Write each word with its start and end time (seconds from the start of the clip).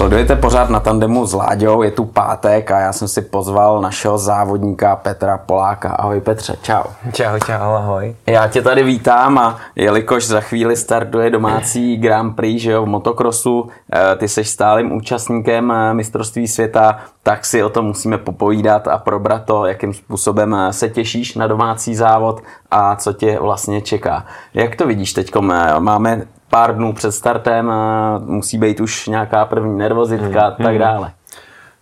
Sledujete 0.00 0.36
pořád 0.36 0.70
na 0.70 0.80
tandemu 0.80 1.26
s 1.26 1.32
Láďou, 1.32 1.82
je 1.82 1.90
tu 1.90 2.04
pátek 2.04 2.70
a 2.70 2.78
já 2.78 2.92
jsem 2.92 3.08
si 3.08 3.22
pozval 3.22 3.80
našeho 3.80 4.18
závodníka 4.18 4.96
Petra 4.96 5.38
Poláka. 5.38 5.88
Ahoj 5.88 6.20
Petře, 6.20 6.56
čau. 6.62 6.82
Čau, 7.12 7.38
čau, 7.46 7.52
ahoj. 7.52 8.16
Já 8.26 8.48
tě 8.48 8.62
tady 8.62 8.82
vítám 8.82 9.38
a 9.38 9.58
jelikož 9.76 10.26
za 10.26 10.40
chvíli 10.40 10.76
startuje 10.76 11.30
domácí 11.30 11.96
Grand 11.96 12.36
Prix 12.36 12.62
že 12.62 12.70
jo, 12.70 12.82
v 12.82 12.88
motokrosu, 12.88 13.68
eh, 13.92 14.16
ty 14.16 14.28
jsi 14.28 14.44
stálým 14.44 14.92
účastníkem 14.92 15.72
eh, 15.72 15.94
mistrovství 15.94 16.48
světa, 16.48 16.98
tak 17.22 17.44
si 17.44 17.62
o 17.62 17.68
tom 17.68 17.84
musíme 17.84 18.18
popovídat 18.18 18.88
a 18.88 18.98
probrat 18.98 19.44
to, 19.44 19.66
jakým 19.66 19.94
způsobem 19.94 20.54
eh, 20.54 20.72
se 20.72 20.88
těšíš 20.88 21.34
na 21.34 21.46
domácí 21.46 21.94
závod 21.94 22.42
a 22.70 22.96
co 22.96 23.12
tě 23.12 23.38
vlastně 23.40 23.80
čeká. 23.80 24.26
Jak 24.54 24.76
to 24.76 24.86
vidíš 24.86 25.12
teď? 25.12 25.34
Máme 25.78 26.26
pár 26.50 26.76
dnů 26.76 26.92
před 26.92 27.12
startem 27.12 27.72
musí 28.18 28.58
být 28.58 28.80
už 28.80 29.06
nějaká 29.06 29.44
první 29.44 29.78
nervozitka 29.78 30.40
a 30.40 30.50
tak 30.50 30.66
hmm. 30.66 30.78
dále. 30.78 31.12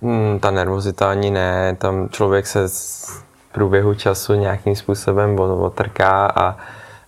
Hmm, 0.03 0.39
ta 0.41 0.51
nervozita 0.51 1.11
ani 1.11 1.31
ne, 1.31 1.77
tam 1.79 2.09
člověk 2.09 2.47
se 2.47 2.69
v 2.69 3.53
průběhu 3.53 3.95
času 3.95 4.35
nějakým 4.35 4.77
způsobem 4.77 5.41
otrká 5.41 6.27
a, 6.27 6.57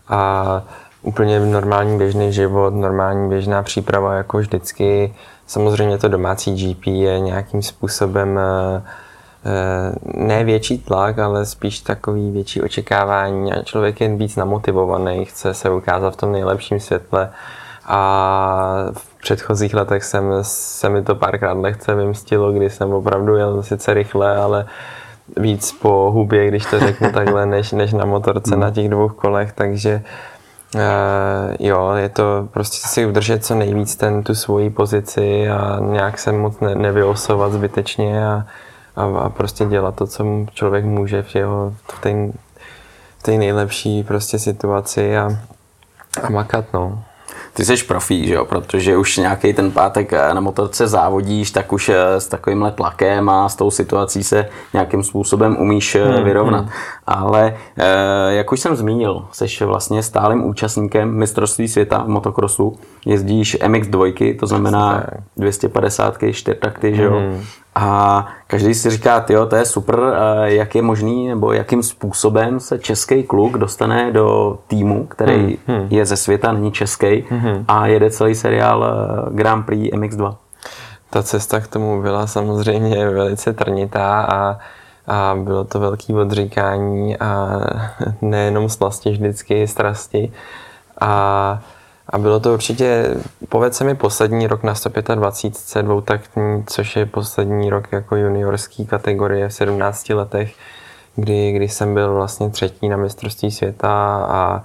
a 0.09 0.63
úplně 1.03 1.41
normální 1.41 1.99
běžný 1.99 2.33
život, 2.33 2.75
normální 2.75 3.29
běžná 3.29 3.63
příprava 3.63 4.15
jako 4.15 4.39
vždycky. 4.39 5.15
Samozřejmě 5.47 5.99
to 5.99 6.09
domácí 6.09 6.55
GP 6.75 6.87
je 6.87 7.21
nějakým 7.21 7.63
způsobem 7.63 8.39
eh, 8.39 8.83
ne 10.05 10.45
větší 10.45 10.79
tlak, 10.79 11.19
ale 11.19 11.47
spíš 11.47 11.81
takový 11.81 12.31
větší 12.31 12.63
očekávání 12.63 13.53
a 13.53 13.63
člověk 13.63 14.01
je 14.01 14.17
víc 14.17 14.37
namotivovaný, 14.37 15.25
chce 15.25 15.55
se 15.55 15.71
ukázat 15.71 16.11
v 16.11 16.17
tom 16.17 16.33
nejlepším 16.33 16.81
světle. 16.81 17.31
A 17.87 18.87
v 18.93 19.23
předchozích 19.23 19.75
letech 19.75 20.05
jsem, 20.05 20.25
se 20.43 20.89
mi 20.89 21.03
to 21.03 21.15
párkrát 21.15 21.53
lehce 21.53 21.95
vymstilo, 21.95 22.53
kdy 22.53 22.71
jsem 22.71 22.93
opravdu 22.93 23.37
jel 23.37 23.63
sice 23.63 23.95
rychle, 23.95 24.37
ale 24.37 24.67
víc 25.37 25.73
po 25.73 26.11
hubě, 26.15 26.49
když 26.49 26.67
to 26.67 26.81
řeknu 26.81 27.13
takhle, 27.15 27.47
než, 27.47 27.73
než 27.73 27.93
na 27.93 28.05
motorce 28.05 28.57
na 28.57 28.71
těch 28.71 28.89
dvou 28.89 29.09
kolech, 29.09 29.53
takže 29.53 30.03
uh, 30.75 30.81
jo, 31.59 31.93
je 31.93 32.09
to 32.09 32.49
prostě 32.51 32.89
si 32.89 33.07
udržet 33.07 33.45
co 33.45 33.55
nejvíc 33.55 33.97
ten, 33.97 34.23
tu 34.23 34.35
svoji 34.35 34.71
pozici 34.71 35.49
a 35.49 35.79
nějak 35.81 36.19
se 36.19 36.33
moc 36.33 36.61
ne, 36.61 36.75
nevyosovat 36.75 37.53
zbytečně 37.53 38.27
a, 38.27 38.45
a, 39.01 39.21
a 39.21 39.29
prostě 39.29 39.65
dělat 39.65 39.95
to, 39.95 40.07
co 40.07 40.25
člověk 40.55 40.85
může 40.85 41.23
v 41.23 41.35
jeho, 41.35 41.75
v 41.93 42.01
té, 42.01 42.11
v 43.19 43.23
té 43.23 43.33
nejlepší 43.33 44.05
prostě 44.05 44.39
situaci 44.39 45.19
a, 45.19 45.29
a 46.23 46.31
makat, 46.31 46.65
no. 46.73 47.03
Ty 47.55 47.65
jsi 47.65 47.77
profík, 47.85 48.29
že 48.29 48.35
jo? 48.35 48.45
protože 48.45 48.97
už 48.97 49.17
nějaký 49.17 49.53
ten 49.53 49.71
pátek 49.71 50.13
eh, 50.13 50.35
na 50.35 50.41
motorce 50.41 50.89
závodíš, 50.89 51.51
tak 51.51 51.73
už 51.73 51.89
eh, 51.89 52.21
s 52.21 52.29
takovýmhle 52.29 52.71
tlakem 52.71 53.29
a 53.29 53.49
s 53.49 53.57
tou 53.57 53.71
situací 53.71 54.23
se 54.23 54.49
nějakým 54.73 55.03
způsobem 55.03 55.57
umíš 55.57 55.95
eh, 55.95 56.05
hmm, 56.05 56.25
vyrovnat. 56.25 56.61
Hmm. 56.61 56.73
Ale 57.13 57.55
jak 58.29 58.53
už 58.53 58.61
jsem 58.61 58.77
zmínil, 58.77 59.25
jsi 59.33 59.65
vlastně 59.65 60.03
stálým 60.03 60.45
účastníkem 60.45 61.15
mistrovství 61.15 61.69
světa 61.69 62.03
v 62.03 62.09
motokrosu. 62.09 62.79
Jezdíš 63.07 63.59
MX2, 63.61 64.37
to 64.39 64.47
znamená 64.47 65.07
250 65.37 66.15
čtyřtakty, 66.33 66.97
že 66.97 67.03
jo? 67.03 67.13
Hmm. 67.13 67.43
A 67.75 68.27
každý 68.47 68.75
si 68.75 68.91
říká, 68.91 69.27
jo, 69.29 69.47
to 69.47 69.57
je 69.57 69.65
super, 69.65 70.01
jak 70.45 70.75
je 70.75 70.83
možný, 70.83 71.29
nebo 71.29 71.53
jakým 71.53 71.83
způsobem 71.83 72.61
se 72.61 72.79
český 72.79 73.23
kluk 73.23 73.59
dostane 73.59 74.13
do 74.13 74.59
týmu, 74.67 75.07
který 75.07 75.59
hmm, 75.67 75.79
hmm. 75.79 75.87
je 75.91 76.07
ze 76.07 76.17
světa, 76.17 76.53
není 76.53 76.73
český, 76.73 77.25
hmm. 77.29 77.65
a 77.69 77.87
jede 77.87 78.11
celý 78.11 78.35
seriál 78.35 78.85
eh, 78.85 79.35
Grand 79.35 79.67
Prix 79.67 79.97
MX2. 79.97 80.37
Ta 81.11 81.23
cesta 81.23 81.61
k 81.61 81.67
tomu 81.67 82.03
byla 82.03 82.27
samozřejmě 82.27 83.09
velice 83.09 83.53
trnitá 83.53 84.21
a, 84.21 84.59
a 85.07 85.37
bylo 85.39 85.65
to 85.65 85.81
velký 85.81 86.15
odříkání 86.15 87.19
a 87.19 87.61
nejenom 88.21 88.69
slasti, 88.69 89.11
vždycky 89.11 89.67
strasti. 89.69 90.33
A 91.01 91.61
a 92.13 92.19
bylo 92.19 92.41
to 92.41 92.55
určitě, 92.55 93.17
povedl 93.49 93.75
se 93.75 93.85
mi 93.85 93.95
poslední 93.95 94.47
rok 94.47 94.63
na 94.63 94.75
125 94.75 95.83
dvoutaktní, 95.83 96.65
což 96.67 96.97
je 96.97 97.07
poslední 97.07 97.71
rok 97.71 97.93
jako 97.93 98.17
juniorský 98.17 98.87
kategorie 98.87 99.49
v 99.49 99.55
17 99.55 100.09
letech, 100.09 100.55
kdy, 101.17 101.53
kdy 101.53 101.69
jsem 101.69 101.95
byl 101.95 102.15
vlastně 102.15 102.51
třetí 102.51 102.89
na 102.89 102.97
mistrovství 102.97 103.51
světa 103.51 104.25
a 104.29 104.63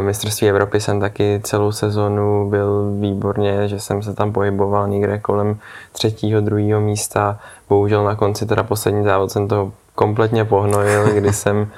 mistrovství 0.00 0.48
Evropy 0.48 0.80
jsem 0.80 1.00
taky 1.00 1.40
celou 1.44 1.72
sezonu 1.72 2.50
byl 2.50 2.92
výborně, 3.00 3.68
že 3.68 3.80
jsem 3.80 4.02
se 4.02 4.14
tam 4.14 4.32
pohyboval 4.32 4.88
někde 4.88 5.18
kolem 5.18 5.58
třetího, 5.92 6.40
druhého 6.40 6.80
místa. 6.80 7.38
Bohužel 7.68 8.04
na 8.04 8.14
konci 8.14 8.46
teda 8.46 8.62
poslední 8.62 9.04
závod 9.04 9.30
jsem 9.30 9.48
to 9.48 9.72
kompletně 9.94 10.44
pohnojil, 10.44 11.08
kdy 11.14 11.32
jsem 11.32 11.68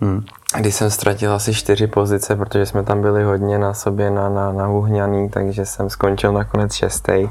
Hmm. 0.00 0.24
Když 0.58 0.74
jsem 0.74 0.90
ztratil 0.90 1.32
asi 1.32 1.54
čtyři 1.54 1.86
pozice, 1.86 2.36
protože 2.36 2.66
jsme 2.66 2.82
tam 2.82 3.02
byli 3.02 3.24
hodně 3.24 3.58
na 3.58 3.74
sobě 3.74 4.10
na, 4.10 4.28
na, 4.28 4.52
na 4.52 4.68
uhňaný, 4.68 5.28
takže 5.28 5.66
jsem 5.66 5.90
skončil 5.90 6.32
nakonec 6.32 6.74
šestý. 6.74 7.28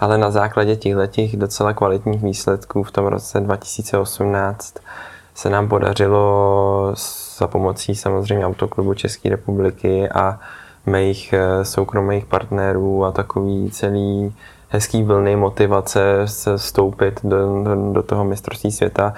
Ale 0.00 0.18
na 0.18 0.30
základě 0.30 0.76
těchto 0.76 1.36
docela 1.36 1.72
kvalitních 1.72 2.22
výsledků 2.22 2.82
v 2.82 2.90
tom 2.90 3.06
roce 3.06 3.40
2018 3.40 4.74
se 5.34 5.50
nám 5.50 5.68
podařilo 5.68 6.94
za 7.38 7.46
pomocí 7.46 7.94
samozřejmě 7.94 8.46
Autoklubu 8.46 8.94
České 8.94 9.28
republiky 9.28 10.08
a 10.08 10.38
mých 10.86 11.32
eh, 11.32 11.64
soukromých 11.64 12.24
partnerů 12.24 13.04
a 13.04 13.12
takový 13.12 13.70
celý 13.70 14.34
hezký 14.68 15.02
vlny 15.02 15.36
motivace 15.36 16.22
se 16.24 16.56
vstoupit 16.56 17.20
do, 17.24 17.64
do, 17.64 17.92
do 17.92 18.02
toho 18.02 18.24
mistrovství 18.24 18.72
světa. 18.72 19.14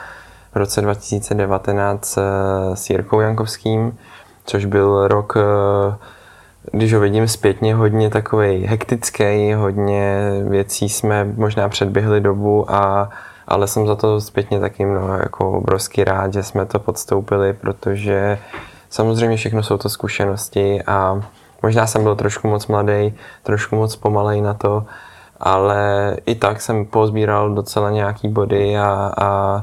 V 0.53 0.57
roce 0.57 0.81
2019 0.81 2.19
s 2.75 2.91
Jirkou 2.91 3.21
Jankovským, 3.21 3.99
což 4.45 4.65
byl 4.65 5.09
rok, 5.09 5.35
eh, 5.37 5.97
když 6.73 6.95
ho 6.95 7.01
vidím 7.01 7.29
zpětně, 7.29 7.75
hodně 7.75 8.11
takový 8.11 8.67
hektický, 8.67 9.53
hodně 9.53 10.31
věcí 10.49 10.89
jsme 10.89 11.25
možná 11.25 11.69
předběhli 11.69 12.21
dobu, 12.21 12.71
a, 12.71 13.11
ale 13.49 13.67
jsem 13.67 13.87
za 13.87 13.95
to 13.95 14.21
zpětně 14.21 14.61
taky 14.61 14.85
no, 14.85 15.15
jako 15.15 15.51
obrovský 15.51 16.05
rád, 16.05 16.33
že 16.33 16.43
jsme 16.43 16.67
to 16.67 16.79
podstoupili, 16.79 17.53
protože 17.53 18.39
samozřejmě 18.91 19.37
všechno 19.37 19.63
jsou 19.63 19.79
to 19.79 19.89
zkušenosti 19.89 20.83
a 20.83 21.23
možná 21.63 21.87
jsem 21.87 22.03
byl 22.03 22.17
trošku 22.17 22.49
moc 22.49 22.67
mladý, 22.67 23.15
trošku 23.43 23.77
moc 23.77 23.97
pomalej 23.97 24.41
na 24.41 24.55
to, 24.55 24.87
ale 25.41 26.17
i 26.27 26.35
tak 26.35 26.61
jsem 26.61 26.87
pozbíral 26.87 27.55
docela 27.55 27.91
nějaký 27.91 28.29
body 28.29 28.79
a, 28.79 29.13
a 29.21 29.63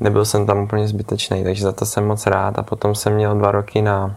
nebyl 0.00 0.24
jsem 0.24 0.46
tam 0.46 0.58
úplně 0.58 0.88
zbytečný, 0.88 1.44
takže 1.44 1.64
za 1.64 1.72
to 1.72 1.86
jsem 1.86 2.06
moc 2.06 2.26
rád. 2.26 2.58
A 2.58 2.62
potom 2.62 2.94
jsem 2.94 3.14
měl 3.14 3.34
dva 3.34 3.50
roky 3.50 3.82
na, 3.82 4.16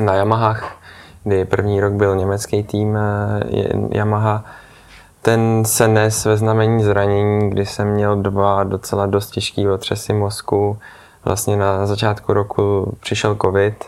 na 0.00 0.14
Yamahách, 0.14 0.76
kdy 1.24 1.44
první 1.44 1.80
rok 1.80 1.92
byl 1.92 2.16
německý 2.16 2.62
tým 2.62 2.96
eh, 2.96 3.98
Yamaha. 3.98 4.44
Ten 5.28 5.64
se 5.64 5.88
nes 5.88 6.24
ve 6.24 6.36
znamení 6.36 6.82
zranění, 6.82 7.50
kdy 7.50 7.66
jsem 7.66 7.88
měl 7.88 8.16
dva 8.16 8.64
docela 8.64 9.06
dost 9.06 9.30
těžký 9.30 9.68
otřesy 9.68 10.12
mozku. 10.12 10.78
Vlastně 11.24 11.56
na 11.56 11.86
začátku 11.86 12.32
roku 12.32 12.96
přišel 13.00 13.36
covid, 13.42 13.84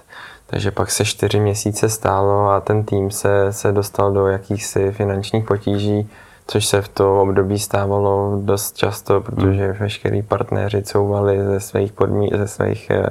takže 0.47 0.71
pak 0.71 0.91
se 0.91 1.05
čtyři 1.05 1.41
měsíce 1.41 1.89
stálo 1.89 2.49
a 2.49 2.61
ten 2.61 2.85
tým 2.85 3.11
se, 3.11 3.53
se 3.53 3.73
dostal 3.73 4.13
do 4.13 4.27
jakýchsi 4.27 4.93
finančních 4.93 5.45
potíží 5.45 6.11
což 6.51 6.67
se 6.67 6.83
v 6.83 6.89
to 6.89 7.23
období 7.23 7.59
stávalo 7.59 8.41
dost 8.43 8.77
často, 8.77 9.21
protože 9.21 9.67
hmm. 9.67 9.77
veškerý 9.81 10.23
partneři 10.23 10.83
couvali 10.83 11.45
ze 11.45 11.61
svých, 11.61 11.93
podmí- 11.93 12.39
ze 12.39 12.49
svých 12.49 12.91
eh, 12.91 13.07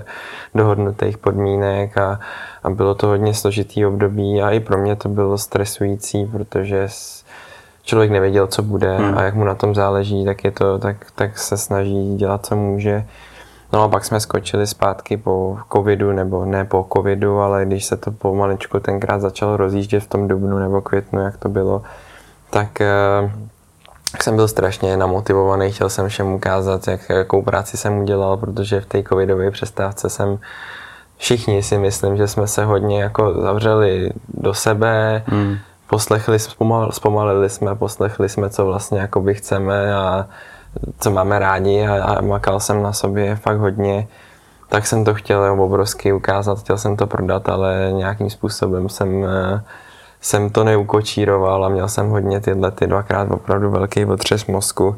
dohodnutých 0.55 1.17
podmínek 1.17 1.97
a, 1.97 2.19
a 2.63 2.69
bylo 2.69 2.95
to 2.95 3.07
hodně 3.07 3.33
složitý 3.33 3.85
období 3.85 4.41
a 4.41 4.51
i 4.51 4.59
pro 4.59 4.77
mě 4.77 4.95
to 4.95 5.09
bylo 5.09 5.37
stresující, 5.37 6.25
protože 6.25 6.87
člověk 7.89 8.11
nevěděl, 8.11 8.47
co 8.47 8.63
bude 8.63 8.97
hmm. 8.97 9.17
a 9.17 9.21
jak 9.21 9.35
mu 9.35 9.43
na 9.43 9.55
tom 9.55 9.75
záleží, 9.75 10.25
tak, 10.25 10.43
je 10.43 10.51
to, 10.51 10.79
tak, 10.79 10.95
tak 11.15 11.37
se 11.37 11.57
snaží 11.57 12.15
dělat, 12.15 12.45
co 12.45 12.55
může. 12.55 13.05
No 13.73 13.83
a 13.83 13.87
pak 13.87 14.05
jsme 14.05 14.19
skočili 14.19 14.67
zpátky 14.67 15.17
po 15.17 15.57
covidu, 15.73 16.11
nebo 16.11 16.45
ne 16.45 16.65
po 16.65 16.87
covidu, 16.93 17.39
ale 17.39 17.65
když 17.65 17.85
se 17.85 17.97
to 17.97 18.11
pomaličku 18.11 18.79
tenkrát 18.79 19.21
začalo 19.21 19.57
rozjíždět 19.57 20.03
v 20.03 20.07
tom 20.07 20.27
dubnu 20.27 20.59
nebo 20.59 20.81
květnu, 20.81 21.21
jak 21.21 21.37
to 21.37 21.49
bylo, 21.49 21.81
tak 22.49 22.81
eh, 22.81 23.31
jsem 24.21 24.35
byl 24.35 24.47
strašně 24.47 24.97
namotivovaný, 24.97 25.71
chtěl 25.71 25.89
jsem 25.89 26.09
všem 26.09 26.27
ukázat, 26.27 26.87
jak, 26.87 27.09
jakou 27.09 27.41
práci 27.41 27.77
jsem 27.77 27.99
udělal, 27.99 28.37
protože 28.37 28.81
v 28.81 28.85
té 28.85 29.03
covidové 29.03 29.51
přestávce 29.51 30.09
jsem 30.09 30.39
všichni 31.17 31.63
si 31.63 31.77
myslím, 31.77 32.17
že 32.17 32.27
jsme 32.27 32.47
se 32.47 32.65
hodně 32.65 33.01
jako 33.01 33.41
zavřeli 33.41 34.09
do 34.33 34.53
sebe, 34.53 35.23
hmm. 35.25 35.57
Poslechli, 35.89 36.39
zpomal, 36.39 36.91
zpomalili 36.91 37.49
jsme, 37.49 37.75
poslechli 37.75 38.29
jsme, 38.29 38.49
co 38.49 38.65
vlastně 38.65 38.99
jakoby 38.99 39.35
chceme 39.35 39.95
a 39.95 40.27
co 40.99 41.11
máme 41.11 41.39
rádi 41.39 41.87
a, 41.87 42.03
a 42.03 42.21
makal 42.21 42.59
jsem 42.59 42.83
na 42.83 42.93
sobě 42.93 43.35
fakt 43.35 43.57
hodně. 43.57 44.07
Tak 44.69 44.87
jsem 44.87 45.05
to 45.05 45.13
chtěl 45.13 45.61
obrovsky 45.61 46.13
ukázat, 46.13 46.59
chtěl 46.59 46.77
jsem 46.77 46.97
to 46.97 47.07
prodat, 47.07 47.49
ale 47.49 47.89
nějakým 47.93 48.29
způsobem 48.29 48.89
jsem 48.89 49.25
eh, 49.25 49.61
jsem 50.21 50.49
to 50.49 50.63
neukočíroval 50.63 51.65
a 51.65 51.69
měl 51.69 51.87
jsem 51.87 52.09
hodně 52.09 52.39
tyhle 52.39 52.71
ty 52.71 52.87
dvakrát 52.87 53.31
opravdu 53.31 53.71
velký 53.71 54.05
otřes 54.05 54.45
mozku. 54.45 54.95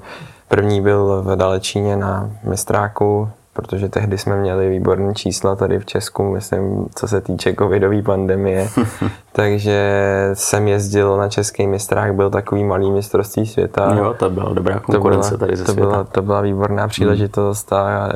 První 0.48 0.82
byl 0.82 1.22
v 1.22 1.36
Dalečíně 1.36 1.98
na 1.98 2.30
mistráku, 2.44 3.30
protože 3.62 3.90
tehdy 3.90 4.18
jsme 4.18 4.38
měli 4.38 4.70
výborné 4.70 5.14
čísla 5.14 5.56
tady 5.56 5.80
v 5.80 5.86
Česku, 5.86 6.24
myslím, 6.24 6.88
co 6.96 7.08
se 7.08 7.22
týče 7.22 7.54
covidové 7.54 8.02
pandemie. 8.02 8.68
Takže 9.32 9.92
jsem 10.34 10.68
jezdil 10.68 11.18
na 11.18 11.30
český 11.30 11.68
mistrák, 11.68 12.16
byl 12.16 12.30
takový 12.30 12.64
malý 12.64 12.92
mistrovství 12.92 13.48
světa. 13.48 13.96
Jo, 13.98 14.16
to 14.20 14.30
byla 14.30 14.54
dobrá 14.54 14.80
konkurence 14.80 15.32
to 15.32 15.38
byla, 15.38 15.48
tady 15.48 15.58
ze 15.58 15.64
to 15.64 15.72
světa. 15.72 15.90
Byla, 15.90 16.04
to 16.04 16.22
byla 16.22 16.42
výborná 16.42 16.88
příležitost 16.88 17.74
a 17.74 18.14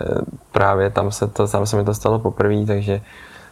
právě 0.51 0.89
tam 0.89 1.11
se, 1.11 1.27
to, 1.27 1.47
tam 1.47 1.65
se 1.65 1.77
mi 1.77 1.83
to 1.83 1.93
stalo 1.93 2.19
poprvé, 2.19 2.65
takže 2.65 3.01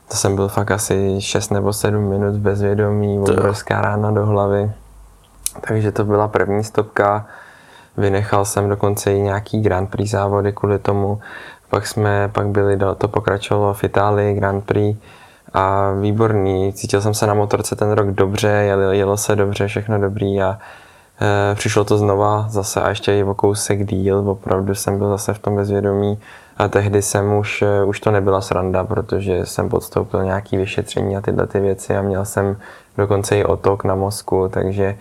to 0.09 0.17
jsem 0.17 0.35
byl 0.35 0.47
fakt 0.47 0.71
asi 0.71 1.15
6 1.21 1.49
nebo 1.49 1.73
7 1.73 2.03
minut 2.03 2.35
bezvědomí, 2.35 3.19
obrovská 3.19 3.81
rána 3.81 4.11
do 4.11 4.25
hlavy. 4.25 4.71
Takže 5.67 5.91
to 5.91 6.05
byla 6.05 6.27
první 6.27 6.63
stopka. 6.63 7.25
Vynechal 7.97 8.45
jsem 8.45 8.69
dokonce 8.69 9.13
i 9.13 9.21
nějaký 9.21 9.61
Grand 9.61 9.89
Prix 9.89 10.11
závody 10.11 10.53
kvůli 10.53 10.79
tomu. 10.79 11.19
Pak 11.73 11.87
jsme, 11.87 12.29
pak 12.33 12.47
byli, 12.47 12.77
to 12.97 13.07
pokračovalo 13.07 13.73
v 13.73 13.83
Itálii 13.83 14.33
Grand 14.33 14.65
Prix 14.65 14.99
a 15.53 15.91
výborný. 16.01 16.73
Cítil 16.73 17.01
jsem 17.01 17.13
se 17.13 17.27
na 17.27 17.33
motorce 17.33 17.75
ten 17.75 17.91
rok 17.91 18.07
dobře, 18.07 18.47
jelo, 18.47 18.81
jelo 18.81 19.17
se 19.17 19.35
dobře, 19.35 19.67
všechno 19.67 20.01
dobrý 20.01 20.41
a 20.41 20.57
e, 21.21 21.55
přišlo 21.55 21.83
to 21.83 21.97
znova 21.97 22.45
zase 22.49 22.81
a 22.81 22.89
ještě 22.89 23.17
i 23.17 23.23
o 23.23 23.33
kousek 23.33 23.85
díl, 23.85 24.29
opravdu 24.29 24.75
jsem 24.75 24.97
byl 24.97 25.09
zase 25.09 25.33
v 25.33 25.39
tom 25.39 25.55
bezvědomí 25.55 26.19
a 26.57 26.67
tehdy 26.67 27.01
jsem 27.01 27.33
už, 27.33 27.61
e, 27.61 27.83
už 27.83 27.99
to 27.99 28.11
nebyla 28.11 28.41
sranda, 28.41 28.83
protože 28.83 29.45
jsem 29.45 29.69
podstoupil 29.69 30.23
nějaké 30.23 30.57
vyšetření 30.57 31.17
a 31.17 31.21
tyhle 31.21 31.47
ty 31.47 31.59
věci 31.59 31.95
a 31.97 32.01
měl 32.01 32.25
jsem 32.25 32.57
dokonce 32.97 33.37
i 33.37 33.43
otok 33.43 33.83
na 33.83 33.95
mozku, 33.95 34.49
takže 34.53 34.97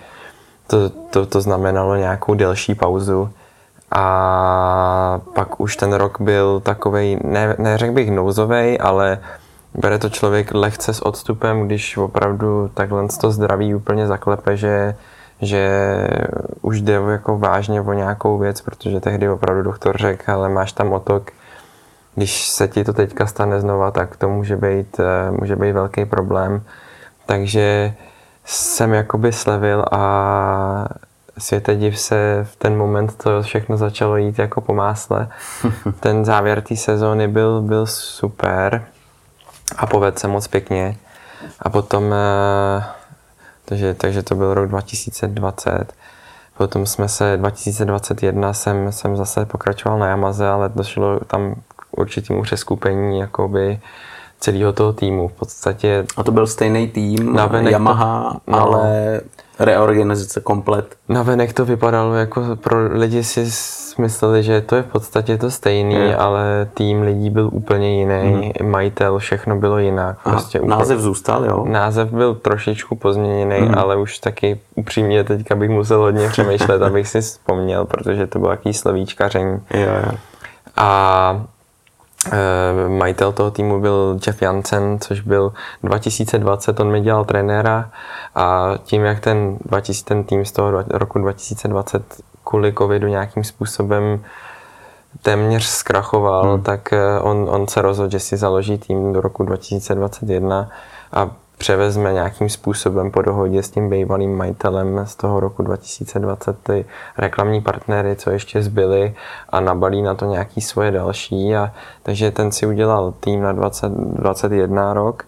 to, 0.67 0.91
to, 0.91 1.27
to 1.27 1.41
znamenalo 1.41 1.97
nějakou 1.97 2.35
delší 2.35 2.75
pauzu. 2.75 3.31
A 3.95 5.21
pak 5.35 5.61
už 5.61 5.77
ten 5.77 5.93
rok 5.93 6.21
byl 6.21 6.61
takový, 6.61 7.19
ne, 7.25 7.57
neřekl 7.59 7.93
bych 7.93 8.11
nouzový, 8.11 8.81
ale 8.81 9.19
bere 9.75 9.99
to 9.99 10.09
člověk 10.09 10.55
lehce 10.55 10.95
s 10.95 11.07
odstupem, 11.07 11.67
když 11.67 11.97
opravdu 11.97 12.71
takhle 12.75 13.09
to 13.21 13.31
zdraví 13.31 13.75
úplně 13.75 14.07
zaklepe, 14.07 14.57
že, 14.57 14.97
že 15.41 15.71
už 16.63 16.81
jde 16.81 16.93
jako 16.93 17.39
vážně 17.39 17.81
o 17.81 17.93
nějakou 17.93 18.39
věc, 18.39 18.61
protože 18.61 19.01
tehdy 19.01 19.29
opravdu 19.29 19.63
doktor 19.63 19.99
řekl, 19.99 20.33
ale 20.33 20.49
máš 20.49 20.73
tam 20.73 20.93
otok, 20.93 21.31
když 22.15 22.49
se 22.49 22.69
ti 22.69 22.85
to 22.85 22.93
teďka 22.93 23.27
stane 23.27 23.61
znova, 23.61 23.91
tak 23.91 24.17
to 24.17 24.29
může 24.29 24.57
být, 24.57 25.01
eh, 25.01 25.31
může 25.31 25.57
být 25.57 25.73
velký 25.73 26.05
problém. 26.05 26.63
Takže 27.27 27.95
jsem 28.45 28.95
jakoby 28.95 29.33
slevil 29.33 29.85
a 29.93 30.89
světe 31.39 31.77
div 31.77 31.99
se 31.99 32.47
v 32.53 32.57
ten 32.57 32.77
moment 32.77 33.17
to 33.17 33.43
všechno 33.43 33.77
začalo 33.77 34.17
jít 34.17 34.39
jako 34.39 34.61
po 34.61 34.75
másle. 34.75 35.29
Ten 36.01 36.25
závěr 36.25 36.61
té 36.61 36.77
sezóny 36.77 37.29
byl, 37.29 37.63
byl 37.63 37.87
super 37.87 38.85
a 39.77 39.87
povedl 39.87 40.19
se 40.19 40.29
moc 40.29 40.47
pěkně. 40.49 40.97
A 41.61 41.71
potom, 41.71 42.15
eh, 42.15 42.85
takže, 43.65 43.95
takže 43.95 44.23
to 44.23 44.35
byl 44.35 44.55
rok 44.55 44.69
2020. 44.69 45.95
Potom 46.57 46.87
jsme 46.87 47.09
se, 47.09 47.37
2021 47.37 48.53
jsem, 48.53 48.93
jsem 48.93 49.17
zase 49.17 49.47
pokračoval 49.47 49.99
na 49.99 50.07
Yamaze, 50.07 50.49
ale 50.49 50.69
došlo 50.69 51.21
tam 51.21 51.55
k 51.77 51.99
určitému 51.99 52.43
přeskupení 52.43 53.19
jakoby 53.19 53.81
celého 54.41 54.73
toho 54.73 54.93
týmu. 54.93 55.29
V 55.29 55.33
podstatě... 55.33 56.07
A 56.17 56.23
to 56.23 56.33
byl 56.33 56.47
stejný 56.47 56.89
tým, 56.89 57.35
Yamaha, 57.73 58.33
to, 58.33 58.51
no, 58.51 58.61
ale 58.61 59.21
reorganizace 59.65 60.41
komplet. 60.41 60.97
Navenek 61.09 61.53
to 61.53 61.65
vypadalo 61.65 62.15
jako 62.15 62.43
pro 62.57 62.77
lidi 62.93 63.25
si 63.25 63.51
mysleli, 63.99 64.43
že 64.43 64.61
to 64.61 64.77
je 64.77 64.83
v 64.83 64.87
podstatě 64.87 65.39
to 65.39 65.51
stejný, 65.51 65.95
je. 65.95 66.17
ale 66.17 66.69
tým 66.75 67.03
lidí 67.03 67.31
byl 67.31 67.51
úplně 67.53 67.99
jiný, 67.99 68.53
hmm. 68.61 68.71
majitel, 68.71 69.19
všechno 69.19 69.57
bylo 69.57 69.79
jinak. 69.79 70.19
Prostě 70.23 70.59
Aha, 70.59 70.65
úplně, 70.65 70.79
název 70.79 71.01
zůstal, 71.01 71.45
jo? 71.45 71.65
Název 71.69 72.11
byl 72.11 72.35
trošičku 72.35 72.97
pozměněný, 72.97 73.57
hmm. 73.57 73.79
ale 73.79 73.97
už 73.97 74.19
taky 74.19 74.61
upřímně 74.75 75.25
teďka 75.25 75.55
bych 75.55 75.71
musel 75.71 76.01
hodně 76.01 76.29
přemýšlet, 76.29 76.83
abych 76.89 77.09
si 77.09 77.21
vzpomněl, 77.21 77.85
protože 77.85 78.27
to 78.27 78.39
bylo 78.39 78.51
jaký 78.51 78.75
slovíčkaření. 78.75 79.61
Jo, 79.75 79.91
jo. 80.07 80.13
A 80.77 81.45
majitel 82.89 83.33
toho 83.33 83.51
týmu 83.51 83.81
byl 83.81 84.19
Jeff 84.27 84.43
Jansen, 84.43 84.99
což 85.01 85.21
byl 85.21 85.53
2020, 85.83 86.81
on 86.81 86.91
mi 86.91 87.01
dělal 87.01 87.25
trenéra 87.25 87.91
a 88.35 88.75
tím, 88.85 89.05
jak 89.05 89.21
ten, 89.21 89.59
2000, 89.65 90.05
ten 90.05 90.25
tým 90.25 90.45
z 90.45 90.53
toho 90.53 90.85
roku 90.91 91.19
2020 91.19 92.03
kvůli 92.45 92.73
covidu 92.73 93.09
nějakým 93.09 93.45
způsobem 93.45 94.21
téměř 95.23 95.65
zkrachoval, 95.65 96.53
hmm. 96.55 96.63
tak 96.63 96.93
eh, 96.93 97.21
on, 97.21 97.47
on 97.51 97.69
se 97.69 97.83
rozhodl, 97.83 98.11
že 98.11 98.21
si 98.21 98.37
založí 98.37 98.79
tým 98.79 99.13
do 99.13 99.21
roku 99.21 99.43
2021 99.43 100.71
a 101.13 101.31
převezme 101.63 102.13
nějakým 102.13 102.49
způsobem 102.49 103.11
po 103.11 103.23
dohodě 103.23 103.63
s 103.63 103.71
tím 103.71 103.91
bývalým 103.91 104.37
majitelem 104.37 105.01
z 105.07 105.17
toho 105.17 105.41
roku 105.41 105.63
2020 105.63 106.59
ty 106.63 106.85
reklamní 107.19 107.61
partnery, 107.61 108.17
co 108.17 108.31
ještě 108.31 108.63
zbyly 108.63 109.15
a 109.49 109.61
nabalí 109.61 110.03
na 110.03 110.15
to 110.15 110.25
nějaký 110.25 110.61
svoje 110.61 110.91
další. 110.91 111.57
A, 111.57 111.73
takže 112.03 112.31
ten 112.31 112.53
si 112.53 112.67
udělal 112.67 113.15
tým 113.21 113.43
na 113.43 113.53
2021 113.53 114.95
rok 114.95 115.25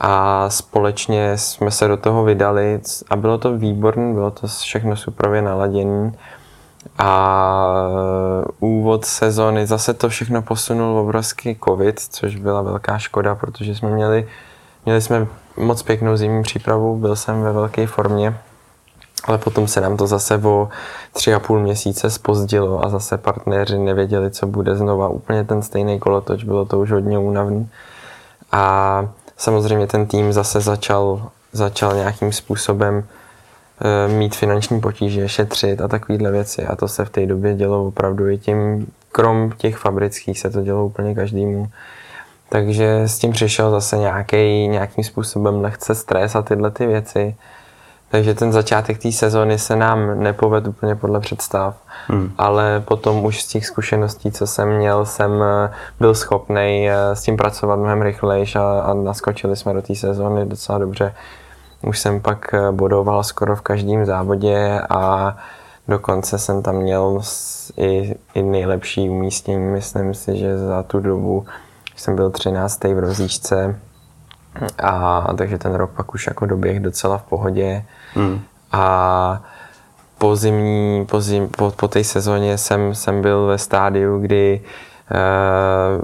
a 0.00 0.44
společně 0.50 1.38
jsme 1.38 1.70
se 1.70 1.88
do 1.88 1.96
toho 1.96 2.24
vydali 2.24 2.80
a 3.10 3.16
bylo 3.16 3.38
to 3.38 3.58
výborné, 3.58 4.14
bylo 4.14 4.30
to 4.30 4.46
všechno 4.46 4.96
suprově 4.96 5.42
naladěné. 5.42 6.12
A 6.98 7.88
úvod 8.60 9.04
sezóny 9.04 9.66
zase 9.66 9.94
to 9.94 10.08
všechno 10.08 10.42
posunul 10.42 10.98
obrovský 10.98 11.58
covid, 11.64 12.00
což 12.00 12.36
byla 12.36 12.62
velká 12.62 12.98
škoda, 12.98 13.34
protože 13.34 13.74
jsme 13.74 13.90
měli, 13.90 14.26
měli 14.86 15.02
jsme 15.02 15.26
moc 15.56 15.82
pěknou 15.82 16.16
zimní 16.16 16.42
přípravu, 16.42 16.96
byl 16.96 17.16
jsem 17.16 17.42
ve 17.42 17.52
velké 17.52 17.86
formě, 17.86 18.38
ale 19.24 19.38
potom 19.38 19.68
se 19.68 19.80
nám 19.80 19.96
to 19.96 20.06
zase 20.06 20.38
o 20.38 20.68
tři 21.12 21.34
a 21.34 21.40
půl 21.40 21.60
měsíce 21.60 22.10
spozdilo 22.10 22.84
a 22.84 22.88
zase 22.88 23.18
partneři 23.18 23.78
nevěděli, 23.78 24.30
co 24.30 24.46
bude 24.46 24.76
znova. 24.76 25.08
Úplně 25.08 25.44
ten 25.44 25.62
stejný 25.62 25.98
kolotoč, 25.98 26.44
bylo 26.44 26.64
to 26.64 26.80
už 26.80 26.92
hodně 26.92 27.18
únavný. 27.18 27.68
A 28.52 29.08
samozřejmě 29.36 29.86
ten 29.86 30.06
tým 30.06 30.32
zase 30.32 30.60
začal, 30.60 31.30
začal 31.52 31.94
nějakým 31.94 32.32
způsobem 32.32 33.04
e, 33.80 34.08
mít 34.08 34.36
finanční 34.36 34.80
potíže, 34.80 35.28
šetřit 35.28 35.80
a 35.80 35.88
takovéhle 35.88 36.30
věci. 36.30 36.66
A 36.66 36.76
to 36.76 36.88
se 36.88 37.04
v 37.04 37.10
té 37.10 37.26
době 37.26 37.54
dělo 37.54 37.86
opravdu 37.86 38.28
i 38.28 38.38
tím, 38.38 38.86
krom 39.12 39.52
těch 39.56 39.76
fabrických 39.76 40.38
se 40.38 40.50
to 40.50 40.62
dělo 40.62 40.86
úplně 40.86 41.14
každému. 41.14 41.68
Takže 42.48 43.02
s 43.02 43.18
tím 43.18 43.32
přišel 43.32 43.70
zase 43.70 43.96
nějaký, 43.96 44.68
nějakým 44.68 45.04
způsobem 45.04 45.60
lehce 45.60 45.94
stres 45.94 46.36
a 46.36 46.42
tyhle 46.42 46.70
ty 46.70 46.86
věci. 46.86 47.36
Takže 48.08 48.34
ten 48.34 48.52
začátek 48.52 48.98
té 48.98 49.12
sezóny 49.12 49.58
se 49.58 49.76
nám 49.76 50.20
nepovedl 50.22 50.68
úplně 50.68 50.94
podle 50.94 51.20
představ, 51.20 51.76
hmm. 52.06 52.32
ale 52.38 52.82
potom 52.84 53.24
už 53.24 53.42
z 53.42 53.46
těch 53.46 53.66
zkušeností, 53.66 54.32
co 54.32 54.46
jsem 54.46 54.76
měl, 54.76 55.06
jsem 55.06 55.42
eh, 55.42 55.72
byl 56.00 56.14
schopný 56.14 56.88
eh, 56.90 57.16
s 57.16 57.22
tím 57.22 57.36
pracovat 57.36 57.76
mnohem 57.76 58.02
rychleji 58.02 58.46
a, 58.56 58.80
a 58.80 58.94
naskočili 58.94 59.56
jsme 59.56 59.74
do 59.74 59.82
té 59.82 59.94
sezóny 59.94 60.46
docela 60.46 60.78
dobře. 60.78 61.14
Už 61.82 61.98
jsem 61.98 62.20
pak 62.20 62.54
eh, 62.54 62.72
bodoval 62.72 63.24
skoro 63.24 63.56
v 63.56 63.60
každém 63.60 64.06
závodě 64.06 64.80
a 64.90 65.36
dokonce 65.88 66.38
jsem 66.38 66.62
tam 66.62 66.74
měl 66.74 67.20
i, 67.76 68.14
i 68.34 68.42
nejlepší 68.42 69.10
umístění. 69.10 69.58
Myslím 69.58 70.14
si, 70.14 70.36
že 70.36 70.58
za 70.58 70.82
tu 70.82 71.00
dobu 71.00 71.46
jsem 71.96 72.16
byl 72.16 72.30
13. 72.30 72.84
v 72.84 72.98
rozíčce 72.98 73.80
a, 74.82 75.26
takže 75.36 75.58
ten 75.58 75.74
rok 75.74 75.90
pak 75.90 76.14
už 76.14 76.26
jako 76.26 76.46
doběh 76.46 76.80
docela 76.80 77.18
v 77.18 77.22
pohodě. 77.22 77.84
Hmm. 78.14 78.40
A 78.72 79.42
po 80.18 80.36
zimní, 80.36 81.06
po, 81.06 81.20
zim, 81.20 81.48
po, 81.48 81.70
po 81.70 81.88
té 81.88 82.04
sezóně 82.04 82.58
jsem, 82.58 82.94
jsem 82.94 83.22
byl 83.22 83.46
ve 83.46 83.58
stádiu, 83.58 84.18
kdy 84.18 84.60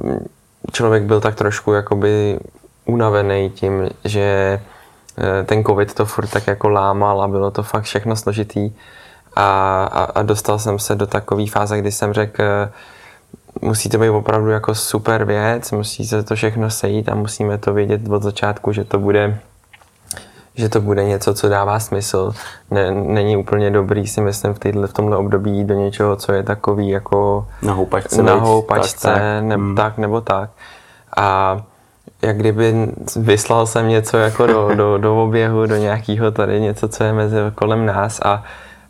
uh, 0.02 0.16
člověk 0.72 1.02
byl 1.02 1.20
tak 1.20 1.34
trošku 1.34 1.72
jakoby 1.72 2.38
unavený 2.84 3.50
tím, 3.50 3.88
že 4.04 4.60
uh, 5.18 5.46
ten 5.46 5.64
covid 5.64 5.94
to 5.94 6.06
furt 6.06 6.26
tak 6.26 6.46
jako 6.46 6.68
lámal 6.68 7.22
a 7.22 7.28
bylo 7.28 7.50
to 7.50 7.62
fakt 7.62 7.84
všechno 7.84 8.16
složitý. 8.16 8.72
A, 9.36 9.84
a, 9.92 10.04
a 10.04 10.22
dostal 10.22 10.58
jsem 10.58 10.78
se 10.78 10.94
do 10.94 11.06
takové 11.06 11.46
fáze, 11.46 11.78
kdy 11.78 11.92
jsem 11.92 12.12
řekl, 12.12 12.42
musí 13.62 13.88
to 13.88 13.98
být 13.98 14.10
opravdu 14.10 14.50
jako 14.50 14.74
super 14.74 15.24
věc, 15.24 15.72
musí 15.72 16.06
se 16.06 16.22
to 16.22 16.34
všechno 16.34 16.70
sejít 16.70 17.08
a 17.08 17.14
musíme 17.14 17.58
to 17.58 17.74
vědět 17.74 18.08
od 18.08 18.22
začátku, 18.22 18.72
že 18.72 18.84
to 18.84 18.98
bude 18.98 19.38
že 20.54 20.68
to 20.68 20.80
bude 20.80 21.04
něco, 21.04 21.34
co 21.34 21.48
dává 21.48 21.80
smysl. 21.80 22.32
Ne, 22.70 22.90
není 22.90 23.36
úplně 23.36 23.70
dobrý 23.70 24.06
si 24.06 24.20
myslím 24.20 24.54
v, 24.54 24.58
týhle, 24.58 24.86
v 24.86 24.92
tomhle 24.92 25.16
období 25.16 25.64
do 25.64 25.74
něčeho, 25.74 26.16
co 26.16 26.32
je 26.32 26.42
takový 26.42 26.88
jako 26.88 27.46
na 27.62 27.72
houpačce, 27.72 28.22
na 28.22 28.34
houpačce 28.34 29.08
tak, 29.08 29.14
tak. 29.14 29.22
Ne, 29.42 29.54
hmm. 29.54 29.76
tak 29.76 29.98
nebo 29.98 30.20
tak. 30.20 30.50
A 31.16 31.60
jak 32.22 32.36
kdyby 32.36 32.88
vyslal 33.16 33.66
jsem 33.66 33.88
něco 33.88 34.16
jako 34.18 34.46
do, 34.46 34.74
do, 34.74 34.98
do 34.98 35.22
oběhu, 35.22 35.66
do 35.66 35.76
nějakého 35.76 36.30
tady 36.30 36.60
něco, 36.60 36.88
co 36.88 37.04
je 37.04 37.12
mezi 37.12 37.36
kolem 37.54 37.86
nás 37.86 38.20
a, 38.24 38.44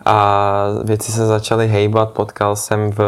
a 0.04 0.66
věci 0.84 1.12
se 1.12 1.26
začaly 1.26 1.68
hejbat. 1.68 2.10
Potkal 2.10 2.56
jsem 2.56 2.92
v, 2.92 3.00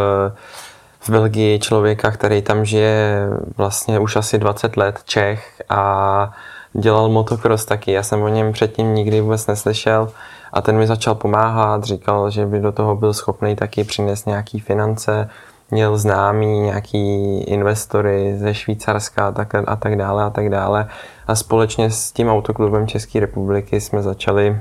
v 1.04 1.10
Belgii 1.10 1.58
člověka, 1.58 2.10
který 2.10 2.42
tam 2.42 2.64
žije 2.64 3.28
vlastně 3.56 3.98
už 3.98 4.16
asi 4.16 4.38
20 4.38 4.76
let, 4.76 5.00
Čech 5.04 5.62
a 5.68 6.32
dělal 6.72 7.08
motocross 7.08 7.64
taky. 7.64 7.92
Já 7.92 8.02
jsem 8.02 8.22
o 8.22 8.28
něm 8.28 8.52
předtím 8.52 8.94
nikdy 8.94 9.20
vůbec 9.20 9.46
neslyšel 9.46 10.10
a 10.52 10.60
ten 10.60 10.78
mi 10.78 10.86
začal 10.86 11.14
pomáhat, 11.14 11.84
říkal, 11.84 12.30
že 12.30 12.46
by 12.46 12.60
do 12.60 12.72
toho 12.72 12.96
byl 12.96 13.14
schopný 13.14 13.56
taky 13.56 13.84
přinést 13.84 14.26
nějaký 14.26 14.60
finance, 14.60 15.28
měl 15.70 15.98
známý 15.98 16.60
nějaký 16.60 17.38
investory 17.42 18.38
ze 18.38 18.54
Švýcarska 18.54 19.28
a 19.28 19.32
tak, 19.32 19.54
a 19.66 19.76
tak 19.76 19.96
dále 19.96 20.24
a 20.24 20.30
tak 20.30 20.48
dále. 20.48 20.88
A 21.26 21.34
společně 21.34 21.90
s 21.90 22.12
tím 22.12 22.28
autoklubem 22.28 22.86
České 22.86 23.20
republiky 23.20 23.80
jsme 23.80 24.02
začali, 24.02 24.60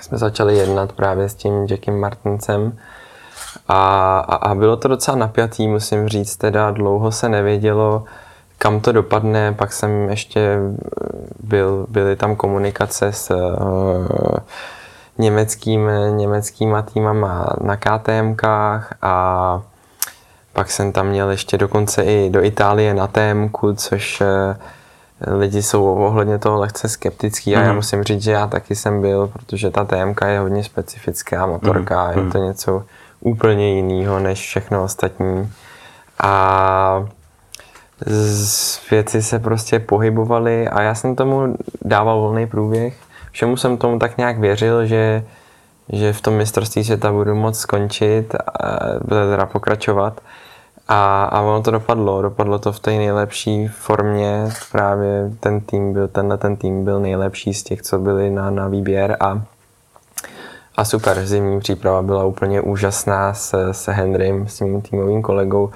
jsme 0.00 0.18
začali 0.18 0.56
jednat 0.56 0.92
právě 0.92 1.28
s 1.28 1.34
tím 1.34 1.66
Jackiem 1.70 2.00
Martincem. 2.00 2.78
A, 3.72 4.18
a, 4.18 4.34
a 4.34 4.54
bylo 4.54 4.76
to 4.76 4.88
docela 4.88 5.16
napjatý, 5.16 5.68
musím 5.68 6.08
říct, 6.08 6.36
teda 6.36 6.70
dlouho 6.70 7.12
se 7.12 7.28
nevědělo, 7.28 8.04
kam 8.58 8.80
to 8.80 8.92
dopadne, 8.92 9.52
pak 9.52 9.72
jsem 9.72 10.08
ještě 10.08 10.58
byl, 11.42 11.86
byly 11.88 12.16
tam 12.16 12.36
komunikace 12.36 13.12
s 13.12 13.30
uh, 13.30 14.36
německým, 15.18 15.90
německýma 16.10 16.82
týmama 16.82 17.46
na 17.60 17.76
KTMkách 17.76 18.94
a 19.02 19.62
pak 20.52 20.70
jsem 20.70 20.92
tam 20.92 21.06
měl 21.06 21.30
ještě 21.30 21.58
dokonce 21.58 22.02
i 22.02 22.30
do 22.30 22.44
Itálie 22.44 22.94
na 22.94 23.06
témku, 23.06 23.74
což 23.74 24.20
eh, 24.20 24.56
lidi 25.34 25.62
jsou 25.62 25.84
ohledně 25.84 26.38
toho 26.38 26.58
lehce 26.58 26.88
skeptický 26.88 27.56
a 27.56 27.60
já 27.60 27.66
mhm. 27.66 27.76
musím 27.76 28.04
říct, 28.04 28.22
že 28.22 28.30
já 28.30 28.46
taky 28.46 28.76
jsem 28.76 29.00
byl, 29.00 29.26
protože 29.26 29.70
ta 29.70 29.84
témka 29.84 30.26
je 30.28 30.40
hodně 30.40 30.64
specifická 30.64 31.46
motorka, 31.46 32.04
mm. 32.04 32.10
je 32.10 32.22
mhm. 32.22 32.32
to 32.32 32.38
něco 32.38 32.82
úplně 33.20 33.74
jiného 33.74 34.20
než 34.20 34.40
všechno 34.40 34.84
ostatní. 34.84 35.52
A 36.22 37.08
věci 38.90 39.22
se 39.22 39.38
prostě 39.38 39.78
pohybovaly 39.78 40.68
a 40.68 40.82
já 40.82 40.94
jsem 40.94 41.16
tomu 41.16 41.56
dával 41.82 42.20
volný 42.20 42.46
průběh. 42.46 42.96
Všemu 43.32 43.56
jsem 43.56 43.76
tomu 43.76 43.98
tak 43.98 44.18
nějak 44.18 44.38
věřil, 44.38 44.86
že, 44.86 45.24
že 45.88 46.12
v 46.12 46.20
tom 46.20 46.34
mistrovství 46.34 46.84
světa 46.84 47.12
budu 47.12 47.34
moc 47.34 47.58
skončit 47.58 48.34
a 48.34 48.78
teda 49.08 49.46
pokračovat. 49.46 50.20
A, 50.88 51.24
a 51.24 51.40
ono 51.40 51.62
to 51.62 51.70
dopadlo, 51.70 52.22
dopadlo 52.22 52.58
to 52.58 52.72
v 52.72 52.80
té 52.80 52.90
nejlepší 52.90 53.68
formě, 53.68 54.48
právě 54.72 55.30
ten 55.40 55.60
tým 55.60 55.92
byl, 55.92 56.08
tenhle 56.08 56.38
ten 56.38 56.56
tým 56.56 56.84
byl 56.84 57.00
nejlepší 57.00 57.54
z 57.54 57.62
těch, 57.62 57.82
co 57.82 57.98
byli 57.98 58.30
na, 58.30 58.50
na 58.50 58.68
výběr 58.68 59.16
a, 59.20 59.42
a 60.80 60.84
super, 60.84 61.26
zimní 61.26 61.60
příprava 61.60 62.02
byla 62.02 62.24
úplně 62.24 62.60
úžasná 62.60 63.34
se, 63.34 63.74
se 63.74 63.92
Henrym, 63.92 64.48
s 64.48 64.60
mým 64.60 64.82
týmovým 64.82 65.22
kolegou. 65.22 65.70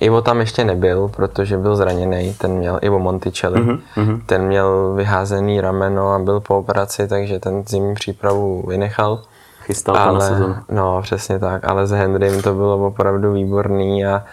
Ivo 0.00 0.22
tam 0.22 0.40
ještě 0.40 0.64
nebyl, 0.64 1.08
protože 1.08 1.58
byl 1.58 1.76
zraněný, 1.76 2.34
ten 2.34 2.52
měl 2.52 2.78
Ivo 2.82 2.98
Monticelli, 2.98 3.60
mm-hmm. 3.60 4.22
ten 4.26 4.42
měl 4.42 4.92
vyházený 4.96 5.60
rameno 5.60 6.12
a 6.12 6.18
byl 6.18 6.40
po 6.40 6.58
operaci, 6.58 7.08
takže 7.08 7.38
ten 7.38 7.64
zimní 7.66 7.94
přípravu 7.94 8.64
vynechal. 8.68 9.22
Chystal 9.62 9.96
ale, 9.96 10.12
to 10.12 10.14
na 10.14 10.20
sezonu. 10.20 10.56
No, 10.70 11.02
přesně 11.02 11.38
tak, 11.38 11.68
ale 11.68 11.86
s 11.86 11.90
Henrym 11.90 12.42
to 12.42 12.54
bylo 12.54 12.86
opravdu 12.86 13.32
výborný 13.32 14.06
a, 14.06 14.24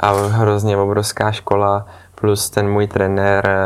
a 0.00 0.12
hrozně 0.12 0.76
obrovská 0.76 1.32
škola, 1.32 1.86
plus 2.14 2.50
ten 2.50 2.68
můj 2.68 2.86
trenér 2.86 3.46
eh, 3.46 3.56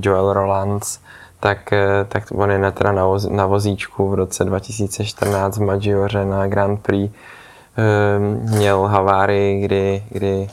Joel 0.00 0.32
Rolands, 0.32 0.98
tak, 1.46 1.72
eh, 1.72 2.04
tak 2.08 2.24
on 2.34 2.50
je 2.50 2.72
teda 2.72 2.92
na, 2.92 3.06
voz, 3.06 3.24
na 3.30 3.46
vozíčku 3.46 4.08
v 4.08 4.14
roce 4.14 4.44
2014 4.44 5.56
v 5.56 5.62
Maggiore 5.62 6.24
na 6.24 6.46
Grand 6.46 6.82
Prix 6.82 7.14
ehm, 7.76 8.40
měl 8.58 8.82
havárii, 8.82 9.60
kdy, 9.60 10.02
kdy 10.10 10.48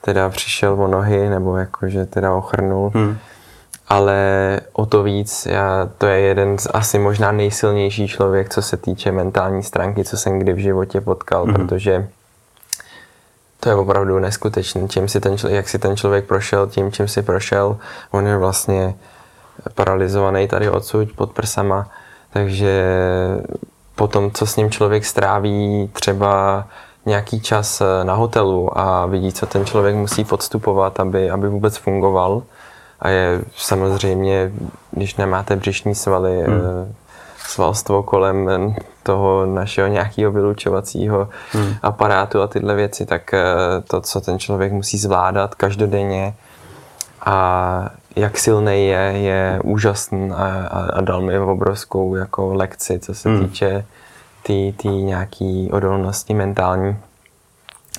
teda 0.00 0.28
přišel 0.28 0.82
o 0.82 0.86
nohy, 0.86 1.28
nebo 1.28 1.56
jakože 1.56 2.06
teda 2.06 2.34
ochrnul. 2.34 2.90
Hmm 2.94 3.16
ale 3.88 4.60
o 4.72 4.86
to 4.86 5.02
víc, 5.02 5.46
já, 5.46 5.90
to 5.98 6.06
je 6.06 6.20
jeden 6.20 6.58
z 6.58 6.68
asi 6.74 6.98
možná 6.98 7.32
nejsilnější 7.32 8.08
člověk, 8.08 8.48
co 8.48 8.62
se 8.62 8.76
týče 8.76 9.12
mentální 9.12 9.62
stránky, 9.62 10.04
co 10.04 10.16
jsem 10.16 10.38
kdy 10.38 10.52
v 10.52 10.58
životě 10.58 11.00
potkal, 11.00 11.46
mm-hmm. 11.46 11.54
protože 11.54 12.08
to 13.60 13.68
je 13.68 13.74
opravdu 13.74 14.18
neskutečné, 14.18 14.88
čím 14.88 15.08
si 15.08 15.20
ten, 15.20 15.36
jak 15.48 15.68
si 15.68 15.78
ten 15.78 15.96
člověk 15.96 16.24
prošel, 16.24 16.66
tím, 16.66 16.92
čím 16.92 17.08
si 17.08 17.22
prošel. 17.22 17.76
On 18.10 18.26
je 18.26 18.36
vlastně 18.36 18.94
paralizovaný 19.74 20.48
tady 20.48 20.70
odsud 20.70 21.12
pod 21.16 21.32
prsama, 21.32 21.88
takže 22.32 22.84
potom, 23.94 24.30
co 24.30 24.46
s 24.46 24.56
ním 24.56 24.70
člověk 24.70 25.04
stráví 25.04 25.90
třeba 25.92 26.64
nějaký 27.06 27.40
čas 27.40 27.82
na 28.02 28.14
hotelu 28.14 28.78
a 28.78 29.06
vidí, 29.06 29.32
co 29.32 29.46
ten 29.46 29.66
člověk 29.66 29.94
musí 29.96 30.24
podstupovat, 30.24 31.00
aby, 31.00 31.30
aby 31.30 31.48
vůbec 31.48 31.76
fungoval, 31.76 32.42
a 33.00 33.08
je 33.08 33.40
samozřejmě, 33.56 34.52
když 34.90 35.16
nemáte 35.16 35.56
břišní 35.56 35.94
svaly, 35.94 36.42
hmm. 36.42 36.60
Eh, 36.60 36.94
svalstvo 37.38 38.02
kolem 38.02 38.50
toho 39.02 39.46
našeho 39.46 39.88
nějakého 39.88 40.32
vylučovacího 40.32 41.28
hmm. 41.52 41.74
aparátu 41.82 42.42
a 42.42 42.46
tyhle 42.46 42.74
věci, 42.74 43.06
tak 43.06 43.34
eh, 43.34 43.44
to, 43.88 44.00
co 44.00 44.20
ten 44.20 44.38
člověk 44.38 44.72
musí 44.72 44.98
zvládat 44.98 45.54
každodenně 45.54 46.34
a 47.26 47.90
jak 48.16 48.38
silný 48.38 48.86
je, 48.86 49.12
je 49.14 49.60
úžasný 49.64 50.30
a, 50.30 50.34
a, 50.70 50.80
a 50.92 51.00
dal 51.00 51.20
mi 51.20 51.38
obrovskou 51.38 52.14
jako 52.14 52.54
lekci, 52.54 52.98
co 52.98 53.14
se 53.14 53.28
hmm. 53.28 53.48
týče 53.48 53.84
ty, 54.42 54.74
ty 54.76 54.88
nějaký 54.88 55.70
odolnosti 55.72 56.34
mentální. 56.34 56.96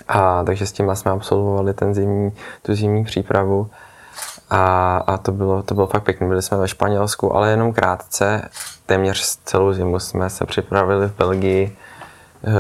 A 0.07 0.43
takže 0.43 0.65
s 0.65 0.71
tím 0.71 0.91
jsme 0.93 1.11
absolvovali 1.11 1.73
ten 1.73 1.93
zimní, 1.93 2.31
tu 2.61 2.75
zimní 2.75 3.03
přípravu. 3.03 3.69
A, 4.49 4.97
a 4.97 5.17
to, 5.17 5.31
bylo, 5.31 5.63
to 5.63 5.75
bylo 5.75 5.87
fakt 5.87 6.03
pěkné. 6.03 6.27
Byli 6.27 6.41
jsme 6.41 6.57
ve 6.57 6.67
Španělsku, 6.67 7.35
ale 7.35 7.49
jenom 7.49 7.73
krátce. 7.73 8.49
Téměř 8.85 9.37
celou 9.45 9.73
zimu 9.73 9.99
jsme 9.99 10.29
se 10.29 10.45
připravili 10.45 11.07
v 11.07 11.17
Belgii 11.17 11.77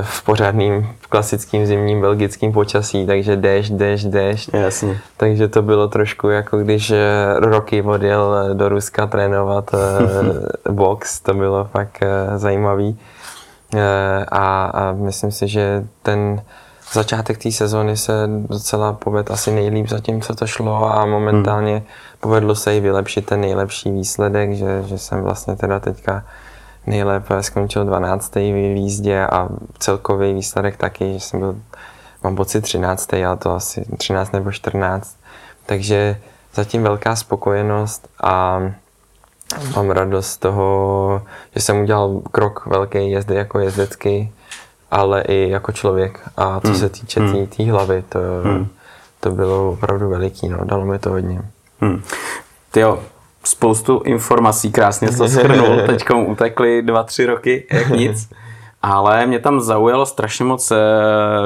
v 0.01 0.23
pořádným 0.23 0.89
klasickým 1.09 1.65
zimním 1.65 2.01
belgickým 2.01 2.53
počasí, 2.53 3.05
takže 3.05 3.35
déšť, 3.35 3.71
déšť, 3.71 4.05
déšť. 4.05 4.53
Jasně. 4.53 4.97
Takže 5.17 5.47
to 5.47 5.61
bylo 5.61 5.87
trošku 5.87 6.29
jako 6.29 6.57
když 6.57 6.91
eh, 6.91 6.99
Roky 7.39 7.81
odjel 7.81 8.49
do 8.53 8.69
Ruska 8.69 9.07
trénovat 9.07 9.71
eh, 9.73 10.71
box, 10.71 11.19
to 11.19 11.33
bylo 11.33 11.65
fakt 11.65 12.03
zajímavý. 12.35 12.99
A, 14.31 14.65
a 14.65 14.91
myslím 14.91 15.31
si, 15.31 15.47
že 15.47 15.83
ten 16.03 16.41
začátek 16.93 17.37
té 17.37 17.51
sezóny 17.51 17.97
se 17.97 18.13
docela 18.27 18.93
povedl 18.93 19.33
asi 19.33 19.51
nejlíp 19.51 19.89
za 19.89 19.99
tím, 19.99 20.21
co 20.21 20.35
to 20.35 20.47
šlo 20.47 20.97
a 20.99 21.05
momentálně 21.05 21.73
hmm. 21.73 21.85
povedlo 22.19 22.55
se 22.55 22.77
i 22.77 22.79
vylepšit 22.79 23.25
ten 23.25 23.41
nejlepší 23.41 23.91
výsledek, 23.91 24.53
že, 24.53 24.83
že 24.85 24.97
jsem 24.97 25.21
vlastně 25.21 25.55
teda 25.55 25.79
teďka 25.79 26.23
nejlépe 26.87 27.43
skončil 27.43 27.85
12. 27.85 28.35
v 28.35 28.73
výjízdě 28.73 29.27
a 29.27 29.49
celkový 29.79 30.33
výsledek 30.33 30.77
taky, 30.77 31.13
že 31.13 31.19
jsem 31.19 31.39
byl, 31.39 31.55
mám 32.23 32.35
pocit 32.35 32.61
13. 32.61 33.13
ale 33.13 33.37
to 33.37 33.51
asi 33.51 33.85
13 33.97 34.31
nebo 34.31 34.51
14. 34.51 35.17
Takže 35.65 36.17
zatím 36.53 36.83
velká 36.83 37.15
spokojenost 37.15 38.07
a 38.23 38.61
mám 39.75 39.89
radost 39.89 40.27
z 40.27 40.37
toho, 40.37 41.21
že 41.55 41.61
jsem 41.61 41.77
udělal 41.77 42.21
krok 42.31 42.65
velký 42.65 43.11
jezdy 43.11 43.35
jako 43.35 43.59
jezdecky, 43.59 44.31
ale 44.91 45.21
i 45.21 45.49
jako 45.49 45.71
člověk. 45.71 46.19
A 46.37 46.59
co 46.59 46.67
hmm. 46.67 46.77
se 46.77 46.89
týče 46.89 47.19
té 47.19 47.25
hmm. 47.25 47.47
tý 47.47 47.69
hlavy, 47.69 48.03
to, 48.09 48.19
hmm. 48.43 48.67
to 49.19 49.31
bylo 49.31 49.71
opravdu 49.71 50.09
veliký, 50.09 50.49
no, 50.49 50.65
dalo 50.65 50.85
mi 50.85 50.99
to 50.99 51.09
hodně. 51.09 51.41
Hmm. 51.81 52.01
Ty 52.71 52.79
jo, 52.79 52.99
spoustu 53.47 54.01
informací, 54.05 54.71
krásně 54.71 55.11
to 55.11 55.27
shrnul, 55.27 55.81
teďkom 55.87 56.29
utekly 56.29 56.81
dva, 56.81 57.03
tři 57.03 57.25
roky, 57.25 57.67
jak 57.71 57.89
nic. 57.89 58.29
Ale 58.85 59.25
mě 59.25 59.39
tam 59.39 59.61
zaujalo 59.61 60.05
strašně 60.05 60.45
moc 60.45 60.71
eh, 60.71 60.77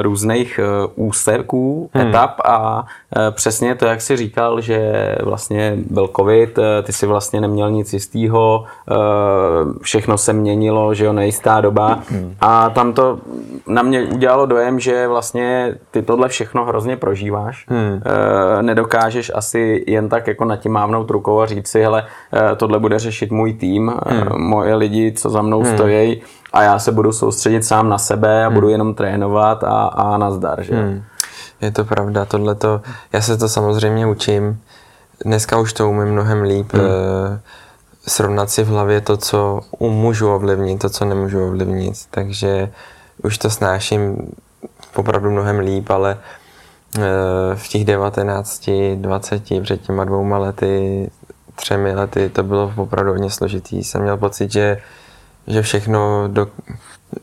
různých 0.02 0.60
eh, 0.62 0.88
úseků, 0.94 1.90
hmm. 1.94 2.08
etap 2.08 2.40
a 2.44 2.84
eh, 3.16 3.30
přesně 3.30 3.74
to, 3.74 3.86
jak 3.86 4.00
jsi 4.00 4.16
říkal, 4.16 4.60
že 4.60 4.92
vlastně 5.22 5.76
byl 5.90 6.10
covid, 6.16 6.58
ty 6.82 6.92
si 6.92 7.06
vlastně 7.06 7.40
neměl 7.40 7.70
nic 7.70 7.92
jistého, 7.92 8.64
všechno 9.82 10.18
se 10.18 10.32
měnilo, 10.32 10.94
že 10.94 11.04
jo, 11.04 11.12
nejistá 11.12 11.60
doba 11.60 11.98
hmm. 12.08 12.34
a 12.40 12.70
tam 12.70 12.92
to 12.92 13.18
na 13.66 13.82
mě 13.82 14.02
udělalo 14.02 14.46
dojem, 14.46 14.80
že 14.80 15.08
vlastně 15.08 15.74
ty 15.90 16.02
tohle 16.02 16.28
všechno 16.28 16.64
hrozně 16.64 16.96
prožíváš. 16.96 17.66
Hmm. 17.68 18.02
Nedokážeš 18.60 19.32
asi 19.34 19.84
jen 19.86 20.08
tak 20.08 20.26
jako 20.26 20.44
na 20.44 20.56
tím 20.56 20.72
mávnout 20.72 21.10
rukou 21.10 21.40
a 21.40 21.46
říct 21.46 21.68
si, 21.68 21.82
hele, 21.82 22.04
tohle 22.56 22.78
bude 22.78 22.98
řešit 22.98 23.30
můj 23.30 23.52
tým, 23.52 23.92
hmm. 24.06 24.42
moje 24.42 24.74
lidi, 24.74 25.12
co 25.12 25.30
za 25.30 25.42
mnou 25.42 25.62
hmm. 25.62 25.74
stojí, 25.74 26.22
a 26.52 26.62
já 26.62 26.78
se 26.78 26.92
budu 26.92 27.12
soustředit 27.12 27.64
sám 27.64 27.88
na 27.88 27.98
sebe 27.98 28.44
a 28.44 28.46
hmm. 28.46 28.54
budu 28.54 28.68
jenom 28.68 28.94
trénovat 28.94 29.64
a, 29.64 29.82
a 29.82 30.18
nazdar, 30.18 30.62
že? 30.62 30.74
Hmm. 30.74 31.02
Je 31.60 31.70
to 31.70 31.84
pravda, 31.84 32.24
tohleto, 32.24 32.80
já 33.12 33.20
se 33.20 33.36
to 33.36 33.48
samozřejmě 33.48 34.06
učím. 34.06 34.60
dneska 35.24 35.58
už 35.58 35.72
to 35.72 35.90
umím 35.90 36.08
mnohem 36.08 36.42
líp. 36.42 36.72
Hmm. 36.72 36.84
Srovnat 38.08 38.50
si 38.50 38.62
v 38.62 38.68
hlavě 38.68 39.00
to, 39.00 39.16
co 39.16 39.60
můžu 39.80 40.34
ovlivnit, 40.34 40.80
to, 40.80 40.90
co 40.90 41.04
nemůžu 41.04 41.44
ovlivnit. 41.44 41.94
Takže 42.10 42.70
už 43.22 43.38
to 43.38 43.50
snáším 43.50 44.32
opravdu 44.94 45.30
mnohem 45.30 45.58
líp, 45.58 45.90
ale 45.90 46.18
eh, 46.98 47.00
v 47.54 47.68
těch 47.68 47.84
19, 47.84 48.70
20, 48.94 49.42
před 49.62 49.82
těma 49.82 50.04
dvouma 50.04 50.38
lety, 50.38 51.10
třemi 51.54 51.94
lety, 51.94 52.28
to 52.28 52.42
bylo 52.42 52.72
opravdu 52.76 53.10
hodně 53.10 53.30
složitý. 53.30 53.84
Jsem 53.84 54.02
měl 54.02 54.16
pocit, 54.16 54.52
že, 54.52 54.80
že 55.50 55.62
všechno, 55.62 56.28
do, 56.28 56.48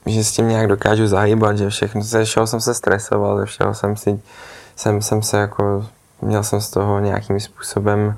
že 0.05 0.23
s 0.23 0.31
tím 0.31 0.49
nějak 0.49 0.67
dokážu 0.67 1.07
zahýbat, 1.07 1.57
že 1.57 1.69
všechno, 1.69 2.01
ze 2.01 2.25
všeho 2.25 2.47
jsem 2.47 2.61
se 2.61 2.73
stresoval, 2.73 3.37
ze 3.37 3.45
všeho 3.45 3.73
jsem 3.73 3.95
si, 3.95 4.19
jsem, 4.75 5.01
jsem 5.01 5.21
se 5.21 5.37
jako, 5.37 5.85
měl 6.21 6.43
jsem 6.43 6.61
z 6.61 6.69
toho 6.69 6.99
nějakým 6.99 7.39
způsobem 7.39 8.15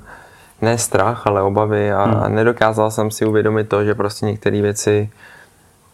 ne 0.60 0.78
strach, 0.78 1.26
ale 1.26 1.42
obavy 1.42 1.92
a, 1.92 2.04
hmm. 2.04 2.22
a 2.22 2.28
nedokázal 2.28 2.90
jsem 2.90 3.10
si 3.10 3.26
uvědomit 3.26 3.68
to, 3.68 3.84
že 3.84 3.94
prostě 3.94 4.26
některé 4.26 4.62
věci 4.62 5.10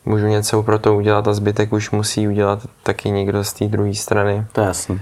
můžu 0.05 0.27
něco 0.27 0.63
pro 0.63 0.79
to 0.79 0.97
udělat 0.97 1.29
a 1.29 1.33
zbytek 1.33 1.73
už 1.73 1.91
musí 1.91 2.29
udělat 2.29 2.59
taky 2.83 3.11
někdo 3.11 3.45
z 3.45 3.53
té 3.53 3.65
druhé 3.65 3.95
strany. 3.95 4.47
To 4.53 4.61
je 4.61 4.67
jasný. 4.67 5.01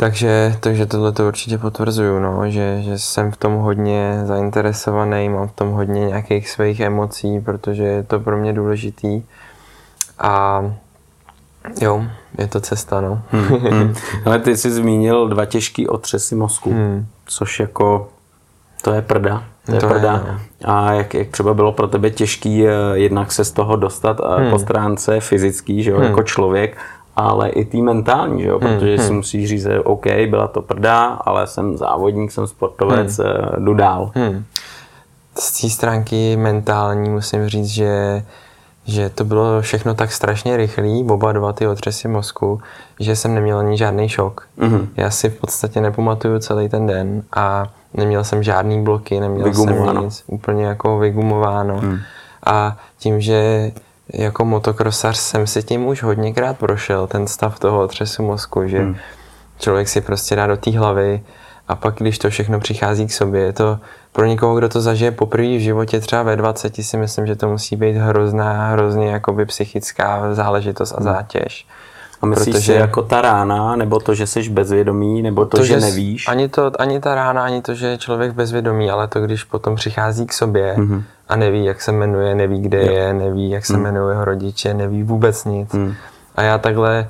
Takže, 0.00 0.56
takže 0.60 0.86
tohle 0.86 1.12
to 1.12 1.26
určitě 1.26 1.58
potvrzuju, 1.58 2.18
no, 2.18 2.50
že, 2.50 2.82
že 2.82 2.98
jsem 2.98 3.32
v 3.32 3.36
tom 3.36 3.54
hodně 3.54 4.20
zainteresovaný, 4.24 5.28
mám 5.28 5.48
v 5.48 5.52
tom 5.52 5.70
hodně 5.70 6.06
nějakých 6.06 6.50
svých 6.50 6.80
emocí, 6.80 7.40
protože 7.40 7.82
je 7.82 8.02
to 8.02 8.20
pro 8.20 8.36
mě 8.36 8.52
důležitý. 8.52 9.22
A 10.18 10.62
jo, 11.80 12.04
je 12.38 12.46
to 12.46 12.60
cesta, 12.60 13.00
no. 13.00 13.22
Hmm, 13.30 13.46
hmm. 13.46 13.94
Ale 14.24 14.38
ty 14.38 14.56
jsi 14.56 14.70
zmínil 14.70 15.28
dva 15.28 15.44
těžký 15.44 15.88
otřesy 15.88 16.34
mozku, 16.34 16.70
hmm. 16.70 17.06
což 17.26 17.60
jako, 17.60 18.08
to 18.82 18.92
je 18.92 19.02
prda. 19.02 19.44
To 19.66 19.74
je 19.74 19.80
to 19.80 19.86
pravda. 19.86 20.12
Je, 20.12 20.32
no. 20.32 20.40
A 20.74 20.92
jak, 20.92 21.14
jak 21.14 21.28
třeba 21.28 21.54
bylo 21.54 21.72
pro 21.72 21.88
tebe 21.88 22.10
těžký 22.10 22.66
eh, 22.66 22.70
jednak 22.94 23.32
se 23.32 23.44
z 23.44 23.52
toho 23.52 23.76
dostat 23.76 24.20
hmm. 24.38 24.50
po 24.50 24.58
stránce 24.58 25.20
fyzický, 25.20 25.82
že 25.82 25.90
jo, 25.90 25.96
hmm. 25.96 26.06
jako 26.06 26.22
člověk, 26.22 26.76
ale 27.18 27.48
i 27.48 27.64
tý 27.64 27.82
mentální, 27.82 28.42
že 28.42 28.48
jo, 28.48 28.58
hmm, 28.58 28.74
protože 28.74 28.96
hmm. 28.96 29.06
si 29.06 29.12
musíš 29.12 29.48
říct, 29.48 29.62
že 29.62 29.80
OK, 29.80 30.06
byla 30.06 30.48
to 30.48 30.62
prda, 30.62 31.06
ale 31.06 31.46
jsem 31.46 31.76
závodník, 31.76 32.32
jsem 32.32 32.46
sportovec, 32.46 33.18
hmm. 33.18 33.28
Eh, 33.28 33.60
jdu 33.60 33.74
dál. 33.74 34.10
Hmm. 34.14 34.44
Z 35.38 35.60
té 35.60 35.70
stránky 35.70 36.36
mentální 36.36 37.10
musím 37.10 37.48
říct, 37.48 37.68
že 37.68 38.22
že 38.84 39.08
to 39.08 39.24
bylo 39.24 39.62
všechno 39.62 39.94
tak 39.94 40.12
strašně 40.12 40.56
rychlý, 40.56 41.04
oba 41.04 41.32
dva 41.32 41.52
ty 41.52 41.66
otřesy 41.66 42.08
mozku, 42.08 42.60
že 43.00 43.16
jsem 43.16 43.34
neměl 43.34 43.58
ani 43.58 43.76
žádný 43.76 44.08
šok. 44.08 44.48
Mm-hmm. 44.58 44.88
Já 44.96 45.10
si 45.10 45.30
v 45.30 45.40
podstatě 45.40 45.80
nepamatuju 45.80 46.38
celý 46.38 46.68
ten 46.68 46.86
den 46.86 47.22
a 47.32 47.66
neměl 47.94 48.24
jsem 48.24 48.42
žádný 48.42 48.84
bloky, 48.84 49.20
neměl 49.20 49.54
jsem 49.54 50.04
nic, 50.04 50.24
úplně 50.26 50.64
jako 50.64 50.98
vygumováno. 50.98 51.80
Mm. 51.82 51.98
A 52.46 52.76
tím, 52.98 53.20
že 53.20 53.70
jako 54.12 54.44
motokrosař 54.44 55.16
jsem 55.16 55.46
si 55.46 55.62
tím 55.62 55.86
už 55.86 56.02
hodněkrát 56.02 56.58
prošel, 56.58 57.06
ten 57.06 57.26
stav 57.26 57.58
toho 57.58 57.80
otřesu 57.82 58.22
mozku, 58.22 58.68
že 58.68 58.80
mm. 58.80 58.96
člověk 59.58 59.88
si 59.88 60.00
prostě 60.00 60.36
dá 60.36 60.46
do 60.46 60.56
té 60.56 60.78
hlavy 60.78 61.22
a 61.68 61.76
pak, 61.76 61.94
když 61.94 62.18
to 62.18 62.30
všechno 62.30 62.60
přichází 62.60 63.06
k 63.06 63.12
sobě, 63.12 63.40
je 63.40 63.52
to 63.52 63.78
pro 64.12 64.26
někoho, 64.26 64.56
kdo 64.56 64.68
to 64.68 64.80
zažije 64.80 65.10
poprvé 65.10 65.56
v 65.56 65.60
životě, 65.60 66.00
třeba 66.00 66.22
ve 66.22 66.36
20, 66.36 66.76
si 66.76 66.96
myslím, 66.96 67.26
že 67.26 67.36
to 67.36 67.48
musí 67.48 67.76
být 67.76 67.96
hrozná, 67.96 68.68
hrozně 68.68 69.08
jakoby 69.08 69.46
psychická 69.46 70.34
záležitost 70.34 70.92
a 70.92 71.00
hmm. 71.00 71.14
A 72.22 72.26
myslíš 72.26 72.54
protože, 72.54 72.72
si 72.72 72.78
jako 72.78 73.02
ta 73.02 73.22
rána, 73.22 73.76
nebo 73.76 74.00
to, 74.00 74.14
že 74.14 74.26
jsi 74.26 74.48
bezvědomý, 74.48 75.22
nebo 75.22 75.44
to, 75.44 75.56
to 75.56 75.64
že, 75.64 75.74
že 75.74 75.80
nevíš? 75.80 76.28
Ani, 76.28 76.48
to, 76.48 76.72
ani 76.78 77.00
ta 77.00 77.14
rána, 77.14 77.44
ani 77.44 77.62
to, 77.62 77.74
že 77.74 77.86
je 77.86 77.98
člověk 77.98 78.32
bezvědomý, 78.32 78.90
ale 78.90 79.08
to, 79.08 79.20
když 79.20 79.44
potom 79.44 79.76
přichází 79.76 80.26
k 80.26 80.32
sobě 80.32 80.74
mm-hmm. 80.78 81.02
a 81.28 81.36
neví, 81.36 81.64
jak 81.64 81.82
se 81.82 81.92
jmenuje, 81.92 82.34
neví, 82.34 82.60
kde 82.60 82.86
jo. 82.86 82.92
je, 82.92 83.14
neví, 83.14 83.50
jak 83.50 83.66
se 83.66 83.76
mm. 83.76 83.82
jmenuje 83.82 84.12
jeho 84.12 84.24
rodiče, 84.24 84.74
neví 84.74 85.02
vůbec 85.02 85.44
nic. 85.44 85.72
Mm. 85.72 85.94
A 86.36 86.42
já 86.42 86.58
takhle 86.58 87.08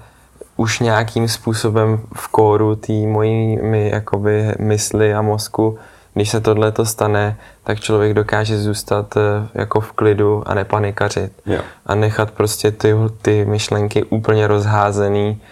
už 0.57 0.81
nějakým 0.81 1.29
způsobem 1.29 2.01
v 2.15 2.29
kóru 2.29 2.77
té 2.77 2.93
mojí 2.93 3.59
jakoby 3.73 4.55
mysli 4.59 5.15
a 5.15 5.23
mozku 5.23 5.79
když 6.19 6.31
se 6.31 6.41
tohle 6.41 6.73
to 6.73 6.87
stane, 6.87 7.37
tak 7.65 7.81
člověk 7.81 8.15
dokáže 8.15 8.59
zůstat 8.59 9.17
eh, 9.17 9.49
jako 9.55 9.81
v 9.81 9.93
klidu 9.93 10.43
a 10.47 10.55
nepanikařit. 10.55 11.33
Jo. 11.47 11.61
A 11.87 11.95
nechat 11.95 12.31
prostě 12.31 12.71
ty, 12.71 12.95
ty 13.23 13.45
myšlenky 13.45 14.05
úplně 14.05 14.47
rozházený, 14.47 15.43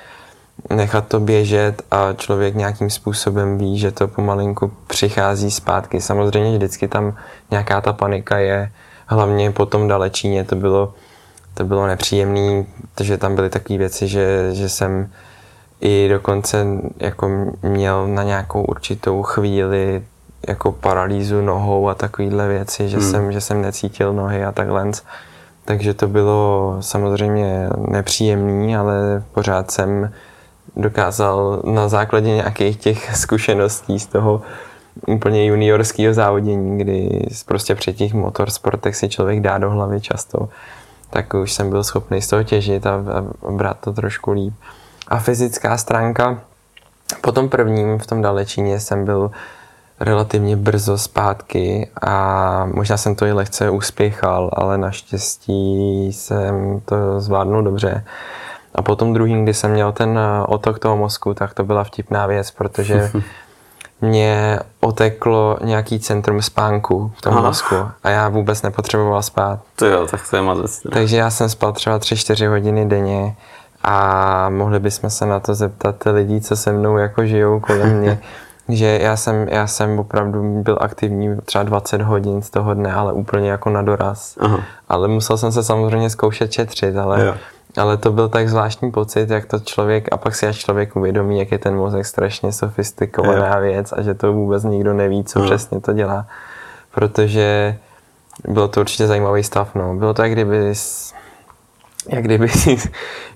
nechat 0.70 1.08
to 1.08 1.20
běžet 1.20 1.82
a 1.90 2.12
člověk 2.12 2.54
nějakým 2.54 2.90
způsobem 2.90 3.58
ví, 3.58 3.78
že 3.78 3.90
to 3.90 4.08
pomalinku 4.08 4.72
přichází 4.86 5.50
zpátky. 5.50 6.00
Samozřejmě 6.00 6.56
vždycky 6.56 6.88
tam 6.88 7.16
nějaká 7.50 7.80
ta 7.80 7.92
panika 7.92 8.38
je, 8.38 8.70
hlavně 9.06 9.50
po 9.50 9.66
tom 9.66 9.88
dalečíně 9.88 10.44
to 10.44 10.56
bylo, 10.56 10.94
to 11.54 11.64
bylo 11.64 11.86
nepříjemné, 11.86 12.64
protože 12.94 13.18
tam 13.18 13.34
byly 13.34 13.50
takové 13.50 13.78
věci, 13.78 14.08
že, 14.08 14.50
že 14.52 14.68
jsem 14.68 15.10
i 15.80 16.08
dokonce 16.08 16.66
jako 16.98 17.30
měl 17.62 18.08
na 18.08 18.22
nějakou 18.22 18.62
určitou 18.62 19.22
chvíli 19.22 20.02
jako 20.46 20.72
paralýzu 20.72 21.40
nohou 21.40 21.88
a 21.88 21.94
takovéhle 21.94 22.48
věci, 22.48 22.88
že, 22.88 22.96
hmm. 22.96 23.10
jsem, 23.10 23.32
že 23.32 23.40
jsem 23.40 23.62
necítil 23.62 24.12
nohy 24.12 24.44
a 24.44 24.52
takhle. 24.52 24.90
Takže 25.64 25.94
to 25.94 26.08
bylo 26.08 26.76
samozřejmě 26.80 27.68
nepříjemný, 27.88 28.76
ale 28.76 29.22
pořád 29.32 29.70
jsem 29.70 30.12
dokázal 30.76 31.62
na 31.64 31.88
základě 31.88 32.28
nějakých 32.28 32.76
těch 32.76 33.16
zkušeností 33.16 34.00
z 34.00 34.06
toho 34.06 34.42
úplně 35.06 35.46
juniorského 35.46 36.14
závodění, 36.14 36.78
kdy 36.78 37.26
prostě 37.46 37.74
při 37.74 37.94
těch 37.94 38.14
motorsportech 38.14 38.96
si 38.96 39.08
člověk 39.08 39.40
dá 39.40 39.58
do 39.58 39.70
hlavy 39.70 40.00
často, 40.00 40.48
tak 41.10 41.34
už 41.34 41.52
jsem 41.52 41.70
byl 41.70 41.84
schopný 41.84 42.22
z 42.22 42.28
toho 42.28 42.42
těžit 42.42 42.86
a, 42.86 42.94
a 42.94 43.50
brát 43.50 43.78
to 43.80 43.92
trošku 43.92 44.32
líp. 44.32 44.54
A 45.08 45.18
fyzická 45.18 45.76
stránka, 45.76 46.40
po 47.20 47.32
tom 47.32 47.48
prvním 47.48 47.98
v 47.98 48.06
tom 48.06 48.22
dalečíně 48.22 48.80
jsem 48.80 49.04
byl 49.04 49.30
relativně 50.00 50.56
brzo 50.56 50.98
zpátky 50.98 51.90
a 52.02 52.66
možná 52.74 52.96
jsem 52.96 53.14
to 53.14 53.26
i 53.26 53.32
lehce 53.32 53.70
uspěchal, 53.70 54.50
ale 54.52 54.78
naštěstí 54.78 56.06
jsem 56.12 56.80
to 56.84 57.20
zvládnul 57.20 57.62
dobře. 57.62 58.04
A 58.74 58.82
potom 58.82 59.14
druhým, 59.14 59.42
kdy 59.42 59.54
jsem 59.54 59.70
měl 59.70 59.92
ten 59.92 60.18
eh, 60.18 60.46
otok 60.46 60.78
toho 60.78 60.96
mozku, 60.96 61.34
tak 61.34 61.54
to 61.54 61.64
byla 61.64 61.84
vtipná 61.84 62.26
věc, 62.26 62.50
protože 62.50 63.10
mě 64.00 64.58
oteklo 64.80 65.56
nějaký 65.64 66.00
centrum 66.00 66.42
spánku 66.42 67.12
v 67.16 67.22
tom 67.22 67.32
Aha. 67.32 67.42
mozku 67.42 67.74
a 68.02 68.10
já 68.10 68.28
vůbec 68.28 68.62
nepotřeboval 68.62 69.22
spát. 69.22 69.60
To 69.76 69.86
jo, 69.86 70.06
tak 70.06 70.30
to 70.30 70.36
je 70.36 70.42
mazec. 70.42 70.80
Takže 70.92 71.16
já 71.16 71.30
jsem 71.30 71.48
spal 71.48 71.72
třeba 71.72 71.98
3-4 71.98 72.48
hodiny 72.48 72.86
denně 72.86 73.36
a 73.82 74.48
mohli 74.50 74.80
bychom 74.80 75.10
se 75.10 75.26
na 75.26 75.40
to 75.40 75.54
zeptat 75.54 75.96
lidí, 76.06 76.40
co 76.40 76.56
se 76.56 76.72
mnou 76.72 76.96
jako 76.96 77.26
žijou 77.26 77.60
kolem 77.60 77.98
mě, 77.98 78.20
že 78.68 78.98
já 79.02 79.16
jsem, 79.16 79.48
já 79.48 79.66
jsem 79.66 79.98
opravdu 79.98 80.62
byl 80.62 80.78
aktivní 80.80 81.36
třeba 81.44 81.64
20 81.64 82.02
hodin 82.02 82.42
z 82.42 82.50
toho 82.50 82.74
dne, 82.74 82.94
ale 82.94 83.12
úplně 83.12 83.50
jako 83.50 83.70
na 83.70 83.82
doraz. 83.82 84.36
Aha. 84.40 84.60
Ale 84.88 85.08
musel 85.08 85.38
jsem 85.38 85.52
se 85.52 85.64
samozřejmě 85.64 86.10
zkoušet 86.10 86.52
šetřit, 86.52 86.96
ale, 86.96 87.38
ale 87.76 87.96
to 87.96 88.12
byl 88.12 88.28
tak 88.28 88.48
zvláštní 88.48 88.90
pocit, 88.90 89.30
jak 89.30 89.46
to 89.46 89.58
člověk, 89.58 90.08
a 90.12 90.16
pak 90.16 90.34
si 90.34 90.46
až 90.46 90.58
člověk 90.58 90.96
uvědomí, 90.96 91.38
jak 91.38 91.52
je 91.52 91.58
ten 91.58 91.76
mozek 91.76 92.06
strašně 92.06 92.52
sofistikovaná 92.52 93.56
jo. 93.56 93.62
věc 93.62 93.92
a 93.92 94.02
že 94.02 94.14
to 94.14 94.32
vůbec 94.32 94.64
nikdo 94.64 94.94
neví, 94.94 95.24
co 95.24 95.38
Aha. 95.38 95.48
přesně 95.48 95.80
to 95.80 95.92
dělá. 95.92 96.26
Protože 96.94 97.76
bylo 98.48 98.68
to 98.68 98.80
určitě 98.80 99.06
zajímavý 99.06 99.42
stav. 99.42 99.74
No. 99.74 99.94
Bylo 99.94 100.14
to, 100.14 100.22
jak 100.22 100.32
kdyby 100.32 100.74
jak 102.08 102.24
kdyby, 102.24 102.48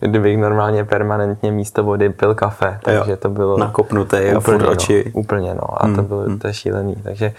kdybych 0.00 0.38
normálně 0.38 0.84
permanentně 0.84 1.52
místo 1.52 1.84
vody 1.84 2.10
pil 2.10 2.34
kafe, 2.34 2.78
takže 2.82 3.10
jo, 3.10 3.16
to 3.16 3.28
bylo 3.28 3.58
nakopnuté 3.58 4.32
a 4.32 4.40
furt 4.40 4.68
oči. 4.68 5.04
No, 5.06 5.20
úplně 5.20 5.54
no 5.54 5.82
a 5.82 5.86
hmm, 5.86 5.96
to 5.96 6.02
bylo 6.02 6.20
hmm. 6.20 6.38
to 6.38 6.46
je 6.46 6.54
šílený, 6.54 6.96
takže 7.02 7.34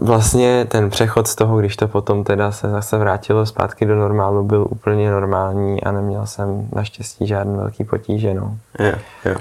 vlastně 0.00 0.64
ten 0.68 0.90
přechod 0.90 1.28
z 1.28 1.34
toho, 1.34 1.58
když 1.58 1.76
to 1.76 1.88
potom 1.88 2.24
teda 2.24 2.52
se 2.52 2.70
zase 2.70 2.98
vrátilo 2.98 3.46
zpátky 3.46 3.86
do 3.86 3.96
normálu, 3.96 4.44
byl 4.44 4.66
úplně 4.70 5.10
normální 5.10 5.84
a 5.84 5.92
neměl 5.92 6.26
jsem 6.26 6.68
naštěstí 6.72 7.26
žádný 7.26 7.56
velký 7.56 7.84
potíže, 7.84 8.34
no. 8.34 8.56
Jo, 8.78 8.92
jo. 9.24 9.36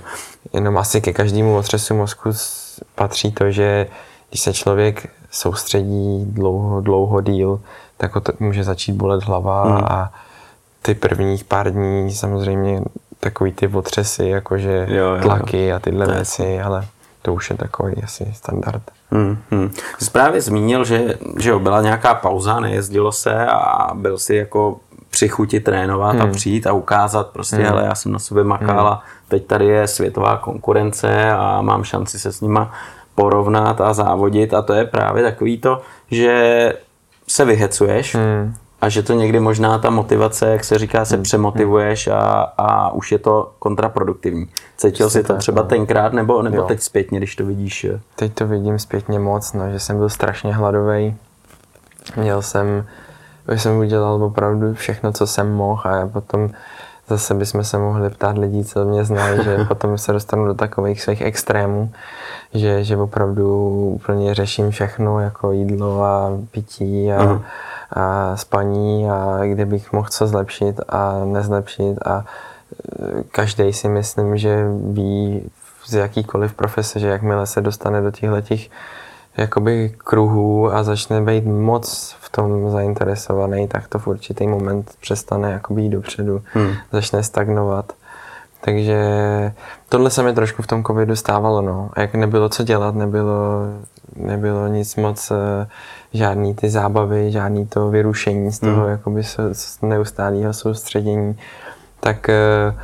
Jenom 0.53 0.77
asi 0.77 1.01
ke 1.01 1.13
každému 1.13 1.55
otřesu 1.55 1.95
mozku 1.95 2.29
patří 2.95 3.31
to, 3.31 3.51
že 3.51 3.87
když 4.29 4.41
se 4.41 4.53
člověk 4.53 5.09
soustředí 5.31 6.25
dlouho, 6.25 6.81
dlouho 6.81 7.21
díl, 7.21 7.61
tak 7.97 8.11
to 8.23 8.33
může 8.39 8.63
začít 8.63 8.91
bolet 8.91 9.23
hlava 9.23 9.63
hmm. 9.63 9.85
a 9.85 10.13
ty 10.81 10.95
prvních 10.95 11.43
pár 11.43 11.71
dní 11.71 12.11
samozřejmě 12.13 12.81
takový 13.19 13.51
ty 13.51 13.67
otřesy, 13.67 14.27
jakože 14.27 14.87
jo, 14.89 15.05
jo, 15.05 15.21
tlaky 15.21 15.73
a 15.73 15.79
tyhle 15.79 16.05
to 16.05 16.11
věci, 16.11 16.61
ale 16.61 16.85
to 17.21 17.33
už 17.33 17.49
je 17.49 17.57
takový 17.57 18.03
asi 18.03 18.31
standard. 18.33 18.83
Hmm, 19.11 19.37
hmm. 19.51 19.71
Jsi 19.99 20.11
právě 20.11 20.41
zmínil, 20.41 20.85
že, 20.85 21.15
že 21.39 21.49
jo, 21.49 21.59
byla 21.59 21.81
nějaká 21.81 22.13
pauza, 22.13 22.59
nejezdilo 22.59 23.11
se 23.11 23.45
a 23.45 23.93
byl 23.93 24.17
si 24.17 24.35
jako 24.35 24.79
při 25.09 25.29
chuti 25.29 25.59
trénovat 25.59 26.15
hmm. 26.15 26.21
a 26.21 26.27
přijít 26.27 26.67
a 26.67 26.73
ukázat 26.73 27.27
prostě, 27.27 27.55
hmm. 27.55 27.65
hele, 27.65 27.83
já 27.85 27.95
jsem 27.95 28.11
na 28.11 28.19
sobě 28.19 28.43
makal 28.43 28.79
hmm. 28.79 28.87
a 28.87 29.03
teď 29.27 29.45
tady 29.45 29.65
je 29.65 29.87
světová 29.87 30.37
konkurence 30.37 31.31
a 31.31 31.61
mám 31.61 31.83
šanci 31.83 32.19
se 32.19 32.31
s 32.31 32.41
nima 32.41 32.71
porovnat 33.15 33.81
a 33.81 33.93
závodit 33.93 34.53
a 34.53 34.61
to 34.61 34.73
je 34.73 34.85
právě 34.85 35.23
takový 35.23 35.57
to, 35.57 35.81
že 36.11 36.73
se 37.27 37.45
vyhecuješ 37.45 38.15
hmm. 38.15 38.53
A 38.81 38.89
že 38.89 39.03
to 39.03 39.13
někdy 39.13 39.39
možná 39.39 39.77
ta 39.77 39.89
motivace, 39.89 40.49
jak 40.49 40.63
se 40.63 40.77
říká, 40.77 41.05
se 41.05 41.15
hmm. 41.15 41.23
přemotivuješ 41.23 42.07
a, 42.07 42.19
a 42.57 42.93
už 42.93 43.11
je 43.11 43.19
to 43.19 43.51
kontraproduktivní. 43.59 44.47
Cítil 44.77 45.09
jsi 45.09 45.23
to 45.23 45.37
třeba 45.37 45.61
no. 45.61 45.67
tenkrát 45.67 46.13
nebo, 46.13 46.41
nebo 46.41 46.61
teď 46.63 46.81
zpětně, 46.81 47.17
když 47.17 47.35
to 47.35 47.45
vidíš? 47.45 47.85
Teď 48.15 48.33
to 48.33 48.47
vidím 48.47 48.79
zpětně 48.79 49.19
moc, 49.19 49.53
no, 49.53 49.71
že 49.71 49.79
jsem 49.79 49.97
byl 49.97 50.09
strašně 50.09 50.53
hladový. 50.53 51.15
Měl 52.15 52.41
jsem, 52.41 52.85
už 53.53 53.61
jsem 53.61 53.77
udělal 53.77 54.23
opravdu 54.23 54.73
všechno, 54.73 55.11
co 55.11 55.27
jsem 55.27 55.53
mohl 55.53 55.89
a 55.89 56.07
potom 56.07 56.49
zase 57.07 57.33
bychom 57.33 57.63
se 57.63 57.77
mohli 57.77 58.09
ptát 58.09 58.37
lidí, 58.37 58.65
co 58.65 58.85
mě 58.85 59.05
znají, 59.05 59.43
že 59.43 59.57
potom 59.67 59.97
se 59.97 60.13
dostanu 60.13 60.45
do 60.45 60.53
takových 60.53 61.01
svých 61.01 61.21
extrémů, 61.21 61.91
že, 62.53 62.83
že 62.83 62.97
opravdu 62.97 63.69
úplně 63.95 64.33
řeším 64.33 64.71
všechno, 64.71 65.19
jako 65.19 65.51
jídlo 65.51 66.03
a 66.03 66.31
pití 66.51 67.11
a, 67.11 67.23
uh-huh. 67.23 67.41
A 67.93 68.37
spaní 68.37 69.09
a 69.09 69.39
kde 69.43 69.65
bych 69.65 69.93
mohl 69.93 70.09
co 70.09 70.27
zlepšit 70.27 70.79
a 70.89 71.25
nezlepšit 71.25 71.97
a 72.05 72.25
e, 72.25 73.23
každý 73.23 73.73
si 73.73 73.89
myslím, 73.89 74.37
že 74.37 74.65
ví 74.91 75.49
z 75.85 75.93
jakýkoliv 75.93 76.53
profese, 76.53 76.99
že 76.99 77.07
jakmile 77.07 77.47
se 77.47 77.61
dostane 77.61 78.01
do 78.01 78.11
těchto 78.11 78.41
těch 78.41 78.69
jakoby 79.37 79.95
kruhů 79.97 80.73
a 80.73 80.83
začne 80.83 81.21
být 81.21 81.45
moc 81.45 82.15
v 82.19 82.29
tom 82.29 82.71
zainteresovaný, 82.71 83.67
tak 83.67 83.87
to 83.87 83.99
v 83.99 84.07
určitý 84.07 84.47
moment 84.47 84.91
přestane 85.01 85.51
jakoby 85.51 85.81
jít 85.81 85.89
dopředu, 85.89 86.41
hmm. 86.53 86.73
začne 86.91 87.23
stagnovat. 87.23 87.93
Takže 88.61 88.99
tohle 89.89 90.09
se 90.09 90.23
mi 90.23 90.33
trošku 90.33 90.61
v 90.61 90.67
tom 90.67 90.83
covidu 90.83 91.15
stávalo, 91.15 91.61
no. 91.61 91.89
Jak 91.97 92.15
nebylo 92.15 92.49
co 92.49 92.63
dělat, 92.63 92.95
nebylo, 92.95 93.63
nebylo 94.15 94.67
nic 94.67 94.95
moc, 94.95 95.31
eh, 95.31 95.67
žádný 96.13 96.55
ty 96.55 96.69
zábavy, 96.69 97.31
žádný 97.31 97.67
to 97.67 97.89
vyrušení 97.89 98.51
z 98.51 98.59
toho, 98.59 98.81
hmm. 98.81 98.91
jakoby 98.91 99.23
z 99.51 99.81
neustálého 99.81 100.53
soustředění, 100.53 101.37
tak 101.99 102.29
uh, 102.73 102.79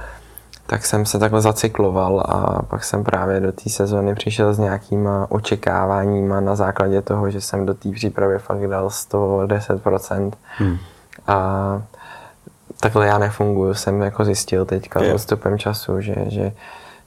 tak 0.67 0.85
jsem 0.85 1.05
se 1.05 1.19
takhle 1.19 1.41
zacykloval 1.41 2.23
a 2.27 2.61
pak 2.63 2.83
jsem 2.83 3.03
právě 3.03 3.39
do 3.39 3.51
té 3.51 3.69
sezóny 3.69 4.15
přišel 4.15 4.53
s 4.53 4.59
nějakýma 4.59 5.27
očekáváníma 5.29 6.39
na 6.39 6.55
základě 6.55 7.01
toho, 7.01 7.31
že 7.31 7.41
jsem 7.41 7.65
do 7.65 7.73
té 7.73 7.91
přípravy 7.91 8.39
fakt 8.39 8.67
dal 8.67 8.87
110%. 8.87 10.31
Hmm. 10.57 10.77
A 11.27 11.81
takhle 12.79 13.07
já 13.07 13.17
nefunguju, 13.17 13.73
jsem 13.73 14.01
jako 14.01 14.25
zjistil 14.25 14.65
teďka 14.65 14.99
s 14.99 15.13
odstupem 15.13 15.57
času, 15.57 16.01
že, 16.01 16.15
že 16.27 16.51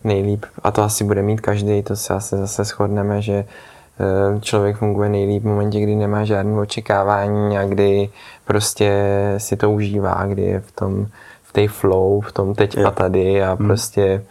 nejlíp, 0.04 0.46
a 0.62 0.70
to 0.70 0.82
asi 0.82 1.04
bude 1.04 1.22
mít 1.22 1.40
každý, 1.40 1.82
to 1.82 1.96
se 1.96 2.14
asi 2.14 2.36
zase 2.36 2.64
shodneme, 2.64 3.22
že 3.22 3.32
eh, 3.34 4.40
člověk 4.40 4.76
funguje 4.76 5.08
nejlíp 5.08 5.42
v 5.42 5.46
momentě, 5.46 5.80
kdy 5.80 5.96
nemá 5.96 6.24
žádné 6.24 6.60
očekávání 6.60 7.58
a 7.58 7.64
kdy 7.64 8.08
prostě 8.44 8.92
si 9.38 9.56
to 9.56 9.70
užívá, 9.70 10.26
kdy 10.26 10.42
je 10.42 10.60
v 10.60 10.72
tom 10.72 11.06
v 11.50 11.52
té 11.52 11.68
flow, 11.68 12.20
v 12.20 12.32
tom 12.32 12.54
teď 12.54 12.76
je. 12.76 12.84
a 12.84 12.90
tady 12.90 13.42
a 13.42 13.54
hmm. 13.54 13.66
prostě 13.66 14.24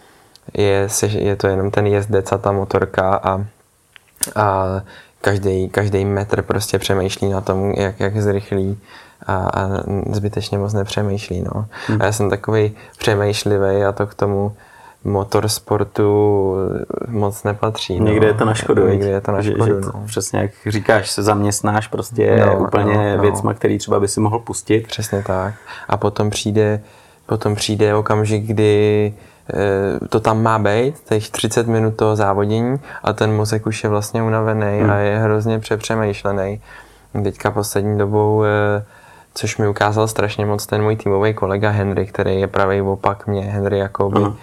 je, 0.53 0.87
je 1.07 1.35
to 1.35 1.47
jenom 1.47 1.71
ten 1.71 1.87
jezdec 1.87 2.31
a 2.31 2.37
ta 2.37 2.51
motorka 2.51 3.15
a, 3.15 3.45
a 4.35 4.81
každý, 5.21 5.69
každý 5.69 6.05
metr 6.05 6.41
prostě 6.41 6.79
přemýšlí 6.79 7.29
na 7.29 7.41
tom, 7.41 7.71
jak, 7.71 7.99
jak 7.99 8.21
zrychlí 8.21 8.77
a, 9.25 9.35
a 9.35 9.69
zbytečně 10.11 10.57
moc 10.57 10.73
nepřemýšlí. 10.73 11.41
No. 11.41 11.65
Hmm. 11.87 12.01
A 12.01 12.05
já 12.05 12.11
jsem 12.11 12.29
takový 12.29 12.75
přemýšlivý 12.97 13.83
a 13.83 13.91
to 13.91 14.07
k 14.07 14.13
tomu 14.13 14.55
motorsportu 15.03 16.55
moc 17.07 17.43
nepatří. 17.43 17.99
Někde 17.99 18.19
no. 18.19 18.27
je 18.27 18.33
to 18.33 18.45
na 18.45 18.53
škodu. 18.53 18.87
Někde 18.87 19.07
je 19.07 19.21
to 19.21 19.31
na 19.31 19.41
škodu, 19.41 19.65
že, 19.65 19.73
že 19.73 19.81
to, 19.81 19.91
no. 19.97 20.03
Přesně 20.05 20.39
jak 20.39 20.51
říkáš, 20.67 21.11
se 21.11 21.23
zaměstnáš 21.23 21.87
prostě 21.87 22.45
no, 22.45 22.59
úplně 22.59 23.15
no, 23.17 23.21
věcma, 23.21 23.53
který 23.53 23.77
třeba 23.77 23.99
by 23.99 24.07
si 24.07 24.19
mohl 24.19 24.39
pustit. 24.39 24.87
Přesně 24.87 25.23
tak. 25.23 25.53
A 25.89 25.97
potom 25.97 26.29
přijde 26.29 26.81
Potom 27.29 27.55
přijde 27.55 27.95
okamžik, 27.95 28.43
kdy 28.43 29.13
eh, 29.15 29.28
to 30.09 30.19
tam 30.19 30.43
má 30.43 30.59
být, 30.59 30.95
těch 31.09 31.29
30 31.29 31.67
minut 31.67 31.95
toho 31.95 32.15
závodění 32.15 32.79
a 33.03 33.13
ten 33.13 33.35
mozek 33.35 33.65
už 33.65 33.83
je 33.83 33.89
vlastně 33.89 34.23
unavený 34.23 34.79
hmm. 34.79 34.89
a 34.89 34.95
je 34.95 35.19
hrozně 35.19 35.59
přepřemýšlený. 35.59 36.61
Teďka 37.23 37.51
poslední 37.51 37.97
dobou, 37.97 38.43
eh, 38.43 38.85
což 39.33 39.57
mi 39.57 39.67
ukázal 39.67 40.07
strašně 40.07 40.45
moc 40.45 40.65
ten 40.65 40.81
můj 40.81 40.95
týmový 40.95 41.33
kolega 41.33 41.69
Henry, 41.69 42.05
který 42.05 42.39
je 42.39 42.47
pravý 42.47 42.81
opak 42.81 43.27
mě, 43.27 43.41
Henry 43.41 43.79
Jakoby. 43.79 44.19
Uh-huh. 44.19 44.35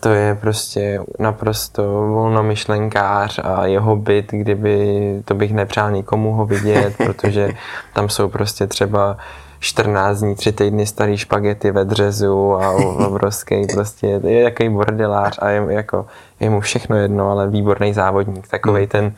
To 0.00 0.08
je 0.08 0.34
prostě 0.34 1.00
naprosto 1.18 1.82
volnomyšlenkář 1.92 3.40
a 3.44 3.66
jeho 3.66 3.96
byt, 3.96 4.30
kdyby 4.30 5.22
to 5.24 5.34
bych 5.34 5.52
nepřál 5.52 5.90
nikomu 5.90 6.32
ho 6.32 6.46
vidět, 6.46 6.96
protože 7.06 7.48
tam 7.92 8.08
jsou 8.08 8.28
prostě 8.28 8.66
třeba 8.66 9.16
14 9.62 10.20
dní, 10.20 10.34
3 10.34 10.52
týdny 10.52 10.86
starý 10.86 11.18
špagety 11.18 11.70
ve 11.70 11.84
dřezu 11.84 12.54
a 12.54 12.70
obrovský 13.06 13.66
prostě, 13.72 14.06
je 14.06 14.44
takový 14.44 14.68
bordelář 14.68 15.38
a 15.42 15.48
je, 15.48 15.62
jako, 15.68 16.06
je 16.40 16.50
mu 16.50 16.60
všechno 16.60 16.96
jedno, 16.96 17.30
ale 17.30 17.48
výborný 17.48 17.94
závodník. 17.94 18.48
Takový 18.48 18.80
hmm. 18.80 18.88
ten, 18.88 19.12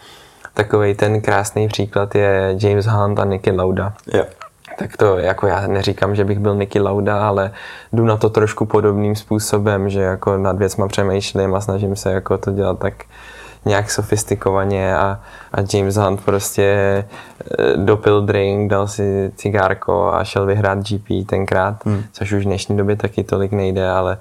takovej 0.54 0.94
ten 0.94 1.20
krásný 1.20 1.68
příklad 1.68 2.14
je 2.14 2.57
James 2.61 2.87
Hunt 2.87 3.18
a 3.18 3.24
Nicky 3.24 3.50
Lauda. 3.50 3.92
Yeah. 4.14 4.26
Tak 4.78 4.96
to 4.96 5.18
jako 5.18 5.46
já 5.46 5.66
neříkám, 5.66 6.14
že 6.14 6.24
bych 6.24 6.38
byl 6.38 6.54
Nicky 6.54 6.80
Lauda, 6.80 7.28
ale 7.28 7.50
jdu 7.92 8.04
na 8.04 8.16
to 8.16 8.30
trošku 8.30 8.66
podobným 8.66 9.16
způsobem, 9.16 9.88
že 9.88 10.00
jako 10.00 10.37
nad 10.37 10.59
věcma 10.59 10.88
přemýšlím 10.88 11.54
a 11.54 11.61
snažím 11.61 11.96
se 11.96 12.12
jako 12.12 12.38
to 12.38 12.50
dělat 12.50 12.78
tak 12.78 12.94
nějak 13.64 13.90
sofistikovaně 13.90 14.96
a, 14.96 15.20
a 15.53 15.61
James 15.72 15.96
Hunt 15.96 16.24
prostě 16.24 16.64
eh, 17.59 17.77
dopil 17.77 18.20
drink, 18.20 18.70
dal 18.70 18.88
si 18.88 19.33
cigárko 19.37 20.12
a 20.14 20.24
šel 20.24 20.46
vyhrát 20.46 20.79
GP 20.79 21.27
tenkrát, 21.27 21.87
hmm. 21.87 22.05
což 22.12 22.33
už 22.33 22.42
v 22.42 22.46
dnešní 22.46 22.77
době 22.77 22.96
taky 22.96 23.24
tolik 23.24 23.53
nejde, 23.53 23.90
ale 23.90 24.18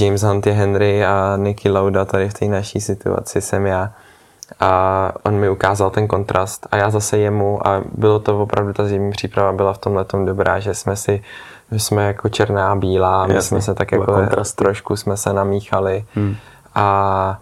James 0.00 0.22
Hunt 0.22 0.46
je 0.46 0.52
Henry 0.52 1.04
a 1.04 1.36
Nicky 1.36 1.70
Lauda 1.70 2.04
tady 2.04 2.28
v 2.28 2.34
té 2.34 2.44
naší 2.44 2.80
situaci 2.80 3.40
jsem 3.40 3.66
já. 3.66 3.92
A 4.60 5.12
on 5.22 5.34
mi 5.34 5.50
ukázal 5.50 5.90
ten 5.90 6.08
kontrast 6.08 6.66
a 6.70 6.76
já 6.76 6.90
zase 6.90 7.18
jemu 7.18 7.68
a 7.68 7.82
bylo 7.94 8.18
to 8.18 8.42
opravdu, 8.42 8.72
ta 8.72 8.84
zimní 8.84 9.10
příprava 9.10 9.52
byla 9.52 9.72
v 9.72 9.78
tomhle 9.78 10.04
dobrá, 10.24 10.60
že 10.60 10.74
jsme 10.74 10.96
si 10.96 11.22
že 11.72 11.78
jsme 11.78 12.06
jako 12.06 12.28
černá 12.28 12.72
a 12.72 12.74
bílá, 12.74 13.26
my 13.26 13.34
Jasně, 13.34 13.48
jsme 13.48 13.62
se 13.62 13.74
tak 13.74 13.92
jako 13.92 14.04
kontrast. 14.04 14.56
trošku 14.56 14.96
jsme 14.96 15.16
se 15.16 15.32
namíchali 15.32 16.04
hmm. 16.14 16.36
a 16.74 17.40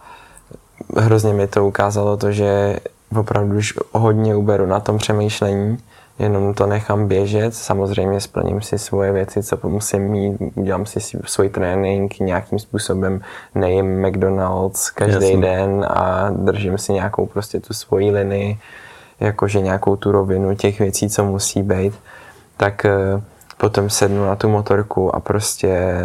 hrozně 0.97 1.33
mi 1.33 1.47
to 1.47 1.67
ukázalo 1.67 2.17
to, 2.17 2.33
že 2.33 2.77
opravdu 3.17 3.57
už 3.57 3.75
hodně 3.93 4.37
uberu 4.37 4.67
na 4.67 4.81
tom 4.81 4.99
přemýšlení, 4.99 5.79
jenom 6.19 6.55
to 6.55 6.67
nechám 6.67 7.09
běžet, 7.09 7.55
samozřejmě 7.55 8.21
splním 8.21 8.63
si 8.63 8.79
svoje 8.79 9.13
věci, 9.13 9.43
co 9.43 9.59
musím 9.63 10.03
mít, 10.03 10.37
udělám 10.55 10.87
si 10.87 11.01
svůj 11.25 11.49
trénink 11.49 12.19
nějakým 12.19 12.59
způsobem, 12.59 13.21
nejím 13.55 14.07
McDonald's 14.07 14.91
každý 14.91 15.27
Jasně. 15.27 15.41
den 15.41 15.87
a 15.89 16.31
držím 16.31 16.79
si 16.79 16.93
nějakou 16.93 17.27
prostě 17.27 17.61
tu 17.61 17.75
svoji 17.75 18.11
linii, 18.11 18.59
jakože 19.21 19.61
nějakou 19.61 19.97
tu 19.97 20.13
rovinu 20.13 20.57
těch 20.57 20.79
věcí, 20.79 21.11
co 21.11 21.25
musí 21.25 21.63
být, 21.63 21.95
tak 22.57 22.85
eh, 22.85 23.23
potom 23.59 23.91
sednu 23.91 24.27
na 24.27 24.37
tu 24.37 24.49
motorku 24.49 25.15
a 25.15 25.21
prostě 25.21 25.99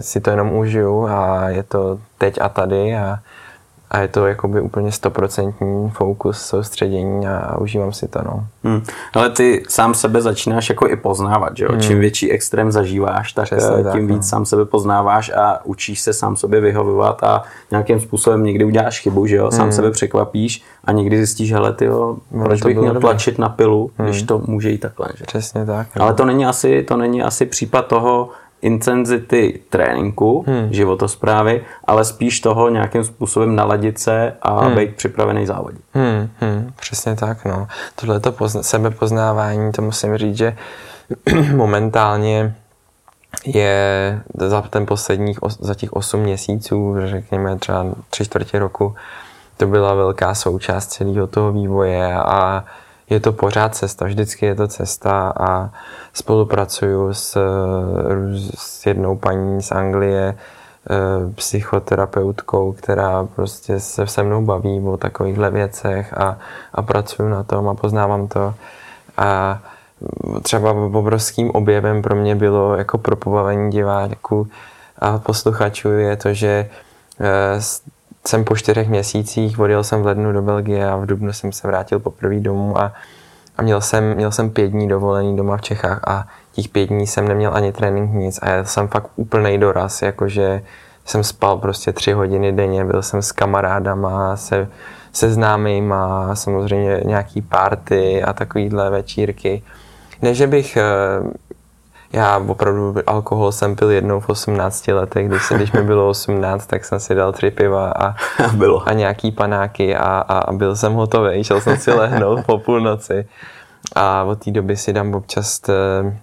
si 0.00 0.20
to 0.20 0.30
jenom 0.30 0.52
užiju 0.52 1.06
a 1.06 1.48
je 1.48 1.62
to 1.62 1.98
teď 2.18 2.38
a 2.40 2.48
tady 2.48 2.96
a 2.96 3.18
a 3.90 3.98
je 3.98 4.08
to 4.08 4.26
jakoby 4.26 4.60
úplně 4.60 4.92
stoprocentní 4.92 5.90
fokus, 5.90 6.40
soustředění 6.40 7.26
a, 7.26 7.38
a 7.38 7.58
užívám 7.58 7.92
si 7.92 8.08
to. 8.08 8.20
No. 8.24 8.46
Hmm. 8.64 8.82
Ale 9.14 9.30
ty 9.30 9.62
sám 9.68 9.94
sebe 9.94 10.22
začínáš 10.22 10.68
jako 10.68 10.88
i 10.88 10.96
poznávat, 10.96 11.56
že 11.56 11.64
jo? 11.64 11.70
Hmm. 11.72 11.80
Čím 11.80 12.00
větší 12.00 12.32
extrém 12.32 12.72
zažíváš, 12.72 13.32
tak 13.32 13.44
Přesně 13.44 13.76
tím 13.76 13.84
tak, 13.84 14.02
víc 14.02 14.16
no. 14.16 14.22
sám 14.22 14.46
sebe 14.46 14.64
poznáváš 14.64 15.30
a 15.36 15.60
učíš 15.64 16.00
se 16.00 16.12
sám 16.12 16.36
sobě 16.36 16.60
vyhovovat 16.60 17.22
a 17.22 17.42
nějakým 17.70 18.00
způsobem 18.00 18.42
někdy 18.42 18.64
uděláš 18.64 19.00
chybu, 19.00 19.26
že 19.26 19.36
jo? 19.36 19.50
Sám 19.50 19.62
hmm. 19.62 19.72
sebe 19.72 19.90
překvapíš 19.90 20.64
a 20.84 20.92
někdy 20.92 21.16
zjistíš, 21.16 21.52
hele 21.52 21.72
ty 21.72 21.84
jo, 21.84 22.16
proč 22.42 22.62
bych 22.62 22.76
měl 22.76 23.00
tlačit 23.00 23.38
na 23.38 23.48
pilu, 23.48 23.90
hmm. 23.98 24.08
když 24.08 24.22
to 24.22 24.42
může 24.46 24.70
jít 24.70 24.78
takhle, 24.78 25.08
že? 25.16 25.24
Přesně 25.24 25.66
tak. 25.66 25.86
Ale 26.00 26.14
to 26.14 26.24
není 26.24 26.46
asi, 26.46 26.82
to 26.82 26.96
není 26.96 27.22
asi 27.22 27.46
případ 27.46 27.86
toho, 27.86 28.30
intenzity 28.62 29.60
tréninku, 29.70 30.44
hmm. 30.46 30.72
životosprávy, 30.72 31.64
ale 31.84 32.04
spíš 32.04 32.40
toho 32.40 32.68
nějakým 32.68 33.04
způsobem 33.04 33.56
naladit 33.56 33.98
se 33.98 34.32
a 34.42 34.64
hmm. 34.64 34.76
být 34.76 34.96
připravený 34.96 35.46
závodit. 35.46 35.80
Hmm, 35.94 36.28
hmm, 36.40 36.72
přesně 36.80 37.16
tak, 37.16 37.44
no. 37.44 37.68
Tohle 37.94 38.20
to 38.20 38.32
pozna- 38.32 38.62
sebepoznávání, 38.62 39.72
to 39.72 39.82
musím 39.82 40.16
říct, 40.16 40.36
že 40.36 40.56
momentálně 41.54 42.54
je 43.44 44.20
za 44.34 44.62
ten 44.62 44.86
posledních, 44.86 45.38
za 45.60 45.74
těch 45.74 45.92
8 45.92 46.20
měsíců, 46.20 46.96
řekněme 47.04 47.58
třeba 47.58 47.86
tři 48.10 48.24
čtvrtě 48.24 48.58
roku, 48.58 48.94
to 49.56 49.66
byla 49.66 49.94
velká 49.94 50.34
součást 50.34 50.86
celého 50.86 51.26
toho 51.26 51.52
vývoje 51.52 52.14
a 52.14 52.64
je 53.10 53.20
to 53.20 53.32
pořád 53.32 53.74
cesta, 53.74 54.04
vždycky 54.04 54.46
je 54.46 54.54
to 54.54 54.68
cesta 54.68 55.32
a 55.40 55.70
spolupracuju 56.12 57.14
s, 57.14 57.38
s 58.54 58.86
jednou 58.86 59.16
paní 59.16 59.62
z 59.62 59.72
Anglie, 59.72 60.34
psychoterapeutkou, 61.34 62.72
která 62.72 63.28
prostě 63.34 63.80
se 63.80 64.06
se 64.06 64.22
mnou 64.22 64.44
baví 64.44 64.80
o 64.80 64.96
takovýchhle 64.96 65.50
věcech 65.50 66.18
a, 66.18 66.38
a 66.74 66.82
pracuji 66.82 67.28
na 67.30 67.42
tom 67.42 67.68
a 67.68 67.74
poznávám 67.74 68.28
to. 68.28 68.54
A 69.16 69.60
třeba 70.42 70.72
obrovským 70.72 71.50
objevem 71.50 72.02
pro 72.02 72.16
mě 72.16 72.34
bylo 72.34 72.76
jako 72.76 72.98
pro 72.98 73.16
diváků 73.70 74.48
a 74.98 75.18
posluchačů 75.18 75.88
je 75.88 76.16
to, 76.16 76.34
že 76.34 76.70
eh, 77.20 77.60
jsem 78.28 78.44
po 78.44 78.56
čtyřech 78.56 78.88
měsících, 78.88 79.58
odjel 79.58 79.84
jsem 79.84 80.02
v 80.02 80.06
lednu 80.06 80.32
do 80.32 80.42
Belgie 80.42 80.90
a 80.90 80.96
v 80.96 81.06
dubnu 81.06 81.32
jsem 81.32 81.52
se 81.52 81.68
vrátil 81.68 81.98
poprvé 81.98 82.40
domů 82.40 82.80
a, 82.80 82.92
a 83.58 83.62
měl, 83.62 83.80
jsem, 83.80 84.14
měl 84.14 84.30
jsem 84.30 84.50
pět 84.50 84.68
dní 84.68 84.88
dovolený 84.88 85.36
doma 85.36 85.56
v 85.56 85.62
Čechách 85.62 86.00
a 86.06 86.26
těch 86.52 86.68
pět 86.68 86.86
dní 86.86 87.06
jsem 87.06 87.28
neměl 87.28 87.50
ani 87.54 87.72
trénink, 87.72 88.12
nic 88.12 88.38
a 88.42 88.48
já 88.48 88.64
jsem 88.64 88.88
fakt 88.88 89.10
úplný 89.16 89.58
doraz, 89.58 90.02
jakože 90.02 90.62
jsem 91.04 91.24
spal 91.24 91.58
prostě 91.58 91.92
tři 91.92 92.12
hodiny 92.12 92.52
denně, 92.52 92.84
byl 92.84 93.02
jsem 93.02 93.22
s 93.22 93.32
kamarádama, 93.32 94.36
se, 94.36 94.68
se 95.12 95.32
známýma, 95.32 96.34
samozřejmě 96.34 97.00
nějaký 97.04 97.42
party 97.42 98.22
a 98.22 98.32
takovýhle 98.32 98.90
večírky. 98.90 99.62
Ne, 100.22 100.34
že 100.34 100.46
bych 100.46 100.76
eh, 100.76 100.84
já 102.12 102.38
opravdu 102.38 102.94
alkohol 103.06 103.52
jsem 103.52 103.76
pil 103.76 103.90
jednou 103.90 104.20
v 104.20 104.28
18 104.28 104.88
letech, 104.88 105.28
když, 105.28 105.42
se, 105.42 105.54
když 105.54 105.72
mi 105.72 105.82
bylo 105.82 106.08
18, 106.08 106.66
tak 106.66 106.84
jsem 106.84 107.00
si 107.00 107.14
dal 107.14 107.32
tři 107.32 107.50
piva 107.50 107.90
a, 107.90 108.14
bylo. 108.56 108.88
a 108.88 108.92
nějaký 108.92 109.32
panáky 109.32 109.96
a, 109.96 110.04
a, 110.04 110.38
a 110.38 110.52
byl 110.52 110.76
jsem 110.76 110.92
hotový. 110.92 111.44
Šel 111.44 111.60
jsem 111.60 111.76
si 111.76 111.92
lehnout 111.92 112.46
po 112.46 112.58
půlnoci 112.58 113.28
a 113.94 114.24
od 114.24 114.44
té 114.44 114.50
doby 114.50 114.76
si 114.76 114.92
dám 114.92 115.14
občas 115.14 115.58
t, 115.58 115.72
eh, 115.72 116.18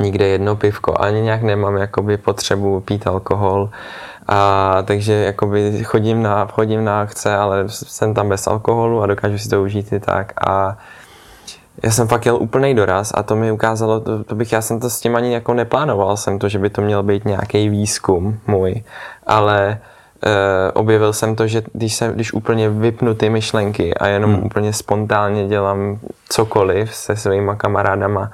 nikde 0.00 0.26
jedno 0.28 0.56
pivko. 0.56 1.00
Ani 1.00 1.20
nějak 1.20 1.42
nemám 1.42 1.76
jakoby 1.76 2.16
potřebu 2.16 2.80
pít 2.80 3.06
alkohol. 3.06 3.70
A 4.28 4.82
takže 4.82 5.12
jakoby 5.12 5.84
chodím 5.84 6.22
na, 6.22 6.46
chodím 6.46 6.84
na 6.84 7.00
akce, 7.00 7.36
ale 7.36 7.64
jsem 7.68 8.14
tam 8.14 8.28
bez 8.28 8.46
alkoholu 8.46 9.02
a 9.02 9.06
dokážu 9.06 9.38
si 9.38 9.48
to 9.48 9.62
užít 9.62 9.92
i 9.92 10.00
tak. 10.00 10.32
A 10.48 10.78
já 11.82 11.90
jsem 11.90 12.08
fakt 12.08 12.26
jel 12.26 12.36
úplný 12.36 12.74
doraz 12.74 13.12
a 13.14 13.22
to 13.22 13.36
mi 13.36 13.52
ukázalo, 13.52 14.00
to, 14.00 14.24
to 14.24 14.34
bych, 14.34 14.52
já 14.52 14.62
jsem 14.62 14.80
to 14.80 14.90
s 14.90 15.00
tím 15.00 15.16
ani 15.16 15.32
jako 15.32 15.54
neplánoval 15.54 16.16
jsem 16.16 16.38
to, 16.38 16.48
že 16.48 16.58
by 16.58 16.70
to 16.70 16.82
měl 16.82 17.02
být 17.02 17.24
nějaký 17.24 17.68
výzkum 17.68 18.38
můj, 18.46 18.82
ale 19.26 19.78
e, 20.26 20.72
objevil 20.72 21.12
jsem 21.12 21.36
to, 21.36 21.46
že 21.46 21.62
když, 21.72 21.94
se, 21.94 22.12
když 22.14 22.32
úplně 22.32 22.70
vypnu 22.70 23.14
ty 23.14 23.30
myšlenky 23.30 23.94
a 23.94 24.06
jenom 24.06 24.34
hmm. 24.34 24.44
úplně 24.44 24.72
spontánně 24.72 25.48
dělám 25.48 25.98
cokoliv 26.28 26.94
se 26.94 27.16
svýma 27.16 27.54
kamarádama, 27.54 28.30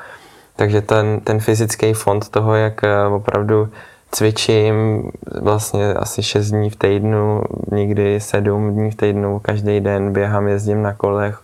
takže 0.59 0.83
ten, 0.83 1.21
ten 1.21 1.41
fyzický 1.41 1.93
fond 1.93 2.29
toho, 2.29 2.55
jak 2.55 2.85
eh, 2.85 3.07
opravdu 3.07 3.69
cvičím 4.11 5.11
vlastně 5.41 5.95
asi 5.95 6.23
6 6.23 6.51
dní 6.51 6.71
v 6.71 6.77
týdnu, 6.77 7.43
někdy 7.73 8.21
7 8.21 8.75
dní 8.75 8.91
v 8.91 8.95
týdnu, 8.95 9.39
každý 9.39 9.81
den 9.81 10.13
běhám, 10.13 10.49
jezdím 10.49 10.83
na 10.83 10.93
kolech, 10.93 11.43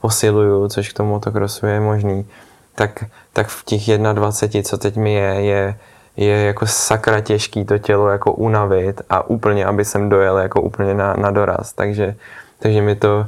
posiluju, 0.00 0.68
což 0.68 0.88
k 0.88 0.96
tomu 0.96 1.10
motokrosu 1.10 1.66
je 1.66 1.80
možný, 1.80 2.26
tak, 2.74 3.04
tak 3.32 3.48
v 3.48 3.64
těch 3.64 3.98
21, 3.98 4.68
co 4.68 4.78
teď 4.78 4.96
mi 4.96 5.14
je, 5.14 5.34
je, 5.34 5.76
je 6.16 6.36
jako 6.44 6.66
sakra 6.66 7.20
těžký 7.20 7.64
to 7.64 7.78
tělo 7.78 8.08
jako 8.08 8.32
unavit 8.32 9.02
a 9.10 9.30
úplně, 9.30 9.66
aby 9.66 9.84
jsem 9.84 10.08
dojel 10.08 10.38
jako 10.38 10.62
úplně 10.62 10.94
na, 10.94 11.14
na 11.14 11.30
doraz. 11.30 11.72
Takže, 11.72 12.14
takže 12.58 12.82
mi 12.82 12.94
to 12.94 13.26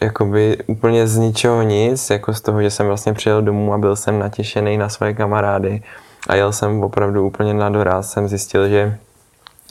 jakoby 0.00 0.58
úplně 0.66 1.06
z 1.06 1.16
ničeho 1.16 1.62
nic, 1.62 2.10
jako 2.10 2.34
z 2.34 2.40
toho, 2.40 2.62
že 2.62 2.70
jsem 2.70 2.86
vlastně 2.86 3.12
přijel 3.12 3.42
domů 3.42 3.74
a 3.74 3.78
byl 3.78 3.96
jsem 3.96 4.18
natěšený 4.18 4.76
na 4.76 4.88
své 4.88 5.14
kamarády 5.14 5.82
a 6.28 6.34
jel 6.34 6.52
jsem 6.52 6.82
opravdu 6.82 7.26
úplně 7.26 7.54
na 7.54 7.70
doraz, 7.70 8.10
jsem 8.10 8.28
zjistil, 8.28 8.68
že, 8.68 8.98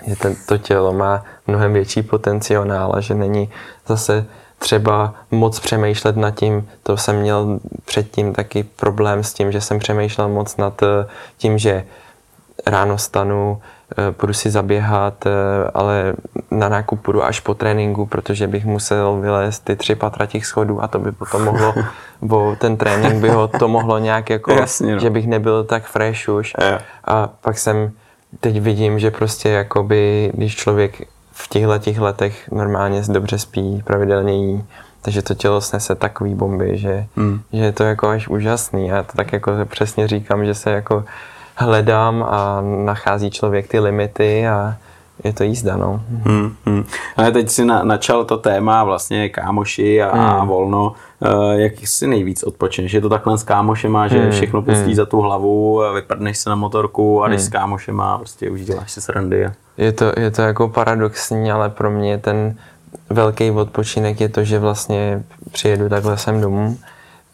že 0.08 0.16
to 0.46 0.58
tělo 0.58 0.94
má 0.94 1.24
mnohem 1.48 1.74
větší 1.74 2.04
potenciál 2.04 2.92
a 2.96 3.02
že 3.02 3.14
není 3.14 3.50
zase 3.88 4.26
třeba 4.64 5.14
moc 5.32 5.60
přemýšlet 5.60 6.16
nad 6.18 6.32
tím, 6.32 6.70
to 6.84 6.98
jsem 6.98 7.16
měl 7.16 7.60
předtím 7.86 8.34
taky 8.34 8.64
problém 8.64 9.24
s 9.24 9.34
tím, 9.34 9.52
že 9.52 9.62
jsem 9.62 9.80
přemýšlel 9.80 10.30
moc 10.30 10.58
nad 10.58 10.84
eh, 10.84 11.08
tím, 11.38 11.58
že 11.58 11.84
ráno 12.66 12.98
stanu, 12.98 13.62
eh, 13.98 14.12
půjdu 14.12 14.34
si 14.34 14.50
zaběhat, 14.50 15.26
eh, 15.26 15.30
ale 15.74 16.14
na 16.52 16.70
nákup 16.70 17.02
půjdu 17.02 17.24
až 17.24 17.40
po 17.40 17.54
tréninku, 17.54 18.06
protože 18.06 18.48
bych 18.48 18.66
musel 18.66 19.20
vylézt 19.20 19.64
ty 19.64 19.76
tři 19.76 19.96
patra 19.96 20.26
těch 20.26 20.46
schodů 20.46 20.84
a 20.84 20.88
to 20.88 21.00
by 21.00 21.12
potom 21.12 21.44
mohlo, 21.44 21.74
bo 22.22 22.56
ten 22.56 22.78
trénink 22.78 23.16
by 23.16 23.30
ho 23.30 23.48
to 23.48 23.68
mohlo 23.68 24.00
nějak 24.00 24.30
jako, 24.30 24.52
Jasně, 24.52 24.94
no. 24.94 25.00
že 25.00 25.10
bych 25.10 25.28
nebyl 25.28 25.64
tak 25.64 25.84
fresh 25.84 26.30
už. 26.30 26.54
Je. 26.62 26.80
A 27.06 27.28
pak 27.28 27.58
jsem, 27.58 27.92
teď 28.40 28.62
vidím, 28.62 29.00
že 29.00 29.12
prostě 29.12 29.50
jakoby, 29.50 30.32
když 30.34 30.56
člověk 30.56 31.13
v 31.34 31.48
těchto 31.48 31.80
těch 31.80 32.00
letech 32.00 32.52
normálně 32.52 33.02
dobře 33.10 33.40
spí, 33.40 33.82
pravidelně 33.86 34.34
jí, 34.34 34.64
takže 35.02 35.22
to 35.22 35.34
tělo 35.34 35.62
snese 35.62 35.96
takový 35.96 36.36
bomby, 36.36 36.78
že, 36.78 37.06
hmm. 37.16 37.42
že 37.54 37.64
je 37.64 37.72
to 37.72 37.84
jako 37.84 38.08
až 38.08 38.28
úžasný. 38.28 38.88
Já 38.88 39.04
to 39.04 39.18
tak 39.18 39.34
jako 39.34 39.52
přesně 39.66 40.08
říkám, 40.08 40.46
že 40.46 40.56
se 40.56 40.72
jako 40.72 41.06
hledám 41.56 42.24
a 42.24 42.62
nachází 42.62 43.32
člověk 43.32 43.68
ty 43.68 43.80
limity 43.80 44.48
a 44.48 44.78
je 45.24 45.34
to 45.34 45.44
jízda, 45.44 45.78
no. 45.78 46.02
Hmm, 46.24 46.56
hmm. 46.66 46.86
Ale 47.18 47.32
teď 47.32 47.50
si 47.50 47.66
na, 47.66 47.84
načal 47.84 48.26
to 48.26 48.38
téma 48.38 48.84
vlastně 48.84 49.30
kámoši 49.30 50.02
a, 50.02 50.16
hmm. 50.16 50.26
a 50.26 50.46
volno. 50.46 50.94
Uh, 51.20 51.52
jak 51.52 51.74
si 51.84 52.08
nejvíc 52.08 52.44
odpočineš? 52.44 52.94
Je 52.94 53.02
to 53.02 53.10
takhle 53.10 53.38
s 53.38 53.44
kámošema, 53.44 54.08
že 54.08 54.20
hmm. 54.20 54.32
všechno 54.32 54.62
pustí 54.62 54.86
hmm. 54.86 54.96
za 54.96 55.06
tu 55.06 55.22
hlavu, 55.22 55.82
vyprdneš 55.94 56.38
se 56.38 56.50
na 56.50 56.56
motorku 56.56 57.24
a 57.24 57.28
jdeš 57.28 57.42
hmm. 57.42 57.48
s 57.48 57.50
kámošema 57.50 58.14
a 58.14 58.18
prostě 58.18 58.50
už 58.50 58.66
děláš 58.66 58.92
si 58.92 59.02
srandy. 59.02 59.46
A... 59.46 59.52
Je 59.78 59.92
to, 59.92 60.12
je 60.18 60.32
to 60.32 60.42
jako 60.42 60.68
paradoxní, 60.68 61.52
ale 61.52 61.70
pro 61.70 61.92
mě 61.92 62.18
ten 62.18 62.56
velký 63.10 63.52
odpočinek 63.52 64.22
je 64.22 64.30
to, 64.30 64.44
že 64.44 64.60
vlastně 64.60 65.24
přijedu 65.52 65.90
takhle 65.90 66.18
sem 66.18 66.42
domů 66.42 66.78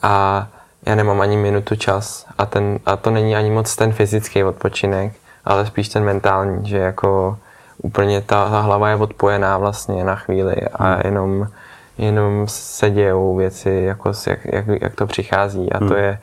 a 0.02 0.48
já 0.86 0.96
nemám 0.96 1.22
ani 1.22 1.38
minutu 1.38 1.76
čas 1.76 2.26
a, 2.38 2.46
ten, 2.46 2.80
a 2.86 2.96
to 2.96 3.12
není 3.12 3.36
ani 3.36 3.52
moc 3.52 3.76
ten 3.76 3.92
fyzický 3.92 4.44
odpočinek, 4.44 5.14
ale 5.46 5.66
spíš 5.66 5.90
ten 5.90 6.04
mentální, 6.04 6.70
že 6.70 6.78
jako 6.78 7.38
úplně 7.84 8.22
ta, 8.22 8.50
ta 8.50 8.62
hlava 8.62 8.90
je 8.90 8.96
odpojená 8.96 9.58
vlastně 9.58 10.04
na 10.04 10.16
chvíli 10.16 10.56
a 10.74 10.84
hmm. 10.84 11.02
jenom, 11.06 11.48
jenom 11.98 12.44
se 12.48 12.90
dějou 12.90 13.36
věci, 13.36 13.70
jako, 13.70 14.12
jak, 14.28 14.40
jak, 14.46 14.66
jak 14.82 14.96
to 14.96 15.08
přichází 15.08 15.72
a 15.72 15.78
hmm. 15.78 15.88
to 15.88 15.96
je, 15.96 16.20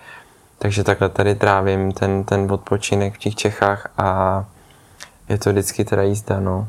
takže 0.59 0.85
takhle 0.85 1.09
tady 1.09 1.35
trávím 1.35 1.93
ten, 1.93 2.25
ten 2.25 2.53
odpočinek 2.53 3.15
v 3.15 3.19
těch 3.19 3.35
Čechách 3.35 3.89
a 3.99 4.45
je 5.29 5.39
to 5.39 5.51
vždycky 5.51 5.85
teda 5.85 6.03
jízda, 6.03 6.41
no. 6.41 6.69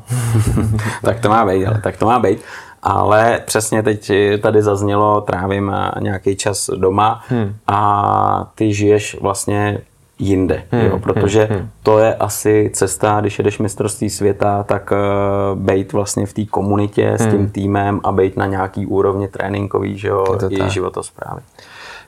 tak 1.02 1.20
to 1.20 1.28
má 1.28 1.46
být, 1.46 1.66
ale 1.66 1.80
tak 1.80 1.96
to 1.96 2.06
má 2.06 2.18
být. 2.18 2.42
Ale 2.82 3.40
přesně 3.46 3.82
teď 3.82 4.10
tady 4.42 4.62
zaznělo, 4.62 5.20
trávím 5.20 5.72
nějaký 6.00 6.36
čas 6.36 6.70
doma 6.76 7.22
hmm. 7.28 7.56
a 7.66 8.50
ty 8.54 8.74
žiješ 8.74 9.20
vlastně 9.20 9.78
jinde, 10.18 10.62
hmm, 10.70 10.86
jo, 10.86 10.98
protože 10.98 11.44
hmm, 11.44 11.58
hmm. 11.58 11.68
to 11.82 11.98
je 11.98 12.14
asi 12.14 12.70
cesta, 12.74 13.20
když 13.20 13.38
jedeš 13.38 13.58
mistrovství 13.58 14.10
světa, 14.10 14.62
tak 14.62 14.90
uh, 14.90 15.58
bejt 15.58 15.92
vlastně 15.92 16.26
v 16.26 16.32
té 16.32 16.44
komunitě 16.44 17.12
s 17.12 17.26
tím 17.26 17.38
hmm. 17.38 17.48
týmem 17.50 18.00
a 18.04 18.12
bejt 18.12 18.36
na 18.36 18.46
nějaký 18.46 18.86
úrovni 18.86 19.28
tréninkový, 19.28 19.98
že 19.98 20.08
jo, 20.08 20.38
i 20.48 20.56
tak. 20.56 20.70
životosprávy. 20.70 21.40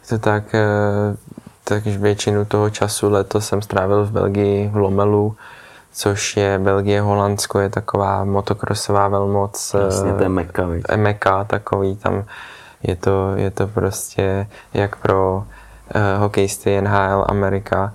Je 0.02 0.18
to 0.18 0.18
tak, 0.18 0.44
uh, 0.54 1.16
takže 1.64 1.98
většinu 1.98 2.44
toho 2.44 2.70
času 2.70 3.10
letos 3.10 3.46
jsem 3.46 3.62
strávil 3.62 4.04
v 4.04 4.10
Belgii, 4.10 4.68
v 4.72 4.76
Lomelu, 4.76 5.36
což 5.92 6.36
je 6.36 6.58
Belgie, 6.58 7.00
Holandsko, 7.00 7.58
je 7.58 7.68
taková 7.68 8.24
motokrosová 8.24 9.08
velmoc. 9.08 9.74
Vlastně 9.74 10.12
to 10.12 10.22
je 10.22 10.28
Meka, 10.28 10.68
Meka 10.96 11.44
takový, 11.44 11.96
tam 11.96 12.24
je 12.82 12.96
to, 12.96 13.32
je 13.36 13.50
to 13.50 13.66
prostě 13.66 14.46
jak 14.74 14.96
pro 14.96 15.44
uh, 15.94 16.22
hokejisty 16.22 16.80
NHL 16.80 17.24
Amerika 17.28 17.94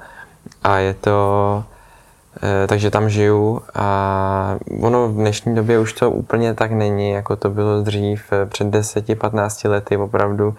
a 0.63 0.77
je 0.77 0.93
to 0.93 1.63
uh, 2.43 2.67
takže 2.67 2.91
tam 2.91 3.10
žiju 3.10 3.62
a 3.75 4.58
ono 4.81 5.08
v 5.08 5.13
dnešní 5.13 5.55
době 5.55 5.79
už 5.79 5.93
to 5.93 6.12
úplně 6.12 6.53
tak 6.53 6.71
není, 6.71 7.12
jako 7.12 7.36
to 7.36 7.49
bylo 7.49 7.81
dřív 7.81 8.34
před 8.49 8.67
10-15 8.67 9.69
lety 9.69 9.97
opravdu 9.97 10.55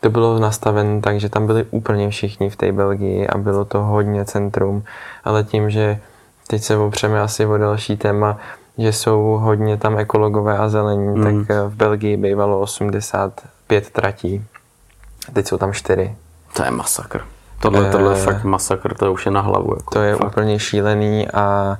to 0.00 0.10
bylo 0.10 0.38
nastaveno 0.38 1.00
tak, 1.00 1.20
že 1.20 1.28
tam 1.28 1.46
byli 1.46 1.64
úplně 1.70 2.10
všichni 2.10 2.50
v 2.50 2.56
té 2.56 2.72
Belgii 2.72 3.26
a 3.26 3.38
bylo 3.38 3.64
to 3.64 3.82
hodně 3.82 4.24
centrum, 4.24 4.84
ale 5.24 5.44
tím, 5.44 5.70
že 5.70 6.00
teď 6.46 6.62
se 6.62 6.76
opřeme 6.76 7.20
asi 7.20 7.46
o 7.46 7.58
další 7.58 7.96
téma, 7.96 8.38
že 8.78 8.92
jsou 8.92 9.38
hodně 9.42 9.76
tam 9.76 9.98
ekologové 9.98 10.58
a 10.58 10.68
zelení, 10.68 11.08
mm. 11.08 11.24
tak 11.24 11.56
eh, 11.56 11.68
v 11.68 11.74
Belgii 11.74 12.16
bývalo 12.16 12.60
85 12.60 13.90
tratí. 13.90 14.44
Teď 15.32 15.46
jsou 15.46 15.56
tam 15.56 15.72
4. 15.72 16.16
To 16.52 16.64
je 16.64 16.70
masakr. 16.70 17.24
Tohle, 17.60 17.90
tohle 17.90 18.18
je 18.18 18.24
fakt 18.24 18.44
masakr, 18.44 18.94
to 18.94 19.12
už 19.12 19.26
je 19.26 19.32
na 19.32 19.40
hlavu. 19.40 19.74
Jako, 19.76 19.94
to 19.94 20.02
je 20.02 20.16
fakt. 20.16 20.26
úplně 20.26 20.58
šílený 20.58 21.28
a 21.28 21.76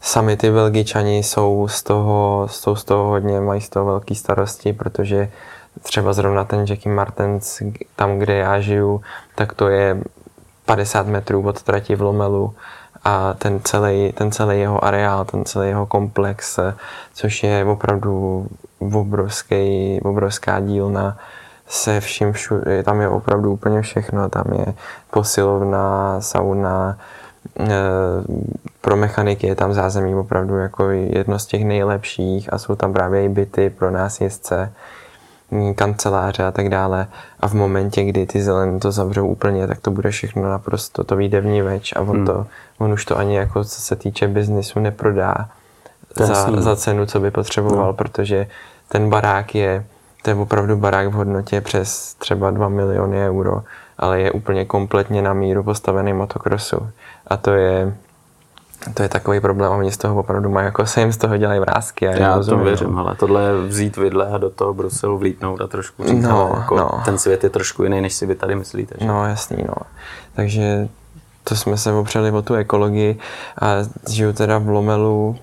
sami 0.00 0.36
ty 0.36 0.50
Belgičani 0.50 1.18
jsou 1.18 1.68
z 1.68 1.82
toho, 1.82 2.48
jsou 2.50 2.76
z 2.76 2.84
toho 2.84 3.04
hodně, 3.04 3.40
mají 3.40 3.60
z 3.60 3.68
toho 3.68 3.86
velký 3.86 4.14
starosti, 4.14 4.72
protože 4.72 5.30
třeba 5.82 6.12
zrovna 6.12 6.44
ten 6.44 6.60
Jackie 6.68 6.94
Martens, 6.94 7.62
tam, 7.96 8.18
kde 8.18 8.36
já 8.36 8.60
žiju, 8.60 9.00
tak 9.34 9.52
to 9.52 9.68
je 9.68 10.02
50 10.64 11.06
metrů 11.06 11.48
od 11.48 11.62
trati 11.62 11.96
v 11.96 12.02
Lomelu 12.02 12.54
a 13.04 13.34
ten 13.34 13.60
celý, 13.64 14.12
ten 14.12 14.32
celý 14.32 14.60
jeho 14.60 14.84
areál, 14.84 15.24
ten 15.24 15.44
celý 15.44 15.68
jeho 15.68 15.86
komplex, 15.86 16.58
což 17.14 17.42
je 17.42 17.64
opravdu 17.64 18.46
obrovský, 18.78 20.00
obrovská 20.02 20.60
dílna 20.60 21.18
se 21.70 22.00
vším 22.00 22.32
všude, 22.32 22.82
tam 22.82 23.00
je 23.00 23.08
opravdu 23.08 23.52
úplně 23.52 23.82
všechno, 23.82 24.28
tam 24.28 24.44
je 24.58 24.74
posilovna, 25.10 26.20
sauna, 26.20 26.98
e, 27.60 27.68
pro 28.80 28.96
mechaniky 28.96 29.46
je 29.46 29.54
tam 29.54 29.74
zázemí 29.74 30.14
opravdu 30.14 30.56
jako 30.56 30.90
jedno 30.90 31.38
z 31.38 31.46
těch 31.46 31.64
nejlepších 31.64 32.52
a 32.52 32.58
jsou 32.58 32.74
tam 32.74 32.92
právě 32.92 33.24
i 33.24 33.28
byty 33.28 33.70
pro 33.70 33.90
nás 33.90 34.20
jezdce, 34.20 34.72
kanceláře 35.74 36.44
a 36.44 36.50
tak 36.50 36.68
dále. 36.68 37.06
A 37.40 37.48
v 37.48 37.54
momentě, 37.54 38.04
kdy 38.04 38.26
ty 38.26 38.42
zelené 38.42 38.78
to 38.78 38.92
zavřou 38.92 39.26
úplně, 39.26 39.66
tak 39.66 39.80
to 39.80 39.90
bude 39.90 40.10
všechno 40.10 40.42
naprosto, 40.42 41.04
to 41.04 41.16
vyjde 41.16 41.40
več 41.40 41.92
a 41.96 42.00
on, 42.00 42.16
hmm. 42.16 42.26
to, 42.26 42.46
on 42.78 42.92
už 42.92 43.04
to 43.04 43.18
ani 43.18 43.36
jako 43.36 43.64
co 43.64 43.80
se 43.80 43.96
týče 43.96 44.28
biznisu 44.28 44.80
neprodá 44.80 45.48
za, 46.16 46.60
za 46.60 46.76
cenu, 46.76 47.06
co 47.06 47.20
by 47.20 47.30
potřeboval, 47.30 47.86
no. 47.86 47.92
protože 47.92 48.46
ten 48.88 49.10
barák 49.10 49.54
je, 49.54 49.84
to 50.22 50.30
je 50.30 50.36
opravdu 50.36 50.76
barák 50.76 51.08
v 51.08 51.12
hodnotě 51.12 51.60
přes 51.60 52.14
třeba 52.14 52.50
2 52.50 52.68
miliony 52.68 53.28
euro, 53.28 53.62
ale 53.98 54.20
je 54.20 54.32
úplně 54.32 54.64
kompletně 54.64 55.22
na 55.22 55.32
míru 55.32 55.62
postavený 55.62 56.12
motokrosu. 56.12 56.88
A 57.26 57.36
to 57.36 57.50
je, 57.50 57.94
to 58.94 59.02
je 59.02 59.08
takový 59.08 59.40
problém 59.40 59.72
a 59.72 59.76
oni 59.76 59.92
z 59.92 59.96
toho 59.96 60.20
opravdu 60.20 60.50
mají, 60.50 60.64
jako 60.64 60.86
se 60.86 61.00
jim 61.00 61.12
z 61.12 61.16
toho 61.16 61.36
dělají 61.36 61.60
vrázky. 61.60 62.08
A 62.08 62.16
já 62.16 62.42
to 62.42 62.58
věřím, 62.58 62.98
ale 62.98 63.14
tohle 63.14 63.42
je 63.42 63.56
vzít 63.66 63.96
vidle 63.96 64.26
a 64.26 64.38
do 64.38 64.50
toho 64.50 64.74
Bruselu 64.74 65.18
vlítnout 65.18 65.60
a 65.60 65.66
trošku 65.66 66.04
říct, 66.04 66.22
no, 66.22 66.54
jako 66.56 66.76
no. 66.76 66.90
ten 67.04 67.18
svět 67.18 67.44
je 67.44 67.50
trošku 67.50 67.82
jiný, 67.82 68.00
než 68.00 68.14
si 68.14 68.26
vy 68.26 68.34
tady 68.34 68.54
myslíte. 68.54 68.94
Že? 69.00 69.06
No 69.06 69.26
jasný, 69.26 69.64
no. 69.68 69.74
Takže 70.34 70.88
to 71.44 71.56
jsme 71.56 71.76
se 71.76 71.92
opřeli 71.92 72.30
o 72.30 72.42
tu 72.42 72.54
ekologii 72.54 73.18
a 73.60 73.66
žiju 74.08 74.32
teda 74.32 74.58
v 74.58 74.68
Lomelu 74.68 75.36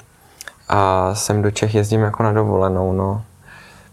a 0.69 1.11
sem 1.15 1.41
do 1.41 1.51
Čech 1.51 1.75
jezdím 1.75 2.01
jako 2.01 2.23
na 2.23 2.33
dovolenou, 2.33 2.93
no. 2.93 3.21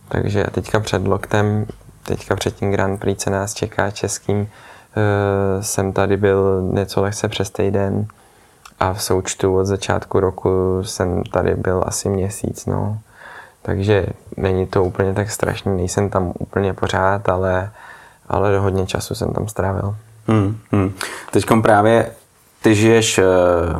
Takže 0.08 0.44
teďka 0.50 0.80
před 0.80 1.06
loktem, 1.06 1.66
teďka 2.02 2.36
před 2.36 2.56
tím 2.56 2.70
Grand 2.70 3.00
Prix, 3.00 3.24
co 3.24 3.30
nás 3.30 3.54
čeká 3.54 3.90
českým, 3.90 4.40
uh, 4.40 4.46
jsem 5.60 5.92
tady 5.92 6.16
byl 6.16 6.62
něco 6.72 7.02
lehce 7.02 7.28
přes 7.28 7.50
týden 7.50 8.06
a 8.80 8.92
v 8.92 9.02
součtu 9.02 9.56
od 9.56 9.64
začátku 9.64 10.20
roku 10.20 10.82
jsem 10.82 11.22
tady 11.22 11.54
byl 11.54 11.84
asi 11.86 12.08
měsíc, 12.08 12.66
no. 12.66 12.98
Takže 13.62 14.06
není 14.36 14.66
to 14.66 14.84
úplně 14.84 15.14
tak 15.14 15.30
strašný, 15.30 15.76
nejsem 15.76 16.10
tam 16.10 16.32
úplně 16.38 16.74
pořád, 16.74 17.28
ale, 17.28 17.70
ale 18.28 18.58
hodně 18.58 18.86
času 18.86 19.14
jsem 19.14 19.32
tam 19.32 19.48
strávil. 19.48 19.96
Hmm, 20.26 20.58
hmm. 20.72 20.92
Teď 21.30 21.46
právě 21.62 22.10
ty 22.64 22.74
žiješ 22.74 23.18
eh, 23.18 23.24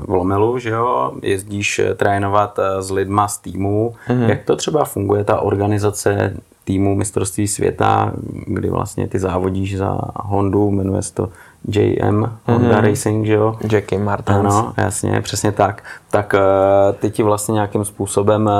v 0.06 0.08
Lomelu, 0.08 0.58
že 0.58 0.70
jo? 0.70 1.12
Jezdíš 1.22 1.78
eh, 1.78 1.94
trénovat 1.94 2.58
eh, 2.58 2.82
s 2.82 2.90
lidma 2.90 3.28
z 3.28 3.38
týmu. 3.38 3.94
Mm-hmm. 4.08 4.28
Jak 4.28 4.44
to 4.44 4.56
třeba 4.56 4.84
funguje, 4.84 5.24
ta 5.24 5.40
organizace 5.40 6.36
týmu 6.64 6.94
mistrovství 6.94 7.48
světa, 7.48 8.12
kdy 8.46 8.70
vlastně 8.70 9.08
ty 9.08 9.18
závodíš 9.18 9.78
za 9.78 9.98
Hondu, 10.16 10.70
jmenuje 10.70 11.02
se 11.02 11.14
to 11.14 11.28
JM 11.68 12.30
Honda 12.46 12.80
mm-hmm. 12.80 12.80
Racing, 12.80 13.26
že 13.26 13.32
jo? 13.32 13.56
Jackie 13.72 14.02
Martins. 14.02 14.38
Ano, 14.38 14.72
jasně, 14.76 15.20
přesně 15.20 15.52
tak. 15.52 15.82
Tak 16.10 16.34
ty 16.98 17.10
ti 17.10 17.22
vlastně 17.22 17.52
nějakým 17.52 17.84
způsobem 17.84 18.50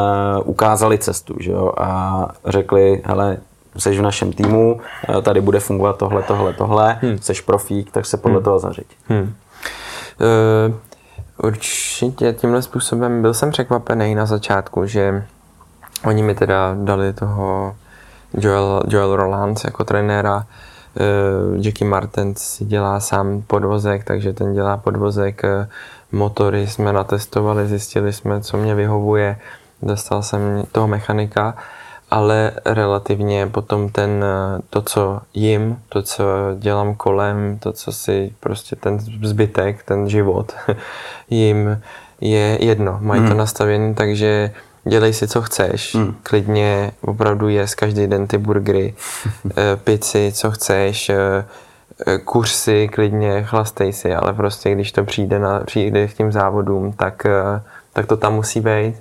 ukázali 0.45 0.99
cestu, 0.99 1.35
že 1.41 1.51
jo? 1.51 1.73
A 1.77 2.29
řekli, 2.47 3.03
hele, 3.05 3.37
jsi 3.77 3.99
v 3.99 4.03
našem 4.03 4.33
týmu, 4.33 4.81
tady 5.23 5.41
bude 5.41 5.61
fungovat 5.61 5.99
tohle, 5.99 6.23
tohle, 6.23 6.53
tohle, 6.53 6.99
hmm. 7.01 7.19
jsi 7.19 7.33
profík, 7.47 7.91
tak 7.91 8.07
se 8.07 8.17
podle 8.17 8.37
hmm. 8.37 8.45
toho 8.45 8.59
zařiď. 8.59 8.87
Hmm. 9.09 9.35
Uh, 10.21 10.75
určitě 11.43 12.33
tímhle 12.33 12.63
způsobem 12.63 13.23
byl 13.23 13.35
jsem 13.35 13.51
překvapený 13.51 14.15
na 14.15 14.27
začátku, 14.27 14.87
že 14.87 15.27
oni 16.05 16.23
mi 16.23 16.35
teda 16.35 16.77
dali 16.85 17.13
toho 17.13 17.77
Joel, 18.39 18.83
Joel 18.89 19.17
Roland 19.17 19.65
jako 19.65 19.85
trenéra. 19.85 20.37
Uh, 20.37 21.65
Jackie 21.65 21.89
Martin 21.89 22.35
si 22.37 22.65
dělá 22.65 23.01
sám 23.01 23.43
podvozek, 23.47 24.05
takže 24.05 24.33
ten 24.33 24.55
dělá 24.55 24.77
podvozek. 24.77 25.43
Motory 26.13 26.67
jsme 26.67 26.93
natestovali, 26.93 27.67
zjistili 27.67 28.13
jsme, 28.13 28.41
co 28.41 28.57
mě 28.57 28.75
vyhovuje. 28.75 29.39
Dostal 29.83 30.23
jsem 30.23 30.65
toho 30.73 30.89
mechanika 30.89 31.55
ale 32.11 32.53
relativně 32.65 33.47
potom 33.47 33.89
ten, 33.89 34.25
to, 34.71 34.83
co 34.83 35.21
jim, 35.35 35.79
to, 35.89 36.03
co 36.03 36.25
dělám 36.59 36.95
kolem, 36.95 37.59
to, 37.59 37.73
co 37.73 37.93
si 37.93 38.33
prostě 38.41 38.77
ten 38.77 38.99
zbytek, 39.23 39.83
ten 39.83 40.09
život 40.09 40.53
jim 41.31 41.81
je 42.21 42.59
jedno. 42.65 42.99
Mají 43.01 43.21
hmm. 43.21 43.31
to 43.31 43.35
nastavené, 43.37 43.95
takže 43.95 44.51
dělej 44.85 45.13
si, 45.13 45.29
co 45.29 45.43
chceš. 45.43 45.95
Hmm. 45.95 46.17
Klidně 46.23 46.93
opravdu 47.01 47.49
jes 47.49 47.75
každý 47.75 48.07
den 48.07 48.27
ty 48.27 48.39
burgery, 48.39 48.95
eh, 49.51 49.77
pici, 49.77 50.33
co 50.35 50.51
chceš, 50.51 51.09
eh, 51.09 51.45
eh, 52.07 52.19
kursy, 52.19 52.89
klidně 52.89 53.43
chlastej 53.43 53.93
si, 53.93 54.15
ale 54.15 54.33
prostě 54.33 54.75
když 54.75 54.93
to 54.93 55.05
přijde, 55.05 55.39
na, 55.39 55.61
přijde 55.61 56.09
k 56.09 56.15
tím 56.15 56.33
závodům, 56.33 56.93
tak, 56.93 57.27
tak 57.93 58.07
to 58.07 58.17
tam 58.17 58.35
musí 58.35 58.61
být 58.61 58.95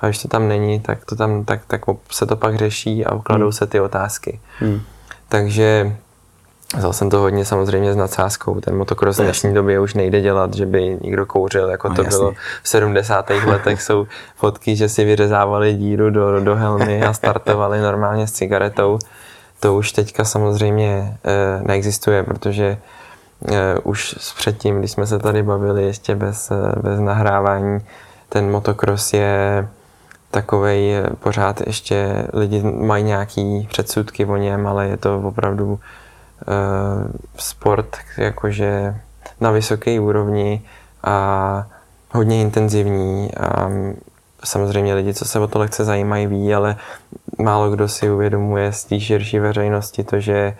a 0.00 0.06
když 0.06 0.22
to 0.22 0.28
tam 0.28 0.48
není, 0.48 0.80
tak, 0.80 1.04
to 1.04 1.16
tam, 1.16 1.44
tak, 1.44 1.60
tak 1.66 1.80
se 2.10 2.26
to 2.26 2.36
pak 2.36 2.56
řeší 2.56 3.06
a 3.06 3.14
ukladou 3.14 3.44
hmm. 3.44 3.52
se 3.52 3.66
ty 3.66 3.80
otázky. 3.80 4.40
Hmm. 4.58 4.80
Takže 5.28 5.96
Vzal 6.76 6.92
jsem 6.92 7.10
to 7.10 7.18
hodně 7.18 7.44
samozřejmě 7.44 7.92
s 7.92 7.96
nadsázkou. 7.96 8.60
Ten 8.60 8.76
motocross 8.76 9.18
v 9.18 9.22
dnešní 9.22 9.54
době 9.54 9.80
už 9.80 9.94
nejde 9.94 10.20
dělat, 10.20 10.54
že 10.54 10.66
by 10.66 10.98
někdo 11.00 11.26
kouřil, 11.26 11.68
jako 11.68 11.88
no, 11.88 11.94
to 11.94 12.02
jasný. 12.02 12.18
bylo 12.18 12.32
v 12.62 12.68
70. 12.68 13.30
letech. 13.30 13.82
Jsou 13.82 14.06
fotky, 14.36 14.76
že 14.76 14.88
si 14.88 15.04
vyřezávali 15.04 15.74
díru 15.74 16.10
do, 16.10 16.40
do 16.40 16.56
helmy 16.56 17.02
a 17.02 17.12
startovali 17.12 17.80
normálně 17.80 18.26
s 18.26 18.32
cigaretou. 18.32 18.98
To 19.60 19.74
už 19.74 19.92
teďka 19.92 20.24
samozřejmě 20.24 21.18
e, 21.24 21.62
neexistuje, 21.62 22.22
protože 22.22 22.78
e, 23.52 23.78
už 23.78 24.14
předtím, 24.36 24.78
když 24.78 24.90
jsme 24.90 25.06
se 25.06 25.18
tady 25.18 25.42
bavili 25.42 25.84
ještě 25.84 26.14
bez, 26.14 26.50
e, 26.50 26.54
bez 26.82 27.00
nahrávání, 27.00 27.80
ten 28.28 28.50
motocross 28.50 29.12
je 29.12 29.68
takovej 30.30 31.02
pořád 31.20 31.66
ještě 31.66 32.26
lidi 32.32 32.62
mají 32.62 33.04
nějaký 33.04 33.68
předsudky 33.70 34.24
o 34.24 34.36
něm, 34.36 34.66
ale 34.66 34.88
je 34.88 34.96
to 34.96 35.20
opravdu 35.20 35.72
uh, 35.72 35.78
sport 37.36 37.96
jakože 38.16 38.96
na 39.40 39.50
vysoké 39.50 40.00
úrovni 40.00 40.62
a 41.04 41.66
hodně 42.12 42.40
intenzivní 42.40 43.34
a 43.34 43.70
samozřejmě 44.44 44.94
lidi, 44.94 45.14
co 45.14 45.24
se 45.24 45.38
o 45.38 45.46
to 45.46 45.58
lehce 45.58 45.84
zajímají, 45.84 46.26
ví, 46.26 46.54
ale 46.54 46.76
málo 47.38 47.70
kdo 47.70 47.88
si 47.88 48.10
uvědomuje 48.10 48.72
z 48.72 48.84
té 48.84 49.00
širší 49.00 49.38
veřejnosti 49.38 50.04
to, 50.04 50.20
že 50.20 50.56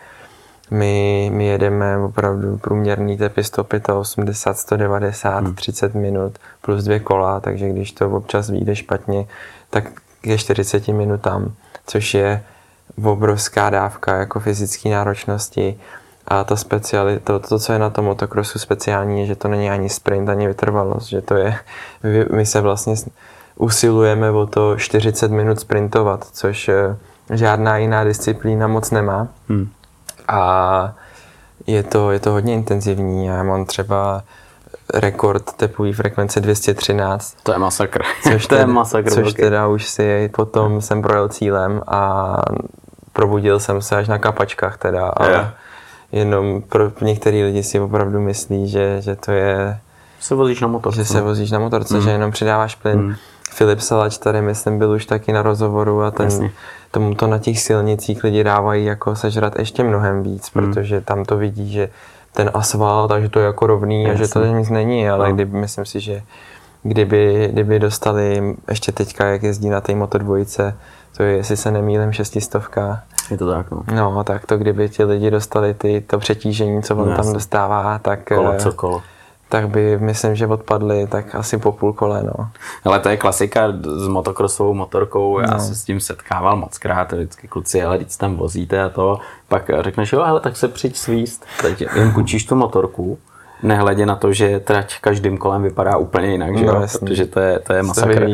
my, 0.70 1.30
my 1.34 1.46
jedeme 1.46 1.98
opravdu 1.98 2.58
průměrný 2.58 3.16
tepy 3.16 3.44
185, 3.44 4.58
190, 4.58 5.44
hmm. 5.44 5.54
30 5.54 5.94
minut 5.94 6.38
plus 6.62 6.84
dvě 6.84 7.00
kola, 7.00 7.40
takže 7.40 7.68
když 7.68 7.92
to 7.92 8.10
občas 8.10 8.50
vyjde 8.50 8.76
špatně, 8.76 9.26
tak 9.70 9.84
ke 10.20 10.38
40 10.38 10.88
minutám, 10.88 11.52
což 11.86 12.14
je 12.14 12.42
obrovská 13.02 13.70
dávka 13.70 14.16
jako 14.16 14.40
fyzické 14.40 14.88
náročnosti. 14.88 15.80
A 16.28 16.44
ta 16.44 16.56
speciali, 16.56 17.18
to, 17.18 17.38
to, 17.38 17.58
co 17.58 17.72
je 17.72 17.78
na 17.78 17.90
tom 17.90 18.04
motocrossu 18.04 18.58
speciální, 18.58 19.20
je, 19.20 19.26
že 19.26 19.36
to 19.36 19.48
není 19.48 19.70
ani 19.70 19.88
sprint, 19.88 20.28
ani 20.28 20.46
vytrvalost, 20.46 21.08
že 21.08 21.20
to 21.20 21.34
je, 21.34 21.58
my 22.32 22.46
se 22.46 22.60
vlastně 22.60 22.94
usilujeme 23.56 24.30
o 24.30 24.46
to 24.46 24.76
40 24.76 25.30
minut 25.30 25.60
sprintovat, 25.60 26.26
což 26.32 26.68
eh, 26.68 26.96
žádná 27.30 27.76
jiná 27.76 28.04
disciplína 28.04 28.66
moc 28.66 28.90
nemá. 28.90 29.28
Hmm. 29.48 29.70
A 30.28 30.94
je 31.66 31.82
to, 31.82 32.10
je 32.10 32.20
to 32.20 32.30
hodně 32.30 32.54
intenzivní. 32.54 33.26
Já 33.26 33.42
mám 33.42 33.64
třeba 33.64 34.22
rekord 34.94 35.52
tepové 35.52 35.92
frekvence 35.92 36.40
213. 36.40 37.36
To 37.42 37.52
je 37.52 37.58
masakr. 37.58 38.02
Což 38.32 38.46
to 38.46 38.54
je 38.54 38.66
masakr. 38.66 39.10
Což 39.10 39.34
teda 39.34 39.66
už 39.66 39.88
si 39.88 40.30
potom 40.36 40.80
jsem 40.80 41.02
projel 41.02 41.28
cílem 41.28 41.82
a 41.86 42.36
probudil 43.12 43.60
jsem 43.60 43.82
se 43.82 43.96
až 43.96 44.08
na 44.08 44.18
kapačkách 44.18 44.78
teda, 44.78 45.08
ale 45.08 45.30
yeah. 45.30 45.54
jenom 46.12 46.62
pro 46.62 46.92
některý 47.00 47.42
lidi 47.42 47.62
si 47.62 47.80
opravdu 47.80 48.20
myslí, 48.20 48.68
že, 48.68 49.00
že 49.00 49.16
to 49.16 49.32
je... 49.32 49.78
Se 50.20 50.34
vozíš 50.34 50.60
na 50.60 50.68
motorce. 50.68 50.98
Že 50.98 51.04
se 51.04 51.20
vozíš 51.20 51.50
na 51.50 51.58
motorce, 51.58 51.94
mm. 51.94 52.02
že 52.02 52.10
jenom 52.10 52.30
přidáváš 52.30 52.74
plyn. 52.74 53.00
Mm. 53.00 53.14
Filip 53.50 53.80
Salač 53.80 54.18
tady, 54.18 54.42
myslím, 54.42 54.78
byl 54.78 54.90
už 54.90 55.06
taky 55.06 55.32
na 55.32 55.42
rozhovoru 55.42 56.02
a 56.02 56.10
ten, 56.10 56.24
Jasně. 56.24 56.50
tomu 56.90 57.14
to 57.14 57.26
na 57.26 57.38
těch 57.38 57.60
silnicích 57.60 58.24
lidi 58.24 58.44
dávají 58.44 58.84
jako 58.84 59.16
sežrat 59.16 59.58
ještě 59.58 59.84
mnohem 59.84 60.22
víc, 60.22 60.50
mm. 60.50 60.72
protože 60.72 61.00
tam 61.00 61.24
to 61.24 61.36
vidí, 61.36 61.72
že 61.72 61.88
ten 62.32 62.50
asfalt, 62.54 63.08
takže 63.08 63.28
to 63.28 63.38
je 63.38 63.46
jako 63.46 63.66
rovný 63.66 64.02
Jasně. 64.04 64.24
a 64.24 64.26
že 64.26 64.32
to 64.32 64.44
nic 64.44 64.70
není, 64.70 65.08
ale 65.08 65.28
no. 65.28 65.34
kdyby, 65.34 65.58
myslím 65.58 65.84
si, 65.84 66.00
že 66.00 66.22
kdyby, 66.82 67.48
kdyby 67.52 67.78
dostali 67.78 68.56
ještě 68.70 68.92
teďka, 68.92 69.26
jak 69.26 69.42
jezdí 69.42 69.68
na 69.68 69.80
té 69.80 69.94
Moto 69.94 70.18
dvojice, 70.18 70.76
to 71.16 71.22
je, 71.22 71.36
jestli 71.36 71.56
se 71.56 71.70
nemýlím, 71.70 72.12
šestistovka. 72.12 73.02
Je 73.30 73.38
to 73.38 73.50
tak, 73.50 73.70
no. 73.70 73.82
No, 73.94 74.24
tak 74.24 74.46
to 74.46 74.58
kdyby 74.58 74.88
ti 74.88 75.04
lidi 75.04 75.30
dostali 75.30 75.74
ty, 75.74 76.00
to 76.06 76.18
přetížení, 76.18 76.82
co 76.82 76.96
on 76.96 77.10
no, 77.10 77.16
tam 77.16 77.32
dostává, 77.32 77.98
tak... 77.98 78.28
Kolo 78.28 78.54
co 78.58 78.72
kolo. 78.72 79.02
Tak 79.50 79.68
by 79.68 79.98
myslím, 79.98 80.36
že 80.36 80.46
odpadly 80.46 81.06
tak 81.06 81.34
asi 81.34 81.58
po 81.58 81.72
půl 81.72 81.92
kole. 81.92 82.22
No. 82.22 82.48
Ale 82.84 83.00
to 83.00 83.08
je 83.08 83.16
klasika 83.16 83.72
s 83.82 84.08
motokrosovou 84.08 84.74
motorkou, 84.74 85.40
já 85.40 85.50
no. 85.50 85.60
se 85.60 85.74
s 85.74 85.84
tím 85.84 86.00
setkával 86.00 86.56
moc 86.56 86.78
krát, 86.78 87.12
vždycky 87.12 87.48
kluci, 87.48 87.82
ale 87.82 87.98
když 87.98 88.16
tam 88.16 88.36
vozíte 88.36 88.82
a 88.82 88.88
to, 88.88 89.18
pak 89.48 89.70
řekneš, 89.80 90.12
jo, 90.12 90.22
ale 90.22 90.40
tak 90.40 90.56
se 90.56 90.68
přijď 90.68 90.96
svíst, 90.96 91.46
teď 91.62 91.84
jen 91.94 92.12
půjčíš 92.12 92.44
tu 92.44 92.54
motorku, 92.56 93.18
nehledě 93.62 94.06
na 94.06 94.16
to, 94.16 94.32
že 94.32 94.60
trať 94.60 95.00
každým 95.00 95.38
kolem 95.38 95.62
vypadá 95.62 95.96
úplně 95.96 96.30
jinak, 96.30 96.58
že 96.58 96.64
no, 96.64 96.72
jo? 96.72 96.86
protože 97.00 97.26
to 97.26 97.40
je, 97.40 97.58
to 97.58 97.72
je 97.72 97.82
masakr 97.82 98.26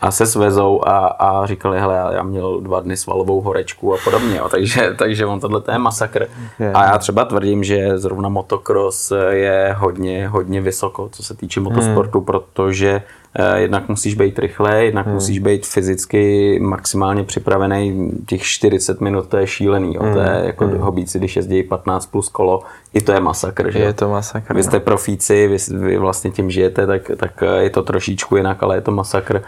a 0.00 0.10
se 0.10 0.26
svezou 0.26 0.88
a, 0.88 1.06
a 1.06 1.46
říkali, 1.46 1.80
hele, 1.80 2.14
já 2.14 2.22
měl 2.22 2.60
dva 2.60 2.80
dny 2.80 2.96
svalovou 2.96 3.40
horečku 3.40 3.94
a 3.94 3.96
podobně, 4.04 4.36
jo. 4.36 4.48
Takže, 4.48 4.94
takže 4.98 5.26
on 5.26 5.40
tohle 5.40 5.62
je 5.72 5.78
masakr. 5.78 6.26
A 6.74 6.84
já 6.84 6.98
třeba 6.98 7.24
tvrdím, 7.24 7.64
že 7.64 7.98
zrovna 7.98 8.28
motocross 8.28 9.12
je 9.30 9.76
hodně, 9.78 10.28
hodně 10.28 10.60
vysoko, 10.60 11.08
co 11.12 11.22
se 11.22 11.34
týče 11.34 11.60
motosportu, 11.60 12.18
hmm. 12.18 12.24
protože 12.24 13.02
eh, 13.34 13.60
jednak 13.60 13.88
musíš 13.88 14.14
být 14.14 14.38
rychle, 14.38 14.84
jednak 14.84 15.06
hmm. 15.06 15.14
musíš 15.14 15.38
být 15.38 15.66
fyzicky 15.66 16.58
maximálně 16.62 17.24
připravený. 17.24 18.10
Těch 18.26 18.42
40 18.42 19.00
minut 19.00 19.26
to 19.26 19.36
je 19.36 19.46
šílený. 19.46 19.94
Jo. 19.94 20.02
Hmm. 20.02 20.14
To 20.14 20.20
je 20.20 20.26
hmm. 20.26 20.46
jako 20.46 20.64
hmm. 20.64 20.78
hobíci, 20.78 21.18
když 21.18 21.36
jezdí 21.36 21.62
15 21.62 22.06
plus 22.06 22.28
kolo, 22.28 22.62
i 22.94 23.00
to 23.00 23.12
je 23.12 23.20
masakr. 23.20 23.70
Že? 23.70 23.78
Je 23.78 23.92
to 23.92 24.08
masakr. 24.08 24.54
Vy 24.54 24.62
jste 24.62 24.76
no. 24.76 24.80
profíci, 24.80 25.48
vy, 25.48 25.56
vy 25.78 25.98
vlastně 25.98 26.30
tím 26.30 26.50
žijete, 26.50 26.86
tak, 26.86 27.10
tak 27.16 27.44
je 27.58 27.70
to 27.70 27.82
trošičku 27.82 28.36
jinak, 28.36 28.62
ale 28.62 28.76
je 28.76 28.80
to 28.80 28.90
masakr 28.90 29.42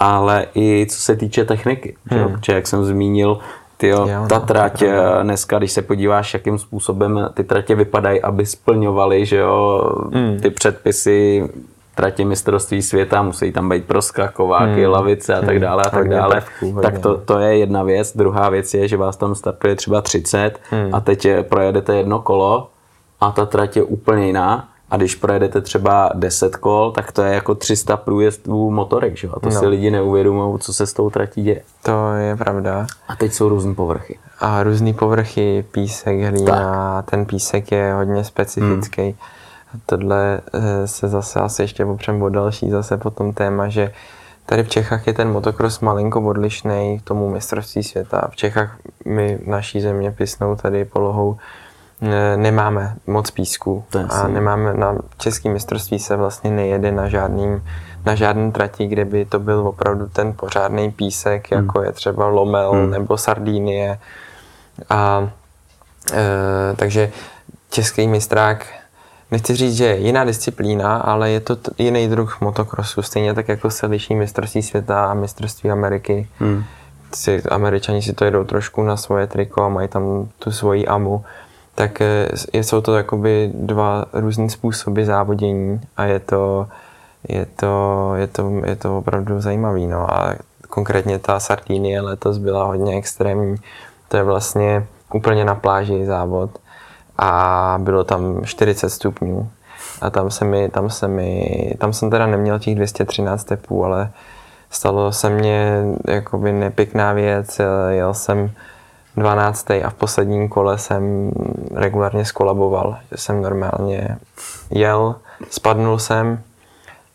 ale 0.00 0.46
i 0.54 0.86
co 0.90 1.00
se 1.00 1.16
týče 1.16 1.44
techniky. 1.44 1.96
Hmm. 2.04 2.36
Že? 2.46 2.52
jak 2.52 2.66
jsem 2.66 2.84
zmínil, 2.84 3.38
tyjo, 3.76 4.08
jo, 4.08 4.26
ta 4.28 4.38
no, 4.38 4.46
trať 4.46 4.82
no. 4.82 5.22
dneska, 5.22 5.58
když 5.58 5.72
se 5.72 5.82
podíváš, 5.82 6.34
jakým 6.34 6.58
způsobem 6.58 7.30
ty 7.34 7.44
tratě 7.44 7.74
vypadají, 7.74 8.22
aby 8.22 8.46
splňovaly 8.46 9.26
že 9.26 9.36
jo, 9.36 9.92
hmm. 10.12 10.40
ty 10.40 10.50
předpisy 10.50 11.48
tratě 11.94 12.24
mistrovství 12.24 12.82
světa, 12.82 13.22
musí 13.22 13.52
tam 13.52 13.68
být 13.68 13.84
proskakováky, 13.84 14.82
hmm. 14.82 14.92
lavice 14.92 15.34
a 15.34 15.40
tak 15.40 15.50
hmm. 15.50 15.60
dále 15.60 15.82
a 15.82 15.90
tak 15.90 16.08
dále. 16.08 16.42
Tak 16.82 16.98
to, 16.98 17.16
to 17.16 17.38
je 17.38 17.58
jedna 17.58 17.82
věc. 17.82 18.16
Druhá 18.16 18.48
věc 18.48 18.74
je, 18.74 18.88
že 18.88 18.96
vás 18.96 19.16
tam 19.16 19.34
startuje 19.34 19.74
třeba 19.74 20.00
30 20.00 20.60
hmm. 20.70 20.94
a 20.94 21.00
teď 21.00 21.26
projedete 21.48 21.96
jedno 21.96 22.20
kolo 22.20 22.70
a 23.20 23.30
ta 23.30 23.46
trať 23.46 23.76
je 23.76 23.82
úplně 23.82 24.26
jiná 24.26 24.68
a 24.90 24.96
když 24.96 25.14
projedete 25.14 25.60
třeba 25.60 26.10
10 26.14 26.56
kol, 26.56 26.92
tak 26.92 27.12
to 27.12 27.22
je 27.22 27.34
jako 27.34 27.54
300 27.54 27.96
průjezdů 27.96 28.70
motorek, 28.70 29.16
že? 29.16 29.28
A 29.28 29.40
to 29.40 29.48
no. 29.48 29.58
si 29.58 29.66
lidi 29.66 29.90
neuvědomují, 29.90 30.58
co 30.58 30.72
se 30.72 30.86
s 30.86 30.92
tou 30.92 31.10
tratí 31.10 31.42
děje. 31.42 31.62
To 31.82 32.12
je 32.12 32.36
pravda. 32.36 32.86
A 33.08 33.16
teď 33.16 33.32
jsou 33.32 33.48
různé 33.48 33.74
povrchy. 33.74 34.18
A 34.40 34.62
různé 34.62 34.92
povrchy, 34.92 35.64
písek, 35.72 36.20
hlína, 36.20 37.02
tak. 37.02 37.10
ten 37.10 37.26
písek 37.26 37.72
je 37.72 37.92
hodně 37.92 38.24
specifický. 38.24 39.02
Hmm. 39.02 39.14
Tohle 39.86 40.40
eh, 40.52 40.86
se 40.86 41.08
zase 41.08 41.40
asi 41.40 41.62
ještě 41.62 41.84
opřem 41.84 42.22
o 42.22 42.28
další 42.28 42.70
zase 42.70 42.96
potom 42.96 43.32
téma, 43.32 43.68
že 43.68 43.92
tady 44.46 44.62
v 44.64 44.68
Čechách 44.68 45.06
je 45.06 45.12
ten 45.12 45.32
motocross 45.32 45.80
malinko 45.80 46.20
odlišný 46.20 46.98
k 46.98 47.02
tomu 47.02 47.30
mistrovství 47.30 47.82
světa. 47.82 48.28
V 48.30 48.36
Čechách 48.36 48.76
my 49.04 49.38
naší 49.46 49.80
země 49.80 50.12
pisnou 50.12 50.56
tady 50.56 50.84
polohou 50.84 51.36
nemáme 52.36 52.94
moc 53.06 53.30
písku 53.30 53.84
a 54.10 54.28
nemáme 54.28 54.74
na 54.74 54.94
český 55.18 55.48
mistrovství 55.48 55.98
se 55.98 56.16
vlastně 56.16 56.50
nejede 56.50 56.92
na 56.92 57.08
žádným 57.08 57.62
na 58.06 58.14
žádný 58.14 58.52
trati, 58.52 58.86
kde 58.86 59.04
by 59.04 59.24
to 59.24 59.38
byl 59.38 59.68
opravdu 59.68 60.08
ten 60.08 60.32
pořádný 60.32 60.90
písek, 60.90 61.52
hmm. 61.52 61.64
jako 61.64 61.82
je 61.82 61.92
třeba 61.92 62.26
Lomel 62.26 62.72
hmm. 62.72 62.90
nebo 62.90 63.16
Sardinie. 63.16 63.98
A 64.90 65.30
e, 66.12 66.76
takže 66.76 67.12
český 67.70 68.08
mistrák, 68.08 68.66
nechci 69.30 69.54
říct, 69.54 69.76
že 69.76 69.84
je 69.84 69.98
jiná 69.98 70.24
disciplína, 70.24 70.96
ale 70.96 71.30
je 71.30 71.40
to 71.40 71.56
t- 71.56 71.70
jiný 71.78 72.08
druh 72.08 72.40
motokrosu, 72.40 73.02
stejně 73.02 73.34
tak 73.34 73.48
jako 73.48 73.70
se 73.70 73.86
liší 73.86 74.14
mistrovství 74.14 74.62
světa 74.62 75.04
a 75.04 75.14
mistrovství 75.14 75.70
Ameriky. 75.70 76.28
Hmm. 76.38 76.64
Si, 77.14 77.42
Američani 77.42 78.02
si 78.02 78.12
to 78.12 78.24
jedou 78.24 78.44
trošku 78.44 78.82
na 78.82 78.96
svoje 78.96 79.26
triko 79.26 79.62
a 79.62 79.68
mají 79.68 79.88
tam 79.88 80.28
tu 80.38 80.52
svoji 80.52 80.86
amu 80.86 81.24
tak 81.78 82.00
eh, 82.00 82.28
jsou 82.52 82.80
to 82.80 82.96
jakoby 82.96 83.50
dva 83.54 84.04
různé 84.12 84.50
způsoby 84.50 85.04
závodění 85.04 85.80
a 85.96 86.04
je 86.04 86.18
to, 86.18 86.68
je 87.28 87.46
to, 87.46 88.12
je 88.16 88.26
to, 88.26 88.52
je 88.64 88.76
to 88.76 88.98
opravdu 88.98 89.40
zajímavý. 89.40 89.86
No. 89.86 90.14
A 90.14 90.34
konkrétně 90.68 91.18
ta 91.18 91.40
Sardinie 91.40 92.00
letos 92.00 92.38
byla 92.38 92.64
hodně 92.64 92.96
extrémní. 92.96 93.56
To 94.08 94.16
je 94.16 94.22
vlastně 94.22 94.86
úplně 95.14 95.44
na 95.44 95.54
pláži 95.54 96.06
závod 96.06 96.50
a 97.18 97.74
bylo 97.82 98.04
tam 98.04 98.44
40 98.44 98.90
stupňů. 98.90 99.50
A 100.00 100.10
tam 100.10 100.30
se 100.30 100.44
mi, 100.44 100.68
tam 100.68 100.90
se 100.90 101.08
mi, 101.08 101.74
tam 101.78 101.92
jsem 101.92 102.10
teda 102.10 102.26
neměl 102.26 102.58
těch 102.58 102.74
213 102.74 103.44
tepů, 103.44 103.84
ale 103.84 104.10
stalo 104.70 105.12
se 105.12 105.30
mně 105.30 105.82
jakoby 106.08 106.52
nepěkná 106.52 107.12
věc. 107.12 107.60
Jel 107.88 108.14
jsem 108.14 108.50
12. 109.18 109.70
a 109.70 109.90
v 109.90 109.94
posledním 109.94 110.48
kole 110.48 110.78
jsem 110.78 111.30
regulárně 111.74 112.24
skolaboval, 112.24 112.96
že 113.10 113.16
jsem 113.16 113.42
normálně 113.42 114.16
jel, 114.70 115.14
spadnul 115.50 115.98
jsem, 115.98 116.40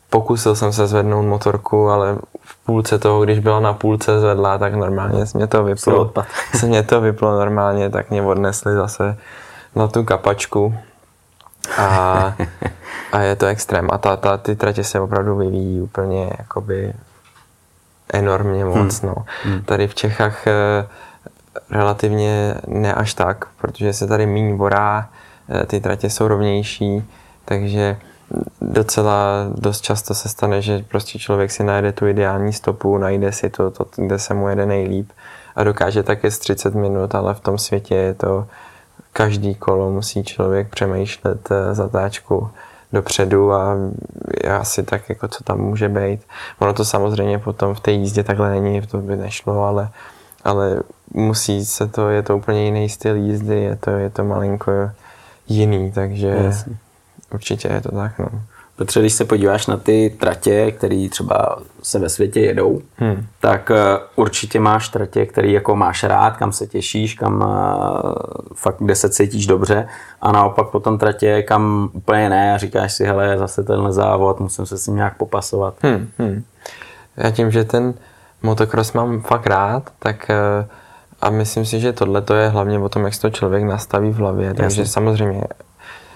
pokusil 0.09 0.55
jsem 0.55 0.73
se 0.73 0.87
zvednout 0.87 1.25
motorku, 1.25 1.89
ale 1.89 2.15
v 2.41 2.65
půlce 2.65 2.99
toho, 2.99 3.23
když 3.23 3.39
byla 3.39 3.59
na 3.59 3.73
půlce 3.73 4.19
zvedla, 4.19 4.57
tak 4.57 4.73
normálně 4.73 5.25
se 5.25 5.37
mě 5.37 5.47
to 5.47 5.63
vyplo. 5.63 6.13
Se 6.55 6.65
mě 6.65 6.83
to 6.83 7.01
vyplo 7.01 7.31
normálně, 7.31 7.89
tak 7.89 8.09
mě 8.09 8.21
odnesli 8.21 8.73
zase 8.73 9.17
na 9.75 9.87
tu 9.87 10.03
kapačku. 10.03 10.75
A, 11.77 12.33
a 13.11 13.19
je 13.19 13.35
to 13.35 13.45
extrém. 13.45 13.87
A 13.91 13.97
ta, 13.97 14.15
ta, 14.15 14.37
ty 14.37 14.55
tratě 14.55 14.83
se 14.83 14.99
opravdu 14.99 15.35
vyvíjí 15.35 15.81
úplně 15.81 16.29
jakoby 16.39 16.93
enormně 18.13 18.65
moc. 18.65 19.01
Hmm. 19.01 19.13
No. 19.15 19.25
Hmm. 19.43 19.61
Tady 19.61 19.87
v 19.87 19.95
Čechách 19.95 20.47
eh, 20.47 20.87
relativně 21.71 22.55
ne 22.67 22.93
až 22.93 23.13
tak, 23.13 23.45
protože 23.61 23.93
se 23.93 24.07
tady 24.07 24.25
méně 24.25 24.53
vorá, 24.53 25.09
eh, 25.49 25.65
ty 25.65 25.79
tratě 25.79 26.09
jsou 26.09 26.27
rovnější, 26.27 27.03
takže 27.45 27.97
docela 28.61 29.17
dost 29.55 29.81
často 29.81 30.13
se 30.13 30.29
stane, 30.29 30.61
že 30.61 30.85
prostě 30.89 31.19
člověk 31.19 31.51
si 31.51 31.63
najde 31.63 31.91
tu 31.91 32.07
ideální 32.07 32.53
stopu, 32.53 32.97
najde 32.97 33.31
si 33.31 33.49
to, 33.49 33.71
to 33.71 33.85
kde 33.95 34.19
se 34.19 34.33
mu 34.33 34.49
jede 34.49 34.65
nejlíp 34.65 35.11
a 35.55 35.63
dokáže 35.63 36.03
také 36.03 36.31
z 36.31 36.39
30 36.39 36.75
minut, 36.75 37.15
ale 37.15 37.33
v 37.33 37.39
tom 37.39 37.57
světě 37.57 37.95
je 37.95 38.13
to 38.13 38.47
každý 39.13 39.55
kolo 39.55 39.91
musí 39.91 40.23
člověk 40.23 40.69
přemýšlet 40.69 41.51
eh, 41.51 41.75
zatáčku 41.75 42.49
dopředu 42.93 43.53
a 43.53 43.75
asi 44.59 44.83
tak, 44.83 45.09
jako 45.09 45.27
co 45.27 45.43
tam 45.43 45.59
může 45.59 45.89
být. 45.89 46.21
Ono 46.59 46.73
to 46.73 46.85
samozřejmě 46.85 47.39
potom 47.39 47.75
v 47.75 47.79
té 47.79 47.91
jízdě 47.91 48.23
takhle 48.23 48.49
není, 48.49 48.81
to 48.81 48.97
by 48.97 49.15
nešlo, 49.15 49.63
ale 49.63 49.89
ale 50.43 50.79
musí 51.13 51.65
se 51.65 51.87
to, 51.87 52.09
je 52.09 52.23
to 52.23 52.37
úplně 52.37 52.65
jiný 52.65 52.89
styl 52.89 53.15
jízdy, 53.15 53.55
je 53.55 53.75
to, 53.75 53.89
je 53.89 54.09
to 54.09 54.23
malinko 54.23 54.71
jiný, 55.47 55.91
takže 55.91 56.27
Jasně. 56.27 56.75
určitě 57.33 57.67
je 57.67 57.81
to 57.81 57.91
tak. 57.91 58.19
No. 58.19 58.27
Protože 58.75 58.99
když 58.99 59.13
se 59.13 59.25
podíváš 59.25 59.67
na 59.67 59.77
ty 59.77 60.15
tratě, 60.19 60.71
které 60.71 61.07
třeba 61.11 61.59
se 61.83 61.99
ve 61.99 62.09
světě 62.09 62.39
jedou, 62.39 62.81
hmm. 62.97 63.25
tak 63.39 63.69
uh, 63.69 63.77
určitě 64.23 64.59
máš 64.59 64.89
tratě, 64.89 65.25
který 65.25 65.51
jako 65.51 65.75
máš 65.75 66.03
rád, 66.03 66.37
kam 66.37 66.51
se 66.51 66.67
těšíš, 66.67 67.13
kam 67.13 67.41
uh, 67.41 68.13
fakt, 68.55 68.75
kde 68.79 68.95
se 68.95 69.09
cítíš 69.09 69.47
dobře 69.47 69.87
a 70.21 70.31
naopak 70.31 70.67
potom 70.67 70.97
tratě, 70.97 71.43
kam 71.43 71.89
úplně 71.93 72.29
ne 72.29 72.53
a 72.53 72.57
říkáš 72.57 72.93
si, 72.93 73.05
hele, 73.05 73.37
zase 73.37 73.63
tenhle 73.63 73.93
závod, 73.93 74.39
musím 74.39 74.65
se 74.65 74.77
s 74.77 74.87
ním 74.87 74.95
nějak 74.95 75.17
popasovat. 75.17 75.75
Hmm, 75.81 76.09
hmm. 76.17 76.43
Já 77.17 77.31
tím, 77.31 77.51
že 77.51 77.63
ten 77.63 77.93
motocross 78.43 78.93
mám 78.93 79.21
fakt 79.21 79.47
rád, 79.47 79.91
tak 79.99 80.29
eh, 80.29 80.67
a 81.23 81.29
myslím 81.29 81.65
si, 81.65 81.79
že 81.79 81.93
tohle 81.93 82.21
to 82.21 82.33
je 82.33 82.49
hlavně 82.49 82.79
o 82.79 82.89
tom, 82.89 83.05
jak 83.05 83.13
se 83.13 83.21
to 83.21 83.29
člověk 83.29 83.63
nastaví 83.63 84.09
v 84.09 84.15
hlavě. 84.15 84.53
Takže 84.53 84.81
Jasně. 84.81 84.91
samozřejmě 84.93 85.43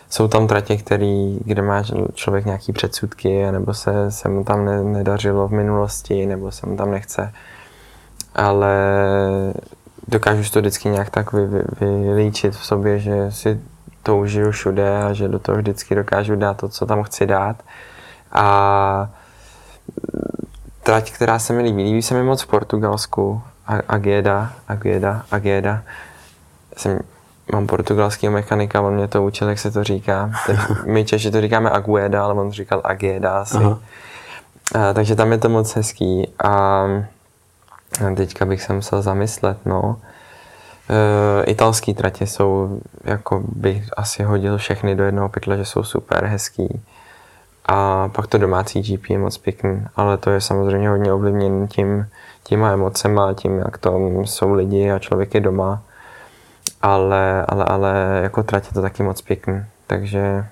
jsou 0.09 0.27
tam 0.27 0.47
tratě, 0.47 0.77
který, 0.77 1.39
kde 1.45 1.61
má 1.61 1.83
člověk 2.13 2.45
nějaký 2.45 2.73
předsudky, 2.73 3.51
nebo 3.51 3.73
se, 3.73 4.11
se 4.11 4.29
mu 4.29 4.43
tam 4.43 4.65
ne, 4.65 4.83
nedařilo 4.83 5.47
v 5.47 5.51
minulosti, 5.51 6.25
nebo 6.25 6.51
se 6.51 6.67
mu 6.67 6.77
tam 6.77 6.91
nechce. 6.91 7.33
Ale 8.35 8.75
dokážu 10.07 10.51
to 10.51 10.59
vždycky 10.59 10.89
nějak 10.89 11.09
tak 11.09 11.33
vy, 11.33 11.47
vy, 11.47 11.63
vylíčit 11.79 12.55
v 12.55 12.65
sobě, 12.65 12.99
že 12.99 13.31
si 13.31 13.59
to 14.03 14.17
užiju 14.17 14.51
všude 14.51 15.03
a 15.03 15.13
že 15.13 15.27
do 15.27 15.39
toho 15.39 15.57
vždycky 15.57 15.95
dokážu 15.95 16.35
dát 16.35 16.57
to, 16.57 16.69
co 16.69 16.85
tam 16.85 17.03
chci 17.03 17.25
dát. 17.25 17.55
A 18.31 19.09
trať, 20.83 21.11
která 21.11 21.39
se 21.39 21.53
mi 21.53 21.63
líbí. 21.63 21.83
Líbí 21.83 22.01
se 22.01 22.13
mi 22.13 22.23
moc 22.23 22.41
v 22.41 22.47
Portugalsku. 22.47 23.41
Ageda, 23.67 24.53
Ageda, 24.67 25.25
Ageda. 25.31 25.81
Jsem, 26.77 26.99
mám 27.53 27.67
portugalského 27.67 28.33
mechanika, 28.33 28.81
on 28.81 28.93
mě 28.93 29.07
to 29.07 29.23
učil, 29.23 29.49
jak 29.49 29.59
se 29.59 29.71
to 29.71 29.83
říká. 29.83 30.31
Teď 30.45 30.59
my 30.85 31.05
Češi 31.05 31.31
to 31.31 31.41
říkáme 31.41 31.69
Agueda, 31.69 32.23
ale 32.23 32.33
on 32.33 32.51
říkal 32.51 32.81
Ageda 32.83 33.39
asi. 33.39 33.57
A, 33.57 34.93
takže 34.93 35.15
tam 35.15 35.31
je 35.31 35.37
to 35.37 35.49
moc 35.49 35.75
hezký. 35.75 36.33
A 36.43 36.83
teďka 38.15 38.45
bych 38.45 38.61
se 38.61 38.73
musel 38.73 39.01
zamyslet, 39.01 39.57
no. 39.65 39.97
E, 40.89 41.43
italský 41.43 41.93
tratě 41.93 42.27
jsou, 42.27 42.79
jako 43.03 43.43
bych 43.47 43.83
asi 43.97 44.23
hodil 44.23 44.57
všechny 44.57 44.95
do 44.95 45.03
jednoho 45.03 45.29
pytle, 45.29 45.57
že 45.57 45.65
jsou 45.65 45.83
super 45.83 46.25
hezký. 46.25 46.81
A 47.65 48.07
pak 48.07 48.27
to 48.27 48.37
domácí 48.37 48.81
GP 48.81 49.09
je 49.09 49.17
moc 49.17 49.37
pěkný, 49.37 49.85
ale 49.95 50.17
to 50.17 50.29
je 50.29 50.41
samozřejmě 50.41 50.89
hodně 50.89 51.13
ovlivněn 51.13 51.67
tím, 51.67 52.07
těma 52.47 52.71
emocema, 52.71 53.33
tím, 53.33 53.57
jak 53.57 53.77
to 53.77 53.99
jsou 54.25 54.53
lidi 54.53 54.91
a 54.91 54.99
člověk 54.99 55.33
je 55.33 55.41
doma. 55.41 55.81
Ale, 56.81 57.45
ale, 57.47 57.65
ale 57.65 58.19
jako 58.23 58.43
trať 58.43 58.67
je 58.67 58.73
to 58.73 58.81
taky 58.81 59.03
moc 59.03 59.21
pěkný, 59.21 59.63
takže, 59.87 60.45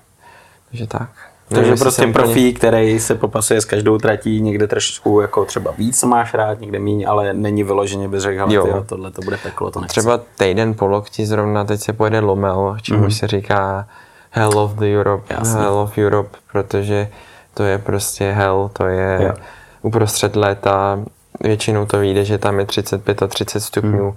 takže 0.70 0.86
tak. 0.86 1.08
Takže 1.48 1.70
no, 1.70 1.76
prostě 1.76 2.06
profík, 2.06 2.58
který 2.58 3.00
se 3.00 3.14
popasuje 3.14 3.60
s 3.60 3.64
každou 3.64 3.98
tratí, 3.98 4.40
někde 4.40 4.66
trošku 4.66 5.20
jako 5.20 5.44
třeba 5.44 5.70
víc 5.78 6.02
máš 6.02 6.34
rád, 6.34 6.60
někde 6.60 6.78
míň, 6.78 7.04
ale 7.08 7.32
není 7.32 7.64
vyloženě 7.64 8.08
bez 8.08 8.22
řekl, 8.22 8.52
jo. 8.52 8.84
tohle 8.88 9.10
to 9.10 9.22
bude 9.22 9.36
peklo, 9.36 9.70
to 9.70 9.80
nechci. 9.80 9.92
Třeba 9.92 10.20
týden 10.38 10.74
po 10.74 10.86
lokti 10.86 11.26
zrovna 11.26 11.64
teď 11.64 11.80
se 11.80 11.92
pojede 11.92 12.20
Lomel, 12.20 12.76
čemu 12.82 13.06
mm-hmm. 13.06 13.18
se 13.18 13.26
říká 13.26 13.86
Hell 14.30 14.58
of 14.58 14.74
the 14.74 14.84
Europe, 14.84 15.34
Jasně. 15.34 15.60
Hell 15.60 15.74
of 15.74 15.98
Europe, 15.98 16.38
protože 16.52 17.08
to 17.54 17.62
je 17.62 17.78
prostě 17.78 18.32
hell, 18.32 18.70
to 18.72 18.86
je 18.86 19.18
jo. 19.22 19.34
uprostřed 19.82 20.36
léta, 20.36 20.98
většinou 21.40 21.86
to 21.86 21.98
vyjde, 21.98 22.24
že 22.24 22.38
tam 22.38 22.58
je 22.58 22.66
35 22.66 23.22
a 23.22 23.26
30 23.26 23.60
stupňů 23.60 24.04
mm. 24.10 24.16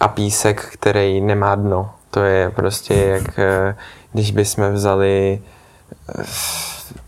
a 0.00 0.08
písek, 0.08 0.68
který 0.72 1.20
nemá 1.20 1.54
dno. 1.54 1.90
To 2.10 2.20
je 2.20 2.50
prostě 2.50 2.94
jak 2.94 3.38
eh, 3.38 3.76
když 4.12 4.30
bychom 4.30 4.72
vzali 4.72 5.40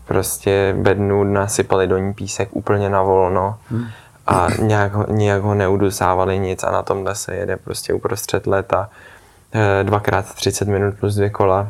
prostě 0.05 0.75
bednu 0.77 1.23
nasypali 1.23 1.87
do 1.87 1.97
ní 1.97 2.13
písek 2.13 2.49
úplně 2.51 2.89
na 2.89 3.01
volno 3.01 3.57
a 4.27 4.47
nějak, 4.59 4.91
nějak 5.09 5.41
ho 5.41 5.55
neudusávali 5.55 6.39
nic 6.39 6.63
a 6.63 6.71
na 6.71 6.83
tomhle 6.83 7.15
se 7.15 7.35
jede 7.35 7.57
prostě 7.57 7.93
uprostřed 7.93 8.47
leta 8.47 8.89
eh, 9.53 9.83
dvakrát 9.83 10.33
30 10.33 10.67
minut 10.67 10.95
plus 10.99 11.15
dvě 11.15 11.29
kola. 11.29 11.67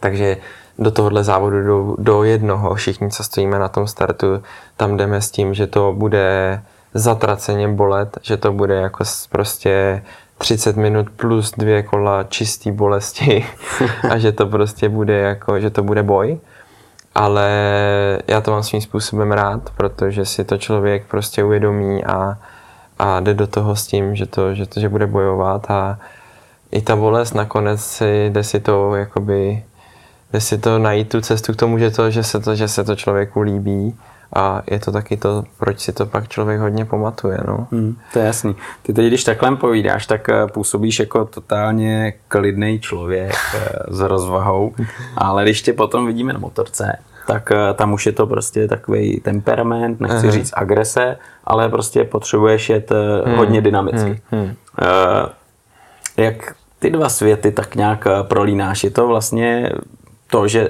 Takže 0.00 0.36
do 0.78 0.90
tohohle 0.90 1.24
závodu 1.24 1.66
do, 1.66 1.96
do 1.98 2.22
jednoho, 2.22 2.74
všichni, 2.74 3.10
co 3.10 3.24
stojíme 3.24 3.58
na 3.58 3.68
tom 3.68 3.86
startu, 3.86 4.42
tam 4.76 4.96
jdeme 4.96 5.20
s 5.20 5.30
tím, 5.30 5.54
že 5.54 5.66
to 5.66 5.92
bude 5.92 6.62
zatraceně 6.98 7.68
bolet, 7.68 8.18
že 8.22 8.36
to 8.36 8.52
bude 8.52 8.74
jako 8.74 9.04
prostě 9.30 10.02
30 10.38 10.76
minut 10.76 11.06
plus 11.16 11.52
dvě 11.56 11.82
kola 11.82 12.24
čistý 12.24 12.72
bolesti 12.72 13.46
a 14.10 14.18
že 14.18 14.32
to 14.32 14.46
prostě 14.46 14.88
bude 14.88 15.18
jako, 15.18 15.60
že 15.60 15.70
to 15.70 15.82
bude 15.82 16.02
boj. 16.02 16.38
Ale 17.14 17.48
já 18.26 18.40
to 18.40 18.50
mám 18.50 18.62
svým 18.62 18.80
způsobem 18.80 19.32
rád, 19.32 19.70
protože 19.76 20.24
si 20.24 20.44
to 20.44 20.58
člověk 20.58 21.06
prostě 21.06 21.44
uvědomí 21.44 22.04
a, 22.04 22.38
a 22.98 23.20
jde 23.20 23.34
do 23.34 23.46
toho 23.46 23.76
s 23.76 23.86
tím, 23.86 24.16
že 24.16 24.26
to, 24.26 24.54
že 24.54 24.66
to 24.66 24.80
že 24.80 24.88
bude 24.88 25.06
bojovat 25.06 25.70
a 25.70 25.98
i 26.70 26.80
ta 26.80 26.96
bolest 26.96 27.34
nakonec 27.34 27.80
si, 27.80 28.30
jde 28.30 28.44
si 28.44 28.60
to 28.60 28.94
jakoby, 28.94 29.64
jde 30.32 30.40
si 30.40 30.58
to 30.58 30.78
najít 30.78 31.08
tu 31.08 31.20
cestu 31.20 31.52
k 31.52 31.56
tomu, 31.56 31.78
že, 31.78 31.90
to, 31.90 32.10
že, 32.10 32.22
se 32.22 32.40
to, 32.40 32.54
že 32.54 32.68
se 32.68 32.84
to 32.84 32.96
člověku 32.96 33.40
líbí 33.40 33.96
a 34.32 34.62
je 34.70 34.78
to 34.78 34.92
taky 34.92 35.16
to, 35.16 35.44
proč 35.58 35.80
si 35.80 35.92
to 35.92 36.06
pak 36.06 36.28
člověk 36.28 36.60
hodně 36.60 36.84
pamatuje. 36.84 37.38
No. 37.46 37.66
Hmm, 37.72 37.96
to 38.12 38.18
je 38.18 38.24
jasný. 38.24 38.56
Ty 38.82 38.92
teď, 38.92 39.06
když 39.06 39.24
takhle 39.24 39.56
povídáš, 39.56 40.06
tak 40.06 40.28
eh, 40.28 40.46
působíš 40.46 40.98
jako 40.98 41.24
totálně 41.24 42.12
klidný 42.28 42.80
člověk 42.80 43.34
eh, 43.54 43.68
s 43.88 44.00
rozvahou, 44.00 44.74
ale 45.16 45.42
když 45.42 45.62
tě 45.62 45.72
potom 45.72 46.06
vidíme 46.06 46.32
na 46.32 46.38
motorce, 46.38 46.98
tak 47.26 47.52
eh, 47.52 47.74
tam 47.74 47.92
už 47.92 48.06
je 48.06 48.12
to 48.12 48.26
prostě 48.26 48.68
takový 48.68 49.20
temperament, 49.20 50.00
nechci 50.00 50.26
Aha. 50.26 50.30
říct 50.30 50.52
agrese, 50.56 51.16
ale 51.44 51.68
prostě 51.68 52.04
potřebuješ 52.04 52.70
jet 52.70 52.92
hmm. 53.24 53.36
hodně 53.36 53.60
dynamicky. 53.60 54.20
Hmm. 54.30 54.42
Hmm. 54.42 54.54
Jak 56.16 56.54
ty 56.78 56.90
dva 56.90 57.08
světy 57.08 57.52
tak 57.52 57.74
nějak 57.74 58.06
prolínáš? 58.22 58.84
Je 58.84 58.90
to 58.90 59.06
vlastně 59.06 59.70
to, 60.30 60.48
že 60.48 60.68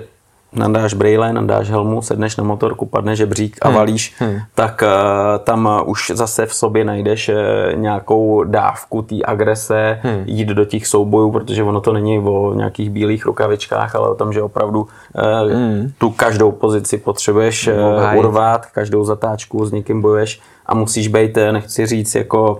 nadáš 0.56 0.94
brýle, 0.94 1.32
nadáš 1.32 1.70
helmu, 1.70 2.02
sedneš 2.02 2.36
na 2.36 2.44
motorku, 2.44 2.86
padne 2.86 3.16
žebřík 3.16 3.56
a 3.62 3.68
hmm. 3.68 3.76
valíš, 3.76 4.14
hmm. 4.18 4.38
tak 4.54 4.82
uh, 4.82 5.44
tam 5.44 5.66
uh, 5.66 5.90
už 5.90 6.12
zase 6.14 6.46
v 6.46 6.54
sobě 6.54 6.84
najdeš 6.84 7.28
uh, 7.28 7.34
nějakou 7.74 8.44
dávku 8.44 9.02
té 9.02 9.14
agrese, 9.24 9.98
hmm. 10.02 10.22
jít 10.26 10.48
do 10.48 10.64
těch 10.64 10.86
soubojů, 10.86 11.30
protože 11.30 11.62
ono 11.62 11.80
to 11.80 11.92
není 11.92 12.18
o 12.18 12.54
nějakých 12.54 12.90
bílých 12.90 13.26
rukavičkách, 13.26 13.94
ale 13.94 14.08
o 14.08 14.14
tom, 14.14 14.32
že 14.32 14.42
opravdu 14.42 14.80
uh, 14.80 15.52
hmm. 15.52 15.92
tu 15.98 16.10
každou 16.10 16.52
pozici 16.52 16.98
potřebuješ 16.98 17.68
uh, 17.68 18.18
urvat, 18.18 18.66
každou 18.66 19.04
zatáčku 19.04 19.66
s 19.66 19.72
někým 19.72 20.02
bojuješ 20.02 20.40
a 20.66 20.74
musíš 20.74 21.08
být, 21.08 21.38
nechci 21.52 21.86
říct, 21.86 22.14
jako 22.14 22.58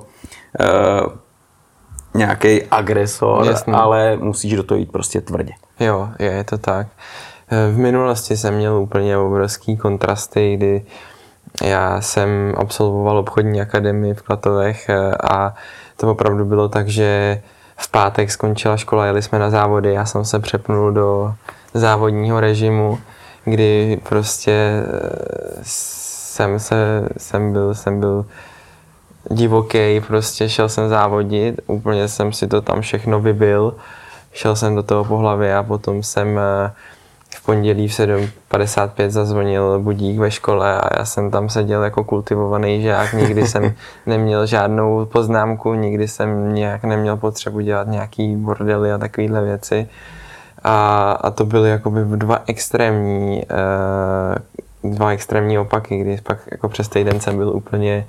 uh, 0.60 1.12
nějaký 2.16 2.62
agresor, 2.62 3.46
Jasný. 3.46 3.72
ale 3.72 4.16
musíš 4.16 4.56
do 4.56 4.62
toho 4.62 4.78
jít 4.78 4.92
prostě 4.92 5.20
tvrdě. 5.20 5.52
Jo, 5.80 6.08
je, 6.18 6.30
je 6.30 6.44
to 6.44 6.58
tak. 6.58 6.86
Eh, 6.86 7.35
v 7.50 7.78
minulosti 7.78 8.36
jsem 8.36 8.54
měl 8.54 8.76
úplně 8.76 9.18
obrovský 9.18 9.76
kontrasty, 9.76 10.56
kdy 10.56 10.84
já 11.62 12.00
jsem 12.00 12.54
absolvoval 12.56 13.18
obchodní 13.18 13.60
akademii 13.60 14.14
v 14.14 14.22
Klatovech 14.22 14.88
eh, 14.88 15.14
a 15.30 15.54
to 15.96 16.10
opravdu 16.10 16.44
bylo 16.44 16.68
tak, 16.68 16.88
že 16.88 17.42
v 17.76 17.90
pátek 17.90 18.30
skončila 18.30 18.76
škola, 18.76 19.06
jeli 19.06 19.22
jsme 19.22 19.38
na 19.38 19.50
závody, 19.50 19.92
já 19.92 20.06
jsem 20.06 20.24
se 20.24 20.38
přepnul 20.38 20.92
do 20.92 21.34
závodního 21.74 22.40
režimu, 22.40 22.98
kdy 23.44 24.00
prostě 24.08 24.52
eh, 24.52 25.58
jsem, 25.62 26.58
se, 26.58 27.08
jsem, 27.18 27.52
byl, 27.52 27.74
jsem 27.74 28.00
byl 28.00 28.26
divoký, 29.30 30.00
prostě 30.00 30.48
šel 30.48 30.68
jsem 30.68 30.88
závodit, 30.88 31.60
úplně 31.66 32.08
jsem 32.08 32.32
si 32.32 32.48
to 32.48 32.60
tam 32.60 32.80
všechno 32.80 33.20
vybil, 33.20 33.74
šel 34.32 34.56
jsem 34.56 34.74
do 34.74 34.82
toho 34.82 35.04
po 35.04 35.16
hlavě 35.16 35.56
a 35.56 35.62
potom 35.62 36.02
jsem 36.02 36.40
pondělí 37.46 37.88
v 37.88 37.90
7.55 37.90 39.10
zazvonil 39.10 39.78
budík 39.80 40.18
ve 40.18 40.30
škole 40.30 40.80
a 40.80 40.98
já 40.98 41.04
jsem 41.04 41.30
tam 41.30 41.48
seděl 41.48 41.82
jako 41.82 42.04
kultivovaný 42.04 42.82
žák, 42.82 43.12
nikdy 43.12 43.46
jsem 43.46 43.74
neměl 44.06 44.46
žádnou 44.46 45.06
poznámku, 45.06 45.74
nikdy 45.74 46.08
jsem 46.08 46.54
nějak 46.54 46.84
neměl 46.84 47.16
potřebu 47.16 47.60
dělat 47.60 47.88
nějaký 47.88 48.36
bordely 48.36 48.92
a 48.92 48.98
takovéhle 48.98 49.44
věci. 49.44 49.88
A, 50.64 51.12
a 51.12 51.30
to 51.30 51.44
byly 51.44 51.70
jakoby 51.70 52.00
dva 52.04 52.42
extrémní, 52.46 53.42
uh, 54.82 54.96
dva 54.96 55.10
extrémní 55.10 55.58
opaky, 55.58 55.98
kdy 55.98 56.18
pak 56.22 56.38
jako 56.50 56.68
přes 56.68 56.88
týden 56.88 57.20
jsem 57.20 57.36
byl 57.36 57.48
úplně 57.48 58.06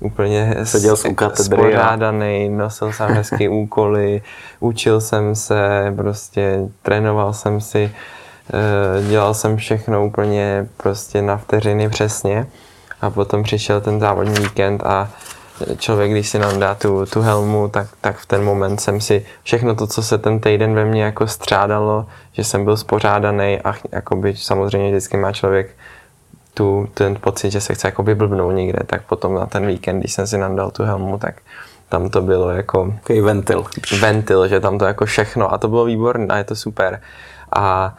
úplně 0.00 0.54
seděl 0.62 0.96
jsem 0.96 1.16
spořádaný, 1.34 2.48
nosil 2.48 2.92
jsem 2.92 3.10
hezky 3.10 3.48
úkoly, 3.64 4.22
učil 4.60 5.00
jsem 5.00 5.34
se, 5.34 5.92
prostě 5.96 6.60
trénoval 6.82 7.32
jsem 7.32 7.60
si 7.60 7.90
Eh, 7.90 7.90
dělal 9.08 9.34
jsem 9.34 9.56
všechno 9.56 10.06
úplně 10.06 10.66
prostě 10.76 11.22
na 11.22 11.36
vteřiny 11.36 11.88
přesně 11.88 12.46
a 13.00 13.10
potom 13.10 13.42
přišel 13.42 13.80
ten 13.80 14.00
závodní 14.00 14.40
víkend 14.40 14.82
a 14.86 15.08
člověk, 15.78 16.10
když 16.10 16.28
si 16.28 16.38
nám 16.38 16.60
dá 16.60 16.74
tu, 16.74 17.06
tu 17.06 17.20
helmu, 17.20 17.68
tak, 17.68 17.86
tak 18.00 18.16
v 18.16 18.26
ten 18.26 18.44
moment 18.44 18.80
jsem 18.80 19.00
si 19.00 19.26
všechno 19.42 19.74
to, 19.74 19.86
co 19.86 20.02
se 20.02 20.18
ten 20.18 20.40
týden 20.40 20.74
ve 20.74 20.84
mně 20.84 21.02
jako 21.02 21.26
střádalo, 21.26 22.06
že 22.32 22.44
jsem 22.44 22.64
byl 22.64 22.76
spořádaný 22.76 23.60
a 23.64 23.74
jakoby 23.92 24.36
samozřejmě 24.36 24.90
vždycky 24.90 25.16
má 25.16 25.32
člověk 25.32 25.70
tu, 26.54 26.88
ten 26.94 27.16
pocit, 27.20 27.50
že 27.50 27.60
se 27.60 27.74
chce 27.74 27.88
jako 27.88 28.02
blbnout 28.02 28.54
někde, 28.54 28.78
tak 28.86 29.02
potom 29.02 29.34
na 29.34 29.46
ten 29.46 29.66
víkend, 29.66 30.00
když 30.00 30.12
jsem 30.12 30.26
si 30.26 30.38
nám 30.38 30.56
dal 30.56 30.70
tu 30.70 30.84
helmu, 30.84 31.18
tak 31.18 31.34
tam 31.88 32.10
to 32.10 32.22
bylo 32.22 32.50
jako... 32.50 32.94
Takový 32.94 33.20
ventil. 33.20 33.64
Ventil, 34.00 34.48
že 34.48 34.60
tam 34.60 34.78
to 34.78 34.84
jako 34.84 35.06
všechno 35.06 35.52
a 35.52 35.58
to 35.58 35.68
bylo 35.68 35.84
výborné 35.84 36.26
a 36.28 36.36
je 36.36 36.44
to 36.44 36.56
super. 36.56 37.00
A 37.52 37.96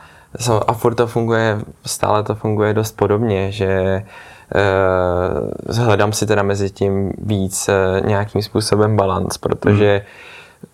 a 0.68 0.74
furt 0.74 0.96
to 0.96 1.08
funguje, 1.08 1.62
stále 1.86 2.24
to 2.24 2.36
funguje 2.36 2.74
dost 2.74 2.92
podobně, 2.92 3.52
že 3.52 4.04
uh, 5.68 5.78
hledám 5.78 6.14
si 6.14 6.26
teda 6.26 6.44
mezi 6.44 6.70
tím 6.70 7.12
víc 7.18 7.70
uh, 7.70 8.08
nějakým 8.08 8.42
způsobem 8.42 8.96
balans, 8.96 9.38
protože 9.38 10.02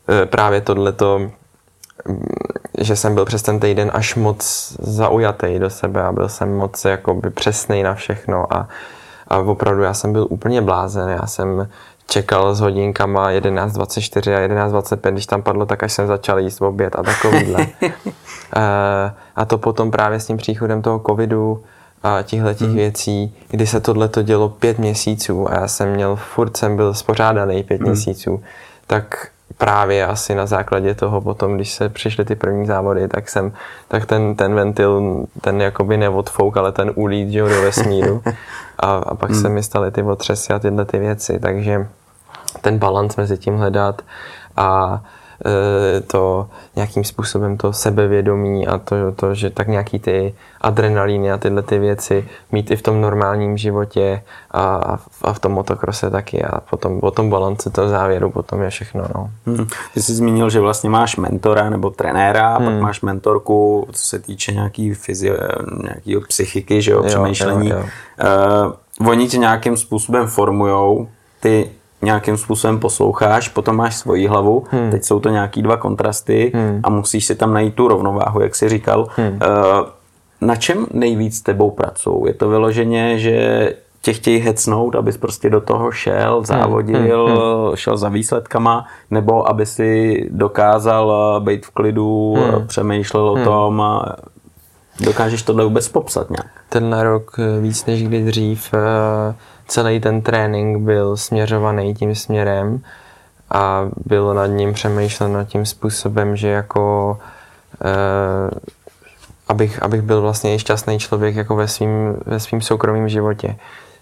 uh, 0.09 0.25
právě 0.25 0.61
tohleto, 0.61 1.19
mm, 1.19 2.25
že 2.77 2.95
jsem 2.95 3.15
byl 3.15 3.25
přes 3.25 3.41
ten 3.41 3.59
týden 3.59 3.91
až 3.93 4.15
moc 4.15 4.73
zaujatý 4.79 5.59
do 5.59 5.69
sebe 5.69 6.03
a 6.03 6.11
byl 6.11 6.29
jsem 6.29 6.57
moc 6.57 6.85
jakoby 6.85 7.29
přesný 7.29 7.83
na 7.83 7.93
všechno 7.93 8.53
a, 8.53 8.67
a 9.27 9.37
opravdu 9.37 9.83
já 9.83 9.93
jsem 9.93 10.13
byl 10.13 10.27
úplně 10.29 10.61
blázen, 10.61 11.09
já 11.09 11.27
jsem 11.27 11.69
čekal 12.07 12.55
s 12.55 12.59
hodinkama 12.59 13.31
11.24 13.31 14.35
a 14.35 14.47
11.25, 14.47 15.11
když 15.11 15.25
tam 15.25 15.41
padlo, 15.41 15.65
tak 15.65 15.83
až 15.83 15.93
jsem 15.93 16.07
začal 16.07 16.39
jíst 16.39 16.61
oběd 16.61 16.95
a 16.95 17.03
takovýhle. 17.03 17.67
Eh, 18.55 19.13
a 19.35 19.45
to 19.45 19.57
potom 19.57 19.91
právě 19.91 20.19
s 20.19 20.27
tím 20.27 20.37
příchodem 20.37 20.81
toho 20.81 21.01
covidu 21.07 21.63
a 22.03 22.21
těchto 22.21 22.53
těch 22.53 22.67
hmm. 22.67 22.75
věcí, 22.75 23.35
kdy 23.49 23.67
se 23.67 23.79
tohle 23.79 24.07
to 24.07 24.21
dělo 24.21 24.49
pět 24.49 24.79
měsíců 24.79 25.51
a 25.51 25.53
já 25.53 25.67
jsem 25.67 25.93
měl, 25.93 26.15
furt 26.15 26.57
jsem 26.57 26.75
byl 26.75 26.93
spořádaný 26.93 27.63
pět 27.63 27.81
hmm. 27.81 27.89
měsíců, 27.89 28.43
tak 28.87 29.27
právě 29.57 30.05
asi 30.05 30.35
na 30.35 30.45
základě 30.45 30.95
toho 30.95 31.21
potom, 31.21 31.55
když 31.55 31.73
se 31.73 31.89
přišly 31.89 32.25
ty 32.25 32.35
první 32.35 32.65
závody, 32.65 33.07
tak 33.07 33.29
jsem, 33.29 33.53
tak 33.87 34.05
ten, 34.05 34.35
ten 34.35 34.53
ventil, 34.53 35.25
ten 35.41 35.61
jakoby 35.61 35.97
neodfouk, 35.97 36.57
ale 36.57 36.71
ten 36.71 36.91
ulít, 36.95 37.29
že 37.29 37.39
jo, 37.39 37.49
do 37.49 37.61
vesmíru. 37.61 38.23
A, 38.83 38.95
a 38.95 39.15
pak 39.15 39.31
hmm. 39.31 39.41
se 39.41 39.49
mi 39.49 39.63
staly 39.63 39.91
ty 39.91 40.03
otřesy 40.03 40.53
a 40.53 40.59
tyhle 40.59 40.85
ty 40.85 40.99
věci, 40.99 41.39
takže 41.39 41.87
ten 42.61 42.77
balans 42.79 43.15
mezi 43.15 43.37
tím 43.37 43.57
hledat 43.57 44.01
a 44.55 45.01
to 46.07 46.49
nějakým 46.75 47.03
způsobem 47.03 47.57
to 47.57 47.73
sebevědomí 47.73 48.67
a 48.67 48.77
to, 48.77 48.95
to, 49.15 49.35
že 49.35 49.49
tak 49.49 49.67
nějaký 49.67 49.99
ty 49.99 50.33
adrenalíny 50.61 51.31
a 51.31 51.37
tyhle 51.37 51.61
ty 51.61 51.79
věci 51.79 52.27
mít 52.51 52.71
i 52.71 52.75
v 52.75 52.81
tom 52.81 53.01
normálním 53.01 53.57
životě 53.57 54.21
a, 54.51 54.97
a 55.23 55.33
v 55.33 55.39
tom 55.39 55.51
motokrose 55.51 56.09
taky 56.09 56.43
a 56.43 56.59
potom 56.59 56.99
o 57.01 57.11
tom 57.11 57.29
balance 57.29 57.69
toho 57.69 57.89
závěru 57.89 58.31
potom 58.31 58.61
je 58.61 58.69
všechno. 58.69 59.03
No. 59.15 59.29
Hmm. 59.45 59.67
Ty 59.93 60.01
jsi 60.01 60.13
zmínil, 60.13 60.49
že 60.49 60.59
vlastně 60.59 60.89
máš 60.89 61.17
mentora 61.17 61.69
nebo 61.69 61.89
trenéra, 61.89 62.57
hmm. 62.57 62.65
pak 62.65 62.81
máš 62.81 63.01
mentorku, 63.01 63.87
co 63.91 64.03
se 64.03 64.19
týče 64.19 64.51
nějaký 64.51 64.93
fyzio, 64.93 65.37
nějaký 65.83 66.15
psychiky, 66.27 66.81
že 66.81 66.91
jo, 66.91 66.97
jo 66.97 67.03
přemýšlení. 67.03 67.69
Jo, 67.69 67.77
jo. 67.77 67.85
Uh, 68.99 69.07
oni 69.09 69.27
tě 69.27 69.37
nějakým 69.37 69.77
způsobem 69.77 70.27
formujou, 70.27 71.07
ty 71.39 71.69
nějakým 72.03 72.37
způsobem 72.37 72.79
posloucháš, 72.79 73.49
potom 73.49 73.75
máš 73.75 73.95
svoji 73.95 74.27
hlavu, 74.27 74.63
hmm. 74.69 74.91
teď 74.91 75.03
jsou 75.03 75.19
to 75.19 75.29
nějaký 75.29 75.61
dva 75.61 75.77
kontrasty 75.77 76.51
hmm. 76.55 76.79
a 76.83 76.89
musíš 76.89 77.25
si 77.25 77.35
tam 77.35 77.53
najít 77.53 77.75
tu 77.75 77.87
rovnováhu, 77.87 78.41
jak 78.41 78.55
jsi 78.55 78.69
říkal. 78.69 79.07
Hmm. 79.15 79.27
Uh, 79.27 79.87
na 80.41 80.55
čem 80.55 80.85
nejvíc 80.93 81.37
s 81.37 81.41
tebou 81.41 81.71
pracují? 81.71 82.23
Je 82.25 82.33
to 82.33 82.49
vyloženě, 82.49 83.19
že 83.19 83.69
tě 84.01 84.13
chtějí 84.13 84.39
hecnout, 84.39 84.95
abys 84.95 85.17
prostě 85.17 85.49
do 85.49 85.61
toho 85.61 85.91
šel, 85.91 86.35
hmm. 86.35 86.45
závodil, 86.45 87.27
hmm. 87.27 87.37
Hmm. 87.37 87.75
šel 87.75 87.97
za 87.97 88.09
výsledkama, 88.09 88.85
nebo 89.11 89.49
aby 89.49 89.65
si 89.65 90.17
dokázal 90.31 91.13
eh, 91.37 91.39
být 91.39 91.65
v 91.65 91.69
klidu, 91.69 92.33
hmm. 92.33 92.55
Eh, 92.55 92.67
přemýšlel 92.67 93.33
hmm. 93.33 93.41
o 93.41 93.45
tom, 93.45 93.83
dokážeš 94.99 95.43
tohle 95.43 95.63
vůbec 95.63 95.87
popsat 95.87 96.29
nějak? 96.29 96.51
Tenhle 96.69 97.03
rok 97.03 97.37
víc 97.61 97.85
než 97.85 98.03
kdy 98.03 98.23
dřív 98.23 98.73
celý 99.73 99.99
ten 99.99 100.21
trénink 100.21 100.77
byl 100.77 101.17
směřovaný 101.17 101.93
tím 101.93 102.15
směrem 102.15 102.81
a 103.49 103.89
bylo 104.05 104.33
nad 104.33 104.45
ním 104.45 104.73
přemýšleno 104.73 105.45
tím 105.45 105.65
způsobem, 105.65 106.35
že 106.35 106.47
jako 106.47 107.17
eh, 107.85 108.49
abych, 109.47 109.83
abych 109.83 110.01
byl 110.01 110.21
vlastně 110.21 110.55
i 110.55 110.59
šťastný 110.59 110.99
člověk 110.99 111.35
jako 111.35 111.55
ve 111.55 111.67
svým, 111.67 112.15
ve 112.25 112.39
svým 112.39 112.61
soukromém 112.61 113.09
životě. 113.09 113.55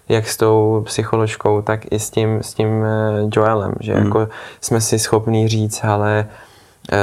Jak 0.08 0.28
s 0.28 0.36
tou 0.36 0.82
psycholožkou, 0.86 1.62
tak 1.62 1.92
i 1.92 1.98
s 1.98 2.10
tím, 2.10 2.42
s 2.42 2.54
tím 2.54 2.84
eh, 2.84 3.28
Joelem, 3.36 3.72
že 3.80 3.94
mm. 3.94 4.04
jako 4.04 4.28
jsme 4.60 4.80
si 4.80 4.98
schopní 4.98 5.48
říct, 5.48 5.84
ale 5.84 6.28
eh, 6.92 6.98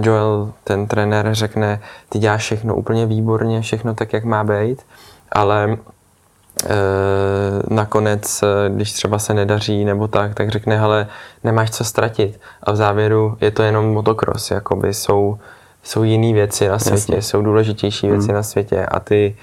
Joel, 0.00 0.52
ten 0.64 0.86
trenér, 0.86 1.28
řekne, 1.32 1.80
ty 2.08 2.18
děláš 2.18 2.42
všechno 2.42 2.74
úplně 2.74 3.06
výborně, 3.06 3.60
všechno 3.60 3.94
tak, 3.94 4.12
jak 4.12 4.24
má 4.24 4.44
být, 4.44 4.82
ale 5.32 5.76
nakonec, 7.70 8.42
eh, 8.42 8.70
když 8.70 8.92
třeba 8.92 9.18
se 9.18 9.34
nedaří 9.34 9.84
nebo 9.84 10.08
tak, 10.08 10.34
tak 10.34 10.48
řekne, 10.48 10.78
hele, 10.78 11.06
nemáš 11.44 11.70
co 11.70 11.84
ztratit. 11.84 12.40
A 12.62 12.72
v 12.72 12.76
závěru 12.76 13.36
je 13.40 13.50
to 13.50 13.62
jenom 13.62 13.92
motocross, 13.92 14.50
jakoby 14.50 14.94
jsou, 14.94 15.38
jsou 15.82 16.02
jiné 16.02 16.32
věci 16.32 16.68
na 16.68 16.78
světě, 16.78 16.96
Jasně. 17.14 17.22
jsou 17.22 17.42
důležitější 17.42 18.08
věci 18.08 18.26
hmm. 18.26 18.34
na 18.34 18.42
světě 18.42 18.86
a 18.86 19.00
ty, 19.00 19.36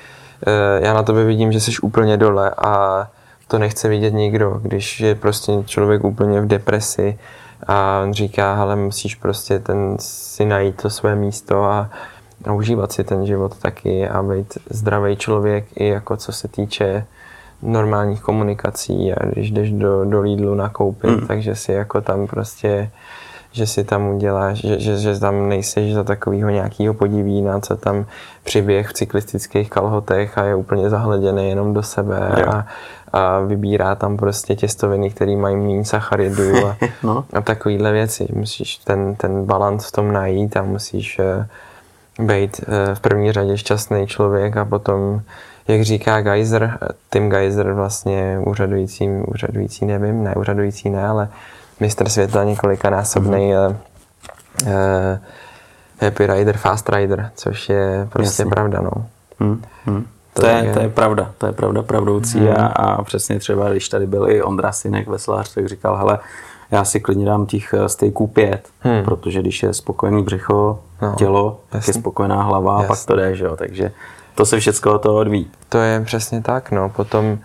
eh, 0.48 0.86
já 0.86 0.94
na 0.94 1.04
tobě 1.04 1.24
vidím, 1.24 1.52
že 1.52 1.60
jsi 1.60 1.72
úplně 1.82 2.18
dole 2.18 2.52
a 2.58 3.08
to 3.48 3.60
nechce 3.60 3.90
vidět 3.90 4.14
nikdo, 4.14 4.60
když 4.62 5.00
je 5.00 5.16
prostě 5.16 5.52
člověk 5.66 6.04
úplně 6.04 6.42
v 6.42 6.48
depresi 6.48 7.20
a 7.68 8.02
on 8.04 8.14
říká, 8.14 8.56
hele, 8.56 8.76
musíš 8.76 9.16
prostě 9.16 9.60
ten 9.60 9.96
si 10.00 10.46
najít 10.46 10.82
to 10.82 10.90
své 10.90 11.16
místo 11.16 11.64
a 11.64 11.90
a 12.46 12.54
užívat 12.54 12.92
si 12.92 13.04
ten 13.04 13.26
život 13.26 13.58
taky 13.58 14.10
a 14.10 14.24
být 14.24 14.58
zdravý 14.70 15.16
člověk 15.16 15.66
i 15.76 15.88
jako 15.88 16.18
co 16.18 16.32
se 16.32 16.48
týče 16.48 17.06
normálních 17.62 18.22
komunikací 18.22 19.14
a 19.14 19.26
když 19.26 19.52
jdeš 19.52 19.72
do, 19.72 20.06
do 20.06 20.22
Lidlu 20.22 20.56
nakoupit, 20.56 21.10
mm. 21.10 21.28
takže 21.28 21.56
si 21.56 21.72
jako 21.72 22.02
tam 22.02 22.28
prostě 22.28 22.90
že 23.52 23.68
si 23.68 23.84
tam 23.84 24.08
uděláš, 24.08 24.62
že, 24.62 24.80
že, 24.80 24.98
že 24.98 25.20
tam 25.20 25.50
nejseš 25.50 25.94
za 25.94 26.04
takového 26.04 26.50
nějakého 26.50 26.94
podivína, 26.94 27.60
co 27.60 27.76
tam 27.78 28.06
přiběh 28.44 28.88
v 28.88 28.94
cyklistických 28.94 29.70
kalhotech 29.70 30.38
a 30.38 30.44
je 30.44 30.56
úplně 30.56 30.90
zahleděný 30.90 31.50
jenom 31.50 31.74
do 31.74 31.84
sebe 31.84 32.30
a, 32.30 32.66
a 33.14 33.40
vybírá 33.40 33.96
tam 33.96 34.18
prostě 34.18 34.56
těstoviny, 34.56 35.10
které 35.10 35.36
mají 35.36 35.56
méně 35.56 35.86
sacharidů 35.86 36.68
a, 36.68 36.78
no. 37.04 37.26
a 37.34 37.42
takovéhle 37.42 37.92
věci. 37.92 38.28
Musíš 38.34 38.78
ten, 38.78 39.16
ten 39.16 39.46
balans 39.46 39.86
v 39.86 39.92
tom 39.92 40.12
najít 40.12 40.58
a 40.58 40.64
musíš 40.64 41.20
uh, 41.20 41.46
být 42.20 42.62
eh, 42.62 42.96
v 42.96 43.00
první 43.00 43.32
řadě 43.32 43.58
šťastný 43.58 44.08
člověk 44.08 44.58
a 44.58 44.66
potom, 44.66 45.22
jak 45.68 45.82
říká 45.82 46.22
Geyser, 46.22 46.78
Tim 47.10 47.30
Geyser 47.30 47.74
vlastně 47.74 48.40
úřadující, 48.46 49.10
úřadující 49.10 49.86
nevím, 49.86 50.24
ne 50.24 50.36
úřadující 50.36 50.90
ne, 50.90 51.08
ale 51.08 51.30
mistr 51.80 52.10
světa 52.10 52.44
několikanásobný 52.44 53.54
mm-hmm. 53.54 53.76
uh, 54.62 55.18
Happy 56.02 56.28
Rider, 56.28 56.58
Fast 56.58 56.90
Rider, 56.90 57.32
což 57.36 57.70
je 57.70 58.08
prostě 58.10 58.42
Jasně. 58.42 58.50
pravda, 58.50 58.82
no. 58.82 58.92
Hmm. 59.40 59.62
Hmm. 59.86 60.06
To, 60.34 60.42
to, 60.42 60.48
je, 60.48 60.74
to 60.74 60.80
je 60.80 60.90
pravda, 60.90 61.32
to 61.38 61.46
je 61.46 61.52
pravda 61.52 61.84
pravdoucí 61.84 62.40
hmm. 62.40 62.56
a, 62.58 62.66
a 62.66 63.04
přesně 63.04 63.40
třeba, 63.40 63.70
když 63.70 63.90
tady 63.90 64.08
byl 64.08 64.30
i 64.30 64.42
Ondra 64.42 64.72
Sinek, 64.72 65.08
veslář, 65.08 65.54
tak 65.54 65.68
říkal, 65.68 65.98
hele, 65.98 66.20
já 66.72 66.86
si 66.86 67.00
klidně 67.00 67.26
dám 67.26 67.46
těch 67.46 67.74
eh, 67.74 67.90
stejků 67.90 68.28
pět, 68.28 68.70
hmm. 68.80 69.04
protože 69.04 69.42
když 69.42 69.64
je 69.64 69.74
spokojený 69.74 70.24
břicho, 70.24 70.80
no, 71.02 71.16
tělo, 71.18 71.60
jasný. 71.74 71.80
tak 71.80 71.88
je 71.88 72.02
spokojená 72.02 72.44
hlava 72.44 72.74
jasný. 72.74 72.86
a 72.86 72.88
pak 72.88 73.06
to 73.06 73.16
jde, 73.16 73.36
že 73.36 73.46
jo? 73.46 73.56
takže 73.56 73.92
to 74.36 74.46
se 74.46 74.60
všechno 74.60 74.94
od 74.94 75.02
toho 75.02 75.16
odvíjí. 75.16 75.52
To 75.70 75.78
je 75.78 76.02
přesně 76.06 76.42
tak, 76.42 76.72
no. 76.72 76.90
Potom, 76.90 77.40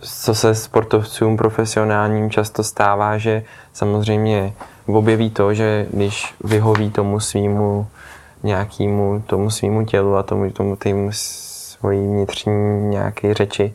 co 0.00 0.34
se 0.34 0.54
sportovcům 0.54 1.36
profesionálním 1.36 2.30
často 2.30 2.64
stává, 2.64 3.18
že 3.18 3.42
samozřejmě 3.72 4.54
objeví 4.86 5.30
to, 5.30 5.54
že 5.54 5.86
když 5.92 6.34
vyhoví 6.44 6.90
tomu 6.90 7.20
svýmu 7.20 7.86
nějakému 8.42 9.22
tomu 9.26 9.50
svýmu 9.50 9.84
tělu 9.84 10.16
a 10.16 10.22
tomu, 10.22 10.50
tomu 10.50 10.76
týmu 10.76 11.08
svojí 11.12 12.06
vnitřní 12.06 12.80
nějaké 12.88 13.34
řeči, 13.34 13.74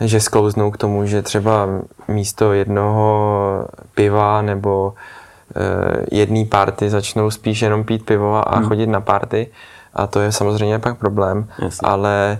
že 0.00 0.20
sklouznou 0.20 0.70
k 0.70 0.76
tomu, 0.76 1.06
že 1.06 1.22
třeba 1.22 1.68
místo 2.08 2.52
jednoho 2.52 3.66
piva 3.94 4.42
nebo 4.42 4.94
uh, 5.56 6.04
jedné 6.10 6.44
party 6.44 6.90
začnou 6.90 7.30
spíš 7.30 7.62
jenom 7.62 7.84
pít 7.84 8.06
pivo 8.06 8.48
a 8.48 8.56
hmm. 8.56 8.68
chodit 8.68 8.86
na 8.86 9.00
party. 9.00 9.48
A 9.94 10.06
to 10.06 10.20
je 10.20 10.32
samozřejmě 10.32 10.78
pak 10.78 10.98
problém, 10.98 11.48
Jasně. 11.58 11.88
ale 11.88 12.38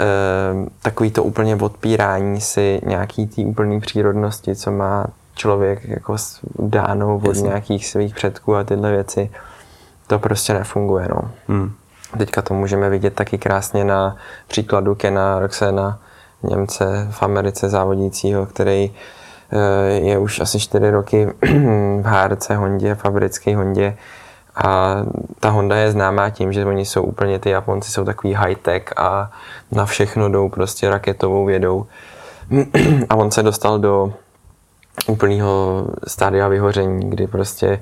uh, 0.00 0.68
takový 0.82 1.10
to 1.10 1.24
úplně 1.24 1.56
odpírání 1.56 2.40
si 2.40 2.80
nějaký 2.86 3.26
té 3.26 3.42
úplné 3.42 3.80
přírodnosti, 3.80 4.56
co 4.56 4.70
má 4.70 5.06
člověk 5.34 5.88
jako 5.88 6.16
dáno 6.58 7.16
od 7.16 7.28
Jasně. 7.28 7.48
nějakých 7.48 7.86
svých 7.86 8.14
předků 8.14 8.56
a 8.56 8.64
tyhle 8.64 8.90
věci, 8.90 9.30
to 10.06 10.18
prostě 10.18 10.54
nefunguje. 10.54 11.08
No. 11.10 11.30
Hmm. 11.48 11.72
Teďka 12.18 12.42
to 12.42 12.54
můžeme 12.54 12.90
vidět 12.90 13.14
taky 13.14 13.38
krásně 13.38 13.84
na 13.84 14.16
příkladu 14.48 14.94
Kena 14.94 15.38
Roxena, 15.38 15.98
Němce 16.42 17.08
v 17.10 17.22
Americe 17.22 17.68
závodícího, 17.68 18.46
který 18.46 18.90
eh, 19.52 19.92
je 19.92 20.18
už 20.18 20.40
asi 20.40 20.60
čtyři 20.60 20.90
roky 20.90 21.26
v 22.00 22.04
HRC 22.04 22.50
Hondě, 22.50 22.94
fabrické 22.94 23.56
Hondě. 23.56 23.96
A 24.64 24.96
ta 25.40 25.50
Honda 25.50 25.76
je 25.76 25.90
známá 25.90 26.30
tím, 26.30 26.52
že 26.52 26.64
oni 26.64 26.84
jsou 26.84 27.02
úplně, 27.02 27.38
ty 27.38 27.50
Japonci 27.50 27.90
jsou 27.90 28.04
takový 28.04 28.34
high-tech 28.34 28.92
a 28.96 29.30
na 29.72 29.86
všechno 29.86 30.28
jdou 30.28 30.48
prostě 30.48 30.90
raketovou 30.90 31.44
vědou. 31.44 31.86
A 33.08 33.16
on 33.16 33.30
se 33.30 33.42
dostal 33.42 33.78
do 33.78 34.12
úplného 35.06 35.86
stádia 36.06 36.48
vyhoření, 36.48 37.10
kdy 37.10 37.26
prostě 37.26 37.80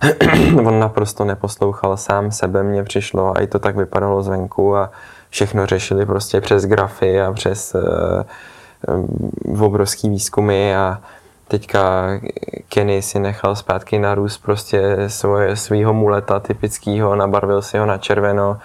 on 0.66 0.78
naprosto 0.78 1.24
neposlouchal 1.24 1.96
sám 1.96 2.30
sebe, 2.30 2.62
mně 2.62 2.84
přišlo 2.84 3.36
a 3.36 3.40
i 3.40 3.46
to 3.46 3.58
tak 3.58 3.76
vypadalo 3.76 4.22
zvenku 4.22 4.76
a 4.76 4.90
všechno 5.30 5.66
řešili 5.66 6.06
prostě 6.06 6.40
přes 6.40 6.64
grafy 6.64 7.20
a 7.20 7.32
přes 7.32 7.74
uh, 7.74 9.64
obrovský 9.64 10.10
výzkumy 10.10 10.76
a 10.76 11.00
teďka 11.48 12.08
Kenny 12.68 13.02
si 13.02 13.18
nechal 13.18 13.56
zpátky 13.56 13.98
narůst 13.98 14.42
prostě 14.42 14.96
svoje, 15.06 15.56
svýho 15.56 15.94
muleta 15.94 16.40
typického, 16.40 17.16
nabarvil 17.16 17.62
si 17.62 17.78
ho 17.78 17.86
na 17.86 17.98
červeno 17.98 18.58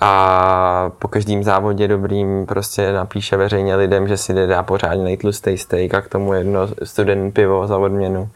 a 0.00 0.90
po 0.98 1.08
každém 1.08 1.44
závodě 1.44 1.88
dobrým 1.88 2.46
prostě 2.46 2.92
napíše 2.92 3.36
veřejně 3.36 3.76
lidem, 3.76 4.08
že 4.08 4.16
si 4.16 4.46
dá 4.46 4.62
pořádně 4.62 5.16
tlustý 5.16 5.58
steak 5.58 5.94
a 5.94 6.00
k 6.02 6.08
tomu 6.08 6.34
jedno 6.34 6.60
student 6.82 7.34
pivo 7.34 7.66
za 7.66 7.78
odměnu 7.78 8.30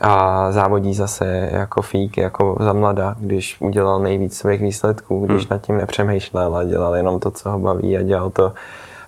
a 0.00 0.52
závodí 0.52 0.94
zase 0.94 1.48
jako 1.52 1.82
fík, 1.82 2.18
jako 2.18 2.56
za 2.60 2.72
mlada, 2.72 3.14
když 3.18 3.56
udělal 3.60 4.00
nejvíc 4.00 4.36
svých 4.36 4.60
výsledků, 4.60 5.26
když 5.26 5.42
hmm. 5.42 5.48
nad 5.50 5.58
tím 5.66 5.76
nepřemýšlel 5.76 6.56
a 6.56 6.64
dělal 6.64 6.96
jenom 6.96 7.20
to, 7.20 7.30
co 7.30 7.50
ho 7.50 7.58
baví 7.58 7.96
a 7.96 8.02
dělal 8.02 8.30
to 8.30 8.52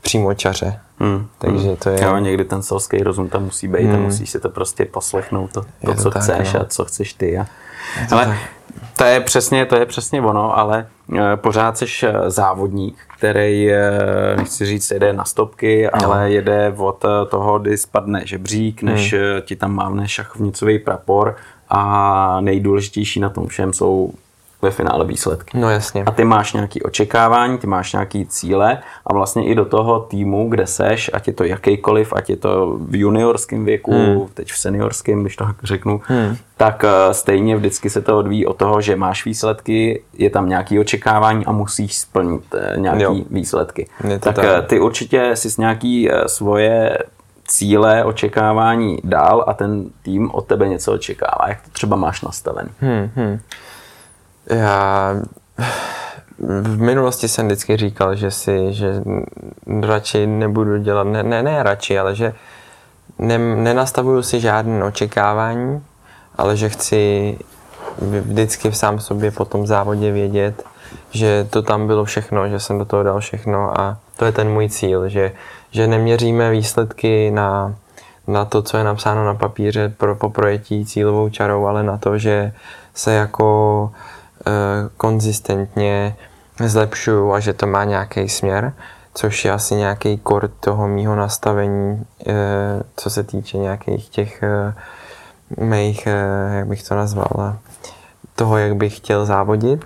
přímo 0.09 0.35
čaře. 0.35 0.81
Hmm. 0.99 1.27
Takže 1.39 1.77
to 1.77 1.91
je... 1.91 2.05
Jo, 2.05 2.17
někdy 2.19 2.45
ten 2.45 2.63
selský 2.63 2.99
rozum 2.99 3.29
tam 3.29 3.45
musí 3.45 3.69
být 3.69 3.85
hmm. 3.85 3.95
a 3.95 3.99
musíš 3.99 4.31
si 4.31 4.41
to 4.41 4.49
prostě 4.49 4.85
poslechnout, 4.85 5.53
to, 5.53 5.63
to, 5.63 5.95
to 5.95 5.95
co 5.95 6.11
tak, 6.11 6.23
chceš 6.23 6.53
no. 6.53 6.61
a 6.61 6.65
co 6.65 6.85
chceš 6.85 7.13
ty. 7.13 7.39
A... 7.39 7.47
Ale 8.11 8.27
tak. 8.27 8.39
to 8.97 9.05
je 9.05 9.21
přesně, 9.21 9.67
to 9.67 9.77
je 9.77 9.87
přesně 9.87 10.21
ono, 10.23 10.59
ale 10.59 10.87
Eh, 11.17 11.37
pořád 11.37 11.79
jsi 11.79 11.85
eh, 12.03 12.31
závodník, 12.31 12.97
který, 13.17 13.73
eh, 13.73 14.37
nechci 14.37 14.67
říct, 14.67 14.91
jede 14.91 15.13
na 15.13 15.25
stopky, 15.25 15.89
no. 15.95 16.07
ale 16.07 16.31
jede 16.31 16.75
od 16.77 17.05
toho, 17.31 17.59
kdy 17.59 17.79
spadne 17.79 18.23
žebřík, 18.25 18.83
než 18.83 19.13
hmm. 19.13 19.23
ti 19.43 19.57
tam 19.57 19.75
mávne 19.75 20.09
šachovnicový 20.09 20.79
prapor, 20.79 21.37
a 21.71 22.41
nejdůležitější 22.41 23.21
na 23.21 23.29
tom 23.29 23.47
všem 23.47 23.73
jsou 23.73 24.13
ve 24.63 24.71
finále 24.71 25.05
výsledky. 25.05 25.59
No 25.59 25.71
jasně. 25.71 26.05
A 26.05 26.11
ty 26.11 26.25
máš 26.25 26.53
nějaké 26.53 26.81
očekávání, 26.81 27.59
ty 27.59 27.67
máš 27.67 27.93
nějaké 27.93 28.25
cíle 28.29 28.79
a 29.07 29.13
vlastně 29.13 29.47
i 29.47 29.55
do 29.55 29.65
toho 29.65 30.01
týmu, 30.01 30.49
kde 30.49 30.67
seš, 30.67 31.11
ať 31.15 31.27
je 31.27 31.33
to 31.33 31.45
jakýkoliv, 31.45 32.13
ať 32.13 32.31
je 32.31 32.37
to 32.37 32.79
v 32.81 32.97
juniorském 32.97 33.65
věku, 33.65 33.93
hmm. 33.93 34.29
teď 34.35 34.53
v 34.53 34.59
seniorském, 34.59 35.23
když 35.23 35.37
to 35.37 35.45
tak 35.45 35.57
řeknu, 35.63 36.01
hmm. 36.05 36.37
tak 36.57 36.85
eh, 36.85 37.15
stejně 37.15 37.57
vždycky 37.57 37.91
se 37.91 38.03
to 38.03 38.19
odvíjí 38.19 38.47
od 38.47 38.57
toho, 38.57 38.81
že 38.81 38.97
máš 38.97 39.25
výsledky, 39.25 40.03
je 40.15 40.31
tam 40.31 40.49
nějaké 40.49 40.81
očekávání 40.81 41.47
a 41.47 41.53
musíš 41.53 41.99
splnit 41.99 42.55
eh, 42.55 42.75
nějaké 42.77 43.07
výsledky. 43.31 43.89
Tak, 44.21 44.35
tak 44.35 44.45
eh, 44.45 44.63
ty 44.63 44.81
určitě 44.81 45.37
si 45.37 45.51
s 45.51 45.57
nějaký 45.57 46.11
svoje 46.27 46.99
cíle, 47.49 48.05
očekávání 48.05 48.99
dál 49.05 49.45
a 49.47 49.55
ten 49.55 49.91
tým 50.03 50.31
od 50.31 50.47
tebe 50.47 50.69
něco 50.69 50.93
očekává. 50.93 51.49
Jak 51.49 51.63
to 51.63 51.71
třeba 51.71 51.97
máš 51.97 52.23
nastavený? 52.23 52.69
Hmm, 52.81 53.11
hmm. 53.15 53.41
Já 54.51 55.14
v 56.38 56.80
minulosti 56.80 57.28
jsem 57.28 57.46
vždycky 57.46 57.76
říkal, 57.76 58.14
že 58.14 58.30
si, 58.30 58.72
že 58.72 59.03
radši 59.80 60.26
nebudu 60.26 60.78
dělat, 60.78 61.05
ne, 61.05 61.22
ne, 61.22 61.42
ne 61.42 61.62
radši, 61.62 61.99
ale 61.99 62.14
že 62.14 62.34
ne, 63.18 63.38
nenastavuju 63.38 64.22
si 64.22 64.40
žádné 64.40 64.84
očekávání, 64.84 65.82
ale 66.36 66.57
že 66.57 66.68
chci 66.68 67.38
vždycky 68.01 68.70
v 68.70 68.76
sám 68.76 69.01
sobě 69.01 69.30
po 69.30 69.44
tom 69.44 69.66
závodě 69.66 70.12
vědět, 70.12 70.64
že 71.11 71.46
to 71.51 71.62
tam 71.62 71.86
bylo 71.86 72.05
všechno, 72.05 72.49
že 72.49 72.61
jsem 72.61 72.78
do 72.78 72.84
toho 72.84 73.03
dal 73.03 73.20
všechno 73.20 73.80
a 73.80 73.96
to 74.16 74.24
je 74.24 74.32
ten 74.32 74.51
můj 74.51 74.68
cíl, 74.68 75.09
že, 75.09 75.32
že 75.70 75.86
neměříme 75.86 76.51
výsledky 76.51 77.30
na, 77.30 77.74
na 78.26 78.44
to, 78.44 78.62
co 78.62 78.76
je 78.76 78.84
napsáno 78.84 79.24
na 79.24 79.34
papíře 79.34 79.94
pro, 79.96 80.16
po 80.16 80.30
projetí 80.30 80.86
cílovou 80.86 81.28
čarou, 81.28 81.66
ale 81.66 81.82
na 81.82 81.99
to, 81.99 82.18
že 82.18 82.53
se 82.94 83.12
jako 83.12 83.90
konzistentně 84.97 86.16
zlepšuju 86.66 87.32
a 87.32 87.41
že 87.41 87.53
to 87.53 87.66
má 87.66 87.84
nějaký 87.84 88.28
směr, 88.28 88.72
což 89.14 89.45
je 89.45 89.53
asi 89.53 89.74
nějaký 89.74 90.18
kor 90.18 90.49
toho 90.61 90.89
mýho 90.89 91.16
nastavení, 91.16 92.07
eh, 92.26 92.32
co 92.97 93.11
se 93.11 93.24
týče 93.24 93.59
nějakých 93.59 94.09
těch 94.09 94.43
eh, 94.43 94.74
mých, 95.64 96.09
jak 96.53 96.66
bych 96.66 96.82
to 96.82 96.95
nazval, 96.95 97.57
toho, 98.34 98.59
jak 98.59 98.76
bych 98.76 98.97
chtěl 98.97 99.26
závodit. 99.26 99.84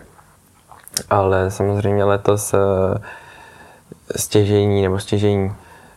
Ale 1.10 1.50
samozřejmě 1.50 2.04
letos 2.04 2.54
stěžení 4.16 4.82
nebo 4.82 4.98
stěžení, 4.98 5.54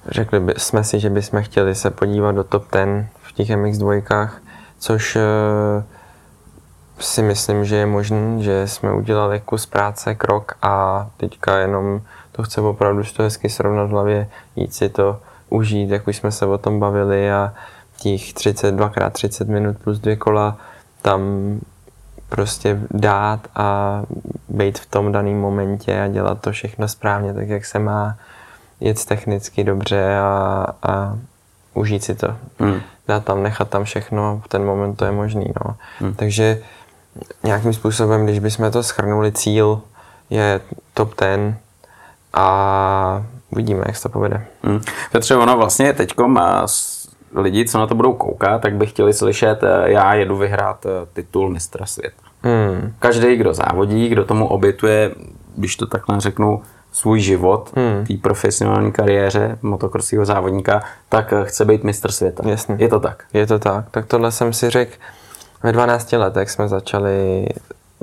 řekli 0.07 0.39
by, 0.39 0.53
jsme 0.57 0.83
si, 0.83 0.99
že 0.99 1.09
bychom 1.09 1.43
chtěli 1.43 1.75
se 1.75 1.91
podívat 1.91 2.31
do 2.31 2.43
top 2.43 2.65
10 2.71 3.07
v 3.21 3.31
těch 3.31 3.49
MX2, 3.49 4.29
což 4.79 5.17
si 6.99 7.21
myslím, 7.21 7.65
že 7.65 7.75
je 7.75 7.85
možný, 7.85 8.43
že 8.43 8.67
jsme 8.67 8.93
udělali 8.93 9.39
kus 9.45 9.65
práce, 9.65 10.15
krok 10.15 10.57
a 10.61 11.07
teďka 11.17 11.57
jenom 11.57 12.01
to 12.31 12.43
chce 12.43 12.61
opravdu 12.61 13.03
to 13.15 13.23
hezky 13.23 13.49
srovnat 13.49 13.85
v 13.85 13.89
hlavě, 13.89 14.29
jít 14.55 14.73
si 14.73 14.89
to 14.89 15.19
užít, 15.49 15.89
jak 15.89 16.07
už 16.07 16.15
jsme 16.15 16.31
se 16.31 16.45
o 16.45 16.57
tom 16.57 16.79
bavili 16.79 17.31
a 17.31 17.53
těch 17.97 18.33
32 18.33 18.91
x 19.07 19.13
30 19.13 19.47
minut 19.47 19.77
plus 19.83 19.99
dvě 19.99 20.15
kola 20.15 20.57
tam 21.01 21.21
prostě 22.29 22.79
dát 22.91 23.47
a 23.55 24.01
být 24.49 24.79
v 24.79 24.85
tom 24.85 25.11
daném 25.11 25.39
momentě 25.39 26.01
a 26.01 26.07
dělat 26.07 26.41
to 26.41 26.51
všechno 26.51 26.87
správně, 26.87 27.33
tak 27.33 27.49
jak 27.49 27.65
se 27.65 27.79
má, 27.79 28.15
jet 28.79 29.05
technicky 29.05 29.63
dobře 29.63 30.17
a, 30.17 30.65
a 30.83 31.17
užít 31.73 32.03
si 32.03 32.15
to. 32.15 32.35
Hmm. 32.59 32.81
Dát 33.07 33.25
tam, 33.25 33.43
nechat 33.43 33.69
tam 33.69 33.83
všechno, 33.83 34.41
v 34.45 34.47
ten 34.47 34.65
moment 34.65 34.95
to 34.95 35.05
je 35.05 35.11
možný. 35.11 35.45
No. 35.65 35.75
Hmm. 35.99 36.13
Takže 36.13 36.61
nějakým 37.43 37.73
způsobem, 37.73 38.23
když 38.25 38.39
bychom 38.39 38.71
to 38.71 38.83
schrnuli, 38.83 39.31
cíl 39.31 39.81
je 40.29 40.61
top 40.93 41.13
10 41.21 41.55
a 42.33 43.25
uvidíme, 43.49 43.83
jak 43.85 43.95
se 43.95 44.03
to 44.03 44.09
povede. 44.09 44.45
Hmm. 44.63 44.81
Petře, 45.11 45.35
ono 45.35 45.57
vlastně 45.57 45.93
teď 45.93 46.13
lidi, 47.35 47.65
co 47.65 47.77
na 47.77 47.87
to 47.87 47.95
budou 47.95 48.13
koukat, 48.13 48.61
tak 48.61 48.75
by 48.75 48.85
chtěli 48.85 49.13
slyšet, 49.13 49.63
eh, 49.63 49.91
já 49.91 50.13
jedu 50.13 50.37
vyhrát 50.37 50.85
eh, 50.85 50.89
titul 51.13 51.49
mistra 51.49 51.85
světa. 51.85 52.21
Hmm. 52.41 52.93
Každý, 52.99 53.35
kdo 53.35 53.53
závodí, 53.53 54.09
kdo 54.09 54.25
tomu 54.25 54.47
obětuje, 54.47 55.11
když 55.55 55.75
to 55.75 55.85
takhle 55.85 56.19
řeknu, 56.19 56.61
svůj 56.91 57.19
život, 57.19 57.71
hmm. 57.75 58.05
té 58.05 58.13
profesionální 58.21 58.91
kariéře 58.91 59.57
motokrosího 59.61 60.25
závodníka, 60.25 60.83
tak 61.09 61.33
eh, 61.33 61.45
chce 61.45 61.65
být 61.65 61.83
mistr 61.83 62.11
světa. 62.11 62.43
Jasně. 62.49 62.75
Je 62.79 62.87
to 62.87 62.99
tak? 62.99 63.23
Je 63.33 63.47
to 63.47 63.59
tak. 63.59 63.85
Tak 63.91 64.05
tohle 64.05 64.31
jsem 64.31 64.53
si 64.53 64.69
řekl, 64.69 64.91
ve 65.63 65.71
12 65.71 66.11
letech 66.11 66.49
jsme 66.49 66.67
začali 66.67 67.47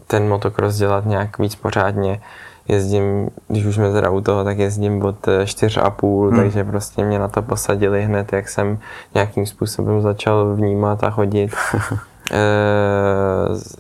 ten 0.06 0.28
motocross 0.28 0.76
dělat 0.76 1.06
nějak 1.06 1.38
víc 1.38 1.54
pořádně. 1.54 2.20
Jezdím, 2.68 3.30
když 3.48 3.64
už 3.64 3.74
jsme 3.74 3.92
teda 3.92 4.10
u 4.10 4.20
toho, 4.20 4.44
tak 4.44 4.58
jezdím 4.58 5.04
od 5.04 5.26
4,5, 5.26 6.28
hmm. 6.28 6.36
takže 6.36 6.64
prostě 6.64 7.04
mě 7.04 7.18
na 7.18 7.28
to 7.28 7.42
posadili 7.42 8.02
hned, 8.02 8.32
jak 8.32 8.48
jsem 8.48 8.78
nějakým 9.14 9.46
způsobem 9.46 10.02
začal 10.02 10.54
vnímat 10.54 11.04
a 11.04 11.10
chodit. 11.10 11.54
e, 12.32 12.38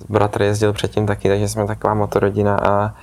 bratr 0.08 0.42
jezdil 0.42 0.72
předtím 0.72 1.06
taky, 1.06 1.28
takže 1.28 1.48
jsme 1.48 1.66
taková 1.66 1.94
motorodina 1.94 2.56
a 2.56 2.94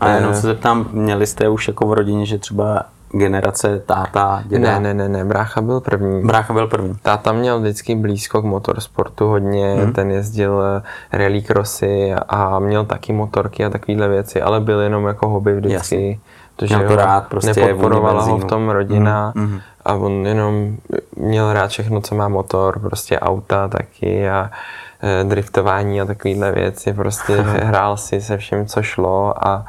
a 0.00 0.08
jenom 0.08 0.34
se 0.34 0.40
zeptám, 0.40 0.88
měli 0.92 1.26
jste 1.26 1.48
už 1.48 1.68
jako 1.68 1.86
v 1.86 1.92
rodině, 1.92 2.26
že 2.26 2.38
třeba 2.38 2.82
generace 3.12 3.82
táta, 3.86 4.42
děda? 4.46 4.78
Ne, 4.78 4.80
ne, 4.80 4.94
ne, 4.94 5.08
ne, 5.08 5.24
brácha 5.24 5.60
byl 5.60 5.80
první. 5.80 6.22
Brácha 6.24 6.52
byl 6.52 6.66
první. 6.66 6.94
Táta 7.02 7.32
měl 7.32 7.60
vždycky 7.60 7.94
blízko 7.94 8.42
k 8.42 8.44
motorsportu 8.44 9.26
hodně, 9.26 9.74
hmm. 9.74 9.92
ten 9.92 10.10
jezdil 10.10 10.62
eh, 10.62 10.82
rally 11.18 11.42
crossy 11.42 12.14
a 12.28 12.58
měl 12.58 12.84
taky 12.84 13.12
motorky 13.12 13.64
a 13.64 13.70
takovéhle 13.70 14.08
věci, 14.08 14.42
ale 14.42 14.60
byl 14.60 14.80
jenom 14.80 15.06
jako 15.06 15.28
hobby 15.28 15.56
vždycky. 15.56 15.74
Jasně. 15.74 16.18
Protože 16.56 16.76
měl 16.76 16.88
to 16.88 16.96
rád, 16.96 17.28
prostě 17.28 17.66
nepodporovala 17.66 18.22
ho 18.22 18.38
v 18.38 18.44
tom 18.44 18.68
rodina 18.68 19.32
hmm. 19.36 19.46
Hmm. 19.46 19.60
a 19.84 19.94
on 19.94 20.26
jenom 20.26 20.76
měl 21.16 21.52
rád 21.52 21.70
všechno, 21.70 22.00
co 22.00 22.14
má 22.14 22.28
motor, 22.28 22.78
prostě 22.78 23.20
auta 23.20 23.68
taky 23.68 24.30
a 24.30 24.50
eh, 25.02 25.24
driftování 25.24 26.00
a 26.00 26.04
takovéhle 26.04 26.52
věci, 26.52 26.92
prostě 26.92 27.36
hrál 27.42 27.96
si 27.96 28.20
se 28.20 28.36
vším, 28.36 28.66
co 28.66 28.82
šlo 28.82 29.46
a 29.48 29.66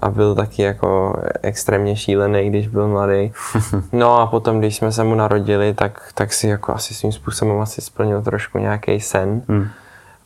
a 0.00 0.10
byl 0.10 0.34
taky 0.34 0.62
jako 0.62 1.14
extrémně 1.42 1.96
šílený, 1.96 2.50
když 2.50 2.68
byl 2.68 2.88
mladý. 2.88 3.32
No 3.92 4.20
a 4.20 4.26
potom, 4.26 4.58
když 4.58 4.76
jsme 4.76 4.92
se 4.92 5.04
mu 5.04 5.14
narodili, 5.14 5.74
tak, 5.74 6.12
tak 6.14 6.32
si 6.32 6.48
jako 6.48 6.74
asi 6.74 6.94
svým 6.94 7.12
způsobem 7.12 7.60
asi 7.60 7.80
splnil 7.80 8.22
trošku 8.22 8.58
nějaký 8.58 9.00
sen 9.00 9.42
hmm. 9.48 9.68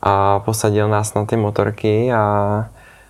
a 0.01 0.39
posadil 0.39 0.89
nás 0.89 1.13
na 1.13 1.25
ty 1.25 1.37
motorky 1.37 2.13
a 2.13 2.65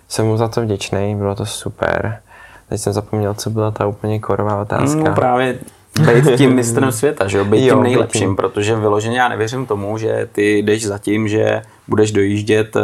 jsem 0.08 0.26
mu 0.26 0.36
za 0.36 0.48
to 0.48 0.62
vděčný, 0.62 1.14
bylo 1.16 1.34
to 1.34 1.46
super. 1.46 2.20
Teď 2.68 2.80
jsem 2.80 2.92
zapomněl, 2.92 3.34
co 3.34 3.50
byla 3.50 3.70
ta 3.70 3.86
úplně 3.86 4.20
korová 4.20 4.60
otázka. 4.60 5.00
No 5.00 5.14
právě 5.14 5.58
být 6.00 6.36
tím 6.36 6.54
mistrem 6.54 6.92
světa, 6.92 7.28
že 7.28 7.38
jo? 7.38 7.44
Být 7.44 7.66
jo, 7.66 7.74
tím 7.74 7.82
nejlepším, 7.82 8.20
tím. 8.20 8.36
protože 8.36 8.76
vyloženě 8.76 9.18
já 9.18 9.28
nevěřím 9.28 9.66
tomu, 9.66 9.98
že 9.98 10.28
ty 10.32 10.58
jdeš 10.58 10.86
za 10.86 10.98
tím, 10.98 11.28
že 11.28 11.62
budeš 11.88 12.12
dojíždět 12.12 12.76
uh, 12.76 12.82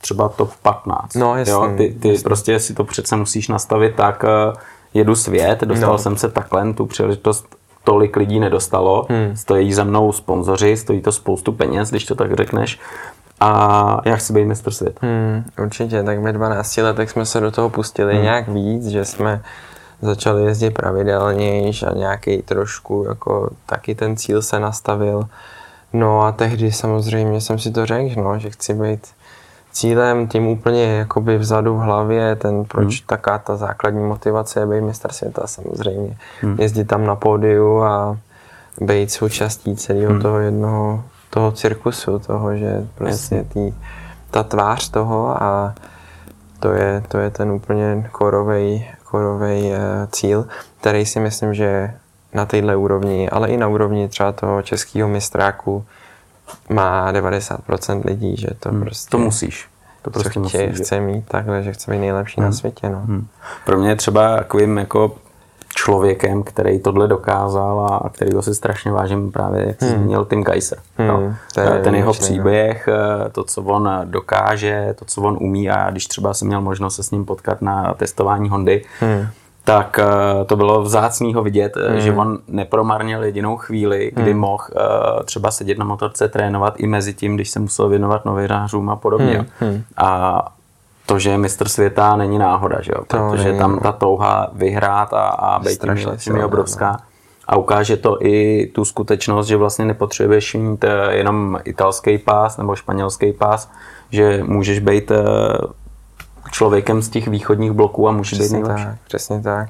třeba 0.00 0.28
top 0.28 0.50
15. 0.62 1.14
No, 1.14 1.36
jasný, 1.36 1.52
jo? 1.52 1.74
Ty, 1.76 1.96
ty 2.00 2.08
jasný. 2.08 2.24
prostě 2.24 2.58
si 2.58 2.74
to 2.74 2.84
přece 2.84 3.16
musíš 3.16 3.48
nastavit 3.48 3.94
tak, 3.94 4.24
uh, 4.24 4.54
jedu 4.94 5.14
svět, 5.14 5.60
dostal 5.60 5.92
no. 5.92 5.98
jsem 5.98 6.16
se 6.16 6.28
takhle, 6.28 6.74
tu 6.74 6.86
příležitost 6.86 7.46
tolik 7.84 8.16
lidí 8.16 8.40
nedostalo, 8.40 9.06
hmm. 9.10 9.36
stojí 9.36 9.72
za 9.72 9.84
mnou 9.84 10.12
sponzoři, 10.12 10.76
stojí 10.76 11.00
to 11.00 11.12
spoustu 11.12 11.52
peněz, 11.52 11.90
když 11.90 12.04
to 12.04 12.14
tak 12.14 12.36
řekneš, 12.36 12.78
a 13.40 14.00
já 14.04 14.16
chci 14.16 14.32
být 14.32 14.44
mistr 14.44 14.70
světa. 14.70 14.98
Hmm, 15.02 15.44
určitě, 15.64 16.02
tak 16.02 16.18
ve 16.18 16.32
12 16.32 16.76
letech 16.76 17.10
jsme 17.10 17.26
se 17.26 17.40
do 17.40 17.50
toho 17.50 17.70
pustili 17.70 18.14
hmm. 18.14 18.22
nějak 18.22 18.48
víc, 18.48 18.86
že 18.86 19.04
jsme 19.04 19.42
začali 20.02 20.44
jezdit 20.44 20.70
pravidelněji 20.70 21.72
a 21.86 21.94
nějaký 21.94 22.42
trošku 22.42 23.04
jako 23.08 23.50
taky 23.66 23.94
ten 23.94 24.16
cíl 24.16 24.42
se 24.42 24.60
nastavil. 24.60 25.28
No 25.92 26.22
a 26.22 26.32
tehdy 26.32 26.72
samozřejmě 26.72 27.40
jsem 27.40 27.58
si 27.58 27.70
to 27.70 27.86
řekl, 27.86 28.22
no, 28.22 28.38
že 28.38 28.50
chci 28.50 28.74
být 28.74 29.06
cílem, 29.72 30.28
tím 30.28 30.46
úplně 30.46 30.84
jakoby 30.84 31.38
vzadu 31.38 31.76
v 31.76 31.80
hlavě, 31.80 32.36
ten 32.36 32.64
proč 32.64 33.00
hmm. 33.00 33.06
taká 33.06 33.38
ta 33.38 33.56
základní 33.56 34.02
motivace 34.02 34.60
je 34.60 34.66
být 34.66 34.80
mistr 34.80 35.12
světa 35.12 35.46
samozřejmě. 35.46 36.16
Hmm. 36.40 36.56
Jezdit 36.60 36.84
tam 36.84 37.06
na 37.06 37.16
pódiu 37.16 37.82
a 37.82 38.18
být 38.80 39.10
součástí 39.10 39.76
celého 39.76 40.10
hmm. 40.10 40.22
toho 40.22 40.38
jednoho 40.38 41.04
toho 41.32 41.52
cirkusu, 41.52 42.18
toho, 42.18 42.56
že 42.56 42.86
prostě 42.94 43.44
tý, 43.48 43.74
ta 44.30 44.42
tvář 44.42 44.90
toho 44.90 45.42
a 45.42 45.74
to 46.60 46.72
je, 46.72 47.02
to 47.08 47.18
je 47.18 47.30
ten 47.30 47.50
úplně 47.50 48.08
korovej, 48.12 48.88
korovej 49.12 49.72
eh, 49.72 49.78
cíl, 50.12 50.48
který 50.80 51.06
si 51.06 51.20
myslím, 51.20 51.54
že 51.54 51.94
na 52.32 52.46
téhle 52.46 52.76
úrovni, 52.76 53.28
ale 53.30 53.48
i 53.48 53.56
na 53.56 53.68
úrovni 53.68 54.08
třeba 54.08 54.32
toho 54.32 54.62
českého 54.62 55.08
mistráku 55.08 55.84
má 56.68 57.12
90% 57.12 58.02
lidí, 58.04 58.36
že 58.36 58.48
to 58.60 58.68
hmm, 58.68 58.80
prostě... 58.80 59.10
To 59.10 59.18
musíš. 59.18 59.68
To 60.02 60.10
prostě 60.10 60.30
chtě, 60.30 60.38
musíš, 60.40 60.80
chce 60.80 61.00
mít 61.00 61.28
takhle, 61.28 61.62
že 61.62 61.72
chce 61.72 61.90
být 61.90 61.98
nejlepší 61.98 62.40
hmm. 62.40 62.50
na 62.50 62.52
světě. 62.52 62.88
No. 62.88 63.00
Hmm. 63.00 63.26
Pro 63.64 63.78
mě 63.78 63.96
třeba 63.96 64.36
takovým 64.36 64.78
jako 64.78 65.14
člověkem, 65.74 66.42
který 66.42 66.78
tohle 66.78 67.08
dokázal 67.08 68.00
a 68.04 68.08
kterýho 68.08 68.42
si 68.42 68.54
strašně 68.54 68.92
vážím 68.92 69.32
právě, 69.32 69.66
jak 69.66 69.82
hmm. 69.82 69.90
zmínil, 69.90 70.24
Tim 70.24 70.42
Geiser. 70.42 70.78
Hmm, 70.98 71.08
no. 71.08 71.34
Ten 71.82 71.94
jeho 71.94 72.12
příběh, 72.12 72.88
to, 73.32 73.44
co 73.44 73.62
on 73.62 73.90
dokáže, 74.04 74.94
to, 74.98 75.04
co 75.04 75.22
on 75.22 75.38
umí 75.40 75.70
a 75.70 75.90
když 75.90 76.06
třeba 76.06 76.34
jsem 76.34 76.48
měl 76.48 76.60
možnost 76.60 76.96
se 76.96 77.02
s 77.02 77.10
ním 77.10 77.24
potkat 77.24 77.62
na 77.62 77.94
testování 77.94 78.48
Hondy, 78.48 78.84
hmm 79.00 79.26
tak 79.64 80.00
uh, 80.02 80.46
to 80.46 80.56
bylo 80.56 80.82
vzácného 80.82 81.42
vidět, 81.42 81.72
mm. 81.90 82.00
že 82.00 82.12
on 82.12 82.38
nepromarnil 82.48 83.22
jedinou 83.22 83.56
chvíli, 83.56 84.12
kdy 84.14 84.34
mm. 84.34 84.40
mohl 84.40 84.64
třeba 85.24 85.50
sedět 85.50 85.78
na 85.78 85.84
motorce, 85.84 86.28
trénovat 86.28 86.74
i 86.76 86.86
mezi 86.86 87.14
tím, 87.14 87.34
když 87.34 87.50
se 87.50 87.60
musel 87.60 87.88
věnovat 87.88 88.24
novinářům 88.24 88.90
a 88.90 88.96
podobně. 88.96 89.46
Mm. 89.60 89.82
A 89.96 90.52
to, 91.06 91.18
že 91.18 91.30
je 91.30 91.38
mistr 91.38 91.68
světa, 91.68 92.16
není 92.16 92.38
náhoda, 92.38 92.80
že 92.80 92.92
jo? 92.96 93.04
protože 93.06 93.44
není, 93.44 93.58
tam 93.58 93.78
ta 93.78 93.92
touha 93.92 94.50
vyhrát 94.52 95.12
a, 95.12 95.28
a 95.28 95.58
být 95.58 95.80
tím 96.16 96.36
je 96.36 96.44
obrovská. 96.44 96.92
No. 96.92 96.98
A 97.46 97.56
ukáže 97.56 97.96
to 97.96 98.26
i 98.26 98.66
tu 98.66 98.84
skutečnost, 98.84 99.46
že 99.46 99.56
vlastně 99.56 99.84
nepotřebuješ 99.84 100.54
mít 100.54 100.84
jenom 101.10 101.58
italský 101.64 102.18
pás 102.18 102.56
nebo 102.56 102.76
španělský 102.76 103.32
pás, 103.32 103.70
že 104.10 104.44
můžeš 104.44 104.78
být 104.78 105.12
člověkem 106.50 107.02
z 107.02 107.08
těch 107.08 107.28
východních 107.28 107.72
bloků 107.72 108.08
a 108.08 108.12
může 108.12 108.36
přesně 108.36 108.58
být 108.58 108.62
nejlepší. 108.62 108.84
Tak, 108.84 108.96
přesně 109.06 109.40
tak. 109.40 109.68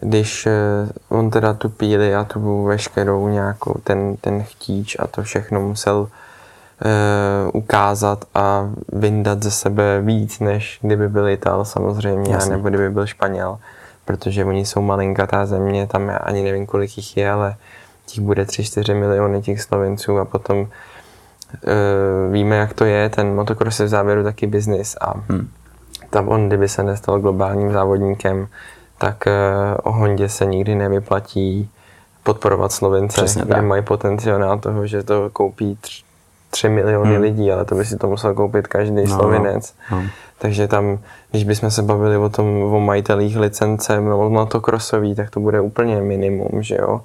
Když 0.00 0.46
uh, 0.46 1.18
on 1.18 1.30
teda 1.30 1.54
tu 1.54 1.68
píli 1.68 2.14
a 2.14 2.24
tu 2.24 2.64
veškerou 2.64 3.28
nějakou, 3.28 3.80
ten, 3.84 4.16
ten 4.16 4.42
chtíč 4.42 4.96
a 4.98 5.06
to 5.06 5.22
všechno 5.22 5.60
musel 5.60 5.98
uh, 5.98 6.08
ukázat 7.52 8.24
a 8.34 8.70
vyndat 8.92 9.42
ze 9.42 9.50
sebe 9.50 10.00
víc, 10.00 10.40
než 10.40 10.78
kdyby 10.82 11.08
byl 11.08 11.28
Ital 11.28 11.64
samozřejmě, 11.64 12.32
Jasně. 12.32 12.50
nebo 12.56 12.68
kdyby 12.68 12.90
byl 12.90 13.06
Španěl, 13.06 13.58
protože 14.04 14.44
oni 14.44 14.66
jsou 14.66 14.82
malinkatá 14.82 15.46
země, 15.46 15.86
tam 15.86 16.08
já 16.08 16.16
ani 16.16 16.42
nevím, 16.42 16.66
kolik 16.66 16.96
jich 16.96 17.16
je, 17.16 17.30
ale 17.30 17.56
těch 18.06 18.24
bude 18.24 18.42
3-4 18.42 18.98
miliony 19.00 19.42
těch 19.42 19.62
Slovenců 19.62 20.18
a 20.18 20.24
potom 20.24 20.58
uh, 20.58 20.68
víme, 22.32 22.56
jak 22.56 22.72
to 22.72 22.84
je, 22.84 23.08
ten 23.08 23.34
motocross 23.34 23.80
je 23.80 23.86
v 23.86 23.88
závěru 23.88 24.22
taky 24.22 24.46
biznis 24.46 24.96
a 25.00 25.14
hmm 25.28 25.48
tam 26.14 26.28
on, 26.28 26.48
kdyby 26.48 26.68
se 26.68 26.82
nestal 26.82 27.20
globálním 27.20 27.72
závodníkem, 27.72 28.48
tak 28.98 29.24
uh, 29.26 29.32
o 29.82 29.92
Hondě 29.92 30.28
se 30.28 30.46
nikdy 30.46 30.74
nevyplatí 30.74 31.70
podporovat 32.22 32.72
Slovence, 32.72 33.14
Přesně 33.14 33.42
kde 33.42 33.54
tak. 33.54 33.64
mají 33.64 33.82
potenciál 33.82 34.58
toho, 34.58 34.86
že 34.86 35.02
to 35.02 35.30
koupí 35.30 35.78
3 36.54 36.68
miliony 36.68 37.14
hmm. 37.14 37.22
lidí, 37.22 37.52
ale 37.52 37.64
to 37.64 37.74
by 37.74 37.84
si 37.84 37.98
to 37.98 38.06
musel 38.06 38.34
koupit 38.34 38.66
každý 38.66 39.02
no, 39.02 39.18
Slovinec. 39.18 39.74
No. 39.90 40.02
Takže 40.38 40.68
tam, 40.68 40.98
když 41.30 41.44
bychom 41.44 41.70
se 41.70 41.82
bavili 41.82 42.16
o 42.16 42.28
tom, 42.28 42.46
o 42.62 42.80
majitelích 42.80 43.36
licence 43.36 44.00
no, 44.00 44.30
motocrossový, 44.30 45.14
tak 45.14 45.30
to 45.30 45.40
bude 45.40 45.60
úplně 45.60 46.00
minimum, 46.00 46.62
že 46.62 46.76
jo. 46.78 47.00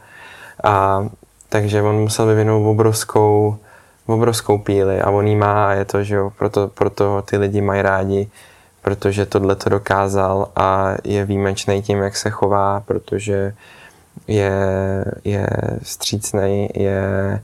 A 0.64 1.06
takže 1.50 1.82
on 1.82 1.96
musel 1.96 2.26
vyvinout 2.26 2.70
obrovskou, 2.70 3.58
obrovskou 4.06 4.58
píli 4.58 5.02
a 5.02 5.10
on 5.10 5.28
jí 5.28 5.36
má 5.36 5.70
a 5.70 5.74
je 5.74 5.86
to, 5.86 6.04
že 6.04 6.16
jo, 6.16 6.32
proto, 6.38 6.68
proto 6.68 7.22
ty 7.22 7.38
lidi 7.38 7.62
mají 7.62 7.82
rádi 7.82 8.30
protože 8.82 9.26
tohle 9.26 9.56
to 9.56 9.70
dokázal 9.70 10.50
a 10.56 10.96
je 11.04 11.26
výjimečný 11.26 11.82
tím, 11.82 11.98
jak 11.98 12.18
se 12.18 12.30
chová, 12.30 12.80
protože 12.80 13.54
je, 14.28 14.52
je 15.24 15.48
střícný, 15.84 16.70
je 16.74 17.42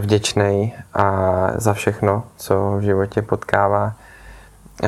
vděčný 0.00 0.74
a 0.94 1.46
za 1.54 1.74
všechno, 1.74 2.22
co 2.36 2.76
v 2.78 2.80
životě 2.80 3.22
potkává. 3.22 3.92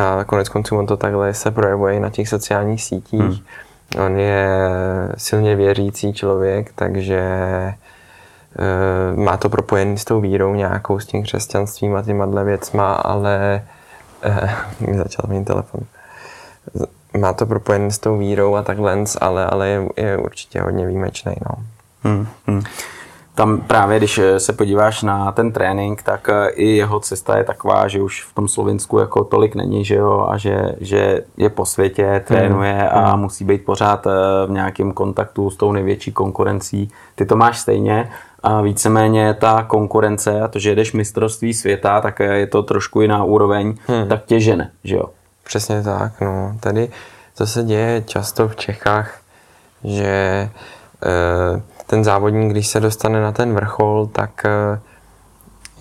A 0.00 0.24
konec 0.24 0.48
konců 0.48 0.78
on 0.78 0.86
to 0.86 0.96
takhle 0.96 1.34
se 1.34 1.50
projevuje 1.50 1.94
i 1.94 2.00
na 2.00 2.10
těch 2.10 2.28
sociálních 2.28 2.82
sítích. 2.82 3.20
Hmm. 3.20 4.06
On 4.06 4.16
je 4.16 4.58
silně 5.16 5.56
věřící 5.56 6.12
člověk, 6.12 6.72
takže 6.74 7.18
e, 7.18 7.74
má 9.16 9.36
to 9.36 9.48
propojený 9.48 9.98
s 9.98 10.04
tou 10.04 10.20
vírou 10.20 10.54
nějakou, 10.54 10.98
s 10.98 11.06
tím 11.06 11.22
křesťanstvím 11.22 11.96
a 11.96 12.02
těma 12.02 12.42
věcma, 12.42 12.92
ale 12.92 13.62
mi 14.80 14.96
začal 14.96 15.24
mít 15.28 15.44
telefon. 15.44 15.80
Má 17.18 17.32
to 17.32 17.46
propojené 17.46 17.90
s 17.90 17.98
tou 17.98 18.18
vírou 18.18 18.54
a 18.54 18.62
takhle, 18.62 19.04
ale, 19.20 19.46
ale 19.46 19.68
je, 19.68 19.88
je 19.96 20.18
určitě 20.18 20.60
hodně 20.60 20.86
výjimečný. 20.86 21.34
No. 21.50 21.64
Hmm, 22.02 22.26
hmm. 22.46 22.62
Tam 23.34 23.60
právě, 23.60 23.98
když 23.98 24.20
se 24.38 24.52
podíváš 24.52 25.02
na 25.02 25.32
ten 25.32 25.52
trénink, 25.52 26.02
tak 26.02 26.28
eh, 26.28 26.48
i 26.48 26.76
jeho 26.76 27.00
cesta 27.00 27.38
je 27.38 27.44
taková, 27.44 27.88
že 27.88 28.02
už 28.02 28.24
v 28.24 28.34
tom 28.34 28.48
Slovinsku 28.48 28.98
jako 28.98 29.24
tolik 29.24 29.54
není, 29.54 29.84
že 29.84 29.94
jo, 29.94 30.26
a 30.30 30.36
že, 30.36 30.74
že 30.80 31.24
je 31.36 31.48
po 31.48 31.66
světě, 31.66 32.24
trénuje 32.26 32.72
hmm. 32.72 32.88
a 32.92 33.10
hmm. 33.10 33.20
musí 33.20 33.44
být 33.44 33.64
pořád 33.64 34.06
eh, 34.06 34.10
v 34.46 34.50
nějakém 34.50 34.92
kontaktu 34.92 35.50
s 35.50 35.56
tou 35.56 35.72
největší 35.72 36.12
konkurencí. 36.12 36.90
Ty 37.14 37.26
to 37.26 37.36
máš 37.36 37.58
stejně 37.58 38.10
a 38.42 38.60
víceméně 38.60 39.34
ta 39.34 39.62
konkurence 39.62 40.40
a 40.40 40.48
to, 40.48 40.58
že 40.58 40.70
jedeš 40.70 40.92
mistrovství 40.92 41.54
světa, 41.54 42.00
tak 42.00 42.20
je 42.20 42.46
to 42.46 42.62
trošku 42.62 43.00
jiná 43.00 43.24
úroveň, 43.24 43.74
hmm. 43.86 44.08
tak 44.08 44.24
tě 44.24 44.40
žene, 44.40 44.70
že 44.84 44.96
jo? 44.96 45.04
Přesně 45.44 45.82
tak, 45.82 46.20
no. 46.20 46.56
Tady 46.60 46.88
to 47.36 47.46
se 47.46 47.62
děje 47.62 48.02
často 48.06 48.48
v 48.48 48.56
Čechách, 48.56 49.18
že 49.84 50.06
e, 50.06 50.50
ten 51.86 52.04
závodník, 52.04 52.50
když 52.50 52.66
se 52.66 52.80
dostane 52.80 53.22
na 53.22 53.32
ten 53.32 53.54
vrchol, 53.54 54.06
tak 54.06 54.44
e, 54.44 54.80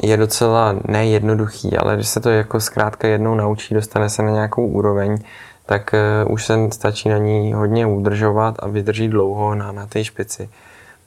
je 0.04 0.18
docela 0.18 0.76
nejednoduchý, 0.88 1.78
ale 1.78 1.96
když 1.96 2.08
se 2.08 2.20
to 2.20 2.30
jako 2.30 2.60
zkrátka 2.60 3.08
jednou 3.08 3.36
naučí, 3.36 3.74
dostane 3.74 4.10
se 4.10 4.24
na 4.24 4.32
nějakou 4.32 4.68
úroveň, 4.68 5.18
tak 5.66 5.94
e, 5.94 6.26
už 6.26 6.46
se 6.46 6.58
stačí 6.72 7.10
na 7.10 7.18
ní 7.18 7.54
hodně 7.54 7.86
udržovat 7.86 8.56
a 8.60 8.68
vydrží 8.68 9.08
dlouho 9.08 9.56
na, 9.56 9.72
na 9.72 9.86
té 9.86 10.04
špici 10.04 10.50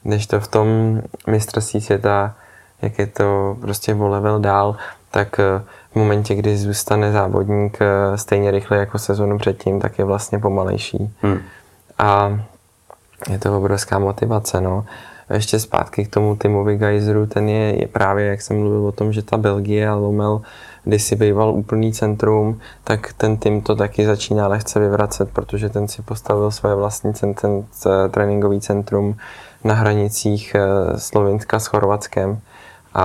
než 0.04 0.26
to 0.26 0.40
v 0.40 0.48
tom 0.48 1.00
mistrovství 1.26 1.80
světa, 1.80 2.34
jak 2.82 2.98
je 2.98 3.06
to 3.06 3.56
prostě 3.60 3.94
o 3.94 4.08
level 4.08 4.40
dál, 4.40 4.76
tak 5.10 5.40
eh, 5.40 5.62
v 5.92 5.96
momentě, 5.96 6.34
kdy 6.34 6.56
zůstane 6.56 7.12
závodník 7.12 7.78
eh, 7.80 8.18
stejně 8.18 8.50
rychle 8.50 8.78
jako 8.78 8.98
sezonu 8.98 9.38
předtím, 9.38 9.80
tak 9.80 9.98
je 9.98 10.04
vlastně 10.04 10.38
pomalejší. 10.38 11.14
Hmm. 11.22 11.38
A 11.98 12.40
je 13.30 13.38
to 13.38 13.56
obrovská 13.58 13.98
motivace, 13.98 14.60
no. 14.60 14.84
Ještě 15.30 15.60
zpátky 15.60 16.04
k 16.04 16.10
tomu 16.10 16.36
Timovi 16.36 16.76
Geiseru, 16.76 17.26
ten 17.26 17.48
je, 17.48 17.80
je 17.80 17.88
právě, 17.88 18.26
jak 18.26 18.42
jsem 18.42 18.58
mluvil 18.58 18.86
o 18.86 18.92
tom, 18.92 19.12
že 19.12 19.22
ta 19.22 19.36
Belgie 19.36 19.88
a 19.88 19.94
Lomel 19.94 20.42
když 20.84 21.02
si 21.02 21.16
býval 21.16 21.50
úplný 21.50 21.92
centrum, 21.92 22.60
tak 22.84 23.12
ten 23.12 23.36
tým 23.36 23.60
to 23.62 23.76
taky 23.76 24.06
začíná 24.06 24.48
lehce 24.48 24.80
vyvracet, 24.80 25.30
protože 25.30 25.68
ten 25.68 25.88
si 25.88 26.02
postavil 26.02 26.50
své 26.50 26.74
vlastní 26.74 27.14
centrum, 27.14 27.66
tréninkový 28.10 28.60
centrum 28.60 29.16
na 29.64 29.74
hranicích 29.74 30.54
eh, 30.54 30.98
Slovenska 30.98 31.58
s 31.58 31.66
Chorvatskem 31.66 32.38
a, 32.94 33.04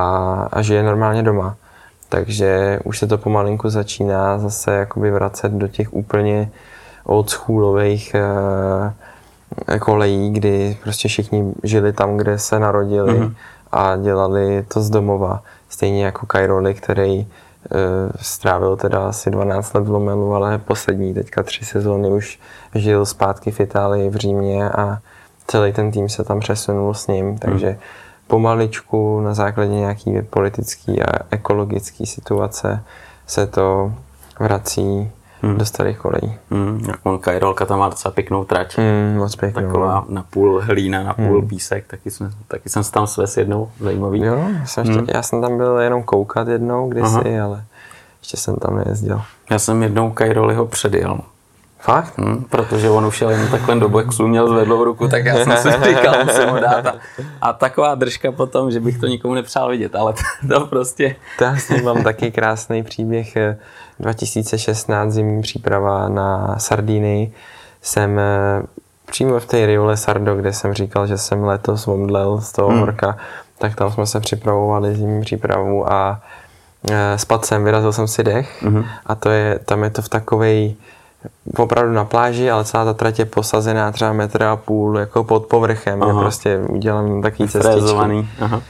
a 0.51 0.61
žije 0.61 0.83
normálně 0.83 1.23
doma. 1.23 1.55
Takže 2.09 2.79
už 2.83 2.99
se 2.99 3.07
to 3.07 3.17
pomalinku 3.17 3.69
začíná 3.69 4.39
zase 4.39 4.71
jakoby 4.71 5.11
vracet 5.11 5.51
do 5.51 5.67
těch 5.67 5.93
úplně 5.93 6.51
oldschoolových 7.03 8.15
eh, 8.15 8.93
kolejí, 9.79 10.31
kdy 10.31 10.77
prostě 10.83 11.07
všichni 11.07 11.53
žili 11.63 11.93
tam, 11.93 12.17
kde 12.17 12.39
se 12.39 12.59
narodili 12.59 13.19
mm-hmm. 13.19 13.33
a 13.71 13.95
dělali 13.95 14.65
to 14.67 14.81
z 14.81 14.89
domova. 14.89 15.43
Stejně 15.69 16.05
jako 16.05 16.25
Kajroli, 16.25 16.73
který 16.73 17.19
eh, 17.21 17.77
strávil 18.21 18.77
teda 18.77 19.07
asi 19.07 19.31
12 19.31 19.73
let 19.73 19.83
v 19.83 19.89
Lomelu, 19.89 20.33
ale 20.33 20.57
poslední 20.57 21.13
teďka 21.13 21.43
tři 21.43 21.65
sezóny 21.65 22.09
už 22.09 22.39
žil 22.75 23.05
zpátky 23.05 23.51
v 23.51 23.59
Itálii, 23.59 24.09
v 24.09 24.15
Římě 24.15 24.69
a 24.69 24.99
celý 25.47 25.73
ten 25.73 25.91
tým 25.91 26.09
se 26.09 26.23
tam 26.23 26.39
přesunul 26.39 26.93
s 26.93 27.07
ním, 27.07 27.37
takže 27.37 27.67
hmm. 27.67 27.79
pomaličku 28.27 29.21
na 29.21 29.33
základě 29.33 29.71
nějaký 29.71 30.21
politický 30.21 31.01
a 31.01 31.19
ekologický 31.31 32.05
situace 32.05 32.83
se 33.27 33.47
to 33.47 33.93
vrací 34.39 35.11
hmm. 35.41 35.57
do 35.57 35.65
starých 35.65 35.97
kolejí. 35.97 36.37
Hmm. 36.51 36.87
On 37.03 37.19
Kajrolka 37.19 37.65
tam 37.65 37.79
má 37.79 37.89
docela 37.89 38.11
pěknou 38.11 38.45
trať. 38.45 38.77
Hmm, 38.77 39.17
moc 39.17 39.35
pěknou. 39.35 39.61
Taková 39.61 40.05
no. 40.09 40.15
na 40.15 40.25
půl 40.29 40.61
hlína, 40.61 41.03
na 41.03 41.13
půl 41.13 41.39
hmm. 41.39 41.47
písek, 41.47 41.87
taky 41.87 42.11
jsem, 42.11 42.31
taky 42.47 42.69
jsem 42.69 42.83
se 42.83 42.91
tam 42.91 43.07
svés 43.07 43.37
jednou, 43.37 43.71
zajímavý. 43.79 44.21
Jo, 44.21 44.39
jsem 44.65 44.83
hmm. 44.83 44.97
ještě, 44.97 45.11
já 45.15 45.23
jsem 45.23 45.41
tam 45.41 45.57
byl 45.57 45.77
jenom 45.77 46.03
koukat 46.03 46.47
jednou 46.47 46.89
kdysi, 46.89 47.35
Aha. 47.35 47.43
ale 47.45 47.63
ještě 48.19 48.37
jsem 48.37 48.55
tam 48.55 48.75
nejezdil. 48.75 49.21
Já 49.49 49.59
jsem 49.59 49.83
jednou 49.83 50.11
Kajroliho 50.11 50.65
předjel. 50.65 51.19
Fakt? 51.79 52.17
Hmm, 52.17 52.43
protože 52.49 52.89
on 52.89 53.05
už 53.05 53.21
jen 53.21 53.47
takhle 53.51 53.75
do 53.75 53.89
boxu, 53.89 54.27
měl 54.27 54.47
zvedlou 54.47 54.83
ruku, 54.83 55.07
tak 55.07 55.25
já 55.25 55.35
jsem 55.35 55.57
si 55.57 55.83
říkal, 55.83 56.25
musím 56.25 56.49
mu 56.49 56.55
dát. 56.55 56.87
A, 56.87 56.93
a 57.41 57.53
taková 57.53 57.95
držka 57.95 58.31
potom, 58.31 58.71
že 58.71 58.79
bych 58.79 58.97
to 58.97 59.07
nikomu 59.07 59.33
nepřál 59.33 59.69
vidět, 59.69 59.95
ale 59.95 60.13
to, 60.13 60.59
to 60.59 60.67
prostě... 60.67 61.15
To 61.37 61.43
já 61.43 61.55
s 61.57 61.69
ním 61.69 61.83
mám 61.83 62.03
taky 62.03 62.31
krásný 62.31 62.83
příběh. 62.83 63.37
2016 63.99 65.11
zimní 65.11 65.41
příprava 65.41 66.09
na 66.09 66.55
Sardíny. 66.59 67.31
Jsem 67.81 68.19
eh, 68.19 68.63
přímo 69.05 69.39
v 69.39 69.45
té 69.45 69.65
Riole 69.65 69.97
Sardo, 69.97 70.35
kde 70.35 70.53
jsem 70.53 70.73
říkal, 70.73 71.07
že 71.07 71.17
jsem 71.17 71.43
letos 71.43 71.87
omdlel 71.87 72.41
z 72.41 72.51
toho 72.51 72.69
hmm. 72.69 72.79
horka, 72.79 73.17
tak 73.57 73.75
tam 73.75 73.91
jsme 73.91 74.05
se 74.05 74.19
připravovali 74.19 74.95
zimní 74.95 75.21
přípravu 75.21 75.93
a 75.93 76.21
eh, 76.91 77.17
spadl 77.17 77.43
jsem, 77.43 77.63
vyrazil 77.63 77.93
jsem 77.93 78.07
si 78.07 78.23
dech 78.23 78.63
hmm. 78.63 78.85
a 79.05 79.15
to 79.15 79.29
je, 79.29 79.59
tam 79.65 79.83
je 79.83 79.89
to 79.89 80.01
v 80.01 80.09
takovej 80.09 80.75
opravdu 81.57 81.93
na 81.93 82.05
pláži, 82.05 82.51
ale 82.51 82.65
celá 82.65 82.85
ta 82.85 82.93
trať 82.93 83.19
je 83.19 83.25
posazená 83.25 83.91
třeba 83.91 84.13
metr 84.13 84.43
a 84.43 84.55
půl 84.55 84.97
jako 84.97 85.23
pod 85.23 85.45
povrchem, 85.45 86.01
je 86.07 86.13
prostě 86.13 86.59
udělám 86.69 87.21
takový 87.21 87.49
cestičky. 87.49 88.27
Aha. 88.41 88.61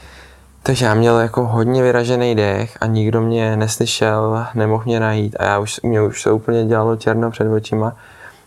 Takže 0.62 0.86
já 0.86 0.94
měl 0.94 1.18
jako 1.18 1.46
hodně 1.46 1.82
vyražený 1.82 2.34
dech 2.34 2.78
a 2.80 2.86
nikdo 2.86 3.20
mě 3.20 3.56
neslyšel, 3.56 4.46
nemohl 4.54 4.82
mě 4.86 5.00
najít 5.00 5.36
a 5.38 5.44
já 5.44 5.58
už, 5.58 5.80
mě 5.82 6.02
už 6.02 6.22
se 6.22 6.32
úplně 6.32 6.64
dělalo 6.64 6.96
černo 6.96 7.30
před 7.30 7.52
očima. 7.52 7.92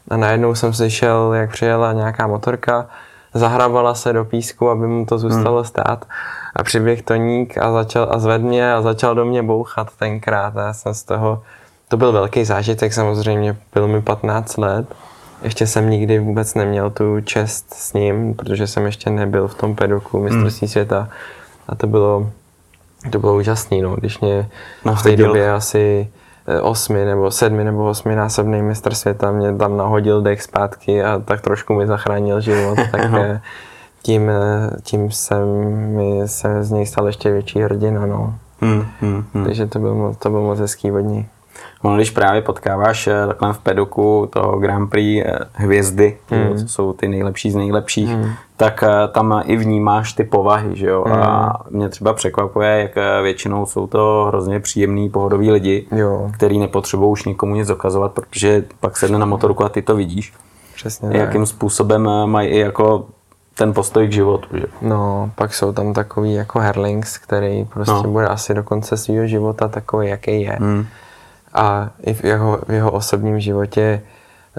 A 0.10 0.18
najednou 0.18 0.56
jsem 0.56 0.74
slyšel, 0.74 1.34
jak 1.34 1.52
přijela 1.52 1.94
nějaká 1.94 2.28
motorka, 2.28 2.86
zahrabala 3.34 3.96
se 3.96 4.14
do 4.14 4.26
písku, 4.26 4.70
aby 4.70 4.88
mu 4.88 5.06
to 5.06 5.18
zůstalo 5.18 5.58
hmm. 5.58 5.66
stát. 5.66 6.06
A 6.56 6.64
přiběh 6.64 7.02
Toník 7.02 7.58
a, 7.58 7.72
začal, 7.72 8.08
a 8.12 8.20
zvedl 8.20 8.46
mě 8.46 8.74
a 8.74 8.82
začal 8.82 9.16
do 9.16 9.26
mě 9.26 9.44
bouchat 9.44 9.88
tenkrát. 10.00 10.58
A 10.58 10.62
já 10.62 10.74
jsem 10.74 10.94
z 10.94 11.04
toho, 11.04 11.42
to 11.94 11.98
byl 11.98 12.12
velký 12.12 12.46
zážitek 12.46 12.94
samozřejmě, 12.94 13.56
byl 13.74 13.88
mi 13.88 14.02
15 14.02 14.58
let. 14.58 14.96
Ještě 15.44 15.68
jsem 15.68 15.90
nikdy 15.90 16.20
vůbec 16.20 16.54
neměl 16.54 16.90
tu 16.90 17.22
čest 17.22 17.74
s 17.74 17.94
ním, 17.94 18.34
protože 18.34 18.68
jsem 18.68 18.86
ještě 18.86 19.10
nebyl 19.10 19.48
v 19.48 19.56
tom 19.56 19.76
pedoku 19.76 20.20
mistrovství 20.20 20.68
hmm. 20.68 20.72
světa. 20.72 21.10
A 21.68 21.76
to 21.76 21.88
bylo, 21.88 22.30
to 23.10 23.20
bylo 23.20 23.36
úžasné, 23.36 23.82
no, 23.82 23.96
když 23.96 24.20
mě 24.20 24.50
v 24.96 25.04
té 25.04 25.16
době 25.16 25.54
asi 25.54 26.08
Eh, 26.48 26.62
osmi 26.62 27.06
nebo 27.06 27.32
sedmi 27.32 27.64
nebo 27.64 27.90
osmi 27.90 28.16
násobný 28.16 28.62
mistr 28.62 28.94
světa 28.94 29.32
mě 29.32 29.56
tam 29.58 29.78
nahodil 29.78 30.22
dech 30.22 30.42
zpátky 30.42 31.04
a 31.04 31.20
tak 31.20 31.42
trošku 31.42 31.74
mi 31.74 31.88
zachránil 31.88 32.42
život, 32.42 32.78
tak 32.92 33.02
eh, 33.14 33.42
tím, 34.02 34.30
eh, 34.30 34.70
tím 34.82 35.12
jsem 35.12 35.48
mi 35.96 36.22
se 36.26 36.64
z 36.64 36.72
něj 36.72 36.86
stal 36.86 37.08
ještě 37.08 37.32
větší 37.32 37.60
hrdina, 37.60 38.06
no. 38.06 38.36
Hmm, 38.62 38.86
hmm, 39.02 39.26
hmm. 39.34 39.46
Takže 39.46 39.68
to 39.68 39.80
bylo, 39.80 40.16
to 40.20 40.30
bylo 40.30 40.42
moc 40.42 40.60
hezký 40.60 40.92
od 40.92 41.00
ní. 41.00 41.28
Ono, 41.84 41.96
když 41.96 42.10
právě 42.10 42.42
potkáváš 42.42 43.10
takhle 43.28 43.54
v 43.54 43.60
pedoku 43.60 44.30
toho 44.34 44.60
Grand 44.60 44.90
Prix 44.90 45.26
hvězdy, 45.54 46.18
hmm. 46.30 46.58
co 46.58 46.68
jsou 46.68 46.94
ty 46.94 47.08
nejlepší 47.08 47.52
z 47.52 47.56
nejlepších, 47.56 48.10
hmm 48.10 48.30
tak 48.58 48.84
eh, 48.84 49.08
tam 49.08 49.42
i 49.46 49.58
vnímáš 49.58 50.14
ty 50.14 50.24
povahy, 50.24 50.70
že 50.74 50.88
jo. 50.88 51.04
Mm. 51.08 51.14
A 51.14 51.60
mě 51.70 51.90
třeba 51.90 52.14
překvapuje, 52.14 52.82
jak 52.82 52.98
eh, 52.98 53.22
většinou 53.22 53.66
jsou 53.66 53.88
to 53.88 54.26
hrozně 54.28 54.60
příjemný, 54.60 55.10
pohodoví 55.10 55.52
lidi, 55.52 55.88
jo. 55.92 56.32
který 56.34 56.60
nepotřebují 56.60 57.12
už 57.12 57.24
nikomu 57.24 57.56
nic 57.56 57.68
dokazovat, 57.68 58.12
protože 58.12 58.64
pak 58.80 58.98
sedne 58.98 59.20
na 59.20 59.26
motorku 59.26 59.64
a 59.64 59.70
ty 59.70 59.82
to 59.82 59.96
vidíš. 59.96 60.34
Přesně 60.76 61.18
Jakým 61.18 61.42
tak. 61.42 61.48
způsobem 61.48 62.10
eh, 62.10 62.28
mají 62.28 62.50
i 62.50 62.60
jako 62.60 63.06
ten 63.56 63.74
postoj 63.74 64.08
k 64.08 64.12
životu. 64.12 64.58
Že? 64.58 64.66
No, 64.82 65.32
pak 65.36 65.54
jsou 65.54 65.74
tam 65.74 65.94
takový 65.94 66.34
jako 66.34 66.60
Herlings, 66.60 67.18
který 67.18 67.66
prostě 67.66 67.94
no. 67.94 68.04
bude 68.04 68.28
asi 68.28 68.54
do 68.54 68.64
konce 68.64 68.98
svého 68.98 69.28
života 69.28 69.68
takový, 69.68 70.10
jaký 70.10 70.42
je. 70.42 70.58
Mm. 70.60 70.86
A 71.54 71.90
i 72.04 72.14
v 72.14 72.24
jeho, 72.24 72.60
v 72.68 72.72
jeho 72.72 72.92
osobním 72.92 73.40
životě 73.40 74.02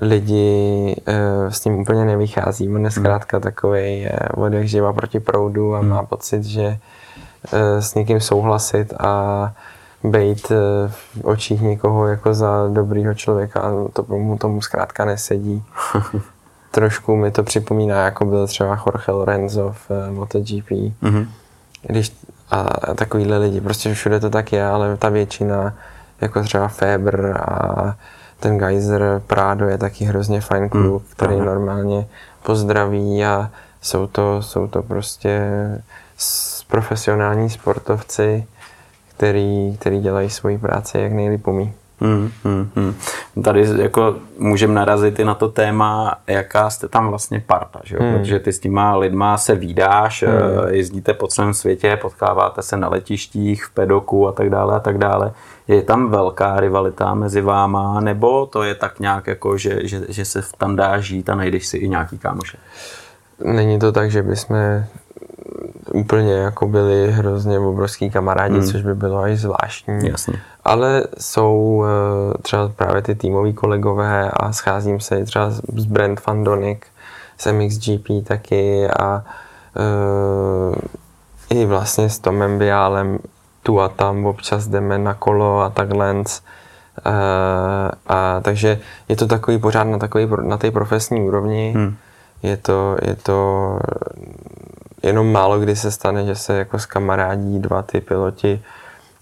lidi 0.03 0.97
uh, 1.09 1.51
s 1.51 1.61
tím 1.61 1.75
úplně 1.75 2.05
nevychází. 2.05 2.69
On 2.69 2.75
je 2.75 2.81
hmm. 2.81 2.91
zkrátka 2.91 3.41
takový 3.41 4.01
je 4.01 4.19
od 4.35 4.53
jak 4.53 4.69
živa 4.69 4.93
proti 4.93 5.21
proudu 5.21 5.75
a 5.75 5.79
hmm. 5.79 5.89
má 5.89 6.03
pocit, 6.03 6.45
že 6.45 6.67
uh, 6.67 7.59
s 7.81 7.95
někým 7.95 8.21
souhlasit 8.21 8.95
a 8.99 9.53
být 10.05 10.51
uh, 10.51 10.57
v 10.91 11.25
očích 11.25 11.61
někoho 11.61 12.07
jako 12.07 12.35
za 12.35 12.69
dobrýho 12.73 13.15
člověka, 13.15 13.73
to 13.93 14.05
mu 14.09 14.39
tomu 14.39 14.63
zkrátka 14.63 15.05
nesedí. 15.05 15.63
Trošku 16.71 17.17
mi 17.17 17.31
to 17.31 17.43
připomíná, 17.43 18.05
jako 18.05 18.25
byl 18.25 18.47
třeba 18.47 18.81
Jorge 18.87 19.13
Lorenzo 19.13 19.73
v 19.73 19.91
uh, 19.91 20.15
MotoGP. 20.15 20.71
Mm-hmm. 20.71 21.27
Když, 21.83 22.17
a 22.51 22.65
takovýhle 22.95 23.39
lidi, 23.39 23.61
prostě 23.61 23.95
všude 23.95 24.21
to 24.21 24.31
tak 24.31 24.53
je, 24.53 24.67
ale 24.67 24.97
ta 24.97 25.09
většina, 25.09 25.75
jako 26.25 26.43
třeba 26.43 26.69
Feber 26.69 27.43
a 27.47 27.97
ten 28.41 28.59
Geyser 28.59 29.23
Prado 29.27 29.69
je 29.69 29.79
taky 29.79 30.05
hrozně 30.05 30.41
fajn 30.41 30.69
kluk, 30.69 31.03
mm, 31.03 31.09
který 31.11 31.35
aha. 31.35 31.45
normálně 31.45 32.07
pozdraví 32.43 33.25
a 33.25 33.51
jsou 33.83 34.07
to, 34.07 34.43
jsou 34.43 34.69
to 34.69 34.83
prostě 34.83 35.51
profesionální 36.69 37.51
sportovci, 37.51 38.47
který, 39.17 39.77
který 39.81 40.01
dělají 40.01 40.31
svoji 40.31 40.59
práci 40.59 40.99
jak 40.99 41.13
nejlíp 41.13 41.47
umí. 41.47 41.73
Hmm, 42.01 42.31
hmm, 42.45 42.71
hmm. 42.77 42.95
Tady 43.45 43.67
jako 43.83 44.17
můžeme 44.39 44.75
narazit 44.75 45.19
i 45.19 45.25
na 45.25 45.35
to 45.35 45.49
téma, 45.49 46.15
jaká 46.27 46.71
jste 46.71 46.89
tam 46.89 47.09
vlastně 47.09 47.43
parta, 47.47 47.81
že 47.85 47.97
jo? 47.97 48.03
Hmm. 48.03 48.19
protože 48.19 48.39
ty 48.39 48.53
s 48.53 48.59
těma 48.59 48.97
lidma 48.97 49.39
se 49.39 49.55
výdáš, 49.55 50.23
hmm. 50.23 50.37
Eh, 50.69 50.75
jezdíte 50.77 51.15
po 51.15 51.27
celém 51.27 51.55
světě, 51.55 51.99
potkáváte 52.03 52.63
se 52.63 52.77
na 52.77 52.89
letištích, 52.89 53.65
v 53.65 53.71
pedoku 53.71 54.29
a 54.29 54.33
tak 54.33 54.51
dále 54.51 54.77
a 54.77 54.81
tak 54.81 54.99
dále. 54.99 55.33
Je 55.69 55.83
tam 55.83 56.11
velká 56.11 56.61
rivalita 56.61 57.15
mezi 57.15 57.41
váma, 57.41 58.01
nebo 58.01 58.47
to 58.47 58.63
je 58.63 58.75
tak 58.75 59.01
nějak 59.01 59.27
jako, 59.27 59.59
že, 59.59 59.89
že, 59.89 60.01
že 60.09 60.25
se 60.25 60.43
tam 60.59 60.77
dá 60.77 61.01
žít 61.01 61.29
a 61.29 61.35
najdeš 61.35 61.67
si 61.67 61.77
i 61.77 61.89
nějaký 61.89 62.19
kámoše? 62.19 62.59
Není 63.45 63.79
to 63.79 63.93
tak, 63.93 64.11
že 64.11 64.23
bychom 64.23 64.85
úplně 65.93 66.33
jako 66.33 66.69
byli 66.69 67.13
hrozně 67.13 67.59
obrovský 67.59 68.11
kamarádi, 68.11 68.55
hmm. 68.55 68.67
což 68.67 68.83
by 68.83 68.95
bylo 68.95 69.19
až 69.19 69.39
zvláštní. 69.39 70.09
Jasně. 70.09 70.41
Ale 70.65 71.05
jsou 71.19 71.85
eh, 71.85 72.39
třeba 72.43 72.69
právě 72.69 73.03
ty 73.03 73.15
týmoví 73.15 73.53
kolegové 73.53 74.31
a 74.31 74.53
scházím 74.53 75.01
se 75.01 75.25
třeba 75.25 75.51
s 75.51 75.87
Brent 75.87 76.27
Van 76.27 76.45
Donik, 76.45 76.87
z 77.39 77.53
MXGP 77.53 78.09
taky 78.29 78.89
a 78.91 79.25
uh, 79.77 80.75
i 81.51 81.67
vlastně 81.67 82.11
s 82.11 82.19
Tomem 82.19 82.59
Biálem 82.59 83.19
tu 83.65 83.81
a 83.81 83.89
tam 83.89 84.27
občas 84.27 84.67
jdeme 84.67 84.99
na 84.99 85.15
kolo 85.15 85.61
a 85.61 85.71
takhle. 85.71 86.15
Uh, 86.15 86.23
a 88.07 88.41
takže 88.41 88.81
je 89.09 89.17
to 89.17 89.27
takový 89.27 89.59
pořád 89.59 89.85
na, 89.85 89.99
takový, 89.99 90.29
na 90.43 90.57
té 90.57 90.71
profesní 90.71 91.21
úrovni. 91.21 91.73
Hmm. 91.77 91.97
Je, 92.43 92.57
to, 92.57 92.97
je 93.03 93.17
to 93.17 93.79
jenom 95.03 95.33
málo 95.33 95.59
kdy 95.59 95.77
se 95.77 95.91
stane, 95.91 96.25
že 96.25 96.35
se 96.35 96.59
jako 96.59 96.79
kamarádí 96.89 97.59
dva 97.59 97.83
ty 97.83 98.01
piloti 98.01 98.63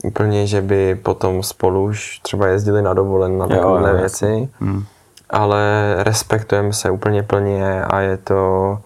úplně, 0.05 0.47
že 0.47 0.61
by 0.61 0.95
potom 0.95 1.43
spolu 1.43 1.85
už 1.85 2.19
třeba 2.19 2.47
jezdili 2.47 2.83
na 2.83 2.95
dovolen 2.95 3.39
na 3.39 3.47
takové 3.47 3.97
věci. 3.97 4.49
Hmm. 4.61 4.85
Ale 5.31 5.95
respektujeme 5.99 6.73
se 6.73 6.91
úplně 6.91 7.23
plně 7.23 7.85
a 7.85 8.01
je 8.01 8.17
to, 8.17 8.79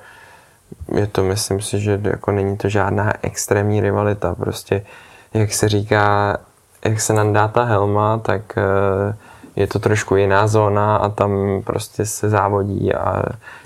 je 0.94 1.06
to, 1.06 1.24
myslím 1.24 1.60
si, 1.60 1.80
že 1.80 2.00
jako 2.02 2.32
není 2.32 2.56
to 2.56 2.68
žádná 2.68 3.12
extrémní 3.22 3.80
rivalita. 3.80 4.34
Prostě 4.34 4.82
jak 5.36 5.52
se 5.52 5.68
říká, 5.68 6.36
jak 6.84 7.00
se 7.00 7.12
nám 7.12 7.32
dá 7.32 7.48
ta 7.48 7.64
helma, 7.64 8.18
tak 8.18 8.58
eh, 8.58 9.14
je 9.56 9.66
to 9.66 9.78
trošku 9.78 10.16
jiná 10.16 10.46
zóna 10.46 10.96
a 10.96 11.08
tam 11.08 11.62
prostě 11.64 12.06
se 12.06 12.28
závodí 12.28 12.94
a 12.94 13.22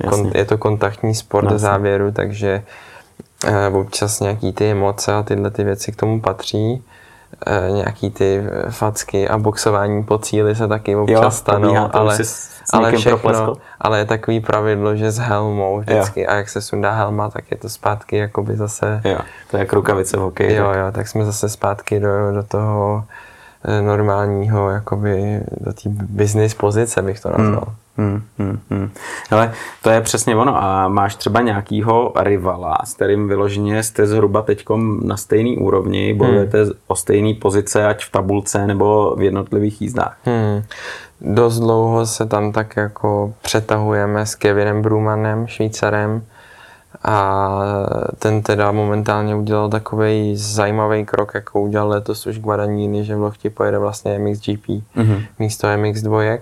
kon, 0.08 0.30
je 0.34 0.44
to 0.44 0.58
kontaktní 0.58 1.14
sport 1.14 1.44
Jasně. 1.44 1.58
závěru, 1.58 2.12
takže 2.12 2.62
eh, 3.46 3.68
občas 3.68 4.20
nějaký 4.20 4.52
ty 4.52 4.70
emoce 4.70 5.14
a 5.14 5.22
tyhle 5.22 5.50
ty 5.50 5.64
věci 5.64 5.92
k 5.92 5.96
tomu 5.96 6.20
patří. 6.20 6.84
Eh, 7.46 7.70
nějaký 7.70 8.10
ty 8.10 8.42
facky 8.70 9.28
a 9.28 9.38
boxování 9.38 10.04
po 10.04 10.18
cíli 10.18 10.54
se 10.54 10.68
taky 10.68 10.96
občas 10.96 11.22
jo, 11.22 11.30
stanou, 11.30 11.76
ale, 11.92 12.18
ale 12.72 12.92
všechno, 12.92 13.54
ale 13.80 13.98
je 13.98 14.04
takový 14.04 14.40
pravidlo, 14.40 14.96
že 14.96 15.10
s 15.10 15.18
helmou 15.18 15.80
vždycky 15.80 16.20
jo. 16.20 16.26
a 16.30 16.34
jak 16.34 16.48
se 16.48 16.62
sundá 16.62 16.92
helma, 16.92 17.30
tak 17.30 17.50
je 17.50 17.56
to 17.56 17.68
zpátky 17.68 18.16
jakoby 18.16 18.56
zase... 18.56 19.00
Jo, 19.04 19.18
to 19.50 19.56
je 19.56 19.60
jak 19.60 19.72
rukavice 19.72 20.16
v 20.16 20.20
hokeji. 20.20 20.54
Jo, 20.54 20.64
tak. 20.64 20.76
jo, 20.76 20.92
tak 20.92 21.08
jsme 21.08 21.24
zase 21.24 21.48
zpátky 21.48 22.00
do, 22.00 22.32
do 22.32 22.42
toho 22.42 23.04
eh, 23.64 23.82
normálního, 23.82 24.70
jakoby 24.70 25.40
do 25.60 25.72
té 25.72 25.88
business 25.88 26.54
pozice 26.54 27.02
bych 27.02 27.20
to 27.20 27.28
hmm. 27.28 27.38
nazval. 27.38 27.64
Hmm. 27.66 27.76
Hmm, 27.96 28.22
hmm, 28.38 28.58
hmm. 28.70 28.90
Ale 29.30 29.52
to 29.82 29.90
je 29.90 30.00
přesně 30.00 30.36
ono. 30.36 30.62
A 30.62 30.88
máš 30.88 31.16
třeba 31.16 31.40
nějakýho 31.40 32.12
rivala, 32.20 32.78
s 32.84 32.94
kterým 32.94 33.28
vyloženě 33.28 33.82
jste 33.82 34.06
zhruba 34.06 34.42
teď 34.42 34.64
na 35.02 35.16
stejné 35.16 35.56
úrovni, 35.56 36.14
bojujete 36.14 36.62
hmm. 36.62 36.72
o 36.86 36.96
stejné 36.96 37.34
pozice, 37.34 37.86
ať 37.86 38.04
v 38.04 38.10
tabulce 38.10 38.66
nebo 38.66 39.14
v 39.16 39.22
jednotlivých 39.22 39.82
jízdách? 39.82 40.16
Hmm. 40.24 40.62
Dost 41.20 41.58
dlouho 41.58 42.06
se 42.06 42.26
tam 42.26 42.52
tak 42.52 42.76
jako 42.76 43.34
přetahujeme 43.42 44.26
s 44.26 44.34
Kevinem 44.34 44.82
Brumanem, 44.82 45.46
Švýcarem, 45.46 46.22
a 47.02 47.48
ten 48.18 48.42
teda 48.42 48.72
momentálně 48.72 49.34
udělal 49.34 49.68
takový 49.68 50.36
zajímavý 50.36 51.04
krok, 51.04 51.34
jako 51.34 51.60
udělal 51.60 51.88
letos 51.88 52.26
už 52.26 52.38
Guadagnini, 52.38 53.04
že 53.04 53.16
v 53.16 53.20
Lochti 53.20 53.50
pojede 53.50 53.78
vlastně 53.78 54.18
MXGP 54.18 54.66
mm-hmm. 54.66 55.22
místo 55.38 55.66
MX2. 55.66 56.38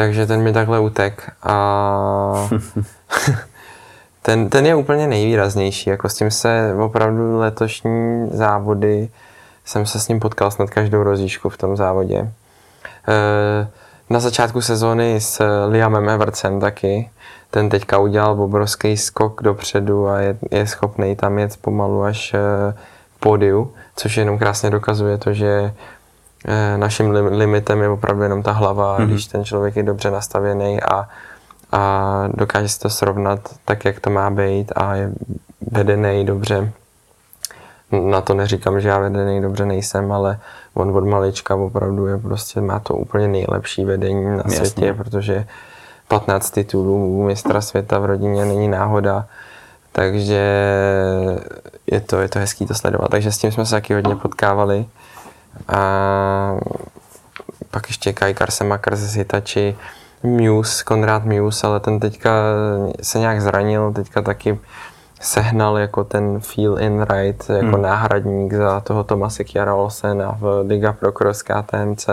Takže 0.00 0.26
ten 0.26 0.42
mi 0.42 0.52
takhle 0.52 0.80
utek 0.80 1.32
a 1.42 2.48
ten, 4.22 4.48
ten 4.48 4.66
je 4.66 4.74
úplně 4.74 5.06
nejvýraznější. 5.06 5.90
Jako 5.90 6.08
s 6.08 6.14
tím 6.14 6.30
se 6.30 6.74
opravdu 6.78 7.38
letošní 7.38 8.28
závody 8.32 9.08
jsem 9.64 9.86
se 9.86 10.00
s 10.00 10.08
ním 10.08 10.20
potkal 10.20 10.50
snad 10.50 10.70
každou 10.70 11.02
rozíšku 11.02 11.48
v 11.48 11.56
tom 11.56 11.76
závodě. 11.76 12.16
E, 12.16 12.30
na 14.10 14.20
začátku 14.20 14.60
sezóny 14.60 15.20
s 15.20 15.44
Liamem 15.68 16.08
Evercem 16.08 16.60
taky. 16.60 17.10
Ten 17.50 17.68
teďka 17.68 17.98
udělal 17.98 18.42
obrovský 18.42 18.96
skok 18.96 19.42
dopředu 19.42 20.08
a 20.08 20.18
je, 20.18 20.38
je 20.50 20.66
schopný 20.66 21.16
tam 21.16 21.38
jet 21.38 21.56
pomalu 21.56 22.02
až 22.02 22.30
k 22.30 22.34
e, 22.34 22.78
pódiu, 23.20 23.74
což 23.96 24.16
jenom 24.16 24.38
krásně 24.38 24.70
dokazuje 24.70 25.18
to, 25.18 25.32
že 25.32 25.74
naším 26.76 27.10
limitem 27.10 27.82
je 27.82 27.88
opravdu 27.88 28.22
jenom 28.22 28.42
ta 28.42 28.52
hlava, 28.52 28.98
mm-hmm. 28.98 29.06
když 29.06 29.26
ten 29.26 29.44
člověk 29.44 29.76
je 29.76 29.82
dobře 29.82 30.10
nastavený 30.10 30.82
a, 30.82 31.08
a 31.72 32.24
dokáže 32.34 32.68
si 32.68 32.78
to 32.78 32.90
srovnat 32.90 33.40
tak, 33.64 33.84
jak 33.84 34.00
to 34.00 34.10
má 34.10 34.30
být 34.30 34.72
a 34.76 34.94
je 34.94 35.12
vedený 35.70 36.24
dobře. 36.24 36.72
Na 37.92 38.20
to 38.20 38.34
neříkám, 38.34 38.80
že 38.80 38.88
já 38.88 38.98
vedený 38.98 39.42
dobře 39.42 39.66
nejsem, 39.66 40.12
ale 40.12 40.38
on 40.74 40.96
od 40.96 41.04
malička 41.04 41.54
opravdu 41.54 42.06
je 42.06 42.18
prostě, 42.18 42.60
má 42.60 42.78
to 42.78 42.94
úplně 42.94 43.28
nejlepší 43.28 43.84
vedení 43.84 44.24
na 44.24 44.36
Jasně. 44.36 44.56
světě, 44.56 44.94
protože 44.94 45.46
15 46.08 46.50
titulů 46.50 47.26
mistra 47.26 47.60
světa 47.60 47.98
v 47.98 48.04
rodině 48.04 48.44
není 48.44 48.68
náhoda, 48.68 49.26
takže 49.92 50.42
je 51.86 52.00
to, 52.00 52.20
je 52.20 52.28
to 52.28 52.38
hezký 52.38 52.66
to 52.66 52.74
sledovat. 52.74 53.10
Takže 53.10 53.32
s 53.32 53.38
tím 53.38 53.52
jsme 53.52 53.66
se 53.66 53.70
taky 53.70 53.94
hodně 53.94 54.16
potkávali. 54.16 54.86
A 55.68 56.56
pak 57.70 57.88
ještě 57.88 58.12
Kai 58.12 58.34
Karsemakar 58.34 58.96
ze 58.96 59.18
Hitachi, 59.18 59.76
Muse, 60.22 60.84
Konrad 60.84 61.24
Muse, 61.24 61.66
ale 61.66 61.80
ten 61.80 62.00
teďka 62.00 62.30
se 63.02 63.18
nějak 63.18 63.40
zranil, 63.42 63.92
teďka 63.92 64.22
taky 64.22 64.58
sehnal 65.20 65.78
jako 65.78 66.04
ten 66.04 66.40
feel 66.40 66.78
in 66.78 67.06
right, 67.10 67.50
jako 67.50 67.76
hmm. 67.76 67.82
náhradník 67.82 68.52
za 68.52 68.80
toho 68.80 69.04
Tomase 69.04 69.44
Kiara 69.44 69.74
Olsena 69.74 70.36
v 70.40 70.64
Liga 70.66 70.92
Pro 70.92 71.12
Cross 71.12 71.42
KTMC. 71.42 72.08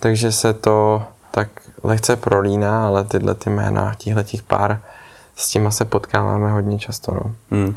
Takže 0.00 0.32
se 0.32 0.52
to 0.52 1.02
tak 1.30 1.48
lehce 1.82 2.16
prolíná, 2.16 2.86
ale 2.86 3.04
tyhle 3.04 3.34
ty 3.34 3.50
jména, 3.50 3.94
těch 4.24 4.42
pár, 4.42 4.80
s 5.36 5.50
těma 5.50 5.70
se 5.70 5.84
potkáváme 5.84 6.52
hodně 6.52 6.78
často. 6.78 7.14
No. 7.14 7.34
Hmm. 7.50 7.74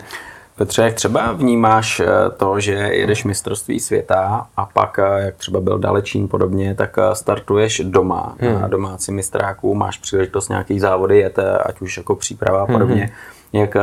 Petře, 0.58 0.82
jak 0.82 0.94
třeba 0.94 1.32
vnímáš 1.32 2.00
eh, 2.00 2.06
to, 2.38 2.60
že 2.60 2.72
jedeš 2.72 3.24
mistrovství 3.24 3.80
světa 3.80 4.48
a 4.58 4.66
pak, 4.66 5.00
eh, 5.00 5.22
jak 5.26 5.36
třeba 5.36 5.62
byl 5.62 5.80
dalečín 5.80 6.28
podobně, 6.28 6.76
tak 6.76 6.98
eh, 6.98 7.16
startuješ 7.16 7.82
doma 7.86 8.36
hmm. 8.40 8.62
na 8.62 8.68
domácí 8.68 9.12
mistráku, 9.12 9.76
máš 9.76 9.98
příležitost 9.98 10.50
nějaký 10.50 10.80
závody 10.80 11.18
jet, 11.20 11.40
ať 11.66 11.82
už 11.82 11.98
jako 11.98 12.16
příprava 12.16 12.62
a 12.62 12.66
podobně. 12.66 13.02
Hmm. 13.02 13.62
Jak 13.62 13.76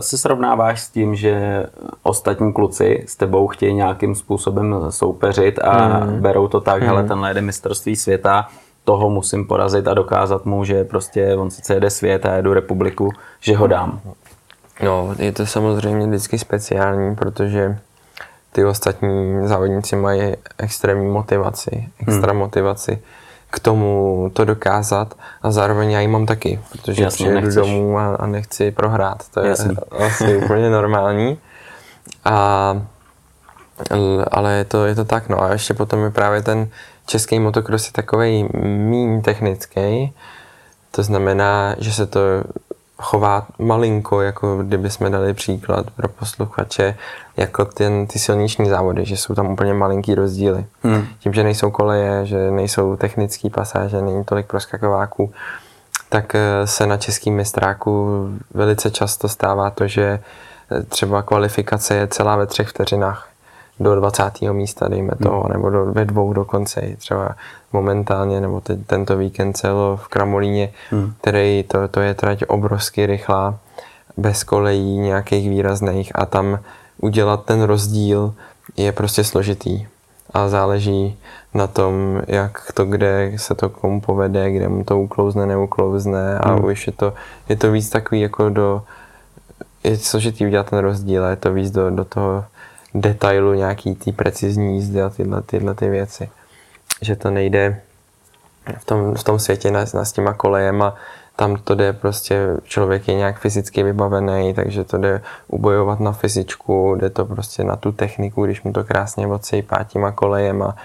se 0.00 0.18
srovnáváš 0.18 0.80
s 0.80 0.90
tím, 0.90 1.14
že 1.14 1.66
ostatní 2.02 2.52
kluci 2.52 3.04
s 3.08 3.16
tebou 3.16 3.48
chtějí 3.48 3.74
nějakým 3.74 4.14
způsobem 4.14 4.76
soupeřit 4.90 5.58
a 5.58 5.86
hmm. 5.86 6.20
berou 6.20 6.48
to 6.48 6.60
tak, 6.60 6.78
hmm. 6.78 6.88
hele, 6.88 7.04
tenhle 7.04 7.30
jede 7.30 7.40
mistrovství 7.40 7.96
světa, 7.96 8.48
toho 8.84 9.10
musím 9.10 9.46
porazit 9.46 9.88
a 9.88 9.94
dokázat 9.94 10.46
mu, 10.46 10.64
že 10.64 10.84
prostě 10.84 11.36
on 11.36 11.50
sice 11.50 11.74
jede 11.74 11.90
svět 11.90 12.26
a 12.26 12.34
jedu 12.34 12.52
republiku, 12.52 13.10
že 13.40 13.56
ho 13.56 13.66
dám. 13.66 14.00
No, 14.82 15.14
je 15.18 15.32
to 15.32 15.46
samozřejmě 15.46 16.06
vždycky 16.06 16.38
speciální, 16.38 17.16
protože 17.16 17.78
ty 18.52 18.64
ostatní 18.64 19.48
závodníci 19.48 19.96
mají 19.96 20.34
extrémní 20.58 21.06
motivaci, 21.06 21.88
extra 22.00 22.32
hmm. 22.32 22.38
motivaci 22.38 23.02
k 23.50 23.58
tomu 23.58 24.30
to 24.32 24.44
dokázat 24.44 25.14
a 25.42 25.50
zároveň 25.50 25.90
já 25.90 26.00
ji 26.00 26.08
mám 26.08 26.26
taky, 26.26 26.60
protože 26.72 27.02
Jasně, 27.02 27.14
přijedu 27.14 27.34
nechceš. 27.34 27.54
domů 27.54 27.98
a, 27.98 28.14
a 28.14 28.26
nechci 28.26 28.70
prohrát, 28.70 29.28
to 29.28 29.40
je 29.40 29.48
Jasně. 29.48 29.74
asi 30.06 30.36
úplně 30.36 30.70
normální. 30.70 31.38
A, 32.24 32.82
ale 34.30 34.52
je 34.52 34.64
to, 34.64 34.84
je 34.86 34.94
to 34.94 35.04
tak, 35.04 35.28
no 35.28 35.42
a 35.42 35.52
ještě 35.52 35.74
potom 35.74 36.04
je 36.04 36.10
právě 36.10 36.42
ten 36.42 36.68
český 37.06 37.40
motocross 37.40 37.86
je 37.86 37.92
takový 37.92 38.48
méně 38.64 39.22
technický, 39.22 40.12
to 40.90 41.02
znamená, 41.02 41.74
že 41.78 41.92
se 41.92 42.06
to 42.06 42.20
chová 42.98 43.46
malinko, 43.58 44.20
jako 44.20 44.62
kdyby 44.62 44.90
jsme 44.90 45.10
dali 45.10 45.34
příklad 45.34 45.90
pro 45.90 46.08
posluchače, 46.08 46.96
jako 47.36 47.64
ten, 47.64 48.06
ty 48.06 48.18
silniční 48.18 48.68
závody, 48.68 49.04
že 49.04 49.16
jsou 49.16 49.34
tam 49.34 49.46
úplně 49.46 49.74
malinký 49.74 50.14
rozdíly. 50.14 50.66
Hmm. 50.82 51.06
Tím, 51.18 51.32
že 51.32 51.42
nejsou 51.42 51.70
koleje, 51.70 52.26
že 52.26 52.50
nejsou 52.50 52.96
technický 52.96 53.50
pasáže, 53.50 54.02
není 54.02 54.24
tolik 54.24 54.46
proskakováků, 54.46 55.32
tak 56.08 56.34
eh, 56.34 56.66
se 56.66 56.86
na 56.86 56.96
českým 56.96 57.34
mistráku 57.34 58.28
velice 58.54 58.90
často 58.90 59.28
stává 59.28 59.70
to, 59.70 59.86
že 59.86 60.20
eh, 60.70 60.82
třeba 60.82 61.22
kvalifikace 61.22 61.94
je 61.94 62.06
celá 62.06 62.36
ve 62.36 62.46
třech 62.46 62.68
vteřinách 62.68 63.28
do 63.80 63.94
20. 63.94 64.40
místa, 64.52 64.88
dejme 64.88 65.12
toho, 65.22 65.40
hmm. 65.40 65.52
nebo 65.52 65.70
do, 65.70 65.84
ve 65.84 66.04
dvou 66.04 66.32
dokonce, 66.32 66.80
třeba 66.98 67.36
momentálně, 67.72 68.40
nebo 68.40 68.60
te, 68.60 68.76
tento 68.76 69.16
víkend 69.16 69.52
celo 69.52 69.96
v 69.96 70.08
Kramolíně, 70.08 70.72
hmm. 70.90 71.12
který 71.20 71.64
to, 71.68 71.88
to 71.88 72.00
je 72.00 72.14
trať 72.14 72.44
obrovsky 72.48 73.06
rychlá, 73.06 73.58
bez 74.16 74.44
kolejí 74.44 74.98
nějakých 74.98 75.48
výrazných 75.48 76.12
a 76.14 76.26
tam 76.26 76.58
udělat 76.98 77.44
ten 77.44 77.62
rozdíl 77.62 78.34
je 78.76 78.92
prostě 78.92 79.24
složitý 79.24 79.86
a 80.34 80.48
záleží 80.48 81.18
na 81.54 81.66
tom, 81.66 82.22
jak 82.26 82.72
to, 82.74 82.84
kde 82.84 83.32
se 83.36 83.54
to 83.54 83.68
komu 83.68 84.00
povede, 84.00 84.50
kde 84.50 84.68
mu 84.68 84.84
to 84.84 85.00
uklouzne, 85.00 85.46
neuklouzne 85.46 86.38
a 86.38 86.52
hmm. 86.52 86.64
už 86.64 86.86
je 86.86 86.92
to, 86.92 87.14
je 87.48 87.56
to 87.56 87.72
víc 87.72 87.90
takový 87.90 88.20
jako 88.20 88.48
do, 88.48 88.82
je 89.84 89.96
složitý 89.96 90.46
udělat 90.46 90.70
ten 90.70 90.78
rozdíl 90.78 91.24
a 91.24 91.30
je 91.30 91.36
to 91.36 91.52
víc 91.52 91.70
do, 91.70 91.90
do 91.90 92.04
toho 92.04 92.44
detailu 92.94 93.54
nějaký 93.54 93.94
ty 93.94 94.12
precizní 94.12 94.74
jízdy 94.74 95.02
a 95.02 95.10
tyhle, 95.10 95.42
tyhle 95.42 95.74
ty 95.74 95.88
věci. 95.88 96.30
Že 97.02 97.16
to 97.16 97.30
nejde 97.30 97.80
v 98.78 98.84
tom, 98.84 99.14
v 99.14 99.24
tom 99.24 99.38
světě 99.38 99.70
na, 99.70 99.84
na 99.94 100.04
s 100.04 100.12
těma 100.12 100.34
kolejema, 100.34 100.94
tam 101.36 101.56
to 101.56 101.74
jde 101.74 101.92
prostě, 101.92 102.56
člověk 102.64 103.08
je 103.08 103.14
nějak 103.14 103.38
fyzicky 103.38 103.82
vybavený, 103.82 104.54
takže 104.54 104.84
to 104.84 104.98
jde 104.98 105.20
ubojovat 105.48 106.00
na 106.00 106.12
fyzičku, 106.12 106.94
jde 106.94 107.10
to 107.10 107.24
prostě 107.24 107.64
na 107.64 107.76
tu 107.76 107.92
techniku, 107.92 108.44
když 108.44 108.62
mu 108.62 108.72
to 108.72 108.84
krásně 108.84 109.26
odsejpá 109.26 109.84
těma 109.84 110.12
kolejema. 110.12 110.76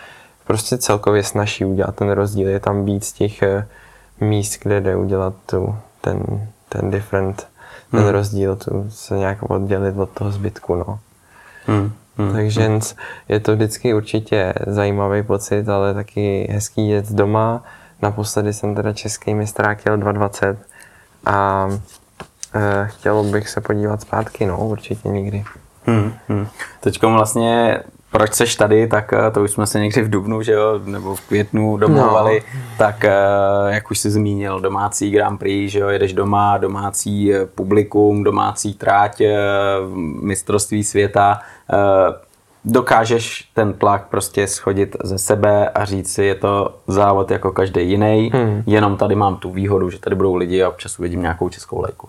Prostě 0.47 0.77
celkově 0.77 1.23
snaží 1.23 1.65
udělat 1.65 1.95
ten 1.95 2.09
rozdíl, 2.09 2.47
je 2.49 2.59
tam 2.59 2.85
víc 2.85 3.11
těch 3.11 3.41
eh, 3.41 3.67
míst, 4.19 4.59
kde 4.63 4.81
jde 4.81 4.95
udělat 4.95 5.33
tu, 5.45 5.75
ten, 6.01 6.23
ten 6.69 6.91
different, 6.91 7.47
ten 7.91 7.99
hmm. 7.99 8.09
rozdíl, 8.09 8.55
tu 8.55 8.85
se 8.89 9.17
nějak 9.17 9.37
oddělit 9.51 9.97
od 9.97 10.09
toho 10.09 10.31
zbytku, 10.31 10.75
no. 10.75 10.99
Hmm. 11.67 11.91
Hmm. 12.17 12.33
Takže 12.33 12.67
hmm. 12.67 12.81
je 13.29 13.39
to 13.39 13.55
vždycky 13.55 13.93
určitě 13.93 14.53
zajímavý 14.67 15.23
pocit, 15.23 15.69
ale 15.69 15.93
taky 15.93 16.47
hezký 16.51 16.89
jet 16.89 17.11
doma. 17.11 17.63
Naposledy 18.01 18.53
jsem 18.53 18.75
teda 18.75 18.93
český 18.93 19.33
mistrák 19.33 19.85
jel 19.85 19.97
2.20 19.97 20.57
a 21.25 21.67
e, 22.55 22.87
chtěl 22.87 23.23
bych 23.23 23.49
se 23.49 23.61
podívat 23.61 24.01
zpátky, 24.01 24.45
no 24.45 24.57
určitě 24.57 25.09
nikdy. 25.09 25.43
Hmm, 25.85 26.13
hmm. 26.27 26.47
Teď 26.79 27.03
vlastně 27.03 27.79
proč 28.11 28.33
seš 28.33 28.55
tady, 28.55 28.87
tak 28.87 29.13
eh, 29.13 29.31
to 29.31 29.43
už 29.43 29.51
jsme 29.51 29.67
se 29.67 29.79
někdy 29.79 30.01
v 30.01 30.09
Dubnu, 30.09 30.41
že 30.41 30.51
jo, 30.51 30.79
nebo 30.85 31.15
v 31.15 31.21
květnu 31.21 31.77
domluvali, 31.77 32.43
no. 32.55 32.61
tak 32.77 33.05
eh, 33.05 33.11
jak 33.67 33.91
už 33.91 33.99
jsi 33.99 34.09
zmínil, 34.09 34.59
domácí 34.59 35.11
Grand 35.11 35.39
Prix, 35.39 35.69
že 35.69 35.79
jo, 35.79 35.87
jedeš 35.87 36.13
doma, 36.13 36.57
domácí 36.57 37.31
publikum, 37.55 38.23
domácí 38.23 38.73
tráť, 38.73 39.21
mistrovství 40.21 40.83
světa, 40.83 41.39
dokážeš 42.65 43.49
ten 43.53 43.73
tlak 43.73 44.07
prostě 44.07 44.47
schodit 44.47 44.95
ze 45.03 45.17
sebe 45.17 45.69
a 45.69 45.85
říct 45.85 46.13
si, 46.13 46.23
je 46.23 46.35
to 46.35 46.75
závod 46.87 47.31
jako 47.31 47.51
každý 47.51 47.89
jiný, 47.89 48.31
hmm. 48.33 48.63
jenom 48.65 48.97
tady 48.97 49.15
mám 49.15 49.35
tu 49.35 49.51
výhodu, 49.51 49.89
že 49.89 49.99
tady 49.99 50.15
budou 50.15 50.35
lidi 50.35 50.63
a 50.63 50.69
občas 50.69 50.99
uvidím 50.99 51.21
nějakou 51.21 51.49
českou 51.49 51.81
lejku. 51.81 52.07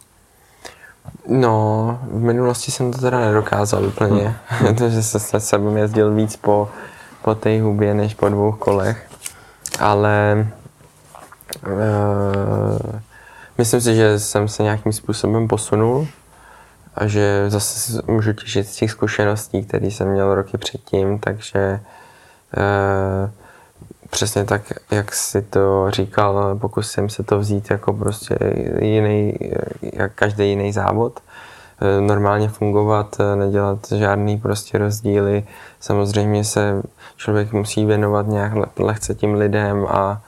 No, 1.28 1.98
v 2.02 2.20
minulosti 2.20 2.70
jsem 2.70 2.92
to 2.92 2.98
teda 2.98 3.20
nedokázal 3.20 3.84
úplně, 3.84 4.36
hmm. 4.46 4.74
protože 4.74 5.02
se 5.02 5.20
se 5.20 5.40
sebou 5.40 5.76
jezdil 5.76 6.14
víc 6.14 6.36
po, 6.36 6.68
po 7.22 7.34
té 7.34 7.62
hubě 7.62 7.94
než 7.94 8.14
po 8.14 8.28
dvou 8.28 8.52
kolech, 8.52 9.10
ale 9.80 10.46
uh, 11.66 13.00
myslím 13.58 13.80
si, 13.80 13.94
že 13.94 14.18
jsem 14.18 14.48
se 14.48 14.62
nějakým 14.62 14.92
způsobem 14.92 15.48
posunul 15.48 16.08
a 16.94 17.06
že 17.06 17.44
zase 17.48 18.02
můžu 18.06 18.32
těžit 18.32 18.68
z 18.68 18.76
těch 18.76 18.90
zkušeností, 18.90 19.64
které 19.64 19.86
jsem 19.86 20.08
měl 20.08 20.34
roky 20.34 20.58
předtím, 20.58 21.18
takže 21.18 21.80
uh, 22.56 23.30
přesně 24.10 24.44
tak, 24.44 24.62
jak 24.90 25.14
si 25.14 25.42
to 25.42 25.90
říkal, 25.90 26.58
pokusím 26.60 27.08
se 27.08 27.22
to 27.22 27.38
vzít 27.38 27.70
jako 27.70 27.92
prostě 27.92 28.36
jiný, 28.80 29.34
jak 29.92 30.12
každý 30.14 30.48
jiný 30.48 30.72
závod. 30.72 31.20
Eh, 31.82 32.00
normálně 32.00 32.48
fungovat, 32.48 33.16
eh, 33.20 33.36
nedělat 33.36 33.78
žádný 33.92 34.38
prostě 34.38 34.78
rozdíly. 34.78 35.44
Samozřejmě 35.80 36.44
se 36.44 36.82
člověk 37.16 37.52
musí 37.52 37.84
věnovat 37.84 38.26
nějak 38.26 38.52
lehce 38.78 39.14
tím 39.14 39.34
lidem 39.34 39.86
a 39.88 40.20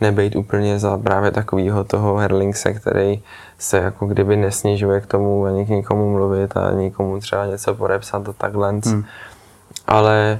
nebejt 0.00 0.36
úplně 0.36 0.78
za 0.78 0.98
právě 0.98 1.30
takového 1.30 1.84
toho 1.84 2.16
herlingse, 2.16 2.72
který 2.74 3.22
se 3.58 3.78
jako 3.78 4.06
kdyby 4.06 4.36
nesnižuje 4.36 5.00
k 5.00 5.06
tomu 5.06 5.44
ani 5.44 5.66
k 5.66 5.68
nikomu 5.68 6.10
mluvit 6.12 6.56
a 6.56 6.70
nikomu 6.70 7.20
třeba 7.20 7.46
něco 7.46 7.74
podepsat 7.74 8.28
a 8.28 8.32
takhle. 8.32 8.70
Hmm. 8.70 9.04
Ale 9.86 10.38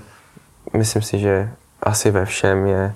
myslím 0.77 1.03
si, 1.03 1.19
že 1.19 1.51
asi 1.83 2.11
ve 2.11 2.25
všem 2.25 2.67
je 2.67 2.95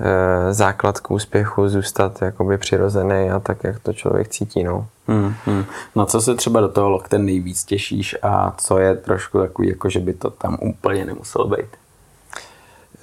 e, 0.00 0.52
základ 0.54 1.00
k 1.00 1.10
úspěchu 1.10 1.68
zůstat 1.68 2.22
jakoby 2.22 2.58
přirozený 2.58 3.30
a 3.30 3.40
tak, 3.40 3.64
jak 3.64 3.78
to 3.78 3.92
člověk 3.92 4.28
cítí. 4.28 4.64
No. 4.64 4.86
Hmm, 5.08 5.34
hmm. 5.46 5.64
Na 5.96 6.06
co 6.06 6.20
se 6.20 6.34
třeba 6.34 6.60
do 6.60 6.68
toho 6.68 6.88
lokte 6.88 7.18
nejvíc 7.18 7.64
těšíš 7.64 8.16
a 8.22 8.54
co 8.56 8.78
je 8.78 8.96
trošku 8.96 9.38
takový, 9.38 9.68
jako 9.68 9.88
že 9.88 10.00
by 10.00 10.12
to 10.12 10.30
tam 10.30 10.58
úplně 10.60 11.04
nemuselo 11.04 11.48
být? 11.48 11.66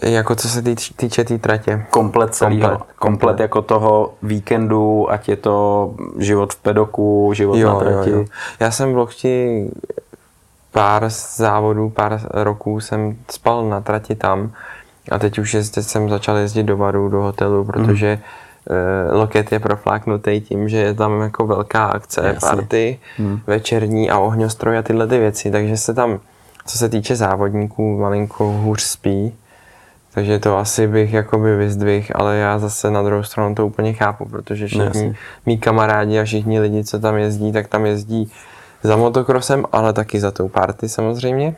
Jako 0.03 0.35
co 0.35 0.49
se 0.49 0.61
týč, 0.61 0.93
týče 0.95 1.23
té 1.23 1.27
tý 1.33 1.39
tratě? 1.39 1.85
Komplet 1.89 2.35
celého. 2.35 2.69
Komplet, 2.69 2.95
komplet 2.95 3.39
jako 3.39 3.61
toho 3.61 4.13
víkendu, 4.23 5.11
ať 5.11 5.29
je 5.29 5.35
to 5.35 5.95
život 6.17 6.53
v 6.53 6.57
pedoku, 6.57 7.31
život 7.33 7.57
jo, 7.57 7.73
na 7.73 7.79
trati. 7.79 8.09
Jo, 8.09 8.17
jo. 8.17 8.25
Já 8.59 8.71
jsem 8.71 8.93
v 8.93 8.97
Lochti 8.97 9.65
pár 10.71 11.09
závodů, 11.35 11.89
pár 11.89 12.21
roků 12.33 12.79
jsem 12.79 13.17
spal 13.31 13.69
na 13.69 13.81
trati 13.81 14.15
tam 14.15 14.51
a 15.11 15.19
teď 15.19 15.39
už 15.39 15.53
jezdit, 15.53 15.83
jsem 15.83 16.09
začal 16.09 16.37
jezdit 16.37 16.63
do 16.63 16.77
baru, 16.77 17.09
do 17.09 17.21
hotelu, 17.21 17.65
protože 17.65 18.15
mm 18.15 18.21
Loket 19.11 19.51
je 19.51 19.59
profláknutý 19.59 20.41
tím, 20.41 20.69
že 20.69 20.77
je 20.77 20.93
tam 20.93 21.21
jako 21.21 21.47
velká 21.47 21.85
akce, 21.85 22.21
Jasně. 22.27 22.39
party, 22.39 22.99
hmm. 23.17 23.39
večerní 23.47 24.09
a 24.09 24.19
ohňostroj 24.19 24.77
a 24.77 24.81
tyhle 24.81 25.07
ty 25.07 25.19
věci, 25.19 25.51
takže 25.51 25.77
se 25.77 25.93
tam, 25.93 26.19
co 26.65 26.77
se 26.77 26.89
týče 26.89 27.15
závodníků, 27.15 27.97
malinko 27.97 28.51
hůř 28.51 28.81
spí, 28.81 29.33
takže 30.13 30.39
to 30.39 30.57
asi 30.57 30.87
bych 30.87 31.13
jakoby 31.13 31.55
vyzdvih, 31.55 32.11
ale 32.15 32.37
já 32.37 32.59
zase 32.59 32.91
na 32.91 33.03
druhou 33.03 33.23
stranu 33.23 33.55
to 33.55 33.67
úplně 33.67 33.93
chápu, 33.93 34.25
protože 34.25 34.67
všichni 34.67 34.85
Jasně. 34.85 35.15
mý 35.45 35.57
kamarádi 35.57 36.19
a 36.19 36.23
všichni 36.23 36.59
lidi, 36.59 36.83
co 36.83 36.99
tam 36.99 37.17
jezdí, 37.17 37.51
tak 37.51 37.67
tam 37.67 37.85
jezdí 37.85 38.31
za 38.83 38.95
motokrosem, 38.95 39.65
ale 39.71 39.93
taky 39.93 40.19
za 40.19 40.31
tou 40.31 40.47
party 40.47 40.89
samozřejmě. 40.89 41.55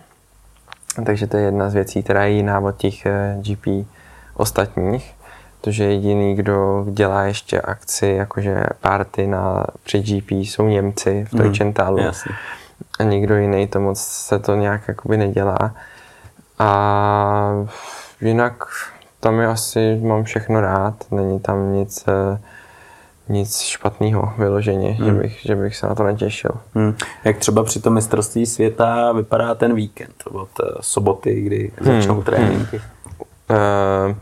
Takže 1.05 1.27
to 1.27 1.37
je 1.37 1.43
jedna 1.43 1.69
z 1.69 1.73
věcí, 1.73 2.03
která 2.03 2.23
je 2.23 2.31
jiná 2.31 2.59
od 2.59 2.77
těch 2.77 3.05
eh, 3.05 3.37
GP 3.41 3.87
ostatních 4.33 5.19
protože 5.61 5.83
jediný, 5.83 6.35
kdo 6.35 6.85
dělá 6.91 7.23
ještě 7.23 7.61
akci, 7.61 8.07
jakože 8.07 8.63
party 8.81 9.27
na, 9.27 9.65
při 9.83 9.99
GP, 9.99 10.31
jsou 10.31 10.67
Němci 10.67 11.25
v 11.25 11.37
Tojčentálu. 11.37 11.97
Mm, 11.97 12.11
a 12.99 13.03
nikdo 13.03 13.35
jiný 13.35 13.67
to 13.67 13.79
moc 13.79 13.99
se 13.99 14.39
to 14.39 14.55
nějak 14.55 14.87
jakoby 14.87 15.17
nedělá. 15.17 15.75
A 16.59 17.67
jinak 18.21 18.63
tam 19.19 19.39
je 19.39 19.47
asi, 19.47 19.99
mám 20.03 20.23
všechno 20.23 20.61
rád, 20.61 20.95
není 21.11 21.39
tam 21.39 21.73
nic, 21.73 22.05
eh, 22.07 22.39
nic 23.29 23.59
špatného 23.59 24.33
vyloženě, 24.37 24.91
hmm. 24.91 25.05
že, 25.05 25.13
bych, 25.13 25.39
že 25.41 25.55
bych 25.55 25.75
se 25.75 25.87
na 25.87 25.95
to 25.95 26.03
netěšil. 26.03 26.51
Hmm. 26.75 26.95
Jak 27.23 27.37
třeba 27.37 27.63
při 27.63 27.81
tom 27.81 27.93
mistrovství 27.93 28.45
světa 28.45 29.11
vypadá 29.11 29.55
ten 29.55 29.75
víkend 29.75 30.23
od 30.31 30.49
eh, 30.63 30.67
soboty, 30.81 31.41
kdy 31.41 31.71
začnou 31.81 32.13
hmm. 32.13 32.23
tréninky? 32.23 32.77
Hmm. 32.77 33.59
Uh, 34.09 34.15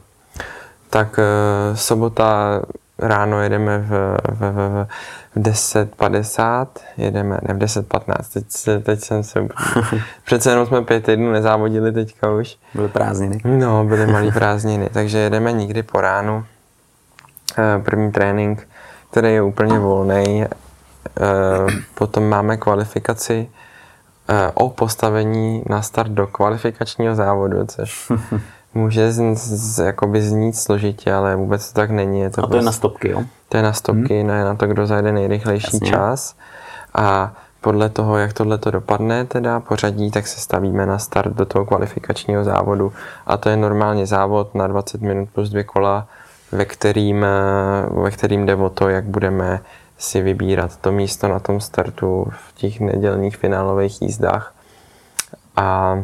tak 0.90 1.20
uh, 1.20 1.76
sobota 1.76 2.62
ráno 3.00 3.42
jedeme 3.42 3.78
v, 3.78 4.18
v, 4.32 4.40
v, 4.40 4.88
v 5.36 5.40
10.50, 5.40 6.68
jedeme, 6.98 7.40
ne 7.48 7.54
v 7.54 7.58
10.15, 7.58 8.16
teď, 8.34 8.86
teď 8.86 9.00
jsem 9.00 9.24
se, 9.24 9.48
přece 10.26 10.50
jenom 10.50 10.66
jsme 10.66 10.82
pět 10.82 11.04
týdnů 11.04 11.32
nezávodili 11.32 11.92
teďka 11.92 12.32
už. 12.32 12.58
Byly 12.74 12.88
prázdniny. 12.88 13.40
No, 13.46 13.86
byly 13.86 14.08
malé 14.08 14.32
prázdniny, 14.34 14.90
takže 14.94 15.18
jedeme 15.18 15.52
nikdy 15.52 15.84
po 15.84 16.02
ránu. 16.02 16.46
První 17.84 18.12
trénink, 18.12 18.68
který 19.18 19.34
je 19.34 19.42
úplně 19.42 19.80
volný. 19.80 20.46
Uh, 20.46 21.72
potom 21.96 22.30
máme 22.30 22.58
kvalifikaci 22.58 23.50
o 24.54 24.70
postavení 24.70 25.64
na 25.70 25.82
start 25.82 26.12
do 26.12 26.28
kvalifikačního 26.28 27.16
závodu, 27.16 27.66
což 27.66 28.12
může 28.74 29.12
z, 29.12 29.36
z, 29.36 29.86
jakoby 29.86 30.22
znít 30.22 30.56
složitě, 30.56 31.14
ale 31.14 31.36
vůbec 31.36 31.72
to 31.72 31.76
tak 31.76 31.90
není. 31.90 32.20
Je 32.20 32.30
to 32.30 32.42
A 32.42 32.42
to 32.42 32.48
prostě, 32.48 32.62
je 32.62 32.66
na 32.66 32.72
stopky, 32.72 33.10
jo? 33.10 33.24
To 33.50 33.58
je 33.58 33.64
na 33.64 33.74
stopky, 33.74 34.20
hmm. 34.20 34.28
ne 34.28 34.44
na 34.44 34.56
to, 34.56 34.68
kdo 34.68 34.86
zajde 34.86 35.12
nejrychlejší 35.12 35.70
Jasně. 35.74 35.90
čas. 35.90 36.36
A 36.96 37.34
podle 37.62 37.90
toho, 37.90 38.18
jak 38.18 38.34
tohle 38.34 38.58
to 38.58 38.72
dopadne, 38.72 39.26
teda 39.26 39.60
pořadí, 39.60 40.12
tak 40.12 40.28
se 40.28 40.40
stavíme 40.40 40.86
na 40.86 41.00
start 41.00 41.34
do 41.34 41.46
toho 41.46 41.66
kvalifikačního 41.66 42.44
závodu. 42.44 42.94
A 43.28 43.38
to 43.38 43.50
je 43.50 43.58
normálně 43.58 44.06
závod 44.06 44.56
na 44.56 44.68
20 44.68 45.02
minut 45.02 45.30
plus 45.34 45.50
dvě 45.50 45.64
kola, 45.64 46.08
ve 46.52 46.66
kterým, 46.66 47.26
ve 48.04 48.12
kterým 48.12 48.46
jde 48.46 48.56
o 48.56 48.70
to, 48.70 48.90
jak 48.90 49.04
budeme 49.04 49.60
si 49.98 50.22
vybírat 50.22 50.78
to 50.78 50.92
místo 50.92 51.28
na 51.28 51.40
tom 51.40 51.62
startu 51.62 52.28
v 52.32 52.56
těch 52.56 52.80
nedělních 52.80 53.38
finálových 53.38 54.02
jízdách. 54.02 54.54
A 55.56 55.98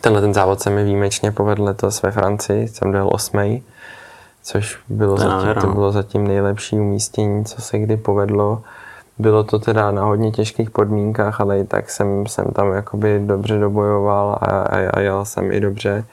Tenhle 0.00 0.20
ten 0.20 0.34
závod 0.34 0.60
se 0.60 0.70
mi 0.70 0.84
výjimečně 0.84 1.32
povedl 1.32 1.64
letos 1.64 2.02
ve 2.02 2.10
Francii, 2.10 2.68
jsem 2.68 2.92
byl 2.92 3.08
osmý, 3.12 3.62
což 4.42 4.78
bylo, 4.88 5.16
zatím, 5.16 5.54
to 5.60 5.66
bylo 5.66 5.92
zatím 5.92 6.26
nejlepší 6.26 6.76
umístění, 6.76 7.44
co 7.44 7.62
se 7.62 7.78
kdy 7.78 7.96
povedlo. 7.96 8.62
Bylo 9.18 9.44
to 9.44 9.58
teda 9.58 9.90
na 9.90 10.04
hodně 10.04 10.30
těžkých 10.30 10.70
podmínkách, 10.70 11.40
ale 11.40 11.58
i 11.58 11.64
tak 11.64 11.90
jsem, 11.90 12.26
jsem 12.26 12.44
tam 12.44 12.72
jakoby 12.72 13.20
dobře 13.26 13.58
dobojoval 13.58 14.38
a, 14.40 14.46
a, 14.46 14.90
a 14.90 15.00
jel 15.00 15.24
jsem 15.24 15.52
i 15.52 15.60
dobře. 15.60 16.04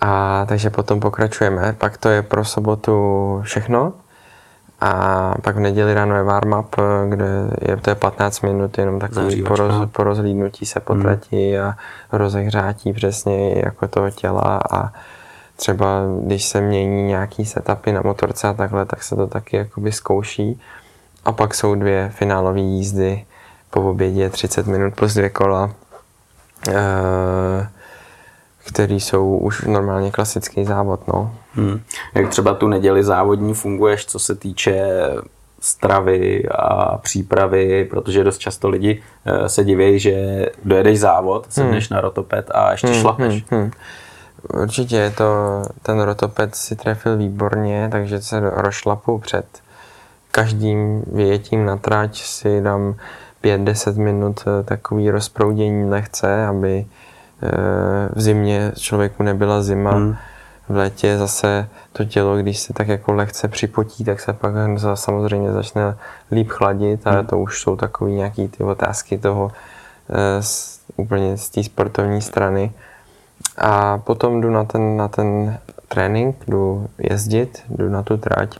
A 0.00 0.44
takže 0.48 0.70
potom 0.70 1.00
pokračujeme. 1.00 1.72
Pak 1.78 1.96
to 1.96 2.08
je 2.08 2.22
pro 2.22 2.44
sobotu 2.44 3.40
všechno. 3.44 3.92
A 4.80 5.34
pak 5.42 5.56
v 5.56 5.60
neděli 5.60 5.94
ráno 5.94 6.16
je 6.16 6.22
warm-up, 6.22 6.76
kde 7.08 7.26
je 7.60 7.76
to 7.76 7.90
je 7.90 7.94
15 7.94 8.40
minut 8.40 8.78
jenom 8.78 8.98
takový 8.98 9.42
poroz, 9.42 9.74
porozhlídnutí 9.92 10.66
se 10.66 10.80
po 10.80 10.92
hmm. 10.92 11.02
trati 11.02 11.58
a 11.58 11.74
rozehřátí 12.12 12.92
přesně 12.92 13.60
jako 13.64 13.88
toho 13.88 14.10
těla 14.10 14.60
a 14.72 14.92
třeba 15.56 16.00
když 16.22 16.44
se 16.44 16.60
mění 16.60 17.02
nějaký 17.02 17.44
setupy 17.44 17.92
na 17.92 18.00
motorce 18.04 18.48
a 18.48 18.52
takhle, 18.52 18.84
tak 18.84 19.02
se 19.02 19.16
to 19.16 19.26
taky 19.26 19.56
jakoby 19.56 19.92
zkouší. 19.92 20.60
A 21.24 21.32
pak 21.32 21.54
jsou 21.54 21.74
dvě 21.74 22.10
finálové 22.14 22.60
jízdy 22.60 23.24
po 23.70 23.90
obědě 23.90 24.30
30 24.30 24.66
minut 24.66 24.94
plus 24.94 25.14
dvě 25.14 25.30
kola. 25.30 25.70
E- 26.68 27.75
který 28.68 29.00
jsou 29.00 29.36
už 29.36 29.62
normálně 29.62 30.10
klasický 30.10 30.64
závod. 30.64 31.08
No. 31.08 31.34
Hmm. 31.54 31.80
Jak 32.14 32.28
třeba 32.28 32.54
tu 32.54 32.68
neděli 32.68 33.04
závodní 33.04 33.54
funguješ, 33.54 34.06
co 34.06 34.18
se 34.18 34.34
týče 34.34 34.86
stravy 35.60 36.48
a 36.48 36.98
přípravy, 36.98 37.84
protože 37.84 38.24
dost 38.24 38.38
často 38.38 38.68
lidi 38.68 39.02
eh, 39.24 39.48
se 39.48 39.64
diví, 39.64 39.98
že 39.98 40.46
dojedeš 40.64 40.98
závod, 40.98 41.46
sedneš 41.48 41.90
hmm. 41.90 41.94
na 41.94 42.00
rotoped 42.00 42.50
a 42.54 42.70
ještě 42.70 42.86
hmm, 42.86 43.00
šlapeš. 43.00 43.44
Hmm, 43.50 43.60
hmm. 43.60 43.70
Určitě 44.62 44.96
je 44.96 45.10
to, 45.10 45.62
ten 45.82 46.00
rotoped 46.00 46.54
si 46.54 46.76
trefil 46.76 47.16
výborně, 47.16 47.88
takže 47.92 48.22
se 48.22 48.40
rošlapu 48.40 49.18
před 49.18 49.46
každým 50.30 51.02
vyjetím 51.12 51.64
na 51.64 51.76
trať 51.76 52.22
si 52.22 52.60
dám 52.60 52.94
5-10 53.44 53.96
minut 53.96 54.44
eh, 54.46 54.62
takový 54.62 55.10
rozproudění 55.10 55.90
lehce, 55.90 56.46
aby 56.46 56.86
v 58.12 58.20
zimě 58.20 58.72
člověku 58.78 59.22
nebyla 59.22 59.62
zima. 59.62 59.90
Hmm. 59.90 60.16
V 60.68 60.76
létě 60.76 61.18
zase 61.18 61.68
to 61.92 62.04
tělo, 62.04 62.36
když 62.36 62.58
se 62.58 62.72
tak 62.72 62.88
jako 62.88 63.12
lehce 63.12 63.48
připotí, 63.48 64.04
tak 64.04 64.20
se 64.20 64.32
pak 64.32 64.54
samozřejmě 64.94 65.52
začne 65.52 65.96
líp 66.32 66.48
chladit 66.50 67.06
a 67.06 67.10
hmm. 67.10 67.26
to 67.26 67.38
už 67.38 67.60
jsou 67.60 67.76
takové 67.76 68.10
nějaké 68.10 68.48
ty 68.48 68.64
otázky 68.64 69.18
toho 69.18 69.52
z, 70.40 70.80
eh, 70.88 70.92
úplně 70.96 71.36
z 71.36 71.50
té 71.50 71.62
sportovní 71.62 72.22
strany. 72.22 72.72
A 73.58 73.98
potom 73.98 74.40
jdu 74.40 74.50
na 74.50 74.64
ten, 74.64 74.96
na 74.96 75.08
ten 75.08 75.58
trénink, 75.88 76.36
jdu 76.48 76.86
jezdit, 76.98 77.62
jdu 77.68 77.88
na 77.88 78.02
tu 78.02 78.16
trať, 78.16 78.58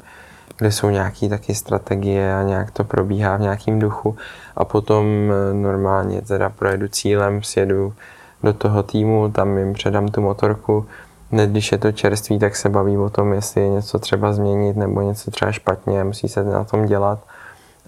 kde 0.59 0.73
jsou 0.73 0.91
nějaké 0.91 1.29
taky 1.29 1.55
strategie 1.55 2.35
a 2.35 2.43
nějak 2.43 2.71
to 2.71 2.85
probíhá 2.85 3.37
v 3.37 3.41
nějakém 3.41 3.79
duchu. 3.79 4.17
A 4.57 4.65
potom 4.65 5.07
eh, 5.07 5.55
normálně 5.55 6.23
teda 6.23 6.51
projedu 6.51 6.89
cílem, 6.89 7.43
sjedu 7.43 7.95
do 8.43 8.53
toho 8.53 8.83
týmu, 8.83 9.31
tam 9.31 9.59
jim 9.59 9.73
předám 9.73 10.09
tu 10.09 10.21
motorku. 10.21 10.87
Když 11.31 11.73
je 11.73 11.79
to 11.79 11.93
čerství, 11.93 12.39
tak 12.39 12.57
se 12.57 12.69
baví 12.69 12.99
o 12.99 13.11
tom, 13.11 13.33
jestli 13.33 13.61
je 13.61 13.69
něco 13.69 13.99
třeba 13.99 14.33
změnit 14.33 14.77
nebo 14.77 15.03
něco 15.03 15.31
třeba 15.31 15.53
špatně, 15.53 16.05
musí 16.05 16.29
se 16.29 16.45
na 16.45 16.65
tom 16.65 16.87
dělat. 16.87 17.19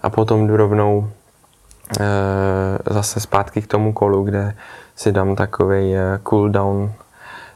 A 0.01 0.09
potom 0.09 0.47
jdu 0.47 0.57
rovnou 0.57 1.09
e, 1.99 2.93
zase 2.93 3.19
zpátky 3.19 3.61
k 3.61 3.67
tomu 3.67 3.93
kolu, 3.93 4.23
kde 4.23 4.55
si 4.95 5.11
dám 5.11 5.35
takový 5.35 5.95
e, 5.95 6.19
cool 6.23 6.49
down 6.49 6.91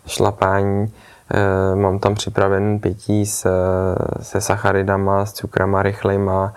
šlapání. 0.08 0.94
E, 1.34 1.76
mám 1.76 2.00
tam 2.00 2.16
připraven 2.16 2.80
pití 2.80 3.26
s, 3.26 3.48
se 4.22 4.42
sacharidama, 4.42 5.26
s 5.26 5.34
cukrama 5.34 5.84
rychlejma, 5.84 6.54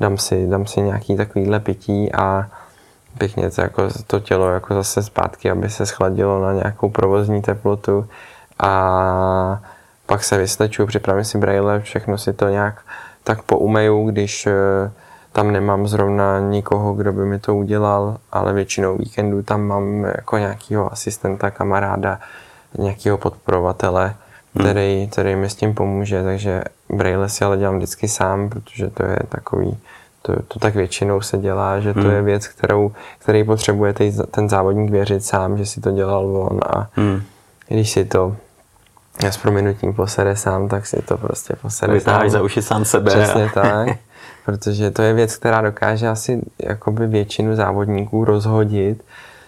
dám 0.00 0.18
si, 0.18 0.46
dám 0.46 0.66
si 0.66 0.82
nějaký 0.82 1.16
takovýhle 1.16 1.60
pití 1.60 2.12
a 2.12 2.50
pěkně 3.18 3.50
to, 3.50 3.60
jako, 3.60 3.88
to 4.06 4.20
tělo 4.20 4.50
jako 4.50 4.74
zase 4.74 5.02
zpátky, 5.02 5.50
aby 5.50 5.70
se 5.70 5.86
schladilo 5.86 6.42
na 6.42 6.52
nějakou 6.52 6.90
provozní 6.90 7.42
teplotu 7.42 8.06
a 8.58 9.60
pak 10.06 10.24
se 10.24 10.38
vysleču, 10.38 10.86
připravím 10.86 11.24
si 11.24 11.38
braille, 11.38 11.80
všechno 11.80 12.18
si 12.18 12.32
to 12.32 12.48
nějak 12.48 12.80
tak 13.24 13.42
poumeju, 13.42 14.10
když 14.10 14.46
eh, 14.46 14.52
tam 15.32 15.52
nemám 15.52 15.88
zrovna 15.88 16.40
nikoho, 16.40 16.94
kdo 16.94 17.12
by 17.12 17.24
mi 17.24 17.38
to 17.38 17.56
udělal, 17.56 18.16
ale 18.32 18.52
většinou 18.52 18.96
víkendu 18.96 19.42
tam 19.42 19.62
mám 19.62 20.04
jako 20.04 20.38
nějakého 20.38 20.92
asistenta, 20.92 21.50
kamaráda, 21.50 22.20
nějakého 22.78 23.18
podporovatele, 23.18 24.14
hmm. 24.54 24.64
který, 24.64 25.08
který 25.12 25.36
mi 25.36 25.50
s 25.50 25.54
tím 25.54 25.74
pomůže, 25.74 26.22
takže 26.22 26.62
braille 26.90 27.28
si 27.28 27.44
ale 27.44 27.56
dělám 27.56 27.76
vždycky 27.76 28.08
sám, 28.08 28.48
protože 28.48 28.90
to 28.90 29.06
je 29.06 29.18
takový 29.28 29.78
to, 30.22 30.42
to 30.48 30.58
tak 30.58 30.74
většinou 30.74 31.20
se 31.20 31.38
dělá, 31.38 31.80
že 31.80 31.94
to 31.94 32.00
hmm. 32.00 32.10
je 32.10 32.22
věc, 32.22 32.46
kterou, 32.46 32.92
který 33.18 33.44
potřebuje 33.44 33.92
tej, 33.92 34.12
ten 34.30 34.48
závodník 34.48 34.90
věřit 34.90 35.24
sám, 35.24 35.58
že 35.58 35.66
si 35.66 35.80
to 35.80 35.90
dělal 35.90 36.36
on 36.36 36.60
a 36.66 36.88
hmm. 36.94 37.22
když 37.68 37.90
si 37.90 38.04
to 38.04 38.36
s 39.26 39.36
proměnutím 39.36 39.94
posede 39.94 40.36
sám, 40.36 40.68
tak 40.68 40.86
si 40.86 41.02
to 41.02 41.16
prostě 41.16 41.54
posede 41.62 41.92
Vytáháš 41.92 42.30
za 42.30 42.42
uši 42.42 42.62
sám 42.62 42.84
sebe. 42.84 43.10
Přesně 43.10 43.50
tak. 43.54 43.88
Protože 44.44 44.90
to 44.90 45.02
je 45.02 45.12
věc, 45.12 45.36
která 45.36 45.60
dokáže 45.60 46.08
asi 46.08 46.40
jakoby 46.62 47.06
většinu 47.06 47.56
závodníků 47.56 48.24
rozhodit 48.24 49.04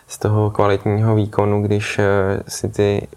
z 0.08 0.18
toho 0.18 0.50
kvalitního 0.50 1.14
výkonu, 1.14 1.62
když 1.62 1.98
eh, 1.98 2.04
si 2.48 2.68
ty 2.68 3.08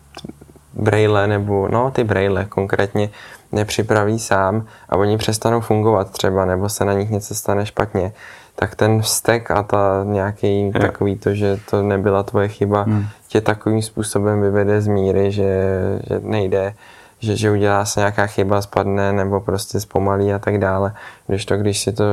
braille 0.74 1.28
nebo 1.28 1.68
no 1.68 1.92
ty 1.92 2.04
braille 2.04 2.46
konkrétně 2.46 3.10
nepřipraví 3.54 4.20
sám 4.20 4.66
a 4.90 4.96
oni 4.96 5.18
přestanou 5.18 5.62
fungovat 5.62 6.12
třeba 6.12 6.46
nebo 6.46 6.70
se 6.70 6.86
na 6.86 6.94
nich 6.94 7.10
něco 7.10 7.36
stane 7.36 7.66
špatně, 7.66 8.12
tak 8.56 8.76
ten 8.76 9.02
vztek 9.02 9.52
a 9.52 9.64
ta 9.64 10.04
nějaký 10.04 10.66
je. 10.66 10.80
takový 10.80 11.16
to, 11.16 11.34
že 11.34 11.60
to 11.70 11.82
nebyla 11.82 12.24
tvoje 12.24 12.48
chyba, 12.48 12.84
hmm. 12.84 13.06
tě 13.28 13.42
takovým 13.42 13.82
způsobem 13.82 14.42
vyvede 14.42 14.82
z 14.82 14.88
míry, 14.88 15.32
že, 15.32 15.80
že 16.10 16.20
nejde, 16.20 16.74
že, 17.20 17.36
že 17.36 17.52
udělá 17.52 17.86
se 17.86 18.00
nějaká 18.00 18.28
chyba, 18.28 18.62
spadne 18.62 19.14
nebo 19.14 19.42
prostě 19.42 19.80
zpomalí 19.80 20.34
a 20.34 20.40
tak 20.40 20.58
dále. 20.58 20.94
Když 21.28 21.46
to, 21.46 21.58
když 21.58 21.80
si 21.80 21.92
to 21.92 22.04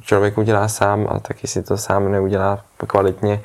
člověk 0.00 0.38
udělá 0.38 0.68
sám 0.68 1.06
a 1.10 1.18
taky 1.18 1.46
si 1.46 1.62
to 1.62 1.76
sám 1.76 2.12
neudělá 2.12 2.64
kvalitně, 2.86 3.40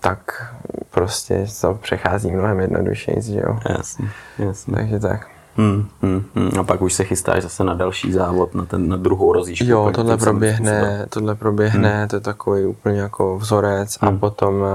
tak 0.00 0.46
prostě 0.90 1.46
to 1.60 1.74
přechází 1.74 2.30
mnohem 2.30 2.60
jednodušeji, 2.60 3.22
že 3.22 3.40
jo. 3.40 3.58
Jasně, 3.68 4.08
jasně. 4.38 4.74
Takže 4.74 4.98
tak. 4.98 5.39
Hmm, 5.56 5.88
hmm, 6.02 6.24
hmm. 6.34 6.50
A 6.58 6.62
pak 6.62 6.82
už 6.82 6.92
se 6.92 7.04
chystáš 7.04 7.42
zase 7.42 7.64
na 7.64 7.74
další 7.74 8.12
závod, 8.12 8.54
na, 8.54 8.64
ten, 8.64 8.88
na 8.88 8.96
druhou 8.96 9.32
rozjížďku. 9.32 9.70
Jo, 9.70 9.90
tohle 9.94 10.16
proběhne, 10.16 11.06
tohle 11.08 11.34
proběhne, 11.34 11.98
hmm. 11.98 12.08
to 12.08 12.16
je 12.16 12.20
takový 12.20 12.66
úplně 12.66 13.00
jako 13.00 13.38
vzorec 13.38 13.98
hmm. 14.00 14.14
a 14.14 14.18
potom 14.18 14.54
uh, 14.54 14.66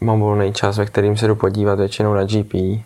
mám 0.00 0.20
volný 0.20 0.52
čas, 0.52 0.78
ve 0.78 0.86
kterým 0.86 1.16
se 1.16 1.26
jdu 1.26 1.34
podívat 1.34 1.78
většinou 1.78 2.14
na 2.14 2.24
GP, 2.24 2.54
uh, 2.54 2.78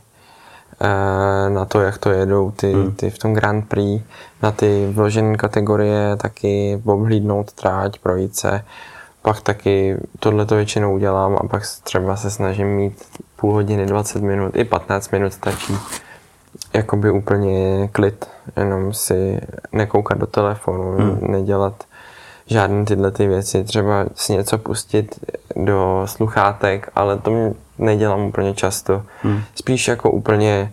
eh, 0.80 1.50
na 1.50 1.64
to, 1.64 1.80
jak 1.80 1.98
to 1.98 2.10
jedou 2.10 2.50
ty, 2.50 2.72
hmm. 2.72 2.92
ty 2.92 3.10
v 3.10 3.18
tom 3.18 3.34
Grand 3.34 3.68
Prix, 3.68 4.04
na 4.42 4.52
ty 4.52 4.90
vložené 4.94 5.36
kategorie, 5.36 6.16
taky 6.16 6.82
obhlídnout 6.84 7.52
tráť, 7.52 7.98
projít 7.98 8.36
se. 8.36 8.64
Pak 9.22 9.40
taky 9.40 9.96
tohle 10.20 10.46
to 10.46 10.54
většinou 10.54 10.94
udělám 10.94 11.36
a 11.40 11.48
pak 11.48 11.62
třeba 11.84 12.16
se 12.16 12.30
snažím 12.30 12.66
mít 12.66 13.04
půl 13.36 13.52
hodiny, 13.52 13.86
20 13.86 14.22
minut, 14.22 14.56
i 14.56 14.64
15 14.64 15.10
minut 15.10 15.32
stačí 15.32 15.74
jakoby 16.72 17.10
úplně 17.10 17.88
klid, 17.92 18.26
jenom 18.56 18.92
si 18.92 19.40
nekoukat 19.72 20.18
do 20.18 20.26
telefonu, 20.26 20.96
hmm. 20.96 21.18
nedělat 21.32 21.84
žádné 22.46 22.84
tyhle 22.84 23.10
ty 23.10 23.26
věci, 23.26 23.64
třeba 23.64 24.06
si 24.14 24.32
něco 24.32 24.58
pustit 24.58 25.24
do 25.56 26.02
sluchátek, 26.04 26.90
ale 26.94 27.18
to 27.18 27.30
mě 27.30 27.52
nedělám 27.78 28.20
úplně 28.20 28.54
často. 28.54 29.02
Hmm. 29.22 29.40
Spíš 29.54 29.88
jako 29.88 30.10
úplně 30.10 30.72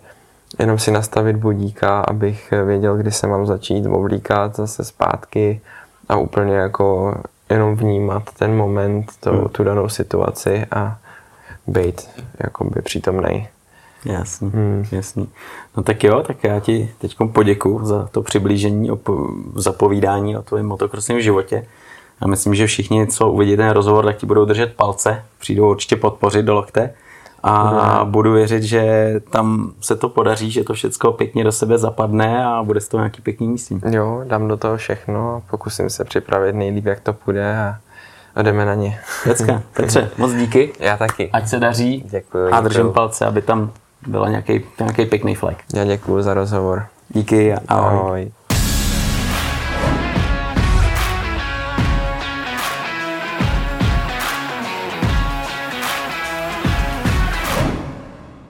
jenom 0.60 0.80
si 0.80 0.92
nastavit 0.92 1.36
budíka, 1.36 2.02
abych 2.02 2.54
věděl, 2.66 2.98
kdy 2.98 3.12
se 3.12 3.28
mám 3.28 3.46
začít 3.46 3.86
oblíkat 3.86 4.56
zase 4.56 4.84
zpátky 4.84 5.62
a 6.10 6.16
úplně 6.16 6.56
jako 6.56 7.16
jenom 7.50 7.76
vnímat 7.76 8.24
ten 8.40 8.56
moment, 8.56 9.12
to, 9.20 9.32
hmm. 9.32 9.50
tu 9.50 9.64
danou 9.64 9.90
situaci 9.90 10.66
a 10.72 10.98
být 11.68 12.10
jakoby 12.44 12.82
přítomnej. 12.82 13.48
Jasný, 14.06 14.50
hmm. 14.50 14.86
jasný. 14.92 15.30
No 15.78 15.84
tak 15.84 16.04
jo, 16.04 16.24
tak 16.28 16.44
já 16.44 16.60
ti 16.60 16.92
teď 16.98 17.16
poděkuji 17.34 17.86
za 17.86 18.08
to 18.12 18.22
přiblížení, 18.22 18.92
o 18.92 19.00
zapovídání 19.56 20.38
o 20.38 20.42
tvém 20.42 20.66
motokrosovém 20.66 21.22
životě. 21.22 21.66
A 22.22 22.28
myslím, 22.28 22.56
že 22.56 22.68
všichni, 22.68 23.08
co 23.08 23.32
uvidí 23.32 23.58
ten 23.58 23.70
rozhovor, 23.70 24.06
tak 24.06 24.18
ti 24.18 24.26
budou 24.26 24.46
držet 24.46 24.74
palce, 24.76 25.24
přijdou 25.40 25.70
určitě 25.70 25.96
podpořit 25.96 26.46
do 26.46 26.54
lokte 26.54 26.94
a 27.44 27.64
hmm. 28.00 28.12
budu 28.12 28.34
věřit, 28.34 28.64
že 28.64 29.14
tam 29.30 29.72
se 29.82 29.96
to 29.96 30.10
podaří, 30.10 30.52
že 30.52 30.64
to 30.64 30.74
všechno 30.74 31.12
pěkně 31.12 31.44
do 31.44 31.52
sebe 31.52 31.78
zapadne 31.78 32.46
a 32.46 32.64
bude 32.64 32.82
z 32.82 32.88
toho 32.88 33.02
nějaký 33.02 33.22
pěkný 33.22 33.48
místní. 33.48 33.82
Jo, 33.90 34.22
dám 34.24 34.48
do 34.48 34.58
toho 34.58 34.78
všechno, 34.78 35.44
pokusím 35.50 35.90
se 35.90 36.04
připravit 36.04 36.56
nejlíp, 36.56 36.86
jak 36.86 37.00
to 37.00 37.14
půjde 37.14 37.58
a, 37.58 37.78
a 38.36 38.42
jdeme 38.42 38.66
na 38.66 38.74
ně. 38.74 39.00
Pecka. 39.24 39.62
Petře, 39.74 40.10
moc 40.18 40.34
díky. 40.34 40.74
Já 40.80 40.98
taky. 40.98 41.30
Ať 41.34 41.48
se 41.48 41.60
daří 41.60 42.04
děkuji, 42.12 42.50
a 42.52 42.62
držím 42.62 42.82
děkuji. 42.82 42.94
palce, 42.94 43.26
aby 43.26 43.42
tam 43.42 43.72
byl 44.08 44.30
nějaký, 44.30 44.62
nějaký 44.80 45.06
pěkný 45.06 45.36
flek. 45.36 45.58
Já 45.76 45.86
děkuji 45.86 46.22
za 46.22 46.34
rozhovor. 46.34 46.86
Díky 47.10 47.54
a 47.54 47.60
ahoj. 47.68 48.00
ahoj. 48.00 48.32